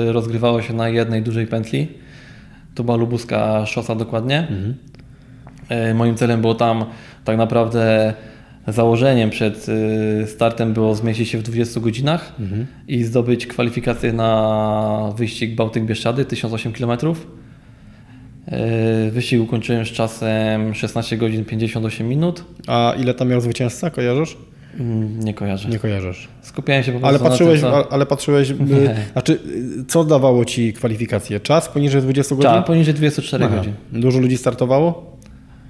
rozgrywało 0.07 0.61
się 0.61 0.73
na 0.73 0.89
jednej 0.89 1.21
dużej 1.21 1.47
pętli. 1.47 1.87
To 2.75 2.83
była 2.83 2.97
lubuska 2.97 3.65
szosa 3.65 3.95
dokładnie. 3.95 4.47
E, 5.69 5.93
Moim 5.93 6.15
celem 6.15 6.41
było 6.41 6.55
tam 6.55 6.85
tak 7.23 7.37
naprawdę 7.37 8.13
założeniem 8.67 9.29
przed 9.29 9.69
y, 9.69 10.27
startem 10.27 10.73
było 10.73 10.95
zmieścić 10.95 11.29
się 11.29 11.37
w 11.37 11.43
20 11.43 11.79
godzinach 11.79 12.33
i 12.87 13.03
zdobyć 13.03 13.47
kwalifikację 13.47 14.13
na 14.13 15.13
wyścig 15.17 15.55
Bałtyk-Bieszczady 15.55 16.25
1008 16.25 16.73
km. 16.73 16.97
E, 18.47 19.11
Wyścig 19.11 19.41
ukończyłem 19.41 19.85
z 19.85 19.89
czasem 19.89 20.73
16 20.73 21.17
godzin 21.17 21.45
58 21.45 22.07
minut. 22.07 22.43
A 22.67 22.93
ile 23.01 23.13
tam 23.13 23.29
miał 23.29 23.41
zwycięzca, 23.41 23.89
kojarzysz? 23.89 24.37
Mm, 24.79 25.19
Nie 25.19 25.33
kojarzę. 25.33 25.69
Nie 25.69 25.79
kojarzysz. 25.79 26.27
Skupiałem 26.41 26.83
się 26.83 26.91
po 26.91 26.99
prostu 26.99 27.07
Ale 27.15 27.23
na 27.23 27.29
patrzyłeś, 27.29 27.61
tym, 27.61 27.69
co... 27.71 27.91
ale 27.91 28.05
patrzyłeś, 28.05 28.49
y, 28.49 28.53
Nie. 28.83 28.95
znaczy, 29.11 29.33
y, 29.81 29.85
co 29.87 30.03
dawało 30.03 30.45
Ci 30.45 30.73
kwalifikację? 30.73 31.39
Czas 31.39 31.69
poniżej 31.69 32.01
20 32.01 32.35
godzin? 32.35 32.51
Tak, 32.51 32.65
poniżej 32.65 32.93
24 32.93 33.45
Aha. 33.45 33.55
godzin. 33.55 33.73
Dużo 33.91 34.19
ludzi 34.19 34.37
startowało? 34.37 35.17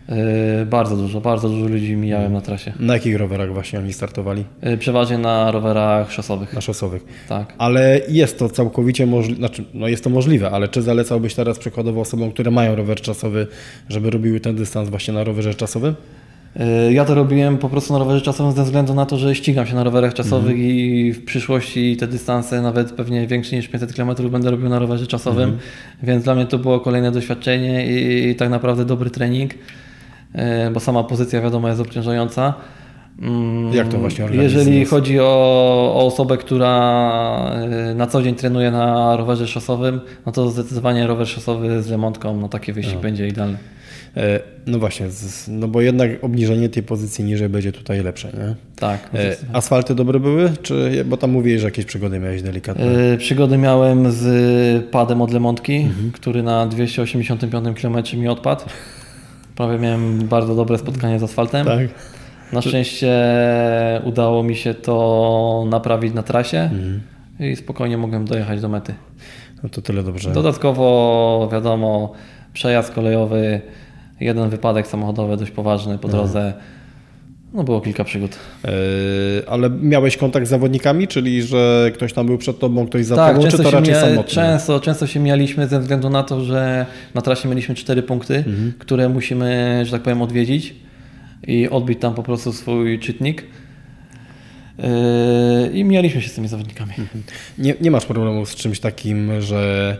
Yy, 0.10 0.66
bardzo 0.66 0.97
dużo, 0.97 1.22
bardzo 1.22 1.49
dużo 1.49 1.68
ludzi 1.68 1.95
mijałem 1.95 2.34
na 2.34 2.41
trasie. 2.41 2.74
Na 2.80 2.93
jakich 2.93 3.18
rowerach 3.18 3.54
właśnie 3.54 3.80
oni 3.80 3.93
startowali? 3.93 4.43
Yy, 4.64 4.78
przeważnie 4.78 5.18
na 5.18 5.51
rowerach 5.51 6.12
szosowych. 6.12 6.54
Na 6.54 6.62
szosowych. 6.62 7.06
Tak. 7.30 7.54
Ale 7.58 8.01
jest 8.10 8.39
to 8.39 8.49
całkowicie 8.49 9.06
możliwe, 9.06 9.39
znaczy, 9.39 9.64
no 9.74 9.88
jest 9.88 10.04
to 10.04 10.10
możliwe, 10.10 10.51
ale 10.51 10.68
czy 10.68 10.82
zalecałbyś 10.82 11.36
teraz 11.36 11.60
przykładowo 11.60 12.01
osobom, 12.01 12.32
które 12.32 12.51
mają 12.51 12.76
rower 12.76 13.01
czasowy, 13.01 13.47
żeby 13.89 14.10
robiły 14.10 14.39
ten 14.39 14.56
dystans 14.56 14.89
właśnie 14.89 15.14
na 15.14 15.24
rowerze 15.24 15.54
czasowym? 15.54 15.95
Yy, 16.56 16.93
ja 16.93 17.06
to 17.06 17.16
robiłem 17.16 17.58
po 17.58 17.70
prostu 17.70 17.93
na 17.93 17.99
rowerze 17.99 18.22
czasowym 18.22 18.54
ze 18.54 18.64
względu 18.64 18.93
na 18.93 19.06
to, 19.06 19.18
że 19.18 19.36
ścigam 19.36 19.68
się 19.68 19.76
na 19.76 19.84
rowerach 19.84 20.14
czasowych 20.14 20.58
i 20.58 21.14
w 21.14 21.26
przyszłości 21.26 21.97
te 21.97 22.08
dystanse, 22.08 22.62
nawet 22.62 22.91
pewnie 22.91 23.28
większe 23.28 23.56
niż 23.56 23.68
500 23.68 23.93
km 23.93 24.32
będę 24.32 24.51
robił 24.51 24.70
na 24.70 24.80
rowerze 24.80 25.08
czasowym, 25.08 25.58
więc 26.04 26.24
dla 26.24 26.36
mnie 26.36 26.45
to 26.45 26.58
było 26.58 26.80
kolejne 26.80 27.12
doświadczenie 27.12 27.86
i, 27.88 28.36
tak 28.36 28.49
naprawdę 28.49 28.86
dobry 28.86 29.10
trening, 29.10 29.54
bo 30.73 30.79
sama 30.79 31.03
pozycja 31.03 31.41
wiadomo 31.41 31.67
jest 31.67 31.81
obciążająca. 31.81 32.53
Mm, 33.21 33.73
Jak 33.73 33.88
to 33.88 33.97
właśnie 33.97 34.25
organizm 34.25 34.57
Jeżeli 34.57 34.86
chodzi 34.86 35.19
o, 35.19 35.23
o 35.95 36.05
osobę, 36.05 36.38
która 36.38 37.51
yy, 37.88 37.95
na 37.95 38.07
co 38.07 38.23
dzień 38.23 38.36
trenuje 38.36 38.71
na 38.71 39.15
rowerze 39.15 39.47
szosowym, 39.47 40.01
no 40.25 40.31
to 40.31 40.49
zdecydowanie 40.49 41.07
rower 41.07 41.27
szosowy 41.27 41.84
z 41.84 41.91
remontką, 41.91 42.38
no 42.38 42.49
taki 42.49 42.73
wyścig 42.73 42.99
będzie 42.99 43.27
idealny. 43.27 43.57
E, 44.17 44.39
no 44.67 44.79
właśnie, 44.79 45.05
no 45.47 45.67
bo 45.67 45.81
jednak 45.81 46.09
obniżenie 46.21 46.69
tej 46.69 46.84
pozycji 46.84 47.25
niżej 47.25 47.49
będzie 47.49 47.71
tutaj 47.71 48.03
lepsze, 48.03 48.27
nie? 48.34 48.55
Tak. 48.75 49.09
E, 49.13 49.36
asfalty 49.53 49.95
dobre 49.95 50.19
były? 50.19 50.51
Czy, 50.61 51.05
bo 51.05 51.17
tam 51.17 51.31
mówiłeś, 51.31 51.61
że 51.61 51.67
jakieś 51.67 51.86
przygody 51.86 52.19
miałeś 52.19 52.41
delikatne. 52.41 52.86
Yy, 52.86 53.17
Przygody 53.17 53.57
miałem 53.57 54.11
z 54.11 54.86
padem 54.91 55.21
od 55.21 55.31
Lemontki, 55.34 55.88
który 56.13 56.43
na 56.43 56.67
285 56.67 57.81
km 57.81 57.97
mi 58.17 58.27
odpadł. 58.27 58.61
Prawie 59.56 59.78
miałem 59.80 60.28
bardzo 60.28 60.56
dobre 60.56 60.78
spotkanie 60.78 61.20
z 61.20 61.24
asfaltem. 61.24 61.66
tak? 61.66 61.80
Na 62.54 62.62
szczęście 62.62 63.14
udało 64.04 64.43
mi 64.43 64.56
się 64.56 64.74
to 64.74 65.66
naprawić 65.70 66.14
na 66.14 66.24
trasie 66.24 66.70
i 67.39 67.56
spokojnie 67.56 67.97
mogłem 67.97 68.26
dojechać 68.26 68.62
do 68.62 68.70
mety. 68.70 68.93
No 69.64 69.70
to 69.70 69.82
tyle 69.82 70.04
dobrze. 70.04 70.32
Dodatkowo, 70.32 71.49
wiadomo, 71.51 72.12
przejazd 72.54 72.93
kolejowy, 72.93 73.62
jeden 74.20 74.49
wypadek 74.49 74.88
samochodowy 74.88 75.38
dość 75.38 75.51
poważny 75.51 75.97
po 75.97 76.08
drodze. 76.08 76.54
No 77.54 77.64
było 77.64 77.82
kilka 77.82 78.04
przygód. 78.04 78.36
E, 78.66 78.70
ale 79.49 79.70
miałeś 79.70 80.18
kontakt 80.18 80.47
z 80.47 80.49
zawodnikami, 80.49 81.08
czyli 81.08 81.43
że 81.43 81.91
ktoś 81.93 82.14
tam 82.14 82.26
był 82.26 82.38
przed 82.38 82.60
tobą, 82.60 82.88
ktoś 82.88 83.06
za 83.06 83.16
tak, 83.16 83.36
tobą, 83.36 83.47
czy 83.47 83.58
to 83.58 83.72
raczej 83.72 83.95
samotnie? 83.95 84.34
często, 84.34 84.80
często 84.80 85.08
się 85.08 85.20
mijaliśmy 85.20 85.68
ze 85.68 85.80
względu 85.80 86.10
na 86.10 86.24
to, 86.24 86.41
że 86.43 86.86
na 87.14 87.22
trasie 87.22 87.49
mieliśmy 87.49 87.76
cztery 87.76 88.04
punkty, 88.04 88.36
Mhm. 88.36 88.74
które 88.80 89.10
musimy, 89.10 89.82
że 89.86 89.91
tak 89.91 90.01
powiem, 90.01 90.22
odwiedzić 90.22 90.76
i 91.47 91.70
odbić 91.70 91.99
tam 91.99 92.14
po 92.16 92.24
prostu 92.24 92.54
swój 92.54 92.99
czytnik. 92.99 93.43
Yy, 94.78 94.86
I 95.74 95.84
mijaliśmy 95.84 96.22
się 96.22 96.30
z 96.30 96.34
tymi 96.34 96.47
zawodnikami. 96.47 96.91
Mhm. 96.99 97.24
Nie, 97.58 97.74
nie 97.82 97.91
masz 97.91 98.06
problemu 98.06 98.45
z 98.45 98.56
czymś 98.56 98.80
takim, 98.80 99.41
że 99.41 99.97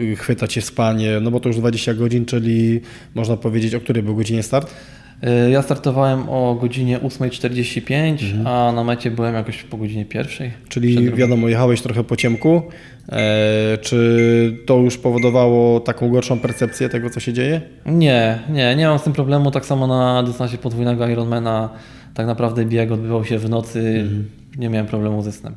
y, 0.00 0.16
chwyta 0.16 0.48
cię 0.48 0.62
spanie, 0.62 1.18
no 1.22 1.30
bo 1.30 1.40
to 1.40 1.48
już 1.48 1.58
20 1.58 1.94
godzin, 1.94 2.24
czyli 2.24 2.80
można 3.14 3.36
powiedzieć, 3.36 3.74
o 3.74 3.80
której 3.80 4.02
był 4.02 4.16
godzinie 4.16 4.42
start? 4.42 4.74
Yy, 5.22 5.50
Ja 5.50 5.62
startowałem 5.62 6.28
o 6.28 6.54
godzinie 6.54 6.98
8.45, 6.98 8.46
a 8.46 8.72
na 8.72 8.84
mecie 8.84 9.10
byłem 9.10 9.34
jakoś 9.34 9.62
po 9.62 9.76
godzinie 9.76 10.04
pierwszej. 10.04 10.50
Czyli 10.68 11.12
wiadomo, 11.12 11.48
jechałeś 11.48 11.82
trochę 11.82 12.04
po 12.04 12.16
ciemku. 12.16 12.62
E, 13.08 13.78
czy 13.78 14.58
to 14.66 14.76
już 14.76 14.98
powodowało 14.98 15.80
taką 15.80 16.08
gorszą 16.10 16.38
percepcję 16.38 16.88
tego, 16.88 17.10
co 17.10 17.20
się 17.20 17.32
dzieje? 17.32 17.60
Nie, 17.86 18.38
nie, 18.50 18.76
nie 18.76 18.86
mam 18.86 18.98
z 18.98 19.02
tym 19.02 19.12
problemu. 19.12 19.50
Tak 19.50 19.66
samo 19.66 19.86
na 19.86 20.22
dystansie 20.22 20.58
podwójnego 20.58 21.08
Ironmana 21.08 21.68
tak 22.14 22.26
naprawdę 22.26 22.64
bieg 22.64 22.92
odbywał 22.92 23.24
się 23.24 23.38
w 23.38 23.48
nocy. 23.48 23.78
Mhm. 23.78 24.28
Nie 24.58 24.68
miałem 24.68 24.86
problemu 24.86 25.22
ze 25.22 25.32
snem. 25.32 25.56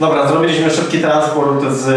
Dobra, 0.00 0.28
zrobiliśmy 0.28 0.70
szybki 0.70 0.98
transport 0.98 1.64
z 1.70 1.88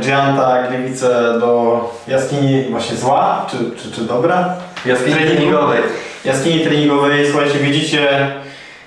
Gianta 0.00 0.62
Gliwice 0.68 1.08
do 1.40 1.80
jaskini 2.08 2.64
właśnie 2.70 2.96
zła, 2.96 3.46
czy, 3.50 3.56
czy, 3.82 3.92
czy 3.92 4.00
dobra? 4.00 4.54
Jaskini 4.86 5.14
treningowej. 5.14 5.80
Jaskini 6.24 6.60
treningowej, 6.60 7.26
słuchajcie, 7.30 7.58
widzicie 7.58 8.30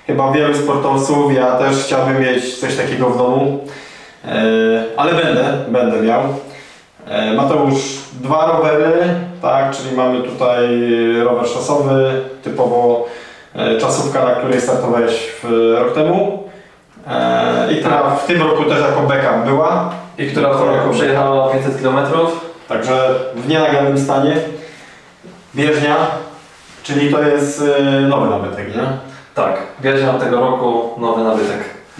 chyba 0.06 0.32
wielu 0.32 0.54
sportowców, 0.54 1.34
ja 1.34 1.56
też 1.56 1.84
chciałbym 1.84 2.20
mieć 2.20 2.58
coś 2.58 2.76
takiego 2.76 3.10
w 3.10 3.18
domu, 3.18 3.64
e, 4.24 4.82
ale 4.96 5.14
będę, 5.14 5.44
będę 5.68 6.02
miał. 6.02 6.22
E, 7.06 7.34
Mateusz, 7.34 7.98
dwa 8.20 8.46
rowery, 8.46 8.92
tak, 9.42 9.76
czyli 9.76 9.96
mamy 9.96 10.22
tutaj 10.22 10.68
rower 11.24 11.48
szosowy, 11.48 12.12
typowo 12.42 13.06
e, 13.54 13.78
czasówka, 13.78 14.24
na 14.24 14.34
której 14.34 14.60
startowałeś 14.60 15.12
w, 15.42 15.74
rok 15.78 15.94
temu. 15.94 16.39
E, 17.08 17.72
I 17.72 17.76
która 17.80 18.02
w 18.02 18.26
tym 18.26 18.42
roku 18.42 18.64
też 18.64 18.80
jako 18.80 19.00
backup 19.00 19.44
była. 19.46 19.90
I 20.18 20.26
która 20.26 20.52
w 20.52 20.60
tym 20.60 20.74
roku 20.74 20.90
przejechała 20.94 21.52
500 21.52 21.82
km. 21.82 21.96
Także 22.68 23.14
w 23.34 23.48
nienagranym 23.48 23.98
stanie. 23.98 24.36
Bieżnia, 25.54 25.96
czyli 26.82 27.12
to 27.12 27.22
jest 27.22 27.64
e, 27.78 28.00
nowy 28.00 28.30
nabytek, 28.30 28.76
nie? 28.76 28.82
Tak, 29.34 29.56
bierznia 29.80 30.12
tego 30.12 30.40
roku, 30.40 30.90
nowy 30.98 31.24
nabytek. 31.24 31.58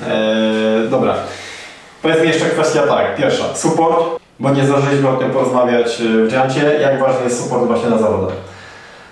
E, 0.09 0.88
dobra. 0.88 1.14
Powiedz 2.03 2.22
mi 2.22 2.28
jeszcze 2.28 2.46
kwestia 2.46 2.82
tak. 2.82 3.16
Pierwsza, 3.16 3.44
support, 3.55 4.05
bo 4.40 4.51
nie 4.51 4.64
zdążyliśmy 4.64 5.09
o 5.09 5.16
tym 5.16 5.30
porozmawiać 5.30 6.01
e, 6.01 6.05
w 6.05 6.30
Giancie. 6.30 6.80
Jak 6.80 7.01
ważny 7.01 7.24
jest 7.24 7.42
support 7.44 7.64
właśnie 7.64 7.90
na 7.90 7.98
zawodach? 7.98 8.34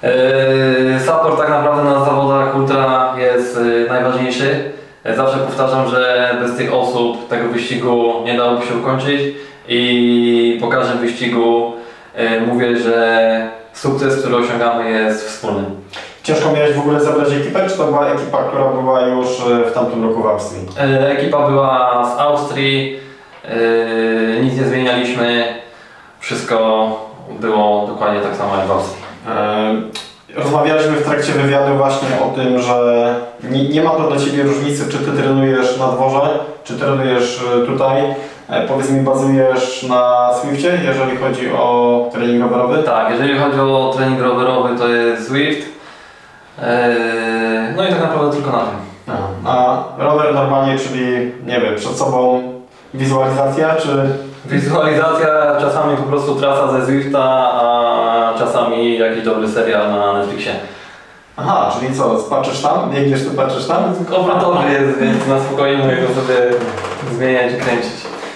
Yy, 0.03 1.01
Support 1.01 1.39
tak 1.39 1.49
naprawdę 1.49 1.85
na 1.85 2.05
zawodach 2.05 2.57
ultra 2.57 3.15
jest 3.19 3.59
najważniejszy. 3.89 4.73
Zawsze 5.05 5.39
powtarzam, 5.39 5.89
że 5.89 6.31
bez 6.43 6.57
tych 6.57 6.75
osób 6.75 7.29
tego 7.29 7.49
wyścigu 7.49 8.13
nie 8.25 8.37
dałoby 8.37 8.67
się 8.67 8.77
ukończyć 8.77 9.21
i 9.69 10.59
po 10.61 10.69
każdym 10.69 10.99
wyścigu 10.99 11.73
yy, 12.17 12.41
mówię, 12.41 12.77
że 12.77 13.49
sukces, 13.73 14.21
który 14.21 14.37
osiągamy 14.37 14.91
jest 14.91 15.29
wspólny. 15.29 15.65
Ciężko 16.23 16.53
miałeś 16.53 16.73
w 16.73 16.79
ogóle 16.79 17.01
zabrać 17.01 17.33
ekipę, 17.33 17.69
czy 17.69 17.77
to 17.77 17.85
była 17.85 18.09
ekipa, 18.09 18.45
która 18.45 18.65
była 18.65 19.01
już 19.01 19.27
e, 19.41 19.71
w 19.71 19.73
tamtym 19.73 20.05
roku 20.05 20.23
w 20.23 20.27
Austrii? 20.27 20.67
Yy, 20.91 21.09
Ekipa 21.09 21.49
była 21.49 22.05
z 22.17 22.21
Austrii, 22.21 23.01
nic 24.43 24.57
nie 24.57 24.65
zmienialiśmy, 24.65 25.45
wszystko 26.21 26.89
było 27.41 27.87
dokładnie 27.87 28.21
tak 28.21 28.37
samo 28.37 28.57
jak 28.57 28.67
w 28.67 28.71
Austrii. 28.71 29.03
E, 30.39 30.43
rozmawialiśmy 30.43 30.93
w 30.93 31.05
trakcie 31.05 31.33
wywiadu 31.33 31.75
właśnie 31.77 32.09
o 32.27 32.29
tym, 32.37 32.59
że 32.63 33.15
nie, 33.51 33.69
nie 33.69 33.83
ma 33.83 33.91
to 33.91 34.09
dla 34.09 34.17
Ciebie 34.17 34.43
różnicy, 34.43 34.93
czy 34.93 34.99
Ty 34.99 35.13
trenujesz 35.23 35.79
na 35.79 35.89
dworze, 35.89 36.21
czy 36.65 36.75
trenujesz 36.79 37.43
y, 37.63 37.67
tutaj. 37.67 38.03
E, 38.49 38.67
Powiedz 38.69 38.91
mi, 38.91 39.01
bazujesz 39.01 39.83
na 39.83 40.31
Swiftie, 40.35 40.81
jeżeli 40.85 41.17
chodzi 41.17 41.51
o 41.53 42.09
trening 42.13 42.43
rowerowy? 42.43 42.83
Tak, 42.83 43.11
jeżeli 43.11 43.39
chodzi 43.39 43.61
o 43.61 43.93
trening 43.97 44.21
rowerowy, 44.21 44.79
to 44.79 44.89
jest 44.89 45.29
Zwift. 45.29 45.69
Eee, 46.63 47.75
No 47.77 47.85
i 47.85 47.89
tak 47.89 48.01
naprawdę 48.01 48.37
tylko 48.37 48.53
na 48.53 48.59
tym. 48.59 48.79
A 49.45 49.85
rower 49.99 50.35
normalnie, 50.35 50.79
czyli 50.79 51.33
nie 51.47 51.61
wiem, 51.61 51.77
przed 51.77 51.93
sobą 51.97 52.43
wizualizacja, 52.95 53.75
czy 53.75 53.89
Wizualizacja, 54.49 55.57
czasami 55.61 55.97
po 55.97 56.03
prostu 56.03 56.35
trasa 56.35 56.73
ze 56.73 56.87
Zwifta, 56.87 57.21
a 57.53 58.35
czasami 58.39 58.99
jakiś 58.99 59.25
dobry 59.25 59.49
serial 59.49 59.91
na 59.91 60.13
Netflixie. 60.13 60.53
Aha, 61.37 61.71
czyli 61.79 61.95
co, 61.95 62.17
patrzysz 62.31 62.61
tam, 62.63 62.91
biegniesz 62.91 63.25
tu, 63.25 63.31
patrzysz 63.31 63.67
tam? 63.67 63.95
Obrotowy 64.17 64.73
jest, 64.73 64.99
więc 64.99 65.27
na 65.27 65.41
spokojnie 65.41 65.79
mogę 65.79 65.97
go 65.97 66.09
sobie 66.15 66.35
zmieniać 67.13 67.53
i 67.53 67.57
kręcić. 67.57 67.93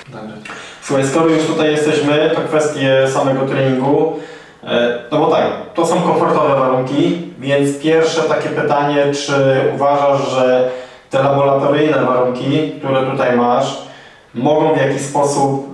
Dobrze. 0.09 0.34
Słuchaj, 0.82 1.06
skoro 1.06 1.26
już 1.26 1.47
tutaj 1.47 1.70
jesteśmy, 1.70 2.30
to 2.34 2.40
kwestie 2.40 3.09
samego 3.09 3.40
treningu. 3.47 4.12
E, 4.64 4.98
No 5.12 5.18
bo 5.18 5.26
tak, 5.26 5.44
to 5.74 5.86
są 5.86 6.01
komfortowe 6.02 6.55
warunki, 6.60 7.28
więc 7.39 7.78
pierwsze 7.78 8.22
takie 8.22 8.48
pytanie, 8.48 9.05
czy 9.26 9.60
uważasz, 9.74 10.30
że 10.30 10.70
te 11.10 11.22
laboratoryjne 11.22 12.05
warunki, 12.06 12.72
które 12.78 13.06
tutaj 13.10 13.36
masz, 13.36 13.78
mogą 14.34 14.74
w 14.74 14.76
jakiś 14.76 15.02
sposób 15.02 15.72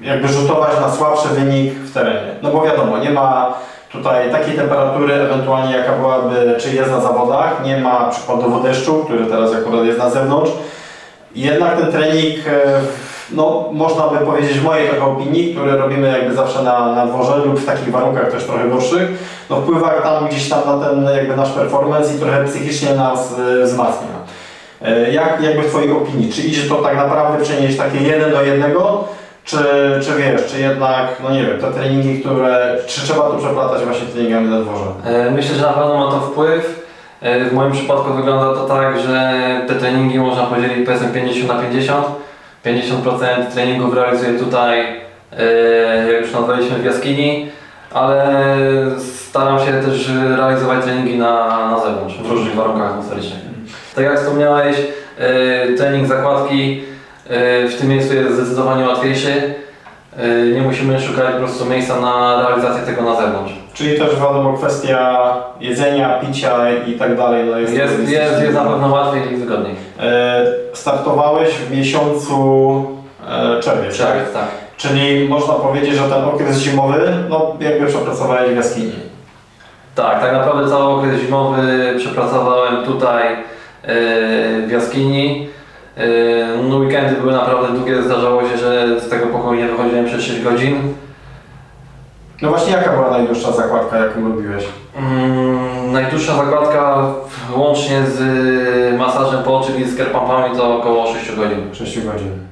jakby 0.00 0.28
rzutować 0.28 0.70
na 0.80 0.90
słabszy 0.90 1.28
wynik 1.28 1.74
w 1.74 1.94
terenie? 1.94 2.34
No 2.42 2.50
bo 2.50 2.62
wiadomo, 2.62 2.98
nie 2.98 3.10
ma 3.10 3.54
tutaj 3.92 4.30
takiej 4.30 4.54
temperatury, 4.54 5.14
ewentualnie 5.14 5.76
jaka 5.76 5.92
byłaby, 5.92 6.54
czy 6.58 6.74
jest 6.74 6.90
na 6.90 7.00
zawodach, 7.00 7.64
nie 7.64 7.76
ma 7.76 8.08
przykładowo 8.10 8.60
deszczu, 8.60 9.04
który 9.04 9.26
teraz 9.26 9.54
akurat 9.54 9.84
jest 9.84 9.98
na 9.98 10.10
zewnątrz. 10.10 10.50
Jednak 11.34 11.76
ten 11.76 11.92
trening, 11.92 12.36
e, 12.46 12.80
no 13.30 13.68
można 13.72 14.08
by 14.08 14.26
powiedzieć 14.26 14.58
w 14.58 14.64
mojej 14.64 14.98
opinii, 15.00 15.54
który 15.54 15.76
robimy 15.76 16.18
jakby 16.18 16.34
zawsze 16.34 16.62
na, 16.62 16.92
na 16.94 17.06
dworze 17.06 17.36
lub 17.36 17.60
w 17.60 17.66
takich 17.66 17.90
warunkach 17.90 18.30
też 18.32 18.44
trochę 18.44 18.68
gorszych, 18.68 19.08
no 19.50 19.56
wpływa 19.56 19.90
tam 19.90 20.28
gdzieś 20.28 20.48
tam 20.48 20.60
na 20.66 20.86
ten 20.86 21.04
jakby 21.16 21.36
nasz 21.36 21.50
performance 21.50 22.14
i 22.14 22.18
trochę 22.18 22.44
psychicznie 22.44 22.94
nas 22.94 23.34
e, 23.60 23.64
wzmacnia. 23.64 24.08
E, 24.82 25.12
Jak 25.12 25.42
jakby 25.42 25.62
w 25.62 25.66
Twojej 25.68 25.92
opinii, 25.92 26.32
czy 26.32 26.42
idzie 26.42 26.68
to 26.68 26.74
tak 26.74 26.96
naprawdę 26.96 27.44
przenieść 27.44 27.78
takie 27.78 27.98
jeden 27.98 28.30
do 28.30 28.42
jednego, 28.42 29.04
czy, 29.48 29.56
czy 30.02 30.18
wiesz, 30.18 30.46
czy 30.52 30.60
jednak, 30.60 31.06
no 31.22 31.30
nie 31.30 31.42
wiem, 31.46 31.58
te 31.60 31.72
treningi, 31.72 32.20
które, 32.20 32.76
czy 32.86 33.00
trzeba 33.00 33.20
to 33.20 33.34
przeplatać 33.36 33.82
właśnie 33.84 34.06
treningami 34.06 34.48
na 34.48 34.60
dworze? 34.60 34.84
E, 35.04 35.30
Myślę, 35.30 35.54
że 35.56 35.62
na 35.62 35.72
pewno 35.72 35.98
ma 36.06 36.10
to 36.12 36.20
wpływ. 36.20 36.88
E, 37.22 37.44
W 37.44 37.52
moim 37.52 37.72
przypadku 37.72 38.12
wygląda 38.14 38.60
to 38.60 38.66
tak, 38.66 39.00
że 39.00 39.32
te 39.68 39.74
treningi 39.74 40.18
można 40.18 40.42
podzielić 40.42 40.86
powiedzmy 40.86 41.08
50 41.08 41.48
na 41.48 41.62
50. 41.62 42.06
50% 42.64 43.52
treningów 43.54 43.94
realizuję 43.94 44.38
tutaj, 44.38 44.80
e, 45.38 46.12
jak 46.12 46.22
już 46.22 46.32
nazwaliśmy 46.32 46.78
w 46.78 46.84
jaskini, 46.84 47.50
ale 47.94 48.36
staram 49.28 49.58
się 49.58 49.72
też 49.72 50.10
realizować 50.38 50.84
treningi 50.84 51.18
na, 51.18 51.46
na 51.70 51.80
zewnątrz, 51.80 52.18
w 52.22 52.30
różnych 52.30 52.54
warunkach 52.54 52.90
atmosferycznych. 52.90 53.40
Tak 53.94 54.04
jak 54.04 54.18
wspomniałeś, 54.20 54.76
trening 55.76 56.06
zakładki 56.08 56.82
w 57.68 57.74
tym 57.80 57.88
miejscu 57.88 58.14
jest 58.14 58.34
zdecydowanie 58.34 58.84
łatwiejszy. 58.88 59.54
E, 60.18 60.46
Nie 60.54 60.60
musimy 60.62 61.00
szukać 61.00 61.32
po 61.32 61.38
prostu 61.38 61.64
miejsca 61.66 62.00
na 62.00 62.42
realizację 62.48 62.82
tego 62.82 63.02
na 63.02 63.16
zewnątrz. 63.20 63.52
Czyli 63.74 63.98
też 63.98 64.10
wiadomo 64.16 64.52
kwestia 64.52 65.18
jedzenia, 65.60 66.18
picia 66.20 66.70
i 66.86 66.92
tak 66.92 67.16
dalej. 67.16 67.44
No 67.50 67.58
jest, 67.58 67.74
Jest, 67.74 67.98
jest, 68.08 68.42
jest 68.42 68.54
na 68.54 68.64
pewno 68.64 68.88
łatwiej 68.88 69.32
i 69.32 69.36
wygodniej. 69.36 69.74
E, 70.00 70.46
Startowałeś 70.72 71.48
w 71.48 71.76
miesiącu 71.76 72.84
e, 73.28 73.60
czerwiec, 73.60 73.98
tak? 73.98 74.06
Czerwiec, 74.06 74.32
tak. 74.32 74.48
Czyli 74.76 75.28
można 75.28 75.54
powiedzieć, 75.54 75.94
że 75.94 76.02
ten 76.02 76.24
okres 76.24 76.58
zimowy, 76.58 77.12
no 77.28 77.56
jakby 77.60 77.86
przepracowałeś 77.86 78.50
w 78.52 78.56
jaskini. 78.56 78.92
Tak, 79.94 80.20
tak 80.20 80.32
naprawdę 80.32 80.68
cały 80.70 80.84
okres 80.84 81.20
zimowy 81.20 81.94
przepracowałem 81.98 82.84
tutaj 82.84 83.24
e, 83.32 83.36
w 84.66 84.70
jaskini. 84.70 85.48
E, 85.98 86.62
No 86.68 86.76
weekendy 86.76 87.20
były 87.20 87.32
naprawdę 87.32 87.76
długie, 87.78 88.02
zdarzało 88.02 88.42
się, 88.42 88.58
że 88.58 89.00
z 89.00 89.08
tego 89.08 89.26
pokoju 89.26 89.60
nie 89.60 89.68
wychodziłem 89.68 90.06
przez 90.06 90.22
6 90.22 90.42
godzin. 90.42 90.94
No 92.42 92.48
właśnie 92.48 92.72
jaka 92.72 92.92
była 92.92 93.10
najdłuższa 93.10 93.52
zakładka, 93.52 93.96
jaką 93.98 94.28
robiłeś? 94.28 94.64
Mm, 94.96 95.92
najdłuższa 95.92 96.36
zakładka 96.36 97.04
łącznie 97.56 98.02
z 98.06 98.18
masażem 98.98 99.42
po 99.42 99.60
czyli 99.60 99.90
z 99.90 99.96
kerpampami 99.96 100.56
to 100.56 100.78
około 100.78 101.06
6 101.14 101.36
godzin. 101.36 101.74
6 101.74 102.00
godzin. 102.00 102.48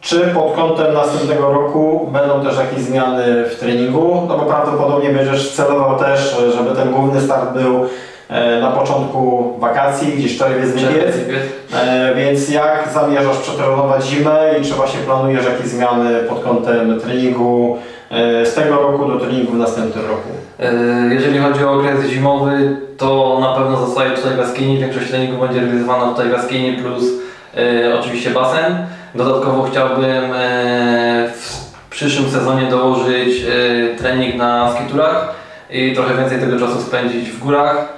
Czy 0.00 0.20
pod 0.20 0.52
kątem 0.54 0.94
następnego 0.94 1.52
roku 1.52 2.10
będą 2.12 2.40
też 2.40 2.58
jakieś 2.58 2.78
zmiany 2.80 3.44
w 3.44 3.56
treningu? 3.60 4.22
No 4.28 4.38
bo 4.38 4.44
prawdopodobnie 4.44 5.10
będziesz 5.10 5.52
celował 5.52 5.98
też, 5.98 6.36
żeby 6.56 6.76
ten 6.76 6.92
główny 6.92 7.20
start 7.20 7.52
był 7.52 7.86
na 8.60 8.70
początku 8.70 9.52
wakacji, 9.58 10.12
gdzieś 10.12 10.38
czerwiec, 10.38 10.74
lipiec. 10.74 11.16
E, 11.74 12.14
Więc 12.14 12.48
jak 12.48 12.88
zamierzasz 12.94 13.38
przetrenować 13.38 14.06
zimę 14.06 14.40
i 14.60 14.64
czy 14.64 14.74
właśnie 14.74 15.00
planujesz 15.00 15.44
jakieś 15.44 15.66
zmiany 15.66 16.18
pod 16.28 16.42
kątem 16.44 17.00
treningu 17.00 17.78
e, 18.10 18.46
z 18.46 18.54
tego 18.54 18.74
roku 18.76 19.04
do 19.08 19.20
treningu 19.20 19.52
w 19.52 19.58
następnym 19.58 20.04
roku? 20.06 20.28
E, 20.60 21.14
Jeżeli 21.14 21.38
chodzi 21.38 21.64
o 21.64 21.72
okres 21.72 22.06
zimowy, 22.06 22.76
to 22.98 23.38
na 23.40 23.54
pewno 23.54 23.86
zostaje 23.86 24.10
tutaj 24.10 24.34
w 24.34 24.38
jaskini. 24.38 24.78
Większość 24.78 25.08
treningu 25.08 25.46
będzie 25.46 25.60
realizowana 25.60 26.08
tutaj 26.12 26.28
w 26.28 26.32
jaskini 26.32 26.72
plus 26.72 27.04
e, 27.56 27.98
oczywiście 28.00 28.30
basen. 28.30 28.86
Dodatkowo 29.14 29.62
chciałbym 29.62 30.32
e, 30.34 31.28
w 31.36 31.68
przyszłym 31.90 32.30
sezonie 32.30 32.66
dołożyć 32.70 33.44
e, 33.44 33.96
trening 33.98 34.36
na 34.36 34.72
skiturach 34.74 35.34
i 35.70 35.92
trochę 35.94 36.14
więcej 36.16 36.38
tego 36.40 36.58
czasu 36.58 36.80
spędzić 36.80 37.30
w 37.30 37.38
górach. 37.38 37.97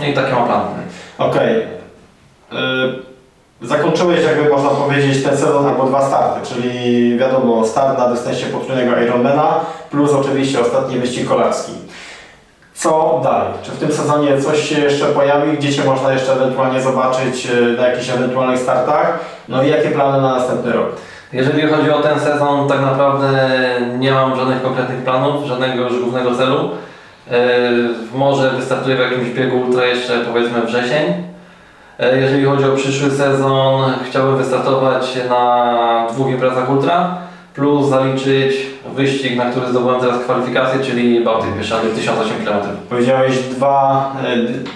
No 0.00 0.06
I 0.06 0.14
takie 0.14 0.32
mam 0.32 0.46
plany. 0.46 0.64
Okej. 1.18 1.62
Y, 2.52 3.14
Zakończyłeś, 3.62 4.24
jakby 4.24 4.50
można 4.50 4.70
powiedzieć, 4.70 5.24
ten 5.24 5.36
sezon 5.36 5.66
albo 5.66 5.84
dwa 5.84 6.06
starty, 6.06 6.54
czyli 6.54 7.18
wiadomo, 7.18 7.66
start 7.66 7.98
na 7.98 8.08
dystansie 8.08 8.46
potrójnego 8.46 9.00
Ironmana, 9.00 9.60
plus 9.90 10.12
oczywiście 10.12 10.60
ostatni 10.60 10.98
wyścig 10.98 11.28
kolarski. 11.28 11.72
Co 12.74 13.20
dalej? 13.24 13.52
Czy 13.62 13.70
w 13.70 13.78
tym 13.78 13.92
sezonie 13.92 14.42
coś 14.42 14.68
się 14.68 14.80
jeszcze 14.80 15.06
pojawi, 15.06 15.56
gdzie 15.58 15.72
Cię 15.72 15.84
można 15.84 16.12
jeszcze 16.12 16.32
ewentualnie 16.32 16.80
zobaczyć 16.80 17.46
y, 17.46 17.76
na 17.78 17.88
jakichś 17.88 18.10
ewentualnych 18.10 18.60
startach? 18.60 19.18
No 19.48 19.62
i 19.62 19.70
jakie 19.70 19.90
plany 19.90 20.22
na 20.22 20.34
następny 20.34 20.72
rok? 20.72 20.86
Jeżeli 21.32 21.68
chodzi 21.68 21.90
o 21.90 22.02
ten 22.02 22.20
sezon, 22.20 22.68
tak 22.68 22.80
naprawdę 22.80 23.30
nie 23.98 24.12
mam 24.12 24.36
żadnych 24.36 24.62
konkretnych 24.62 25.04
planów, 25.04 25.46
żadnego 25.46 25.82
już 25.82 26.00
głównego 26.00 26.34
celu. 26.34 26.70
E, 27.30 27.70
Może 28.14 28.50
wystartuję 28.50 28.96
w 28.96 29.00
jakimś 29.00 29.28
biegu 29.30 29.60
ultra 29.60 29.84
jeszcze 29.84 30.18
powiedzmy 30.18 30.62
wrzesień. 30.62 31.04
E, 31.98 32.20
Jeżeli 32.20 32.44
chodzi 32.44 32.64
o 32.64 32.76
przyszły 32.76 33.10
sezon, 33.10 33.92
chciałbym 34.10 34.36
wystartować 34.36 35.18
na 35.28 36.06
dwóch 36.12 36.28
imprezach 36.30 36.70
ultra 36.70 37.16
plus 37.54 37.88
zaliczyć 37.88 38.54
wyścig, 38.94 39.36
na 39.36 39.44
który 39.44 39.66
zdobyłem 39.68 40.00
teraz 40.00 40.18
kwalifikację, 40.18 40.80
czyli 40.80 41.24
Bałtyk 41.24 41.50
Bieszczady 41.58 41.88
1008 41.88 42.44
km. 42.46 42.58
Powiedziałeś 42.90 43.38
dwa, 43.38 44.12
d- 44.22 44.70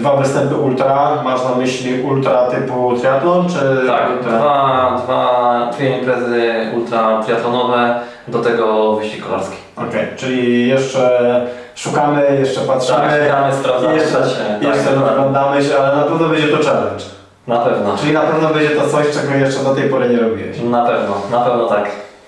dwa 0.00 0.16
występy 0.16 0.54
ultra, 0.54 1.22
masz 1.24 1.44
na 1.44 1.54
myśli 1.54 2.02
ultra 2.02 2.46
typu 2.50 2.92
triatlon, 3.00 3.48
czy... 3.48 3.86
Tak, 3.86 4.08
ultra? 4.18 4.38
dwa, 4.38 5.00
dwa, 5.04 5.70
dwie 5.76 5.98
imprezy 5.98 6.52
ultra 6.76 7.22
triatlonowe, 7.22 8.00
do 8.28 8.38
tego 8.38 8.96
wyścig 8.96 9.26
kolarski. 9.26 9.56
Okej, 9.76 10.06
czyli 10.16 10.68
jeszcze 10.68 11.46
szukamy, 11.74 12.36
jeszcze 12.40 12.60
patrzymy, 12.60 12.98
Tak, 12.98 13.22
szukamy, 13.26 13.54
sprawdzamy, 13.54 13.94
jeszcze, 13.94 14.12
się- 14.12 14.68
jeszcze 14.68 14.84
tak, 14.84 15.12
oglądamy 15.12 15.64
się, 15.64 15.78
ale 15.78 15.96
na 15.96 16.02
pewno 16.02 16.28
będzie 16.28 16.48
to 16.48 16.56
challenge. 16.64 17.04
Na 17.46 17.58
pewno. 17.58 17.96
Czyli 17.96 18.12
na 18.12 18.20
pewno 18.20 18.48
będzie 18.48 18.70
to 18.70 18.88
coś, 18.88 19.06
czego 19.14 19.34
jeszcze 19.34 19.64
do 19.64 19.74
tej 19.74 19.88
pory 19.88 20.08
nie 20.08 20.16
robiłeś. 20.16 20.56
Na 20.60 20.84
pewno, 20.86 21.14
na 21.30 21.40
pewno 21.40 21.66
tak. 21.68 21.84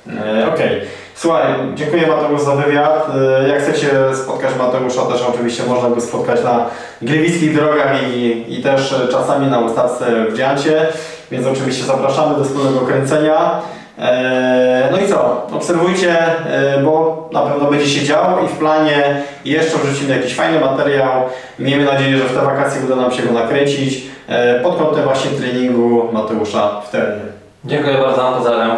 E, 0.09 0.49
Okej. 0.55 0.81
Słuchaj, 1.15 1.43
dziękuję 1.75 2.07
Mateusz 2.07 2.41
za 2.43 2.57
wywiad. 2.57 3.07
E, 3.43 3.49
Jak 3.49 3.63
chcecie 3.63 3.91
spotkać 4.15 4.51
Mateusza, 4.59 5.03
też 5.03 5.23
oczywiście 5.35 5.63
można 5.65 5.89
go 5.91 6.01
spotkać 6.01 6.45
na 6.45 6.67
gliwickich 7.03 7.55
drogach 7.55 8.03
i, 8.15 8.45
i 8.59 8.63
też 8.63 8.95
czasami 9.11 9.47
na 9.47 9.59
ustawce 9.59 10.05
w 10.31 10.37
Dziancie, 10.37 10.87
więc 11.31 11.47
oczywiście 11.47 11.85
zapraszamy 11.85 12.39
do 12.39 12.45
wspólnego 12.45 12.81
kręcenia. 12.81 13.61
E, 13.99 14.89
No 14.93 14.99
i 14.99 15.09
co? 15.09 15.47
Obserwujcie, 15.53 16.17
e, 16.47 16.83
bo 16.83 17.29
na 17.33 17.41
pewno 17.41 17.71
będzie 17.71 17.89
się 17.89 18.05
działo 18.05 18.41
i 18.45 18.49
w 18.49 18.59
planie 18.59 19.23
jeszcze 19.45 19.79
wrzucimy 19.79 20.17
jakiś 20.17 20.35
fajny 20.35 20.61
materiał. 20.61 21.11
Miejmy 21.59 21.85
nadzieję, 21.85 22.19
że 22.19 22.25
w 22.25 22.35
te 22.39 22.45
wakacje 22.45 22.81
uda 22.85 22.97
nam 22.97 23.11
się 23.13 23.23
go 23.23 23.33
nakręcić 23.33 24.03
e, 24.29 24.61
pod 24.61 24.79
kątem 24.79 25.05
właśnie 25.05 25.31
treningu 25.31 26.09
Mateusza 26.13 26.81
w 26.81 26.91
terenie. 26.91 27.23
Dziękuję 27.65 27.99
bardzo, 27.99 28.33
pozdrawiam. 28.37 28.77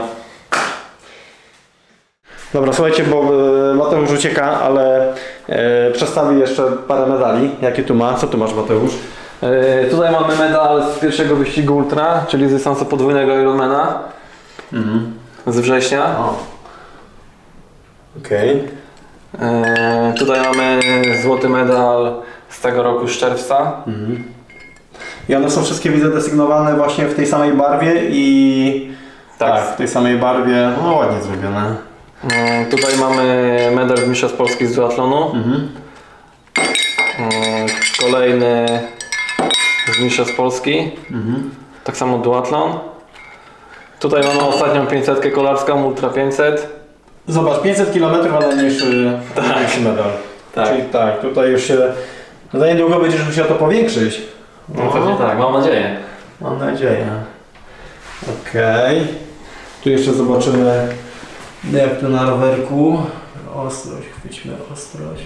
Dobra, 2.53 2.73
słuchajcie, 2.73 3.05
bo 3.05 3.23
Mateusz 3.75 4.11
ucieka, 4.13 4.61
ale 4.61 5.13
przedstawi 5.93 6.41
jeszcze 6.41 6.63
parę 6.89 7.07
medali. 7.07 7.51
Jakie 7.63 7.83
tu 7.83 7.95
ma? 7.95 8.15
Co 8.15 8.27
tu 8.27 8.39
masz, 8.39 8.55
Mateusz? 8.55 8.93
Yy, 9.43 9.91
tutaj 9.91 10.13
mamy 10.13 10.37
medal 10.37 10.83
z 10.95 10.99
pierwszego 10.99 11.37
wyścigu 11.37 11.77
Ultra, 11.77 12.25
czyli 12.29 12.49
z 12.49 12.53
dystansu 12.53 12.85
podwójnego 12.85 13.39
Ironmana 13.39 13.99
z 15.47 15.59
września. 15.59 16.05
O. 16.19 16.39
Okej. 18.25 18.65
Yy, 19.35 20.19
tutaj 20.19 20.41
mamy 20.41 20.81
złoty 21.23 21.49
medal 21.49 22.23
z 22.49 22.61
tego 22.61 22.83
roku 22.83 23.09
z 23.09 23.11
czerwca. 23.11 23.73
I 25.29 25.35
one 25.35 25.51
są 25.51 25.65
wszystkie, 25.65 25.91
widzę, 25.91 26.11
desygnowane 26.11 26.77
właśnie 26.77 27.07
w 27.07 27.15
tej 27.15 27.27
samej 27.27 27.53
barwie 27.53 28.03
i... 28.11 28.93
Tak. 29.39 29.65
w 29.65 29.77
tej 29.77 29.89
samej 29.89 30.17
barwie. 30.17 30.71
No 30.83 30.93
ładnie 30.93 31.23
zrobione. 31.23 31.77
Yy, 32.25 32.67
tutaj 32.71 32.97
mamy 33.01 33.71
medal 33.75 33.97
z 33.97 34.09
Mistrzostw 34.09 34.39
Polski 34.39 34.67
z 34.67 34.75
duatlonu. 34.75 35.33
Mhm. 35.33 35.69
Yy, 37.19 38.98
kolejny 39.99 40.01
z 40.01 40.01
Mistrzostw 40.01 40.37
Polski. 40.37 40.91
Mhm. 41.11 41.51
Tak 41.85 41.97
samo 41.97 42.19
duatlon. 42.19 42.79
Tutaj 44.01 44.23
mamy 44.23 44.41
ostatnią 44.41 44.87
500 44.87 45.35
kolarską, 45.35 45.85
Ultra 45.85 46.09
500. 46.09 46.69
Zobacz, 47.27 47.63
500 47.63 47.93
km, 47.93 48.35
a 48.35 48.41
najmniejszy, 48.41 49.19
najmniejszy 49.37 49.81
medal. 49.81 50.11
Tak. 50.55 50.69
Czyli 50.69 50.83
tak, 50.83 51.21
tutaj 51.21 51.51
już 51.51 51.65
się... 51.65 51.79
No 52.53 52.67
niedługo 52.67 53.01
będziesz 53.01 53.27
musiał 53.27 53.47
to 53.47 53.55
powiększyć. 53.55 54.23
No 54.69 54.91
pewnie 54.93 55.17
tak, 55.17 55.39
mam 55.39 55.53
nadzieję. 55.53 55.97
Mam 56.41 56.59
nadzieję. 56.59 57.07
Okej. 58.23 59.07
Tu 59.83 59.91
jeszcze 59.91 60.13
zobaczymy 60.13 60.89
jak 61.73 62.01
to 62.01 62.09
na 62.09 62.31
rowerku. 62.31 62.99
Ostrość, 63.55 64.07
chwyćmy 64.19 64.53
ostrość. 64.73 65.23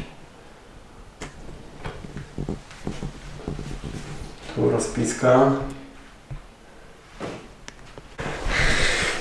Tu 4.55 4.70
rozpiska. 4.70 5.51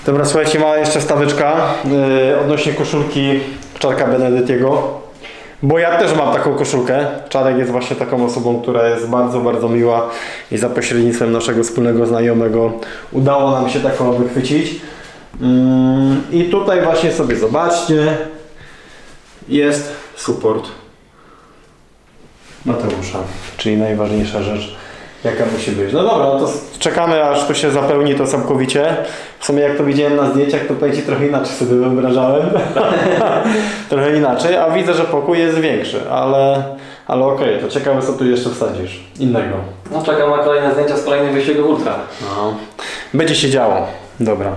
Dobra, 0.06 0.26
słuchajcie, 0.26 0.60
mała 0.60 0.78
jeszcze 0.78 1.02
staweczka 1.02 1.74
yy, 1.86 2.40
odnośnie 2.40 2.74
koszulki 2.74 3.40
Czarka 3.80 4.08
Benedytiego. 4.08 5.02
Bo 5.64 5.80
ja 5.80 5.98
też 5.98 6.16
mam 6.16 6.34
taką 6.34 6.56
koszulkę. 6.56 7.06
Czarek 7.30 7.58
jest 7.58 7.72
właśnie 7.72 7.95
taką 7.95 8.26
osobą, 8.26 8.62
która 8.62 8.90
jest 8.90 9.08
bardzo, 9.08 9.40
bardzo 9.40 9.70
miła 9.70 10.10
i 10.52 10.58
za 10.58 10.70
pośrednictwem 10.70 11.32
naszego 11.32 11.64
wspólnego 11.64 12.06
znajomego 12.06 12.72
udało 13.12 13.52
nam 13.52 13.70
się 13.70 13.80
taką 13.80 14.14
wychwycić. 14.14 14.82
Mm, 15.41 16.24
I 16.32 16.44
tutaj 16.44 16.82
właśnie 16.82 17.12
sobie 17.12 17.36
zobaczcie, 17.36 18.18
jest 19.48 19.94
support 20.16 20.68
Mateusza, 22.66 23.20
czyli 23.58 23.78
najważniejsza 23.78 24.41
rzecz, 24.44 24.76
jaka 25.23 25.45
musi 25.53 25.72
być. 25.72 25.93
No 25.93 26.03
dobra, 26.03 26.26
no 26.26 26.39
to 26.39 26.52
czekamy 26.80 27.23
aż 27.23 27.48
to 27.48 27.53
się 27.53 27.72
zapełni 27.72 28.15
to 28.15 28.27
całkowicie. 28.27 28.95
W 29.39 29.45
sumie 29.45 29.61
jak 29.61 29.77
to 29.77 29.84
widziałem 29.84 30.15
na 30.15 30.30
zdjęciach, 30.30 30.61
to 30.68 30.91
Ci 30.91 31.02
trochę 31.02 31.27
inaczej 31.27 31.56
sobie 31.56 31.76
wyobrażałem. 31.76 32.49
trochę 33.89 34.18
inaczej, 34.18 34.57
a 34.57 34.69
widzę, 34.69 34.93
że 34.93 35.03
pokój 35.03 35.39
jest 35.39 35.60
większy, 35.60 36.10
ale, 36.11 36.64
ale 37.07 37.26
okej, 37.26 37.60
to 37.60 37.68
ciekawe 37.68 38.02
co 38.02 38.14
tu 38.14 38.26
jeszcze 38.26 38.49
wsadzisz 38.49 38.99
innego. 39.19 39.56
No 39.91 40.03
czekam 40.03 40.30
na 40.30 40.38
kolejne 40.38 40.73
zdjęcia 40.73 40.98
z 40.98 41.03
kolejnych 41.03 41.34
wyścigów 41.34 41.69
Ultra. 41.69 41.95
No. 42.22 42.53
Będzie 43.14 43.35
się 43.35 43.49
działo. 43.49 43.88
Dobra. 44.19 44.52